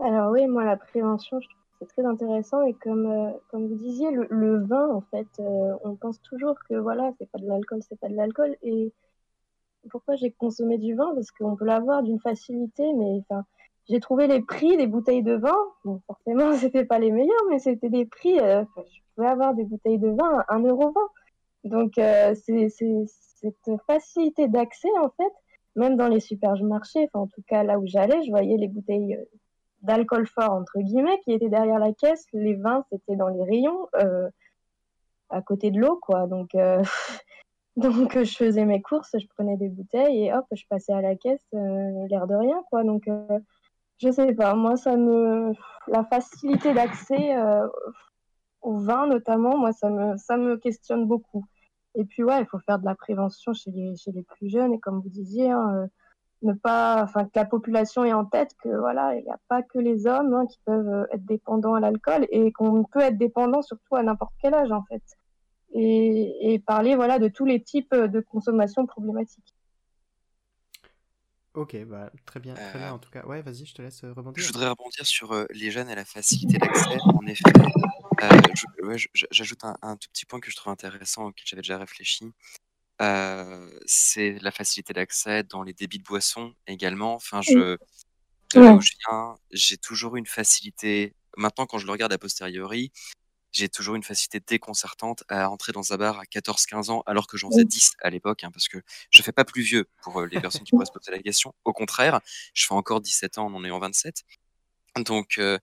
Alors, 0.02 0.34
oui, 0.34 0.46
moi, 0.48 0.66
la 0.66 0.76
prévention, 0.76 1.40
je 1.40 1.48
trouve 1.48 1.62
que 1.62 1.78
c'est 1.80 2.02
très 2.02 2.06
intéressant. 2.06 2.64
Et 2.64 2.74
comme, 2.74 3.06
euh, 3.06 3.32
comme 3.50 3.66
vous 3.70 3.76
disiez, 3.76 4.12
le, 4.12 4.28
le 4.30 4.66
vin, 4.66 4.90
en 4.90 5.00
fait, 5.10 5.42
on 5.86 5.96
pense 5.96 6.22
toujours 6.22 6.56
que 6.68 6.76
voilà, 6.76 7.14
c'est 7.18 7.32
pas 7.32 7.40
de 7.40 7.48
l'alcool, 7.48 7.80
c'est 7.82 7.98
pas 7.98 8.10
de 8.10 8.16
l'alcool. 8.16 8.58
Et 8.62 8.92
pourquoi 9.90 10.16
j'ai 10.16 10.32
consommé 10.32 10.78
du 10.78 10.96
vin? 10.96 11.12
Parce 11.16 11.32
qu'on 11.32 11.56
peut 11.56 11.66
l'avoir 11.66 12.04
d'une 12.04 12.20
facilité, 12.20 12.92
mais 12.94 13.22
j'ai 13.90 14.00
trouvé 14.00 14.28
les 14.28 14.42
prix 14.42 14.78
des 14.78 14.88
bouteilles 14.88 15.24
de 15.24 15.36
vin. 15.36 15.58
Bon, 15.84 16.02
forcément, 16.08 16.54
c'était 16.58 16.86
pas 16.86 17.00
les 17.00 17.12
meilleurs, 17.12 17.44
mais 17.50 17.60
c'était 17.60 17.90
des 17.90 18.06
prix. 18.06 18.40
Euh, 18.40 18.64
je 18.78 19.00
pouvais 19.16 19.28
avoir 19.28 19.54
des 19.54 19.64
bouteilles 19.64 19.98
de 19.98 20.10
vin 20.10 20.44
à 20.48 20.58
1,20€. 20.58 20.94
Donc, 21.66 21.98
euh, 21.98 22.36
c'est 22.36 22.70
cette 22.70 23.78
facilité 23.88 24.48
d'accès, 24.48 24.90
en 25.02 25.10
fait, 25.10 25.34
même 25.76 25.98
dans 25.98 26.08
les 26.08 26.20
supermarchés, 26.20 27.10
enfin, 27.12 27.24
en 27.24 27.28
tout 27.28 27.42
cas 27.48 27.64
là 27.64 27.80
où 27.80 27.86
j'allais, 27.86 28.22
je 28.24 28.30
voyais 28.30 28.58
les 28.58 28.68
bouteilles 28.68 29.16
euh, 29.16 29.26
d'alcool 29.82 30.28
fort, 30.28 30.52
entre 30.52 30.80
guillemets, 30.80 31.20
qui 31.24 31.32
étaient 31.32 31.50
derrière 31.50 31.80
la 31.80 31.94
caisse. 31.94 32.26
Les 32.34 32.56
vins, 32.56 32.84
c'était 32.92 33.16
dans 33.16 33.30
les 33.30 33.44
rayons, 33.44 33.88
à 35.30 35.42
côté 35.42 35.72
de 35.72 35.80
l'eau, 35.80 35.98
quoi. 36.02 36.28
Donc, 36.28 36.50
donc, 37.76 38.16
euh, 38.18 38.24
je 38.24 38.36
faisais 38.36 38.66
mes 38.66 38.82
courses, 38.82 39.16
je 39.18 39.28
prenais 39.28 39.58
des 39.58 39.70
bouteilles 39.70 40.26
et 40.26 40.34
hop, 40.34 40.46
je 40.52 40.64
passais 40.70 40.94
à 40.94 41.02
la 41.02 41.16
caisse, 41.16 41.46
euh, 41.54 42.08
l'air 42.10 42.28
de 42.28 42.36
rien, 42.36 42.62
quoi. 42.70 42.84
Donc, 42.84 43.08
euh, 43.08 43.40
je 44.00 44.12
sais 44.12 44.34
pas, 44.34 44.56
moi, 44.56 44.76
ça 44.78 44.98
me. 44.98 45.54
La 45.88 46.04
facilité 46.04 46.74
d'accès 46.74 47.36
au 48.62 48.78
vin, 48.78 49.08
notamment, 49.08 49.58
moi, 49.58 49.72
ça 49.74 49.90
me, 49.90 50.18
ça 50.18 50.38
me 50.38 50.58
questionne 50.58 51.06
beaucoup. 51.06 51.46
Et 51.96 52.06
puis, 52.06 52.24
ouais, 52.24 52.42
il 52.42 52.46
faut 52.48 52.60
faire 52.60 52.80
de 52.80 52.86
la 52.86 52.96
prévention 52.96 53.54
chez 53.54 53.72
les, 53.72 53.96
chez 53.98 54.12
les 54.12 54.24
plus 54.24 54.50
jeunes 54.50 54.74
et 54.74 54.80
comme 54.80 55.02
vous 55.02 55.10
disiez, 55.10 55.50
hein, 55.52 55.88
ne 56.44 56.54
pas. 56.54 57.04
Enfin, 57.04 57.26
que 57.26 57.32
la 57.36 57.46
population 57.46 58.06
ait 58.06 58.14
en 58.14 58.26
tête 58.26 58.52
que, 58.64 58.70
voilà, 58.70 59.16
il 59.16 59.24
n'y 59.24 59.32
a 59.32 59.40
pas 59.48 59.64
que 59.64 59.80
les 59.80 60.08
hommes 60.08 60.34
hein, 60.34 60.46
qui 60.48 60.60
peuvent 60.66 61.08
être 61.12 61.26
dépendants 61.26 61.76
à 61.76 61.80
l'alcool 61.80 62.28
et 62.32 62.52
qu'on 62.54 62.84
peut 62.84 63.02
être 63.02 63.18
dépendant 63.18 63.62
surtout 63.62 63.96
à 63.96 64.04
n'importe 64.04 64.34
quel 64.42 64.54
âge, 64.54 64.72
en 64.72 64.84
fait 64.84 65.04
et, 65.74 66.62
parler 66.66 66.96
voilà, 66.96 67.20
de 67.20 67.28
tous 67.28 67.46
les 67.46 67.62
types 67.62 67.94
de 67.94 68.20
consommation 68.20 68.86
problématiques. 68.86 69.54
Ok, 71.56 71.76
bah, 71.86 72.12
très 72.26 72.40
bien, 72.40 72.54
très 72.54 72.78
bien 72.78 72.90
euh, 72.90 72.94
en 72.94 73.00
tout 73.00 73.10
cas. 73.10 73.26
Ouais, 73.26 73.42
vas-y, 73.42 73.66
je 73.66 73.74
te 73.74 73.82
laisse 73.82 74.04
euh, 74.04 74.14
rebondir. 74.14 74.42
Je 74.42 74.48
voudrais 74.48 74.70
rebondir 74.70 75.06
sur 75.06 75.32
euh, 75.32 75.46
les 75.50 75.72
jeunes 75.72 75.90
et 75.90 75.96
la 75.96 76.06
facilité 76.06 76.60
d'accès. 76.60 76.98
En 77.04 77.26
effet, 77.26 77.52
j'ajoute 79.32 79.64
un, 79.64 79.98
tout 79.98 80.08
petit 80.14 80.26
point 80.26 80.40
que 80.40 80.52
je 80.52 80.56
trouve 80.56 80.72
intéressant, 80.72 81.26
auquel 81.26 81.44
j'avais 81.46 81.62
déjà 81.62 81.78
réfléchi. 81.78 82.32
c'est 83.86 84.38
la 84.42 84.52
facilité 84.52 84.94
d'accès 84.94 85.44
dans 85.44 85.64
les 85.64 85.74
débits 85.74 85.98
de 85.98 86.04
boissons 86.04 86.54
également. 86.68 87.16
Enfin, 87.16 87.42
je, 87.42 87.78
de 88.54 88.60
là 88.60 88.74
où 88.74 88.82
je 88.82 88.92
viens, 89.08 89.36
j'ai 89.52 89.78
toujours 89.78 90.18
une 90.18 90.28
facilité. 90.28 91.16
Maintenant, 91.36 91.66
quand 91.66 91.80
je 91.80 91.88
le 91.88 91.92
regarde 91.92 92.14
a 92.14 92.18
posteriori, 92.18 92.92
j'ai 93.52 93.70
toujours 93.70 93.96
une 93.96 94.04
facilité 94.04 94.40
déconcertante 94.46 95.24
à 95.28 95.48
rentrer 95.48 95.72
dans 95.72 95.94
un 95.94 95.98
bar 95.98 96.20
à 96.20 96.24
14-15 96.24 96.92
ans, 96.92 97.04
alors 97.06 97.28
que 97.28 97.38
j'en 97.38 97.50
faisais 97.50 97.66
10 97.66 97.94
à 98.02 98.10
l'époque, 98.10 98.44
hein, 98.44 98.52
parce 98.52 98.68
que 98.68 98.78
je 99.10 99.22
fais 99.22 99.32
pas 99.32 99.46
plus 99.46 99.62
vieux 99.62 99.88
pour 100.02 100.22
euh, 100.22 100.28
les 100.28 100.40
personnes 100.40 100.64
qui 100.64 100.72
pourraient 100.72 100.86
se 100.86 100.92
poser 100.92 101.12
la 101.12 101.20
question. 101.20 101.54
Au 101.66 101.74
contraire, 101.74 102.20
je 102.54 102.66
fais 102.66 102.74
encore 102.74 103.02
17 103.02 103.38
ans 103.38 103.48
en 103.48 103.54
en 103.54 103.66
ayant 103.66 103.80
27. 103.80 104.24
Donc, 105.06 105.38
euh, 105.38 105.58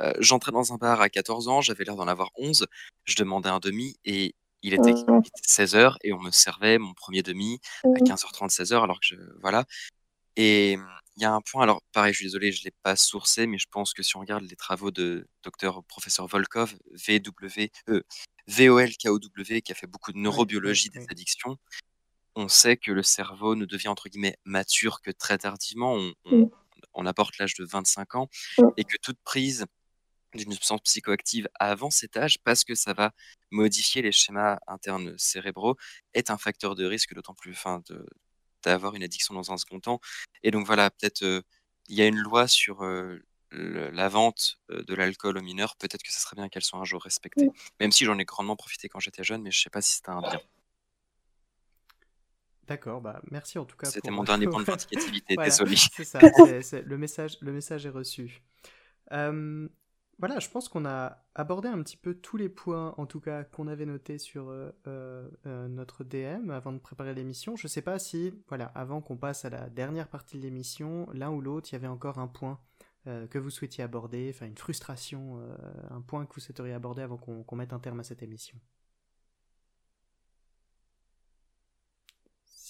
euh, 0.00 0.12
j'entrais 0.18 0.52
dans 0.52 0.72
un 0.72 0.76
bar 0.76 1.00
à 1.00 1.08
14 1.08 1.48
ans, 1.48 1.60
j'avais 1.60 1.84
l'air 1.84 1.96
d'en 1.96 2.08
avoir 2.08 2.30
11, 2.36 2.66
je 3.04 3.14
demandais 3.16 3.48
un 3.48 3.60
demi 3.60 3.96
et 4.04 4.34
il 4.62 4.74
était, 4.74 4.94
16 5.42 5.74
h 5.74 5.96
et 6.02 6.12
on 6.12 6.20
me 6.20 6.30
servait 6.30 6.78
mon 6.78 6.92
premier 6.94 7.22
demi 7.22 7.60
à 7.84 7.88
15h30, 7.88 8.50
16h, 8.50 8.82
alors 8.82 9.00
que 9.00 9.06
je, 9.06 9.16
voilà. 9.40 9.64
Et 10.36 10.78
il 11.20 11.24
y 11.24 11.26
a 11.26 11.32
un 11.34 11.42
point, 11.42 11.64
alors 11.64 11.82
pareil, 11.92 12.14
je 12.14 12.18
suis 12.18 12.26
désolé, 12.26 12.50
je 12.50 12.62
ne 12.62 12.64
l'ai 12.64 12.74
pas 12.82 12.96
sourcé, 12.96 13.46
mais 13.46 13.58
je 13.58 13.66
pense 13.70 13.92
que 13.92 14.02
si 14.02 14.16
on 14.16 14.20
regarde 14.20 14.42
les 14.42 14.56
travaux 14.56 14.90
de 14.90 15.28
docteur 15.42 15.84
professeur 15.84 16.26
Volkov, 16.26 16.74
VW, 16.92 17.68
euh, 17.90 18.02
VOLKOW, 18.48 19.18
qui 19.62 19.72
a 19.72 19.74
fait 19.74 19.86
beaucoup 19.86 20.12
de 20.12 20.18
neurobiologie 20.18 20.88
des 20.88 21.04
addictions, 21.10 21.58
on 22.36 22.48
sait 22.48 22.78
que 22.78 22.90
le 22.90 23.02
cerveau 23.02 23.54
ne 23.54 23.66
devient 23.66 23.88
entre 23.88 24.08
guillemets 24.08 24.38
mature 24.46 25.02
que 25.02 25.10
très 25.10 25.36
tardivement. 25.36 25.94
On, 26.24 26.50
on, 26.94 27.06
apporte 27.06 27.36
l'âge 27.36 27.52
de 27.52 27.66
25 27.66 28.14
ans 28.14 28.30
et 28.78 28.84
que 28.84 28.96
toute 29.02 29.18
prise 29.22 29.66
d'une 30.34 30.52
substance 30.52 30.80
psychoactive 30.82 31.48
avant 31.58 31.90
cet 31.90 32.16
âge, 32.16 32.38
parce 32.44 32.64
que 32.64 32.74
ça 32.74 32.94
va 32.94 33.12
modifier 33.50 34.00
les 34.00 34.12
schémas 34.12 34.58
internes 34.66 35.14
cérébraux, 35.18 35.76
est 36.14 36.30
un 36.30 36.38
facteur 36.38 36.76
de 36.76 36.86
risque, 36.86 37.12
d'autant 37.14 37.34
plus, 37.34 37.52
fin, 37.52 37.82
de, 37.90 38.06
d'avoir 38.62 38.94
une 38.94 39.02
addiction 39.02 39.34
dans 39.34 39.52
un 39.52 39.56
second 39.56 39.80
temps. 39.80 40.00
Et 40.42 40.50
donc 40.50 40.66
voilà, 40.66 40.90
peut-être 40.90 41.22
il 41.88 41.96
y 41.96 42.02
a 42.02 42.06
une 42.06 42.18
loi 42.18 42.48
sur 42.48 42.84
la 43.52 44.08
vente 44.08 44.58
de 44.68 44.94
l'alcool 44.94 45.38
aux 45.38 45.42
mineurs. 45.42 45.76
Peut-être 45.76 46.02
que 46.02 46.12
ce 46.12 46.20
serait 46.20 46.36
bien 46.36 46.48
qu'elle 46.48 46.64
soit 46.64 46.78
un 46.78 46.84
jour 46.84 47.02
respectée. 47.02 47.50
Même 47.80 47.92
si 47.92 48.04
j'en 48.04 48.18
ai 48.18 48.24
grandement 48.24 48.56
profité 48.56 48.88
quand 48.88 49.00
j'étais 49.00 49.24
jeune, 49.24 49.42
mais 49.42 49.50
je 49.50 49.60
sais 49.60 49.70
pas 49.70 49.82
si 49.82 49.96
c'était 49.96 50.10
un 50.10 50.20
bien. 50.20 50.40
D'accord, 52.70 53.00
bah 53.00 53.20
merci 53.32 53.58
en 53.58 53.64
tout 53.64 53.76
cas. 53.76 53.90
C'était 53.90 54.12
mon 54.12 54.22
dernier 54.22 54.46
point 54.48 54.60
de 54.60 54.64
vindicativité, 54.64 55.34
désolé. 55.36 55.74
C'est 55.76 56.04
ça, 56.04 56.20
le, 56.20 56.96
message, 56.96 57.36
le 57.40 57.52
message 57.52 57.84
est 57.84 57.90
reçu. 57.90 58.42
Voilà, 60.20 60.38
je 60.38 60.50
pense 60.50 60.68
qu'on 60.68 60.84
a 60.84 61.24
abordé 61.34 61.68
un 61.68 61.82
petit 61.82 61.96
peu 61.96 62.12
tous 62.12 62.36
les 62.36 62.50
points, 62.50 62.94
en 62.98 63.06
tout 63.06 63.20
cas, 63.20 63.42
qu'on 63.42 63.66
avait 63.66 63.86
notés 63.86 64.18
sur 64.18 64.50
euh, 64.50 64.70
euh, 64.86 65.26
euh, 65.46 65.66
notre 65.66 66.04
DM 66.04 66.50
avant 66.50 66.74
de 66.74 66.78
préparer 66.78 67.14
l'émission. 67.14 67.56
Je 67.56 67.64
ne 67.64 67.68
sais 67.70 67.80
pas 67.80 67.98
si, 67.98 68.34
voilà, 68.48 68.66
avant 68.74 69.00
qu'on 69.00 69.16
passe 69.16 69.46
à 69.46 69.50
la 69.50 69.70
dernière 69.70 70.08
partie 70.08 70.36
de 70.36 70.42
l'émission, 70.42 71.08
l'un 71.14 71.30
ou 71.30 71.40
l'autre, 71.40 71.70
il 71.70 71.72
y 71.72 71.76
avait 71.76 71.86
encore 71.86 72.18
un 72.18 72.28
point 72.28 72.60
que 73.30 73.38
vous 73.38 73.48
souhaitiez 73.48 73.82
aborder, 73.82 74.30
enfin 74.34 74.44
une 74.44 74.58
frustration, 74.58 75.40
un 75.88 76.02
point 76.02 76.26
que 76.26 76.34
vous 76.34 76.40
souhaiteriez 76.40 76.74
aborder 76.74 77.00
avant 77.00 77.16
qu'on 77.16 77.56
mette 77.56 77.72
un 77.72 77.78
terme 77.78 78.00
à 78.00 78.02
cette 78.02 78.22
émission. 78.22 78.58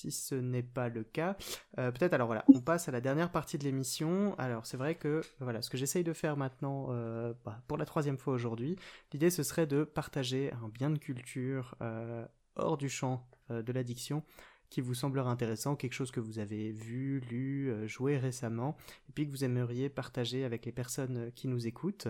Si 0.00 0.10
ce 0.10 0.34
n'est 0.34 0.62
pas 0.62 0.88
le 0.88 1.04
cas. 1.04 1.36
Euh, 1.78 1.90
peut-être, 1.90 2.14
alors 2.14 2.26
voilà, 2.26 2.44
on 2.48 2.60
passe 2.60 2.88
à 2.88 2.92
la 2.92 3.00
dernière 3.00 3.30
partie 3.30 3.58
de 3.58 3.64
l'émission. 3.64 4.34
Alors 4.38 4.66
c'est 4.66 4.76
vrai 4.76 4.94
que, 4.94 5.20
voilà, 5.40 5.62
ce 5.62 5.70
que 5.70 5.76
j'essaye 5.76 6.04
de 6.04 6.12
faire 6.12 6.36
maintenant, 6.36 6.88
euh, 6.90 7.34
bah, 7.44 7.62
pour 7.68 7.76
la 7.76 7.84
troisième 7.84 8.18
fois 8.18 8.32
aujourd'hui, 8.32 8.76
l'idée 9.12 9.30
ce 9.30 9.42
serait 9.42 9.66
de 9.66 9.84
partager 9.84 10.52
un 10.64 10.68
bien 10.68 10.90
de 10.90 10.98
culture 10.98 11.74
euh, 11.82 12.24
hors 12.56 12.76
du 12.76 12.88
champ 12.88 13.26
de 13.50 13.72
l'addiction 13.72 14.22
qui 14.68 14.80
vous 14.80 14.94
semblera 14.94 15.28
intéressant, 15.28 15.74
quelque 15.74 15.94
chose 15.94 16.12
que 16.12 16.20
vous 16.20 16.38
avez 16.38 16.70
vu, 16.70 17.18
lu, 17.28 17.72
joué 17.88 18.16
récemment, 18.16 18.76
et 19.08 19.12
puis 19.12 19.26
que 19.26 19.32
vous 19.32 19.42
aimeriez 19.42 19.88
partager 19.88 20.44
avec 20.44 20.64
les 20.64 20.70
personnes 20.70 21.32
qui 21.34 21.48
nous 21.48 21.66
écoutent. 21.66 22.06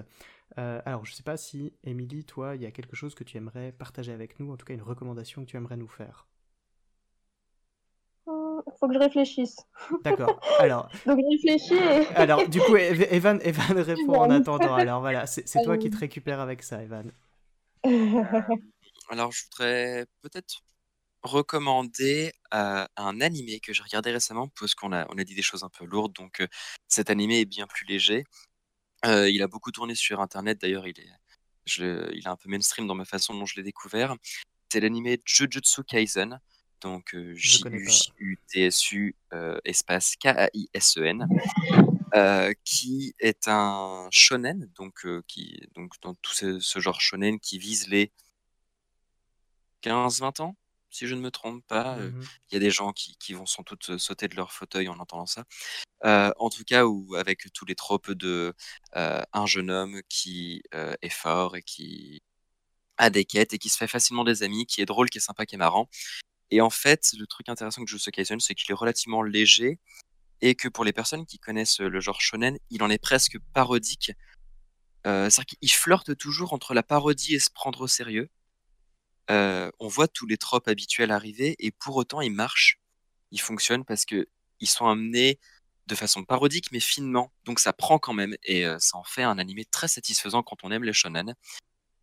alors, 0.57 1.07
je 1.07 1.12
ne 1.12 1.16
sais 1.16 1.22
pas 1.22 1.38
si, 1.38 1.72
Émilie, 1.82 2.26
toi, 2.26 2.57
il 2.57 2.62
y 2.62 2.66
a 2.66 2.70
quelque 2.70 2.95
chose 2.95 3.14
que 3.14 3.24
tu 3.24 3.38
aimerais 3.38 3.72
partager 3.72 4.12
avec 4.12 4.38
nous, 4.38 4.53
en 4.53 4.59
tout 4.59 4.66
cas 4.66 4.74
une 4.74 4.82
recommandation 4.82 5.43
que 5.47 5.51
tu 5.51 5.57
aimerais 5.57 5.78
nous 5.78 5.88
faire 5.88 6.26
faut 8.81 8.89
que 8.89 8.95
je 8.95 8.99
réfléchisse. 8.99 9.57
D'accord. 10.05 10.41
Alors. 10.59 10.91
Donc 11.07 11.20
réfléchis. 11.31 11.78
Alors, 12.14 12.49
du 12.49 12.61
coup, 12.61 12.76
Evan, 12.76 13.39
Evan 13.43 13.78
répond 13.78 14.14
en 14.16 14.31
attendant. 14.31 14.74
Alors 14.74 15.01
voilà, 15.01 15.26
c'est 15.26 15.62
toi 15.62 15.78
qui 15.78 15.91
te 15.91 15.99
récupères 15.99 16.41
avec 16.41 16.62
ça, 16.62 16.83
Evan. 16.83 17.12
Alors, 19.11 19.33
je 19.33 19.45
voudrais 19.45 20.07
peut-être 20.22 20.62
recommander 21.22 22.33
euh, 22.55 22.87
un 22.97 23.20
animé 23.20 23.61
que 23.61 23.72
j'ai 23.72 23.83
regardé 23.83 24.11
récemment 24.11 24.49
parce 24.59 24.74
qu'on 24.74 24.93
a, 24.93 25.07
on 25.11 25.18
a 25.18 25.24
dit 25.24 25.35
des 25.35 25.43
choses 25.43 25.64
un 25.64 25.68
peu 25.68 25.85
lourdes, 25.85 26.14
donc 26.14 26.41
euh, 26.41 26.47
cet 26.89 27.11
animé 27.11 27.41
est 27.41 27.45
bien 27.45 27.66
plus 27.66 27.85
léger. 27.87 28.24
Euh, 29.05 29.28
il 29.28 29.43
a 29.43 29.49
beaucoup 29.49 29.70
tourné 29.70 29.95
sur 29.95 30.20
Internet, 30.20 30.61
d'ailleurs, 30.61 30.87
il 30.87 30.99
est, 30.99 31.11
je, 31.66 32.11
il 32.14 32.24
est 32.24 32.28
un 32.28 32.37
peu 32.37 32.49
mainstream 32.49 32.87
dans 32.87 32.95
ma 32.95 33.05
façon 33.05 33.35
dont 33.35 33.47
je 33.47 33.57
l'ai 33.57 33.62
découvert. 33.62 34.16
C'est 34.72 34.81
l'animé 34.81 35.20
Jujutsu 35.26 35.85
Kaisen 35.85 36.41
donc 36.81 37.16
J-U-T-S-U 37.35 39.16
espace 39.64 40.16
K-A-I-S-E-N, 40.16 41.26
qui 42.64 43.14
est 43.18 43.49
un 43.49 44.09
shonen, 44.11 44.70
donc, 44.74 45.07
qui, 45.26 45.61
donc 45.74 45.95
dans 46.03 46.14
tout 46.14 46.33
ce, 46.33 46.81
genre 46.81 47.01
shonen 47.01 47.39
qui 47.41 47.59
vise 47.59 47.89
les 47.89 48.12
15-20 49.83 50.43
ans, 50.43 50.57
si 50.91 51.07
je 51.07 51.14
ne 51.14 51.20
me 51.20 51.31
trompe 51.31 51.64
pas. 51.66 51.97
Mmh 51.97 52.22
il 52.51 52.55
y 52.55 52.57
a 52.57 52.61
des 52.61 52.70
gens 52.70 52.93
qui, 52.93 53.16
qui, 53.18 53.33
vont 53.33 53.47
sans 53.47 53.62
doute 53.62 53.97
sauter 53.99 54.26
de 54.26 54.35
leur 54.35 54.53
fauteuil 54.53 54.89
en 54.89 54.99
entendant 54.99 55.26
ça. 55.26 55.45
en 56.05 56.51
tout 56.51 56.64
cas, 56.64 56.85
ou 56.85 57.14
avec 57.14 57.53
tous 57.53 57.64
les 57.64 57.74
tropes 57.74 58.11
de 58.11 58.55
un 58.95 59.47
jeune 59.47 59.70
homme 59.70 60.01
qui 60.09 60.62
est 60.72 61.11
fort 61.11 61.57
et 61.57 61.62
qui 61.62 62.22
a 63.01 63.11
des 63.11 63.24
quêtes 63.24 63.55
et 63.55 63.59
qui 63.59 63.68
se 63.68 63.76
fait 63.76 63.87
facilement 63.87 64.24
des 64.24 64.43
amis, 64.43 64.66
qui 64.66 64.81
est 64.81 64.87
drôle, 64.87 65.09
qui 65.09 65.18
est 65.18 65.22
sympa, 65.22 65.47
qui 65.47 65.55
est 65.55 65.59
marrant, 65.59 65.89
et 66.51 66.61
en 66.61 66.70
fait, 66.70 67.12
le 67.18 67.26
truc 67.26 67.48
intéressant 67.48 67.82
que 67.84 67.90
Jujutsu 67.90 68.11
Kaisen, 68.11 68.40
c'est 68.40 68.55
qu'il 68.55 68.70
est 68.70 68.74
relativement 68.74 69.22
léger 69.22 69.78
et 70.40 70.55
que 70.55 70.68
pour 70.68 70.84
les 70.84 70.92
personnes 70.92 71.26
qui 71.26 71.38
connaissent 71.38 71.80
le 71.80 72.01
genre 72.01 72.20
shonen, 72.20 72.59
il 72.70 72.82
en 72.82 72.90
est 72.90 72.98
presque 72.98 73.38
parodique. 73.53 74.12
Euh, 75.07 75.30
C'est-à-dire 75.30 75.57
qu'il 75.59 75.70
flirte 75.70 76.16
toujours 76.16 76.53
entre 76.53 76.74
la 76.74 76.82
parodie 76.82 77.34
et 77.34 77.38
se 77.38 77.51
prendre 77.51 77.80
au 77.82 77.86
sérieux. 77.86 78.28
Euh, 79.30 79.70
on 79.78 79.88
voit 79.88 80.09
tous 80.09 80.26
les 80.26 80.36
tropes 80.38 80.68
habituels 80.68 81.12
arriver 81.12 81.55
et 81.59 81.70
pour 81.70 81.96
autant, 81.96 82.20
ils 82.20 82.32
marchent, 82.32 82.80
ils 83.30 83.40
fonctionnent 83.40 83.84
parce 83.84 84.05
que 84.05 84.26
ils 84.59 84.68
sont 84.68 84.86
amenés 84.86 85.38
de 85.86 85.94
façon 85.94 86.24
parodique 86.24 86.72
mais 86.72 86.80
finement. 86.80 87.32
Donc 87.44 87.61
ça 87.61 87.72
prend 87.72 87.98
quand 87.98 88.12
même 88.12 88.36
et 88.44 88.66
euh, 88.66 88.78
ça 88.80 88.98
en 88.98 89.05
fait 89.05 89.22
un 89.22 89.38
animé 89.38 89.64
très 89.64 89.88
satisfaisant 89.88 90.42
quand 90.42 90.64
on 90.64 90.70
aime 90.72 90.84
les 90.84 90.92
shonen. 90.92 91.34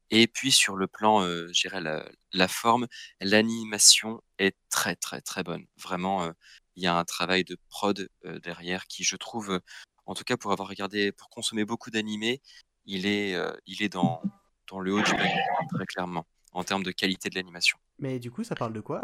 Et 0.09 0.27
puis 0.27 0.51
sur 0.51 0.75
le 0.75 0.87
plan, 0.87 1.21
euh, 1.21 1.47
je 1.51 1.61
dirais 1.61 1.81
la, 1.81 2.47
forme, 2.47 2.87
l'animation 3.19 4.21
est 4.39 4.55
très 4.69 4.95
très 4.95 5.21
très 5.21 5.43
bonne. 5.43 5.65
Vraiment, 5.77 6.23
euh, 6.23 6.31
il 6.75 6.83
y 6.83 6.87
a 6.87 6.95
un 6.95 7.03
travail 7.03 7.43
de 7.43 7.57
prod 7.69 8.07
euh, 8.25 8.39
derrière 8.39 8.87
qui, 8.87 9.03
je 9.03 9.15
trouve, 9.15 9.59
en 10.05 10.13
tout 10.13 10.23
cas 10.23 10.37
pour 10.37 10.51
avoir 10.51 10.69
regardé, 10.69 11.11
pour 11.11 11.29
consommer 11.29 11.65
beaucoup 11.65 11.91
d'animés, 11.91 12.41
il 12.85 13.05
est, 13.05 13.35
il 13.65 13.83
est 13.83 13.89
dans, 13.89 14.21
dans 14.67 14.79
le 14.79 14.93
haut 14.93 15.01
du 15.01 15.11
panier, 15.11 15.41
très 15.73 15.85
clairement, 15.85 16.25
en 16.53 16.63
termes 16.63 16.83
de 16.83 16.91
qualité 16.91 17.29
de 17.29 17.35
l'animation. 17.35 17.77
Mais 17.99 18.17
du 18.17 18.31
coup, 18.31 18.45
ça 18.45 18.55
parle 18.55 18.71
de 18.71 18.79
quoi? 18.79 19.01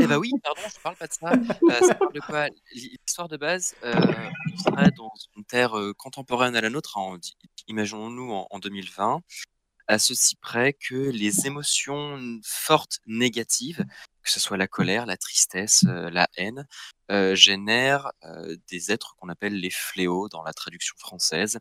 Eh 0.00 0.06
bah 0.06 0.20
oui, 0.20 0.30
pardon, 0.44 0.60
je 0.72 0.78
parle 0.80 0.94
pas 0.94 1.08
de 1.08 1.12
ça. 1.12 1.32
ça 1.80 1.94
parle 1.96 2.12
de 2.12 2.20
quoi? 2.20 2.46
L'histoire 2.72 3.26
de 3.26 3.36
base, 3.36 3.74
on 3.82 4.56
serait 4.56 4.92
dans 4.92 5.12
une 5.36 5.44
terre 5.44 5.74
contemporaine 5.98 6.54
à 6.54 6.60
la 6.60 6.70
nôtre, 6.70 6.96
imaginons-nous 7.66 8.30
en, 8.30 8.46
en 8.48 8.58
2020 8.60 9.20
à 9.90 9.98
ceci 9.98 10.36
près 10.36 10.72
que 10.72 10.94
les 10.94 11.48
émotions 11.48 12.40
fortes 12.44 13.00
négatives, 13.06 13.84
que 14.22 14.30
ce 14.30 14.38
soit 14.38 14.56
la 14.56 14.68
colère, 14.68 15.04
la 15.04 15.16
tristesse, 15.16 15.82
la 15.82 16.28
haine, 16.36 16.64
euh, 17.10 17.34
génèrent 17.34 18.12
euh, 18.24 18.56
des 18.68 18.92
êtres 18.92 19.16
qu'on 19.16 19.28
appelle 19.28 19.58
les 19.58 19.70
fléaux 19.70 20.28
dans 20.28 20.44
la 20.44 20.52
traduction 20.52 20.94
française, 20.96 21.58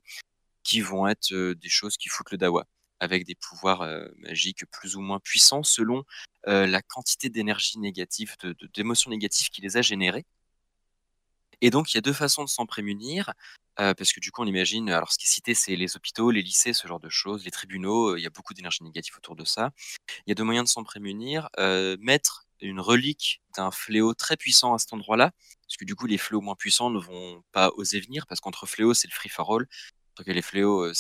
qui 0.64 0.82
vont 0.82 1.08
être 1.08 1.34
des 1.34 1.70
choses 1.70 1.98
qui 1.98 2.08
foutent 2.10 2.30
le 2.32 2.38
dawa, 2.38 2.66
avec 3.00 3.26
des 3.26 3.34
pouvoirs 3.34 3.84
magiques 4.18 4.64
plus 4.68 4.96
ou 4.96 5.02
moins 5.02 5.20
puissants 5.20 5.64
selon 5.64 6.04
la 6.46 6.82
quantité 6.84 7.30
d'énergie 7.30 7.80
négative, 7.80 8.36
d'émotions 8.76 9.10
négatives 9.10 9.50
qui 9.50 9.62
les 9.62 9.78
a 9.78 9.82
générées. 9.82 10.26
Et 11.62 11.70
donc, 11.70 11.94
il 11.94 11.98
y 11.98 12.00
a 12.00 12.02
deux 12.02 12.14
façons 12.14 12.44
de 12.44 12.50
s'en 12.50 12.66
prémunir. 12.66 13.34
Parce 13.76 14.12
que 14.12 14.20
du 14.20 14.30
coup, 14.32 14.42
on 14.42 14.46
imagine, 14.46 14.90
alors 14.90 15.14
ce 15.14 15.18
qui 15.18 15.26
est 15.26 15.30
cité, 15.30 15.54
c'est 15.54 15.78
les 15.78 15.96
hôpitaux, 15.96 16.32
les 16.32 16.42
lycées, 16.42 16.74
ce 16.74 16.86
genre 16.86 17.00
de 17.00 17.08
choses, 17.08 17.46
les 17.46 17.52
tribunaux, 17.52 18.18
il 18.18 18.22
y 18.22 18.26
a 18.26 18.30
beaucoup 18.30 18.54
d'énergie 18.54 18.84
négative 18.84 19.14
autour 19.18 19.38
de 19.38 19.46
ça. 19.46 19.72
Il 20.10 20.30
y 20.30 20.32
a 20.34 20.36
deux 20.36 20.44
moyens 20.44 20.66
de 20.66 20.70
s'en 20.70 20.84
prémunir. 20.84 21.48
Mettre 22.00 22.46
une 22.60 22.82
relique 22.82 23.42
d'un 23.56 23.72
fléau 23.72 24.14
très 24.14 24.36
puissant 24.36 24.74
à 24.74 24.80
cet 24.80 24.92
endroit-là, 24.92 25.32
parce 25.66 25.78
que 25.78 25.86
du 25.86 25.96
coup, 25.96 26.08
les 26.08 26.18
fléaux 26.18 26.42
moins 26.42 26.56
puissants 26.56 26.90
ne 26.90 27.00
vont 27.00 27.42
pas 27.54 27.70
oser 27.78 28.02
venir, 28.02 28.28
parce 28.28 28.42
qu'entre 28.42 28.66
fléaux, 28.66 28.94
c'est 28.94 29.08
le 29.08 29.14
free 29.14 29.30
for 29.30 29.50
all. 29.50 29.66
Donc 30.18 30.28
les 30.28 30.42
fléaux 30.42 30.92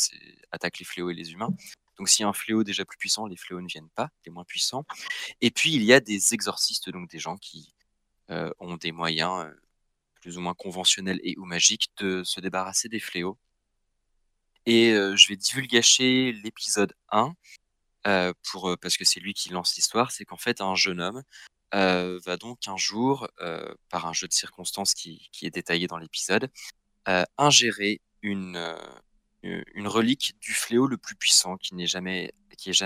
attaquent 0.51 0.79
les 0.79 0.85
fléaux 0.85 1.09
et 1.09 1.13
les 1.13 1.33
humains. 1.33 1.49
Donc 1.97 2.07
s'il 2.07 2.23
y 2.23 2.25
a 2.25 2.29
un 2.29 2.33
fléau 2.33 2.63
déjà 2.63 2.85
plus 2.85 2.97
puissant, 2.97 3.25
les 3.25 3.35
fléaux 3.35 3.59
ne 3.59 3.67
viennent 3.67 3.89
pas, 3.89 4.09
les 4.25 4.31
moins 4.31 4.45
puissants. 4.45 4.85
Et 5.41 5.51
puis 5.51 5.73
il 5.73 5.83
y 5.83 5.91
a 5.91 5.99
des 5.99 6.33
exorcistes, 6.33 6.89
donc 6.89 7.09
des 7.09 7.19
gens 7.19 7.35
qui 7.35 7.73
ont 8.29 8.77
des 8.77 8.93
moyens 8.93 9.51
plus 10.19 10.37
ou 10.37 10.41
moins 10.41 10.53
conventionnel 10.53 11.19
et 11.23 11.35
ou 11.37 11.45
magique 11.45 11.89
de 11.97 12.23
se 12.23 12.39
débarrasser 12.39 12.89
des 12.89 12.99
fléaux. 12.99 13.37
Et 14.65 14.91
euh, 14.91 15.15
je 15.15 15.27
vais 15.27 15.35
divulgacher 15.35 16.31
l'épisode 16.43 16.93
1 17.11 17.33
euh, 18.07 18.33
euh, 18.55 18.75
parce 18.77 18.97
que 18.97 19.05
c'est 19.05 19.19
lui 19.19 19.33
qui 19.33 19.49
lance 19.49 19.75
l'histoire. 19.75 20.11
C'est 20.11 20.25
qu'en 20.25 20.37
fait, 20.37 20.61
un 20.61 20.75
jeune 20.75 21.01
homme 21.01 21.23
va 21.71 22.37
donc 22.37 22.67
un 22.67 22.77
jour, 22.77 23.27
par 23.89 24.07
un 24.07 24.13
jeu 24.13 24.27
de 24.27 24.33
circonstances 24.33 24.93
qui, 24.93 25.29
est 25.41 25.51
détaillé 25.51 25.87
dans 25.87 25.97
l'épisode, 25.97 26.51
ingérer 27.37 28.01
une, 28.23 28.57
relique 29.85 30.35
du 30.39 30.53
fléau 30.53 30.87
le 30.87 30.97
plus 30.97 31.15
puissant 31.15 31.57
qui 31.57 31.75
n'est 31.75 31.85
jamais 31.87 32.31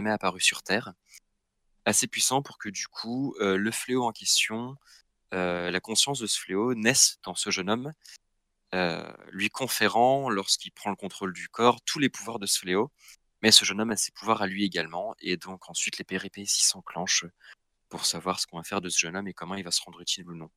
apparu 0.10 0.42
sur 0.42 0.64
Terre. 0.64 0.94
Assez 1.86 2.08
puissant 2.08 2.42
pour 2.42 2.58
que 2.58 2.68
du 2.68 2.88
coup, 2.88 3.36
le 3.40 3.72
fléau 3.72 4.04
en 4.04 4.12
question 4.12 4.76
euh, 5.34 5.72
la 5.72 5.80
conscience 5.80 6.20
de 6.20 6.28
ce 6.28 6.40
fléau 6.40 6.74
naisse 6.76 7.20
dans 7.24 7.36
ce 7.36 7.50
jeune 7.50 7.70
homme, 7.70 7.94
euh, 8.74 9.12
lui 9.32 9.50
conférant, 9.50 10.30
lorsqu'il 10.30 10.72
prend 10.72 10.90
le 10.90 10.96
contrôle 10.96 11.34
du 11.34 11.48
corps, 11.50 11.82
tous 11.82 12.00
les 12.00 12.10
pouvoirs 12.10 12.40
de 12.40 12.46
ce 12.46 12.60
fléau. 12.60 12.92
Mais 13.42 13.52
ce 13.52 13.66
jeune 13.66 13.82
homme 13.82 13.92
a 13.92 13.98
ses 13.98 14.12
pouvoirs 14.12 14.42
à 14.42 14.48
lui 14.48 14.64
également, 14.64 15.16
et 15.20 15.36
donc 15.38 15.70
ensuite 15.70 15.98
les 15.98 16.06
péripéties 16.06 16.64
s'enclenchent 16.64 17.26
pour 17.90 18.06
savoir 18.06 18.40
ce 18.40 18.48
qu'on 18.48 18.58
va 18.58 18.64
faire 18.64 18.82
de 18.82 18.90
ce 18.90 18.98
jeune 18.98 19.16
homme 19.16 19.28
et 19.28 19.34
comment 19.34 19.56
il 19.56 19.64
va 19.64 19.72
se 19.72 19.82
rendre 19.82 20.00
utile 20.02 20.28
ou 20.30 20.36
non. 20.36 20.50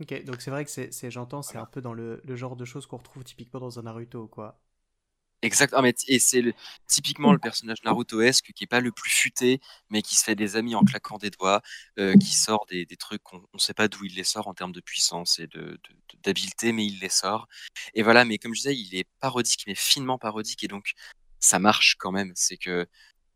Ok, 0.00 0.24
donc 0.24 0.40
c'est 0.40 0.50
vrai 0.50 0.64
que 0.64 0.70
c'est, 0.70 1.10
j'entends, 1.10 1.42
c'est 1.42 1.58
un 1.58 1.66
peu 1.66 1.80
dans 1.80 1.94
le, 1.94 2.20
le 2.24 2.36
genre 2.36 2.56
de 2.56 2.64
choses 2.64 2.86
qu'on 2.86 2.96
retrouve 2.96 3.24
typiquement 3.24 3.60
dans 3.60 3.78
un 3.78 3.82
Naruto, 3.82 4.28
quoi. 4.28 4.60
Exactement, 5.42 5.82
mais 5.82 5.94
et 6.08 6.18
c'est 6.18 6.54
typiquement 6.86 7.32
le 7.32 7.38
personnage 7.38 7.76
Naruto-esque 7.84 8.52
qui 8.54 8.64
est 8.64 8.66
pas 8.66 8.80
le 8.80 8.90
plus 8.90 9.10
futé, 9.10 9.60
mais 9.90 10.00
qui 10.00 10.16
se 10.16 10.24
fait 10.24 10.34
des 10.34 10.56
amis 10.56 10.74
en 10.74 10.82
claquant 10.82 11.18
des 11.18 11.30
doigts, 11.30 11.60
euh, 11.98 12.14
qui 12.16 12.34
sort 12.34 12.64
des, 12.70 12.86
des 12.86 12.96
trucs 12.96 13.22
qu'on 13.22 13.44
ne 13.52 13.58
sait 13.58 13.74
pas 13.74 13.86
d'où 13.86 14.04
il 14.06 14.14
les 14.14 14.24
sort 14.24 14.48
en 14.48 14.54
termes 14.54 14.72
de 14.72 14.80
puissance 14.80 15.38
et 15.38 15.46
de, 15.46 15.78
d'habileté, 16.24 16.72
mais 16.72 16.86
il 16.86 16.98
les 17.00 17.10
sort. 17.10 17.48
Et 17.94 18.02
voilà, 18.02 18.24
mais 18.24 18.38
comme 18.38 18.54
je 18.54 18.60
disais, 18.60 18.76
il 18.76 18.94
est 18.96 19.06
parodique, 19.20 19.64
mais 19.66 19.74
finement 19.74 20.18
parodique, 20.18 20.64
et 20.64 20.68
donc 20.68 20.92
ça 21.38 21.58
marche 21.58 21.96
quand 21.98 22.12
même. 22.12 22.32
C'est 22.34 22.56
que 22.56 22.86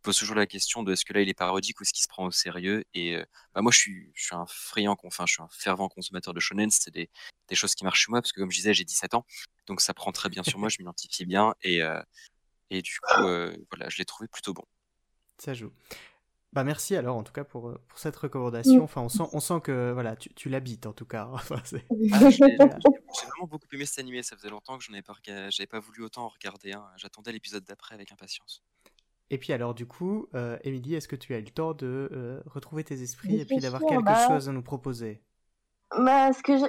pose 0.01 0.17
toujours 0.17 0.37
la 0.37 0.47
question 0.47 0.83
de 0.83 0.93
est-ce 0.93 1.05
que 1.05 1.13
là 1.13 1.21
il 1.21 1.29
est 1.29 1.35
parodique 1.35 1.81
ou 1.81 1.83
est-ce 1.83 1.93
qu'il 1.93 2.03
se 2.03 2.09
prend 2.09 2.27
au 2.27 2.31
sérieux 2.31 2.85
et 2.95 3.17
euh, 3.17 3.25
bah 3.55 3.61
moi 3.61 3.71
je 3.73 3.79
suis 3.79 4.11
je 4.15 4.25
suis 4.25 4.35
un 4.35 4.47
friand 4.47 4.97
enfin 5.05 5.27
je 5.27 5.35
suis 5.35 5.43
un 5.43 5.49
fervent 5.51 5.89
consommateur 5.89 6.35
de 6.35 6.41
shonen 6.41 6.71
c'est 6.71 6.91
des, 6.91 7.11
des, 7.49 7.55
choses 7.55 7.75
qui 7.75 7.85
marchent 7.85 8.05
chez 8.05 8.11
moi 8.11 8.21
parce 8.23 8.33
que 8.33 8.41
comme 8.41 8.51
je 8.51 8.57
disais 8.57 8.75
j'ai 8.75 8.85
17 8.85 9.15
ans 9.15 9.27
donc 9.67 9.81
ça 9.81 9.95
prend 9.95 10.13
très 10.13 10.29
bien 10.29 10.43
sur 10.43 10.59
moi 10.59 10.69
je 10.71 10.77
m'identifie 10.79 11.27
bien 11.27 11.55
et 11.63 11.83
euh, 11.83 12.03
et 12.71 12.83
du 12.83 12.99
coup 13.01 13.23
euh, 13.23 13.55
voilà 13.71 13.89
je 13.89 13.99
l'ai 13.99 14.05
trouvé 14.05 14.29
plutôt 14.29 14.55
bon 14.55 14.65
ça 15.39 15.55
joue 15.55 15.73
bah 16.53 16.65
merci 16.65 16.97
alors 16.97 17.17
en 17.17 17.23
tout 17.23 17.33
cas 17.33 17.45
pour, 17.45 17.79
pour 17.87 17.99
cette 18.01 18.17
recommandation. 18.17 18.83
Enfin 18.83 19.03
on 19.03 19.09
sent, 19.09 19.23
on 19.33 19.39
sent 19.39 19.61
que 19.63 19.93
voilà 19.93 20.17
tu, 20.17 20.35
tu 20.35 20.49
l'habites 20.49 20.85
en 20.87 20.93
tout 20.93 21.07
cas. 21.07 21.29
Enfin, 21.33 21.63
ah, 21.63 21.65
j'ai 22.31 22.39
vraiment 22.41 23.47
beaucoup 23.49 23.69
aimé 23.73 23.87
cet 23.87 24.01
animé. 24.01 24.25
Ça 24.25 24.37
faisait 24.37 24.51
longtemps 24.51 24.77
que 24.77 24.83
je 24.83 24.91
n'avais 24.91 25.03
pas 25.03 25.15
j'avais 25.25 25.69
pas 25.69 25.79
voulu 25.79 26.03
autant 26.03 26.25
en 26.25 26.29
regarder. 26.29 26.75
J'attendais 26.97 27.31
l'épisode 27.31 27.63
d'après 27.63 27.95
avec 27.95 28.11
impatience. 28.11 28.65
Et 29.31 29.39
puis 29.39 29.53
alors 29.53 29.75
du 29.75 29.87
coup, 29.87 30.27
euh, 30.35 30.59
Émilie, 30.65 30.97
est-ce 30.97 31.09
que 31.09 31.17
tu 31.17 31.35
as 31.35 31.39
eu 31.39 31.45
le 31.45 31.51
temps 31.51 31.73
de 31.73 32.11
euh, 32.13 32.41
retrouver 32.47 32.85
tes 32.85 33.01
esprits 33.03 33.41
et 33.41 33.45
puis 33.45 33.59
d'avoir 33.59 33.83
quelque 33.83 34.29
chose 34.29 34.49
à 34.49 34.53
nous 34.53 34.63
proposer? 34.63 35.23
Bah, 35.99 36.33
ce 36.33 36.41
que 36.43 36.57
j'ai, 36.57 36.67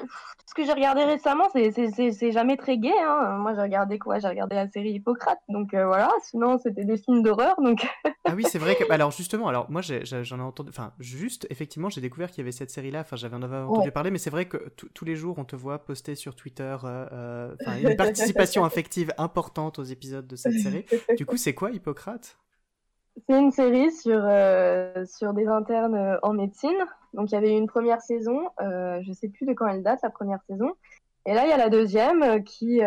ce 0.47 0.53
que 0.55 0.66
j'ai 0.66 0.74
regardé 0.74 1.03
récemment, 1.03 1.47
c'est 1.53 2.32
jamais 2.32 2.57
très 2.57 2.80
gay. 2.80 2.93
Hein. 3.03 3.38
Moi, 3.38 3.53
j'ai 3.53 3.62
regardé 3.62 3.99
quoi? 3.99 4.18
J'ai 4.18 4.28
regardé 4.28 4.55
la 4.55 4.68
série 4.68 4.93
Hippocrate, 4.93 5.39
donc 5.47 5.76
euh, 5.76 5.86
voilà. 5.86 6.09
Sinon, 6.24 6.57
c'était 6.57 6.86
des 6.86 6.97
films 6.97 7.22
d'horreur, 7.22 7.55
donc. 7.62 7.88
ah 8.26 8.34
oui, 8.36 8.43
c'est 8.49 8.57
vrai 8.57 8.76
que. 8.76 8.91
Alors 8.91 9.12
justement, 9.12 9.47
alors 9.47 9.70
moi, 9.70 9.82
j'en 9.82 10.39
ai, 10.39 10.41
entendu. 10.41 10.70
Enfin, 10.70 10.93
juste, 10.99 11.45
effectivement, 11.51 11.89
j'ai 11.89 12.01
découvert 12.01 12.32
qu'il 12.32 12.39
y 12.39 12.41
avait 12.41 12.51
cette 12.51 12.72
série-là. 12.72 13.01
Enfin, 13.01 13.16
j'avais 13.16 13.36
entendu 13.36 13.91
parler, 13.91 14.09
mais 14.09 14.18
c'est 14.18 14.32
vrai 14.32 14.45
que 14.45 14.57
tous 14.93 15.05
les 15.05 15.16
jours, 15.16 15.38
on 15.38 15.45
te 15.45 15.55
voit 15.55 15.86
poster 15.86 16.16
sur 16.16 16.36
Twitter 16.36 16.76
euh 16.84 17.55
une 17.84 17.95
participation 17.95 18.66
affective 18.66 19.14
importante 19.20 19.78
aux 19.78 19.84
épisodes 19.84 20.26
de 20.26 20.36
cette 20.36 20.57
série. 20.59 20.86
Du 21.16 21.28
coup, 21.28 21.38
c'est 21.38 21.53
quoi 21.53 21.70
Hippocrate? 21.70 22.38
C'est 23.18 23.38
une 23.38 23.51
série 23.51 23.91
sur, 23.91 24.22
euh, 24.24 25.05
sur 25.05 25.34
des 25.34 25.47
internes 25.47 25.95
euh, 25.95 26.18
en 26.24 26.34
médecine. 26.34 26.78
Donc 27.14 27.32
il 27.32 27.36
y 27.36 27.38
avait 27.38 27.55
une 27.55 27.68
première 27.68 28.01
saison, 28.01 28.49
euh, 28.62 29.01
je 29.01 29.09
ne 29.09 29.14
sais 29.14 29.30
plus 29.30 29.45
de 29.45 29.53
quand 29.53 29.68
elle 29.68 29.84
date, 29.84 29.99
la 30.01 30.09
première 30.09 30.41
saison. 30.43 30.72
Et 31.26 31.34
là, 31.34 31.45
il 31.45 31.49
y 31.49 31.53
a 31.53 31.57
la 31.57 31.70
deuxième 31.70 32.43
qui, 32.43 32.82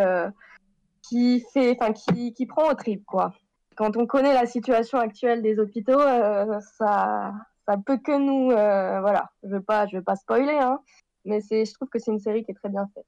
qui, 1.03 1.45
fait, 1.53 1.79
qui, 1.95 2.33
qui 2.33 2.47
prend 2.47 2.69
au 2.69 2.75
trip. 2.75 3.05
Quoi. 3.07 3.33
Quand 3.77 3.97
on 3.97 4.07
connaît 4.07 4.35
la 4.35 4.47
situation 4.47 4.99
actuelle 4.99 5.41
des 5.41 5.61
hôpitaux, 5.61 6.01
ça, 6.01 7.33
ça 7.65 7.77
peut 7.87 7.99
que 7.99 8.19
nous... 8.19 8.47
voilà, 8.47 9.31
je 9.45 9.51
ne 9.51 9.55
veux, 9.55 9.63
pas, 9.63 9.87
veux 9.87 10.03
pas 10.03 10.17
spoiler, 10.17 10.59
hein, 10.59 10.81
mais 11.25 11.41
je 11.43 11.73
trouve 11.75 11.89
que 11.89 12.01
c'est 12.01 12.11
une 12.11 12.19
série 12.19 12.45
qui 12.45 12.51
est 12.51 12.55
très 12.55 12.71
bien 12.71 12.89
faite. 12.93 13.07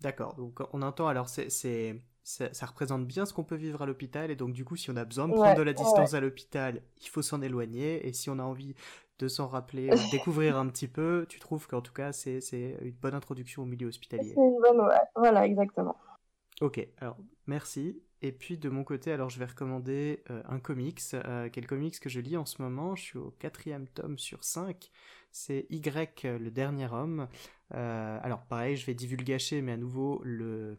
D'accord, 0.00 0.34
donc 0.34 0.60
on 0.72 0.80
entend, 0.80 1.08
alors 1.08 1.28
c'est 1.28 2.00
ça, 2.26 2.66
représente 2.66 3.06
bien 3.06 3.24
ce 3.24 3.32
qu'on 3.32 3.44
peut 3.44 3.56
vivre 3.56 3.82
à 3.82 3.86
l'hôpital. 3.86 4.30
Et 4.30 4.36
donc, 4.36 4.52
du 4.52 4.64
coup, 4.64 4.76
si 4.76 4.90
on 4.90 4.96
a 4.96 5.04
besoin 5.04 5.28
de 5.28 5.34
prendre 5.34 5.56
de 5.56 5.62
la 5.62 5.72
distance 5.72 6.12
à 6.12 6.20
l'hôpital, 6.20 6.82
il 7.00 7.08
faut 7.08 7.22
s'en 7.22 7.40
éloigner. 7.40 8.06
Et 8.06 8.12
si 8.12 8.30
on 8.30 8.38
a 8.40 8.42
envie 8.42 8.74
de 9.18 9.28
s'en 9.28 9.46
rappeler, 9.46 9.88
de 9.88 10.10
découvrir 10.10 10.58
un 10.58 10.66
petit 10.68 10.88
peu, 10.88 11.26
tu 11.28 11.38
trouves 11.38 11.68
qu'en 11.68 11.80
tout 11.80 11.92
cas, 11.92 12.12
c'est 12.12 12.40
une 12.82 12.90
bonne 12.90 13.14
introduction 13.14 13.62
au 13.62 13.66
milieu 13.66 13.86
hospitalier. 13.86 14.34
C'est 14.34 14.40
une 14.40 14.58
bonne, 14.60 14.88
voilà, 15.14 15.46
exactement. 15.46 15.96
Ok, 16.60 16.86
alors 16.98 17.16
merci. 17.46 18.02
Et 18.22 18.32
puis 18.32 18.56
de 18.56 18.70
mon 18.70 18.82
côté, 18.82 19.12
alors 19.12 19.28
je 19.28 19.38
vais 19.38 19.44
recommander 19.44 20.24
euh, 20.30 20.42
un 20.48 20.58
comics, 20.58 21.02
euh, 21.14 21.50
quel 21.52 21.66
comics 21.66 22.00
que 22.00 22.08
je 22.08 22.18
lis 22.18 22.36
en 22.36 22.46
ce 22.46 22.60
moment? 22.62 22.96
Je 22.96 23.02
suis 23.02 23.18
au 23.18 23.30
quatrième 23.38 23.86
tome 23.88 24.18
sur 24.18 24.42
5. 24.42 24.90
C'est 25.30 25.66
Y, 25.68 26.24
le 26.24 26.50
dernier 26.50 26.90
homme. 26.90 27.28
Euh, 27.74 28.18
alors 28.22 28.42
pareil, 28.46 28.76
je 28.76 28.86
vais 28.86 28.94
divulgacher, 28.94 29.60
mais 29.60 29.72
à 29.72 29.76
nouveau, 29.76 30.22
le, 30.24 30.78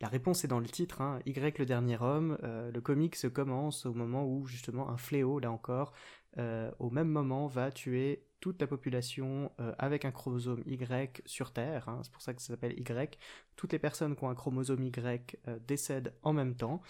la 0.00 0.08
réponse 0.08 0.44
est 0.44 0.48
dans 0.48 0.60
le 0.60 0.68
titre, 0.68 1.00
hein. 1.00 1.18
Y 1.26 1.58
le 1.58 1.66
dernier 1.66 2.00
homme. 2.00 2.38
Euh, 2.44 2.70
le 2.70 2.80
comic 2.80 3.16
se 3.16 3.26
commence 3.26 3.84
au 3.84 3.92
moment 3.92 4.24
où 4.24 4.46
justement 4.46 4.88
un 4.90 4.96
fléau, 4.96 5.40
là 5.40 5.50
encore, 5.50 5.92
euh, 6.38 6.70
au 6.78 6.90
même 6.90 7.08
moment 7.08 7.48
va 7.48 7.72
tuer 7.72 8.24
toute 8.38 8.60
la 8.60 8.68
population 8.68 9.50
euh, 9.58 9.74
avec 9.78 10.04
un 10.04 10.12
chromosome 10.12 10.62
Y 10.66 11.22
sur 11.26 11.52
Terre. 11.52 11.88
Hein. 11.88 12.00
c'est 12.04 12.12
pour 12.12 12.22
ça 12.22 12.32
que 12.32 12.40
ça 12.40 12.48
s'appelle 12.48 12.78
Y. 12.78 13.18
Toutes 13.56 13.72
les 13.72 13.80
personnes 13.80 14.14
qui 14.14 14.22
ont 14.22 14.30
un 14.30 14.36
chromosome 14.36 14.84
Y 14.84 15.36
décèdent 15.66 16.14
en 16.22 16.32
même 16.32 16.54
temps. 16.54 16.80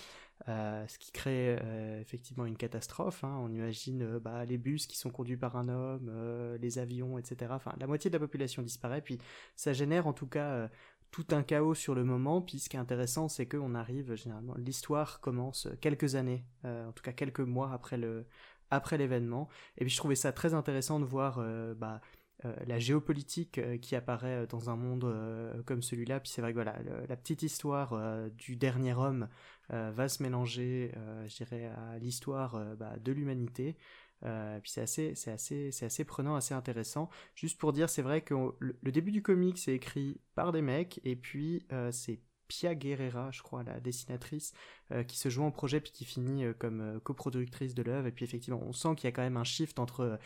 ce 0.46 0.98
qui 0.98 1.10
crée 1.10 1.58
effectivement 1.98 2.44
une 2.44 2.58
catastrophe. 2.58 3.24
Hein. 3.24 3.38
On 3.40 3.50
imagine 3.50 4.18
bah, 4.18 4.44
les 4.44 4.58
bus 4.58 4.86
qui 4.86 4.98
sont 4.98 5.08
conduits 5.08 5.38
par 5.38 5.56
un 5.56 5.70
homme, 5.70 6.12
les 6.60 6.78
avions, 6.78 7.16
etc. 7.16 7.52
Enfin, 7.54 7.74
la 7.80 7.86
moitié 7.86 8.10
de 8.10 8.16
la 8.16 8.20
population 8.20 8.60
disparaît. 8.60 9.00
Puis 9.00 9.18
ça 9.56 9.72
génère 9.72 10.06
en 10.06 10.12
tout 10.12 10.26
cas 10.26 10.68
tout 11.10 11.26
un 11.30 11.42
chaos 11.42 11.74
sur 11.74 11.94
le 11.94 12.04
moment, 12.04 12.42
puis 12.42 12.58
ce 12.58 12.68
qui 12.68 12.76
est 12.76 12.80
intéressant, 12.80 13.28
c'est 13.28 13.46
qu'on 13.46 13.74
arrive 13.74 14.14
généralement, 14.14 14.54
l'histoire 14.56 15.20
commence 15.20 15.68
quelques 15.80 16.14
années, 16.14 16.44
euh, 16.64 16.88
en 16.88 16.92
tout 16.92 17.02
cas 17.02 17.12
quelques 17.12 17.40
mois 17.40 17.72
après 17.72 17.96
le 17.96 18.26
après 18.70 18.98
l'événement, 18.98 19.48
et 19.78 19.84
puis 19.86 19.90
je 19.90 19.96
trouvais 19.96 20.14
ça 20.14 20.30
très 20.30 20.52
intéressant 20.52 21.00
de 21.00 21.06
voir 21.06 21.38
euh, 21.38 21.72
bah, 21.72 22.02
euh, 22.44 22.54
la 22.66 22.78
géopolitique 22.78 23.58
qui 23.80 23.96
apparaît 23.96 24.46
dans 24.46 24.68
un 24.68 24.76
monde 24.76 25.62
comme 25.64 25.82
celui-là, 25.82 26.20
puis 26.20 26.30
c'est 26.30 26.42
vrai 26.42 26.52
que 26.52 26.56
voilà, 26.56 26.76
la 27.08 27.16
petite 27.16 27.42
histoire 27.42 27.98
du 28.32 28.56
dernier 28.56 28.92
homme 28.92 29.28
va 29.70 30.08
se 30.08 30.22
mélanger, 30.22 30.92
je 31.26 31.36
dirais, 31.36 31.66
à 31.66 31.98
l'histoire 31.98 32.62
bah, 32.76 32.98
de 32.98 33.10
l'humanité, 33.12 33.76
euh, 34.24 34.58
puis 34.60 34.70
c'est 34.70 34.80
assez, 34.80 35.14
c'est 35.14 35.30
assez, 35.30 35.70
c'est 35.72 35.86
assez 35.86 36.04
prenant, 36.04 36.34
assez 36.34 36.54
intéressant. 36.54 37.08
Juste 37.34 37.58
pour 37.58 37.72
dire, 37.72 37.88
c'est 37.88 38.02
vrai 38.02 38.22
que 38.22 38.34
le, 38.58 38.92
début 38.92 39.12
du 39.12 39.22
comic 39.22 39.58
c'est 39.58 39.74
écrit 39.74 40.20
par 40.34 40.52
des 40.52 40.62
mecs 40.62 41.00
et 41.04 41.16
puis 41.16 41.66
euh, 41.72 41.90
c'est 41.92 42.20
Pia 42.48 42.74
Guerrera, 42.74 43.30
je 43.30 43.42
crois, 43.42 43.62
la 43.62 43.80
dessinatrice, 43.80 44.52
euh, 44.92 45.04
qui 45.04 45.18
se 45.18 45.28
joue 45.28 45.42
en 45.42 45.50
projet 45.50 45.80
puis 45.80 45.92
qui 45.92 46.04
finit 46.04 46.44
comme 46.58 47.00
coproductrice 47.04 47.74
de 47.74 47.82
l'œuvre. 47.82 48.06
Et 48.06 48.12
puis 48.12 48.24
effectivement, 48.24 48.60
on 48.62 48.72
sent 48.72 48.94
qu'il 48.96 49.04
y 49.04 49.08
a 49.08 49.12
quand 49.12 49.22
même 49.22 49.36
un 49.36 49.44
shift 49.44 49.78
entre 49.78 50.18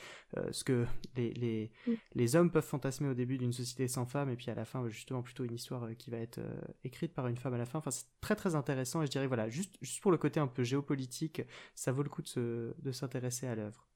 ce 0.51 0.65
que 0.65 0.87
les, 1.17 1.33
les, 1.35 1.71
mm. 1.87 1.93
les, 2.15 2.37
hommes 2.37 2.51
peuvent 2.51 2.65
fantasmer 2.65 3.09
au 3.09 3.15
début 3.15 3.39
d'une 3.39 3.53
société 3.53 3.89
sans 3.89 4.07
femmes 4.07 4.31
et 4.31 4.37
puis 4.37 4.51
à 4.51 4.55
la 4.55 4.65
fin, 4.65 4.89
justement, 4.89 5.23
plutôt 5.23 5.45
une 5.45 5.55
histoire 5.55 5.89
qui 5.99 6.11
va 6.11 6.19
être 6.19 6.41
écrite 6.85 7.13
par 7.13 7.27
une 7.27 7.37
femme 7.37 7.55
à 7.55 7.59
la 7.59 7.67
fin. 7.67 7.79
Enfin, 7.79 7.91
c'est 7.91 8.07
très 8.21 8.37
très 8.37 8.55
intéressant 8.55 9.03
et 9.03 9.07
je 9.07 9.11
dirais, 9.11 9.27
voilà, 9.27 9.49
juste, 9.49 9.77
juste 9.83 10.01
pour 10.01 10.13
le 10.13 10.19
côté 10.19 10.41
un 10.41 10.47
peu 10.47 10.63
géopolitique, 10.63 11.43
ça 11.75 11.93
vaut 11.93 12.03
le 12.03 12.09
coup 12.09 12.23
de, 12.23 12.75
de 12.79 12.93
s'intéresser 12.93 13.47
à 13.47 13.55
l'œuvre. 13.55 13.92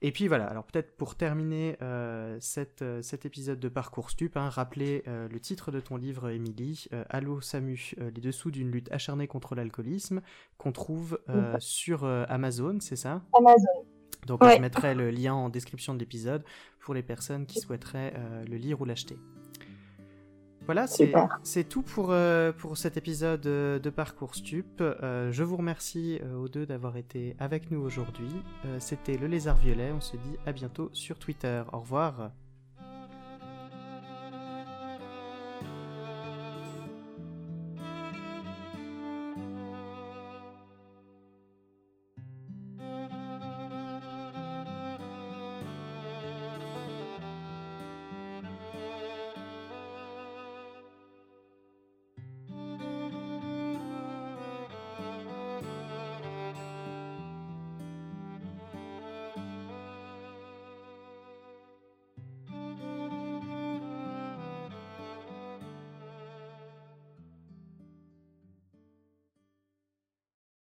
Et 0.00 0.12
puis 0.12 0.28
voilà, 0.28 0.46
alors 0.46 0.64
peut-être 0.64 0.96
pour 0.96 1.16
terminer 1.16 1.76
euh, 1.82 2.38
euh, 2.82 3.02
cet 3.02 3.26
épisode 3.26 3.58
de 3.58 3.68
Parcours 3.68 4.10
Stup, 4.10 4.36
hein, 4.36 4.48
rappeler 4.48 5.02
euh, 5.08 5.28
le 5.28 5.40
titre 5.40 5.72
de 5.72 5.80
ton 5.80 5.96
livre, 5.96 6.30
Émilie, 6.30 6.86
Allô 7.08 7.40
Samu, 7.40 7.94
les 7.98 8.20
dessous 8.20 8.50
d'une 8.50 8.70
lutte 8.70 8.92
acharnée 8.92 9.26
contre 9.26 9.54
l'alcoolisme, 9.54 10.20
qu'on 10.56 10.72
trouve 10.72 11.18
sur 11.58 12.04
Amazon, 12.04 12.78
c'est 12.80 12.96
ça? 12.96 13.22
Amazon. 13.32 13.86
Donc 14.26 14.44
je 14.44 14.60
mettrai 14.60 14.94
le 14.94 15.10
lien 15.10 15.34
en 15.34 15.48
description 15.48 15.94
de 15.94 15.98
l'épisode 15.98 16.44
pour 16.80 16.94
les 16.94 17.02
personnes 17.02 17.46
qui 17.46 17.60
souhaiteraient 17.60 18.14
le 18.46 18.56
lire 18.56 18.80
ou 18.80 18.84
l'acheter. 18.84 19.18
Voilà, 20.68 20.86
c'est 20.86 21.64
tout 21.64 21.80
pour, 21.80 22.08
euh, 22.10 22.52
pour 22.52 22.76
cet 22.76 22.98
épisode 22.98 23.40
de 23.40 23.88
Parcours 23.90 24.34
Stup. 24.34 24.82
Euh, 24.82 25.32
je 25.32 25.42
vous 25.42 25.56
remercie 25.56 26.20
euh, 26.22 26.36
aux 26.36 26.48
deux 26.48 26.66
d'avoir 26.66 26.98
été 26.98 27.34
avec 27.38 27.70
nous 27.70 27.80
aujourd'hui. 27.80 28.28
C'était 28.78 29.16
le 29.16 29.28
lézard 29.28 29.56
violet. 29.56 29.92
On 29.92 30.02
se 30.02 30.18
dit 30.18 30.36
à 30.44 30.52
bientôt 30.52 30.90
sur 30.92 31.18
Twitter. 31.18 31.62
Au 31.72 31.78
revoir. 31.78 32.32